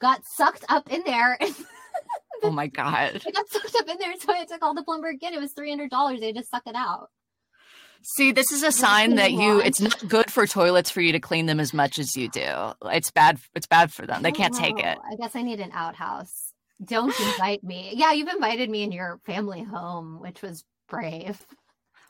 got 0.00 0.22
sucked 0.24 0.64
up 0.68 0.90
in 0.90 1.02
there. 1.04 1.38
Oh 2.42 2.50
my 2.50 2.68
god. 2.68 3.16
it 3.16 3.34
got 3.34 3.48
sucked 3.50 3.74
up 3.76 3.86
in 3.86 3.98
there, 3.98 4.14
so 4.18 4.32
I 4.32 4.38
had 4.38 4.48
to 4.48 4.58
call 4.58 4.74
the 4.74 4.82
plumber 4.82 5.08
again. 5.08 5.34
It 5.34 5.40
was 5.40 5.52
three 5.52 5.68
hundred 5.68 5.90
dollars. 5.90 6.20
They 6.20 6.32
just 6.32 6.50
suck 6.50 6.62
it 6.66 6.74
out. 6.74 7.08
See, 8.02 8.32
this 8.32 8.50
is 8.50 8.62
a 8.62 8.72
sign 8.72 9.16
that 9.16 9.32
you 9.32 9.60
it's 9.60 9.80
not 9.80 10.08
good 10.08 10.30
for 10.30 10.46
toilets 10.46 10.90
for 10.90 11.02
you 11.02 11.12
to 11.12 11.20
clean 11.20 11.44
them 11.44 11.60
as 11.60 11.74
much 11.74 11.98
as 11.98 12.16
you 12.16 12.30
do. 12.30 12.72
It's 12.86 13.10
bad 13.10 13.38
it's 13.54 13.66
bad 13.66 13.92
for 13.92 14.06
them. 14.06 14.22
They 14.22 14.32
can't 14.32 14.54
take 14.54 14.78
it. 14.78 14.98
I 15.12 15.16
guess 15.16 15.36
I 15.36 15.42
need 15.42 15.60
an 15.60 15.70
outhouse. 15.72 16.54
Don't 16.82 17.18
invite 17.20 17.62
me. 17.62 17.92
Yeah, 17.94 18.12
you've 18.12 18.28
invited 18.28 18.70
me 18.70 18.84
in 18.84 18.92
your 18.92 19.20
family 19.26 19.62
home, 19.62 20.18
which 20.20 20.40
was 20.40 20.64
brave. 20.88 21.44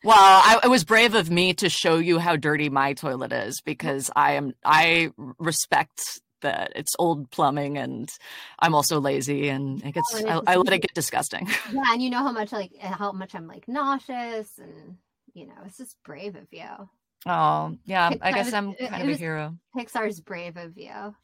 Well, 0.04 0.16
I, 0.16 0.60
it 0.64 0.68
was 0.68 0.84
brave 0.84 1.14
of 1.14 1.28
me 1.28 1.52
to 1.54 1.68
show 1.68 1.96
you 1.96 2.18
how 2.20 2.36
dirty 2.36 2.70
my 2.70 2.94
toilet 2.94 3.32
is 3.32 3.60
because 3.60 4.10
I 4.14 4.34
am 4.34 4.52
I 4.64 5.10
respect 5.38 6.02
that 6.40 6.72
it's 6.76 6.94
old 6.98 7.30
plumbing 7.30 7.78
and 7.78 8.10
I'm 8.58 8.74
also 8.74 9.00
lazy 9.00 9.48
and 9.48 9.84
it 9.84 9.92
gets 9.92 10.14
Oh, 10.14 10.18
and 10.18 10.48
I, 10.48 10.52
I 10.52 10.56
let 10.56 10.72
it 10.72 10.82
get 10.82 10.94
disgusting. 10.94 11.48
Yeah, 11.72 11.82
and 11.92 12.02
you 12.02 12.10
know 12.10 12.18
how 12.18 12.32
much 12.32 12.52
like 12.52 12.76
how 12.78 13.12
much 13.12 13.34
I'm 13.34 13.46
like 13.46 13.68
nauseous, 13.68 14.58
and 14.58 14.96
you 15.34 15.46
know 15.46 15.54
it's 15.64 15.76
just 15.76 15.96
brave 16.02 16.34
of 16.34 16.46
you. 16.50 16.88
Oh, 17.26 17.76
yeah. 17.84 18.10
I 18.22 18.32
guess 18.32 18.52
I'm 18.52 18.74
kind 18.74 19.02
of 19.02 19.08
a 19.08 19.16
hero. 19.16 19.56
Pixar's 19.76 20.20
brave 20.20 20.56
of 20.56 20.76
you. 20.76 21.14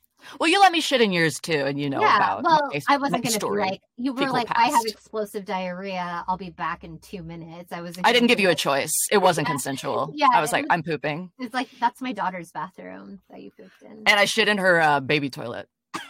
Well, 0.40 0.48
you 0.51 0.60
let 0.60 0.72
me 0.72 0.80
shit 0.80 1.01
in 1.01 1.12
yours 1.12 1.38
too, 1.38 1.52
and 1.66 1.78
you 1.78 1.88
know 1.88 2.01
yeah, 2.01 2.16
about 2.16 2.43
well, 2.43 2.70
my, 2.72 2.80
I 2.88 2.97
wasn't 2.97 3.22
gonna 3.22 3.34
story. 3.34 3.62
be 3.62 3.70
like 3.70 3.80
you 3.97 4.12
were 4.12 4.30
like 4.30 4.48
I 4.51 4.66
have 4.68 4.84
explosive 4.86 5.44
diarrhea. 5.44 6.24
I'll 6.26 6.36
be 6.36 6.51
back 6.51 6.82
in 6.84 6.98
two 6.98 7.22
minutes. 7.22 7.72
I 7.72 7.80
was. 7.80 7.97
I 8.02 8.12
didn't 8.12 8.28
give 8.28 8.40
you 8.40 8.51
a 8.51 8.55
choice. 8.55 8.93
It 9.12 9.18
wasn't 9.18 9.47
Yeah. 9.47 9.52
consensual. 9.52 10.12
Yeah, 10.16 10.28
I 10.32 10.40
was 10.40 10.52
like, 10.52 10.64
was- 10.64 10.70
I'm 10.72 10.82
pooping. 10.82 11.30
It's 11.38 11.55
like 11.55 11.68
that's 11.78 12.01
my 12.01 12.12
daughter's 12.12 12.51
bathroom 12.51 13.20
that 13.30 13.40
you 13.43 13.51
pooped 13.52 13.82
in. 13.82 14.02
And 14.06 14.18
I 14.20 14.24
shit 14.24 14.48
in 14.48 14.59
her 14.59 14.80
uh, 14.80 15.01
baby 15.01 15.30
toilet. 15.30 15.68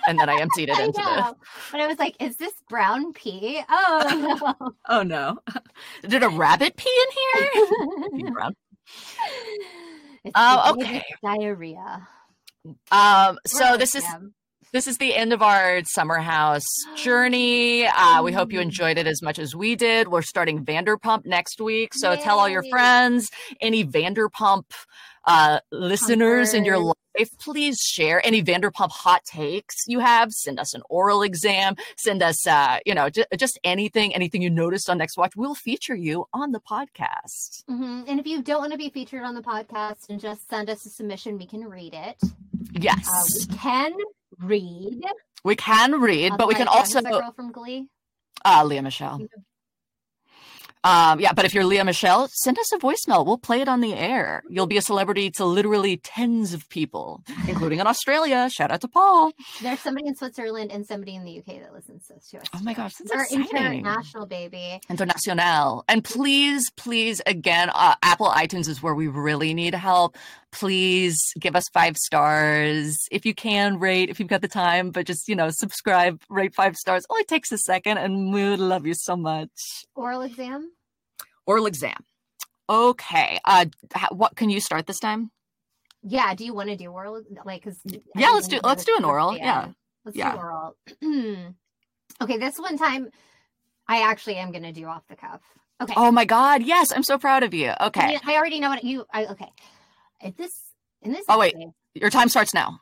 and 0.09 0.19
then 0.19 0.29
I 0.29 0.41
emptied 0.41 0.69
it 0.71 0.77
I 0.79 0.85
into 0.85 1.01
the. 1.01 1.17
know. 1.21 1.35
But 1.71 1.81
I 1.81 1.87
was 1.87 1.99
like, 1.99 2.17
is 2.21 2.37
this 2.37 2.53
brown 2.69 3.13
pee? 3.13 3.61
Oh 3.69 4.55
no. 4.61 4.73
Oh 4.89 5.03
no! 5.03 5.39
Did 6.09 6.23
a 6.23 6.29
rabbit 6.29 6.77
pee 6.77 6.91
in 7.05 8.21
here? 8.23 8.31
Brown. 8.33 8.55
Oh, 10.35 10.73
okay. 10.75 11.05
Diarrhea. 11.23 12.09
Um, 12.91 13.39
so 13.47 13.77
this 13.77 13.95
is 13.95 14.05
this 14.73 14.87
is 14.87 14.99
the 14.99 15.15
end 15.15 15.33
of 15.33 15.43
our 15.43 15.83
summer 15.85 16.19
house 16.19 16.67
journey. 16.97 17.87
Uh, 17.87 18.23
we 18.23 18.33
hope 18.33 18.53
you 18.53 18.59
Mm. 18.59 18.63
enjoyed 18.65 18.99
it 18.99 19.07
as 19.07 19.23
much 19.23 19.39
as 19.39 19.55
we 19.55 19.77
did. 19.77 20.09
We're 20.09 20.23
starting 20.23 20.65
Vanderpump 20.65 21.25
next 21.25 21.61
week, 21.61 21.95
so 21.95 22.15
tell 22.17 22.39
all 22.39 22.49
your 22.49 22.65
friends, 22.69 23.31
any 23.61 23.85
Vanderpump 23.85 24.65
uh, 25.27 25.61
listeners 25.73 26.55
in 26.55 26.65
your 26.65 26.79
life, 26.79 26.95
please 27.41 27.81
share 27.81 28.25
any 28.25 28.43
Vanderpump 28.43 28.91
hot 28.91 29.25
takes 29.25 29.85
you 29.87 29.99
have. 30.01 30.33
Send 30.33 30.61
us 30.61 30.75
an 30.75 30.83
oral 30.89 31.23
exam. 31.23 31.75
Send 31.97 32.23
us, 32.23 32.47
uh, 32.47 32.79
you 32.87 32.95
know, 32.95 33.09
ju- 33.11 33.25
just 33.37 33.59
anything, 33.65 34.15
anything 34.15 34.43
you 34.43 34.51
noticed 34.51 34.89
on 34.91 34.99
Next 34.99 35.17
Watch. 35.17 35.33
We'll 35.35 35.55
feature 35.55 35.95
you 35.97 36.27
on 36.33 36.53
the 36.53 36.61
podcast. 36.61 37.65
Mhm. 37.69 38.05
And 38.09 38.21
if 38.21 38.27
you 38.27 38.43
don't 38.43 38.61
want 38.61 38.73
to 38.73 38.79
be 38.79 38.91
featured 38.91 39.23
on 39.23 39.35
the 39.35 39.43
podcast 39.43 40.09
and 40.09 40.21
just 40.21 40.49
send 40.49 40.71
us 40.71 40.85
a 40.87 40.91
submission, 40.91 41.39
we 41.39 41.47
can 41.47 41.65
read 41.69 41.95
it. 41.95 42.17
Yes, 42.73 43.09
Uh, 43.09 43.23
we 43.53 43.59
can 43.59 43.93
read. 44.39 45.03
we 45.45 45.57
can 45.57 46.01
read, 46.01 46.35
but 46.37 46.47
we 46.49 46.55
can 46.55 46.69
also 46.69 47.01
girl 47.01 47.33
from 47.33 47.51
Glee. 47.53 47.89
Uh, 48.45 48.63
Lea 48.65 48.81
Michele. 48.83 49.27
Um, 50.87 51.19
yeah, 51.19 51.33
but 51.33 51.45
if 51.45 51.53
you're 51.53 51.65
Lea 51.65 51.83
Michele, 51.83 52.29
send 52.31 52.61
us 52.61 52.73
a 52.73 52.79
voicemail. 52.79 53.27
We'll 53.27 53.39
play 53.39 53.61
it 53.61 53.67
on 53.67 53.81
the 53.81 53.95
air. 53.95 54.45
You'll 54.49 54.69
be 54.69 54.77
a 54.77 54.83
celebrity 54.83 55.33
to 55.33 55.45
literally 55.45 55.97
tens 55.97 56.55
of 56.55 56.69
people, 56.69 57.25
including 57.49 57.81
in 57.81 57.89
Australia. 57.89 58.49
Shout 58.49 58.71
out 58.71 58.83
to 58.83 58.89
Paul. 58.89 59.33
There's 59.61 59.81
somebody 59.81 60.07
in 60.07 60.15
Switzerland 60.15 60.71
and 60.71 60.87
somebody 60.87 61.17
in 61.17 61.25
the 61.25 61.41
UK 61.41 61.61
that 61.61 61.73
listens 61.73 62.07
to 62.07 62.15
us. 62.15 62.29
To 62.29 62.39
us 62.39 62.47
Oh 62.55 62.61
my 62.63 62.73
gosh, 62.73 62.95
that's 62.95 63.11
We're 63.13 63.23
exciting. 63.41 63.79
international, 63.81 64.27
baby. 64.27 64.79
International. 64.89 65.85
And 65.89 66.05
please, 66.05 66.71
please, 66.77 67.21
again, 67.27 67.69
uh, 67.75 67.97
Apple 68.05 68.29
iTunes 68.29 68.69
is 68.69 68.81
where 68.81 68.95
we 68.95 69.09
really 69.09 69.55
need 69.55 69.75
help. 69.75 70.17
Please 70.53 71.19
give 71.41 71.57
us 71.57 71.65
five 71.73 71.97
stars. 71.97 72.97
If 73.11 73.27
you 73.27 73.35
can, 73.35 73.81
rate, 73.81 74.09
if 74.09 74.21
you've 74.21 74.29
got 74.29 74.41
the 74.41 74.47
time, 74.49 74.91
but 74.93 75.05
just, 75.05 75.29
you 75.29 75.35
know, 75.35 75.49
subscribe, 75.51 76.23
rate 76.31 76.55
five 76.55 76.77
stars. 76.77 77.05
Only 77.11 77.25
takes 77.25 77.51
a 77.51 77.59
second, 77.59 77.99
and 77.99 78.33
we 78.33 78.49
would 78.49 78.61
love 78.61 78.87
you 78.87 78.95
so 78.95 79.17
much. 79.17 79.51
Oral 79.97 80.23
exam. 80.23 80.71
Oral 81.47 81.67
exam. 81.67 81.97
Okay. 82.69 83.39
Uh, 83.45 83.67
what 84.11 84.37
can 84.37 84.51
you 84.51 84.61
start 84.61 84.87
this 84.87 84.99
time? 84.99 85.31
Yeah. 86.03 86.35
Do 86.35 86.45
you 86.45 86.53
want 86.55 86.69
to 86.69 86.77
do 86.77 86.89
oral? 86.91 87.23
Like, 87.45 87.63
cause 87.65 87.79
I 87.87 88.01
Yeah, 88.17 88.31
let's 88.31 88.49
do- 88.49 88.61
let's 88.65 88.85
do 88.85 88.95
an 88.99 89.05
oral, 89.05 89.37
yeah. 89.37 89.69
Let's 90.05 90.17
Yeah. 90.17 90.33
do 90.33 90.39
oral. 90.39 90.77
okay. 92.23 92.39
This 92.39 92.59
one 92.59 92.77
time, 92.79 93.11
I 93.89 94.03
actually 94.03 94.37
am 94.37 94.51
going 94.51 94.65
to 94.65 94.73
do 94.73 94.87
off 94.87 95.03
the 95.09 95.17
cuff. 95.17 95.41
Okay. 95.81 95.95
Oh 95.97 96.11
my 96.11 96.25
God. 96.25 96.63
Yes. 96.63 96.91
I'm 96.93 97.03
so 97.05 97.19
proud 97.19 97.43
of 97.43 97.55
you. 97.55 97.69
I, 97.79 97.87
Okay. 97.87 98.07
mean, 98.09 98.21
I 98.25 98.37
already 98.37 98.61
know 98.61 98.71
what 98.71 98.83
you. 98.83 99.05
I, 99.13 99.27
okay. 99.27 99.49
At 100.21 100.37
this 100.37 100.53
in 101.03 101.13
this. 101.13 101.25
Oh, 101.29 101.39
wait. 101.39 101.55
Your 101.95 102.11
time 102.11 102.29
starts 102.29 102.53
now. 102.55 102.81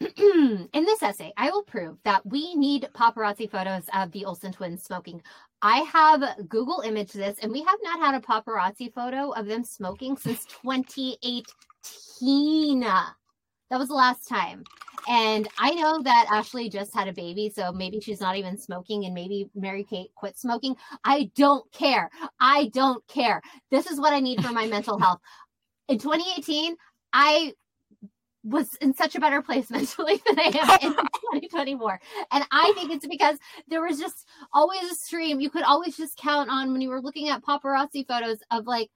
in 0.16 0.68
this 0.72 1.02
essay, 1.02 1.32
I 1.36 1.50
will 1.50 1.62
prove 1.62 1.98
that 2.04 2.24
we 2.24 2.54
need 2.54 2.88
paparazzi 2.94 3.50
photos 3.50 3.84
of 3.92 4.10
the 4.12 4.24
Olsen 4.24 4.52
twins 4.52 4.82
smoking. 4.82 5.20
I 5.60 5.80
have 5.80 6.48
Google 6.48 6.80
image 6.80 7.12
this, 7.12 7.38
and 7.42 7.52
we 7.52 7.62
have 7.62 7.78
not 7.82 8.00
had 8.00 8.14
a 8.14 8.20
paparazzi 8.20 8.94
photo 8.94 9.30
of 9.32 9.46
them 9.46 9.62
smoking 9.62 10.16
since 10.16 10.44
2018. 10.62 12.80
That 12.80 13.78
was 13.78 13.88
the 13.88 13.94
last 13.94 14.26
time. 14.26 14.64
And 15.06 15.46
I 15.58 15.74
know 15.74 16.00
that 16.02 16.28
Ashley 16.30 16.70
just 16.70 16.94
had 16.94 17.08
a 17.08 17.12
baby, 17.12 17.52
so 17.54 17.70
maybe 17.70 18.00
she's 18.00 18.20
not 18.20 18.36
even 18.36 18.56
smoking, 18.56 19.04
and 19.04 19.14
maybe 19.14 19.50
Mary 19.54 19.84
Kate 19.84 20.12
quit 20.14 20.38
smoking. 20.38 20.76
I 21.04 21.30
don't 21.36 21.70
care. 21.72 22.08
I 22.40 22.70
don't 22.72 23.06
care. 23.06 23.42
This 23.70 23.90
is 23.90 24.00
what 24.00 24.14
I 24.14 24.20
need 24.20 24.42
for 24.42 24.52
my 24.52 24.66
mental 24.66 24.98
health. 24.98 25.20
In 25.88 25.98
2018, 25.98 26.74
I 27.12 27.52
was 28.42 28.74
in 28.76 28.94
such 28.94 29.14
a 29.16 29.20
better 29.20 29.42
place 29.42 29.70
mentally 29.70 30.20
than 30.26 30.38
I 30.38 30.78
am 30.82 30.90
in 30.90 30.96
2024. 30.96 32.00
And 32.32 32.44
I 32.50 32.72
think 32.74 32.90
it's 32.92 33.06
because 33.06 33.38
there 33.68 33.82
was 33.82 33.98
just 33.98 34.26
always 34.52 34.82
a 34.90 34.94
stream. 34.94 35.40
You 35.40 35.50
could 35.50 35.62
always 35.64 35.96
just 35.96 36.16
count 36.16 36.50
on 36.50 36.72
when 36.72 36.80
you 36.80 36.88
were 36.88 37.02
looking 37.02 37.28
at 37.28 37.42
paparazzi 37.42 38.06
photos 38.06 38.38
of 38.50 38.66
like 38.66 38.88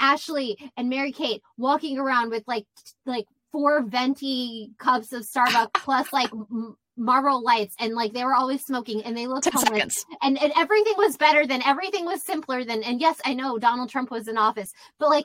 Ashley 0.00 0.58
and 0.76 0.88
Mary 0.88 1.12
Kate 1.12 1.42
walking 1.56 1.98
around 1.98 2.30
with 2.30 2.42
like 2.46 2.66
like 3.06 3.26
four 3.52 3.82
venti 3.82 4.70
cups 4.78 5.12
of 5.12 5.22
Starbucks 5.22 5.74
plus 5.74 6.12
like 6.12 6.30
m- 6.32 6.76
Marlboro 6.96 7.36
lights 7.36 7.74
and 7.78 7.94
like 7.94 8.12
they 8.12 8.24
were 8.24 8.34
always 8.34 8.62
smoking 8.64 9.02
and 9.04 9.16
they 9.16 9.26
looked 9.26 9.44
10 9.44 9.52
homeless 9.54 9.68
seconds. 9.94 10.04
and, 10.22 10.42
and 10.42 10.52
everything 10.56 10.94
was 10.98 11.16
better 11.16 11.46
than 11.46 11.62
everything 11.64 12.04
was 12.04 12.22
simpler 12.22 12.64
than 12.64 12.82
and 12.82 13.00
yes 13.00 13.18
i 13.24 13.32
know 13.32 13.58
donald 13.58 13.88
trump 13.88 14.10
was 14.10 14.28
in 14.28 14.36
office 14.36 14.72
but 14.98 15.08
like 15.08 15.24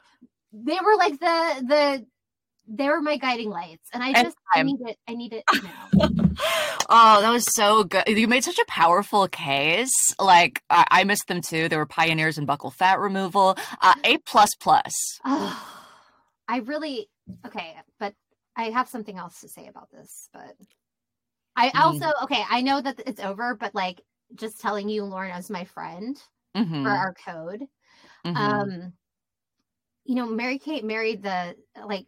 they 0.53 0.77
were 0.83 0.95
like 0.95 1.19
the 1.19 1.65
the 1.67 2.05
they 2.67 2.87
were 2.87 3.01
my 3.01 3.17
guiding 3.17 3.49
lights 3.49 3.89
and 3.93 4.03
i 4.03 4.13
just 4.13 4.37
i 4.53 4.61
need 4.61 4.79
it 4.81 4.97
i 5.07 5.13
need 5.13 5.33
it 5.33 5.43
now 5.63 5.89
oh, 6.89 7.21
that 7.21 7.31
was 7.31 7.45
so 7.53 7.83
good. 7.83 8.07
You 8.07 8.27
made 8.27 8.43
such 8.43 8.59
a 8.59 8.65
powerful 8.67 9.27
case. 9.27 9.93
Like, 10.19 10.61
I, 10.69 10.85
I 10.91 11.03
missed 11.03 11.27
them 11.27 11.41
too. 11.41 11.67
They 11.69 11.77
were 11.77 11.85
pioneers 11.85 12.37
in 12.37 12.47
buccal 12.47 12.73
fat 12.73 12.99
removal. 12.99 13.57
Uh, 13.81 13.93
a 14.03 14.17
plus 14.19 14.55
plus. 14.55 14.93
oh, 15.25 15.63
i 16.47 16.57
really 16.57 17.09
okay 17.45 17.75
but 17.99 18.13
i 18.55 18.63
have 18.65 18.87
something 18.87 19.17
else 19.17 19.41
to 19.41 19.49
say 19.49 19.67
about 19.67 19.89
this 19.91 20.29
but 20.33 20.55
i 21.55 21.69
also 21.75 22.05
okay 22.23 22.43
i 22.49 22.61
know 22.61 22.79
that 22.81 23.01
it's 23.05 23.21
over 23.21 23.55
but 23.55 23.75
like 23.75 24.01
just 24.35 24.59
telling 24.59 24.89
you 24.89 25.03
lauren 25.03 25.31
as 25.31 25.49
my 25.49 25.63
friend 25.65 26.21
Mhm, 26.55 26.83
for 26.83 26.89
our 26.89 27.13
code 27.25 27.63
mhm. 28.25 28.35
um 28.35 28.93
you 30.05 30.15
know 30.15 30.25
mary 30.25 30.57
kate 30.57 30.83
married 30.85 31.21
the 31.21 31.55
like 31.85 32.05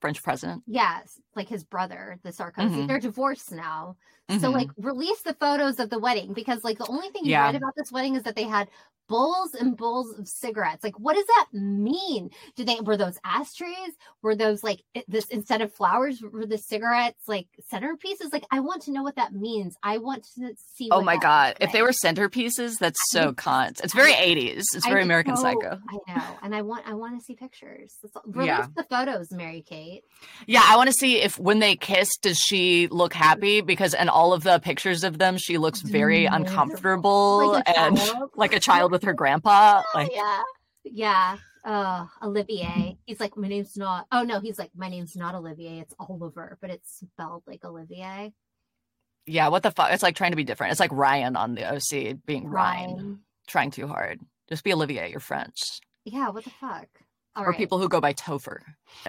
French 0.00 0.22
president. 0.22 0.62
Yes, 0.66 1.20
like 1.34 1.48
his 1.48 1.64
brother, 1.64 2.18
the 2.22 2.30
Sarkozy. 2.30 2.84
Mhm. 2.84 2.88
They're 2.88 3.00
divorced 3.00 3.52
now. 3.52 3.96
So 4.28 4.50
Mhm. 4.50 4.54
like 4.54 4.68
release 4.76 5.22
the 5.22 5.34
photos 5.34 5.78
of 5.78 5.88
the 5.90 5.98
wedding 6.00 6.32
because 6.32 6.64
like 6.64 6.78
the 6.78 6.86
only 6.88 7.08
thing 7.10 7.24
you 7.24 7.30
Yeah. 7.32 7.44
read 7.46 7.54
about 7.54 7.74
this 7.76 7.92
wedding 7.92 8.16
is 8.16 8.24
that 8.24 8.34
they 8.34 8.44
had 8.44 8.68
bowls 9.08 9.54
and 9.54 9.76
bowls 9.76 10.18
of 10.18 10.26
cigarettes. 10.26 10.82
Like 10.82 10.98
what 10.98 11.14
does 11.14 11.26
that 11.26 11.46
mean? 11.52 12.30
Did 12.56 12.66
they 12.66 12.80
were 12.80 12.96
those 12.96 13.16
ashtrays? 13.24 13.92
Were 14.20 14.34
those 14.34 14.64
like 14.64 14.82
this 15.06 15.26
instead 15.28 15.62
of 15.62 15.72
flowers 15.72 16.20
were 16.20 16.44
the 16.44 16.58
cigarettes 16.58 17.22
like 17.28 17.46
centerpieces? 17.72 18.32
Like 18.32 18.44
I 18.50 18.58
want 18.58 18.82
to 18.82 18.90
know 18.90 19.04
what 19.04 19.14
that 19.14 19.32
means. 19.32 19.76
I 19.84 19.98
want 19.98 20.24
to 20.34 20.54
see 20.74 20.88
Oh 20.90 21.02
my 21.02 21.18
God. 21.18 21.56
If 21.60 21.70
they 21.70 21.82
were 21.82 21.92
centerpieces, 21.92 22.78
that's 22.78 22.98
so 23.10 23.26
just- 23.26 23.36
cunt. 23.36 23.84
It's 23.84 23.94
very 23.94 24.12
80s. 24.12 24.64
It's 24.74 24.84
I 24.86 24.90
very 24.90 25.02
American 25.04 25.36
Psycho. 25.36 25.78
I 25.88 26.12
know. 26.12 26.24
And 26.42 26.52
I 26.52 26.62
want 26.62 26.84
I 26.88 26.94
want 26.94 27.16
to 27.16 27.24
see 27.24 27.36
pictures. 27.36 27.94
Release 28.24 28.48
Yeah. 28.48 28.66
the 28.74 28.82
photos, 28.82 29.30
Mary 29.30 29.62
Kate. 29.64 30.02
Yeah, 30.48 30.64
I 30.66 30.74
want 30.76 30.88
to 30.88 30.92
see 30.92 31.18
if 31.22 31.38
when 31.38 31.60
they 31.60 31.76
kiss, 31.76 32.08
does 32.16 32.38
she 32.38 32.88
look 32.88 33.14
happy? 33.14 33.60
Because 33.60 33.94
in 33.94 34.08
all 34.16 34.32
of 34.32 34.42
the 34.42 34.58
pictures 34.58 35.04
of 35.04 35.18
them, 35.18 35.36
she 35.36 35.58
looks 35.58 35.82
very 35.82 36.22
Miserable. 36.24 36.36
uncomfortable 36.48 37.52
Like 37.52 37.78
and 37.78 38.00
like 38.34 38.54
a 38.54 38.60
child 38.60 38.90
with 38.92 39.04
her 39.04 39.12
grandpa. 39.12 39.82
Like, 39.94 40.10
yeah. 40.14 40.42
Yeah. 40.84 41.36
Oh, 41.64 42.08
Olivier. 42.22 42.96
He's 43.06 43.20
like, 43.20 43.36
my 43.36 43.48
name's 43.48 43.76
not. 43.76 44.06
Oh 44.10 44.22
no, 44.22 44.40
he's 44.40 44.58
like, 44.58 44.70
my 44.76 44.88
name's 44.88 45.16
not 45.16 45.34
Olivier. 45.34 45.80
It's 45.80 45.94
Oliver, 45.98 46.56
but 46.60 46.70
it's 46.70 47.00
spelled 47.00 47.42
like 47.46 47.64
Olivier. 47.64 48.32
yeah, 49.26 49.48
what 49.48 49.62
the 49.62 49.70
fuck? 49.72 49.92
It's 49.92 50.02
like 50.02 50.14
trying 50.16 50.30
to 50.30 50.36
be 50.36 50.44
different. 50.44 50.70
It's 50.72 50.80
like 50.80 50.92
Ryan 50.92 51.36
on 51.36 51.54
the 51.56 51.64
OC 51.74 52.18
being 52.24 52.48
Ryan, 52.48 52.90
Ryan. 52.94 53.18
trying 53.48 53.70
too 53.72 53.86
hard. 53.88 54.20
Just 54.48 54.62
be 54.64 54.72
Olivier, 54.72 55.10
you're 55.10 55.20
French. 55.20 55.60
Yeah. 56.04 56.30
What 56.30 56.44
the 56.44 56.50
fuck? 56.50 56.86
All 57.34 57.42
or 57.44 57.48
right. 57.50 57.58
people 57.58 57.78
who 57.78 57.88
go 57.88 58.00
by 58.00 58.12
Topher. 58.14 58.60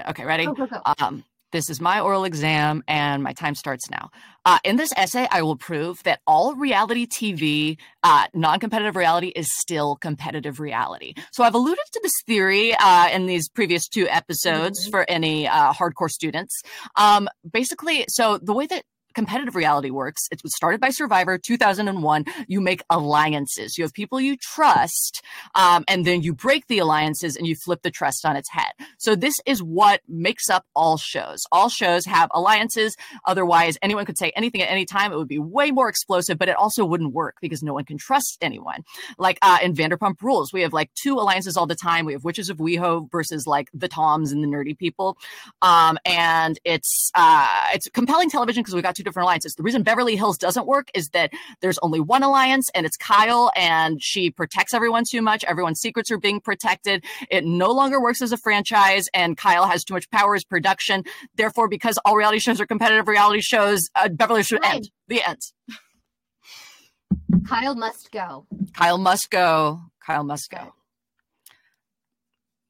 Okay, 0.09 0.25
ready? 0.25 0.45
Go, 0.47 0.53
go, 0.53 0.65
go. 0.67 0.81
Um, 0.99 1.23
this 1.51 1.69
is 1.69 1.79
my 1.79 1.99
oral 1.99 2.25
exam, 2.25 2.83
and 2.87 3.23
my 3.23 3.33
time 3.33 3.55
starts 3.55 3.89
now. 3.89 4.09
Uh, 4.45 4.59
in 4.63 4.75
this 4.75 4.91
essay, 4.97 5.27
I 5.31 5.41
will 5.41 5.55
prove 5.55 6.03
that 6.03 6.19
all 6.27 6.55
reality 6.55 7.05
TV, 7.05 7.77
uh, 8.03 8.27
non 8.33 8.59
competitive 8.59 8.95
reality, 8.95 9.27
is 9.35 9.47
still 9.59 9.95
competitive 9.95 10.59
reality. 10.59 11.13
So 11.31 11.43
I've 11.43 11.55
alluded 11.55 11.83
to 11.93 11.99
this 12.03 12.13
theory 12.25 12.73
uh, 12.75 13.09
in 13.09 13.25
these 13.25 13.49
previous 13.49 13.87
two 13.87 14.07
episodes 14.09 14.87
Mhm. 14.87 14.91
for 14.91 15.09
any 15.09 15.47
uh, 15.47 15.73
hardcore 15.73 16.09
students. 16.09 16.61
Um, 16.95 17.27
basically, 17.49 18.05
so 18.09 18.37
the 18.37 18.53
way 18.53 18.65
that 18.67 18.83
competitive 19.17 19.55
reality 19.55 19.89
works 19.89 20.27
it 20.31 20.41
was 20.43 20.55
started 20.55 20.79
by 20.79 20.89
survivor 20.89 21.37
2001 21.37 22.23
you 22.47 22.61
make 22.61 22.81
alliances 22.89 23.77
you 23.77 23.83
have 23.83 23.93
people 23.93 24.21
you 24.21 24.37
trust 24.37 25.21
um, 25.55 25.83
and 25.87 26.05
then 26.05 26.21
you 26.21 26.33
break 26.33 26.67
the 26.67 26.79
alliances 26.79 27.35
and 27.35 27.47
you 27.47 27.55
flip 27.55 27.81
the 27.81 27.91
trust 27.91 28.25
on 28.25 28.35
its 28.35 28.49
head 28.49 28.71
so 28.97 29.15
this 29.15 29.35
is 29.45 29.61
what 29.61 30.01
makes 30.07 30.49
up 30.49 30.65
all 30.75 30.97
shows. 30.97 31.43
All 31.51 31.69
shows 31.69 32.05
have 32.05 32.29
alliances. 32.33 32.95
Otherwise, 33.25 33.77
anyone 33.81 34.05
could 34.05 34.17
say 34.17 34.31
anything 34.35 34.61
at 34.61 34.69
any 34.69 34.85
time. 34.85 35.11
It 35.11 35.17
would 35.17 35.27
be 35.27 35.39
way 35.39 35.71
more 35.71 35.89
explosive, 35.89 36.37
but 36.37 36.49
it 36.49 36.55
also 36.55 36.85
wouldn't 36.85 37.13
work 37.13 37.35
because 37.41 37.63
no 37.63 37.73
one 37.73 37.85
can 37.85 37.97
trust 37.97 38.37
anyone. 38.41 38.83
Like 39.17 39.37
uh, 39.41 39.59
in 39.61 39.73
Vanderpump 39.73 40.21
Rules, 40.21 40.53
we 40.53 40.61
have 40.61 40.73
like 40.73 40.91
two 40.95 41.15
alliances 41.15 41.57
all 41.57 41.67
the 41.67 41.75
time. 41.75 42.05
We 42.05 42.13
have 42.13 42.23
Witches 42.23 42.49
of 42.49 42.57
WeHo 42.57 43.09
versus 43.11 43.47
like 43.47 43.69
the 43.73 43.87
Toms 43.87 44.31
and 44.31 44.43
the 44.43 44.47
nerdy 44.47 44.77
people, 44.77 45.17
um, 45.61 45.97
and 46.05 46.59
it's 46.63 47.11
uh, 47.15 47.47
it's 47.73 47.87
compelling 47.89 48.29
television 48.29 48.61
because 48.61 48.75
we 48.75 48.81
got 48.81 48.95
to 48.95 49.03
different 49.07 49.25
alliances. 49.25 49.55
The 49.55 49.63
reason 49.63 49.83
Beverly 49.83 50.15
Hills 50.15 50.37
doesn't 50.37 50.67
work 50.67 50.89
is 50.93 51.09
that 51.09 51.31
there's 51.61 51.77
only 51.79 51.99
one 51.99 52.23
alliance 52.23 52.69
and 52.75 52.85
it's 52.85 52.97
Kyle 52.97 53.51
and 53.55 54.01
she 54.03 54.29
protects 54.29 54.73
everyone 54.73 55.03
too 55.09 55.21
much. 55.21 55.43
Everyone's 55.45 55.79
secrets 55.79 56.11
are 56.11 56.17
being 56.17 56.39
protected. 56.41 57.03
It 57.31 57.45
no 57.45 57.71
longer 57.71 58.01
works 58.01 58.21
as 58.21 58.31
a 58.31 58.37
franchise 58.37 59.05
and 59.13 59.37
Kyle 59.37 59.67
has 59.67 59.83
too 59.83 59.93
much 59.93 60.09
power 60.09 60.35
as 60.35 60.43
production. 60.43 61.03
Therefore, 61.35 61.67
because 61.67 61.97
all 62.05 62.15
reality 62.15 62.39
shows 62.39 62.59
are 62.61 62.65
competitive 62.65 63.07
reality 63.07 63.41
shows, 63.41 63.89
uh, 63.95 64.09
Beverly 64.09 64.43
should 64.43 64.61
Right. 64.61 64.75
end. 64.75 64.89
The 65.07 65.23
end. 65.23 65.41
Kyle 67.47 67.75
must 67.75 68.11
go. 68.11 68.45
Kyle 68.73 68.97
must 68.97 69.29
go. 69.31 69.81
Kyle 70.05 70.23
must 70.23 70.49
go. 70.49 70.73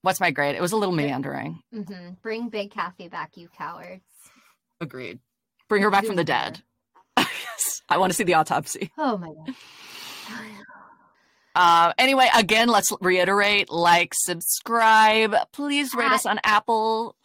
What's 0.03 0.19
my 0.19 0.31
grade? 0.31 0.55
It 0.55 0.61
was 0.61 0.71
a 0.71 0.77
little 0.77 0.95
meandering. 0.95 1.59
hmm 1.73 2.11
Bring 2.21 2.49
Big 2.49 2.71
Kathy 2.71 3.07
back, 3.09 3.35
you 3.35 3.49
cowards. 3.49 4.03
Agreed. 4.79 5.19
Bring 5.69 5.83
her 5.83 5.91
back 5.91 6.05
from 6.05 6.15
the 6.15 6.23
dead. 6.23 6.61
yes. 7.17 7.81
I 7.89 7.97
want 7.97 8.11
to 8.11 8.15
see 8.15 8.23
the 8.23 8.35
autopsy. 8.35 8.91
Oh 8.97 9.17
my 9.17 9.27
god. 9.27 9.55
Uh, 11.55 11.91
anyway, 11.97 12.29
again, 12.37 12.67
let's 12.67 12.91
reiterate 13.01 13.71
like, 13.71 14.13
subscribe. 14.13 15.33
Please 15.53 15.91
rate 15.95 16.05
At- 16.05 16.11
us 16.11 16.25
on 16.27 16.39
Apple 16.43 17.15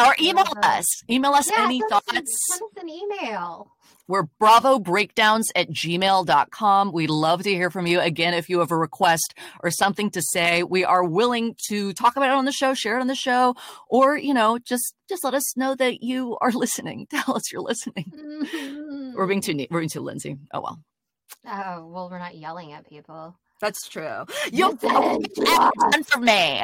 or 0.00 0.14
email 0.20 0.44
us. 0.62 0.86
Email 1.10 1.32
us 1.32 1.50
Yeah, 1.50 1.64
any 1.64 1.80
send 1.80 1.92
us- 1.92 2.02
thoughts. 2.04 2.38
Send 2.48 2.62
us 2.62 2.82
an 2.82 2.88
email. 2.88 3.72
We're 4.08 4.24
bravo 4.38 4.78
breakdowns 4.78 5.50
at 5.56 5.68
gmail.com. 5.70 6.92
We'd 6.92 7.10
love 7.10 7.42
to 7.42 7.50
hear 7.50 7.70
from 7.70 7.86
you. 7.86 8.00
Again, 8.00 8.34
if 8.34 8.48
you 8.48 8.60
have 8.60 8.70
a 8.70 8.76
request 8.76 9.34
or 9.62 9.70
something 9.70 10.10
to 10.10 10.22
say, 10.22 10.62
we 10.62 10.84
are 10.84 11.02
willing 11.04 11.56
to 11.68 11.92
talk 11.92 12.16
about 12.16 12.30
it 12.30 12.34
on 12.36 12.44
the 12.44 12.52
show, 12.52 12.72
share 12.74 12.98
it 12.98 13.00
on 13.00 13.08
the 13.08 13.14
show, 13.14 13.54
or, 13.88 14.16
you 14.16 14.32
know, 14.34 14.58
just, 14.58 14.94
just 15.08 15.24
let 15.24 15.34
us 15.34 15.56
know 15.56 15.74
that 15.74 16.02
you 16.02 16.36
are 16.40 16.50
listening. 16.52 17.06
Tell 17.10 17.36
us 17.36 17.50
you're 17.52 17.62
listening. 17.62 18.12
We're 19.16 19.26
being 19.26 19.40
too 19.40 19.54
neat. 19.54 19.70
We're 19.70 19.80
being 19.80 19.88
too 19.90 20.00
Lindsay. 20.00 20.36
Oh, 20.52 20.60
well. 20.60 20.80
Oh 21.48 21.86
well, 21.86 22.08
we're 22.10 22.18
not 22.18 22.36
yelling 22.36 22.72
at 22.72 22.88
people. 22.88 23.38
That's 23.60 23.88
true. 23.88 24.24
You've 24.52 24.80
done 24.80 25.22
for 26.04 26.18
me. 26.20 26.60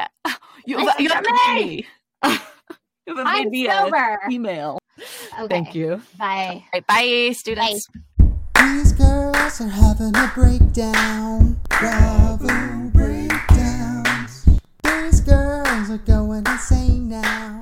You've, 0.66 0.80
Listen 0.82 0.94
you 1.04 1.08
have 1.08 1.24
me. 1.56 1.86
you 2.24 2.34
haven't 3.06 3.26
I'm 3.26 3.50
me 3.50 3.66
sober. 3.68 4.18
email. 4.28 4.78
Okay. 5.38 5.48
Thank 5.48 5.74
you. 5.74 6.02
Bye. 6.18 6.62
All 6.62 6.62
right, 6.74 6.86
bye, 6.86 7.32
students. 7.32 7.88
These 8.58 8.92
girls 8.92 9.60
are 9.60 9.68
having 9.68 10.14
a 10.14 10.30
breakdown. 10.34 11.58
Bravo 11.70 12.90
breakdowns. 12.90 14.44
These 14.84 15.20
girls 15.22 15.90
are 15.90 15.98
going 15.98 16.46
insane 16.46 17.08
now. 17.08 17.61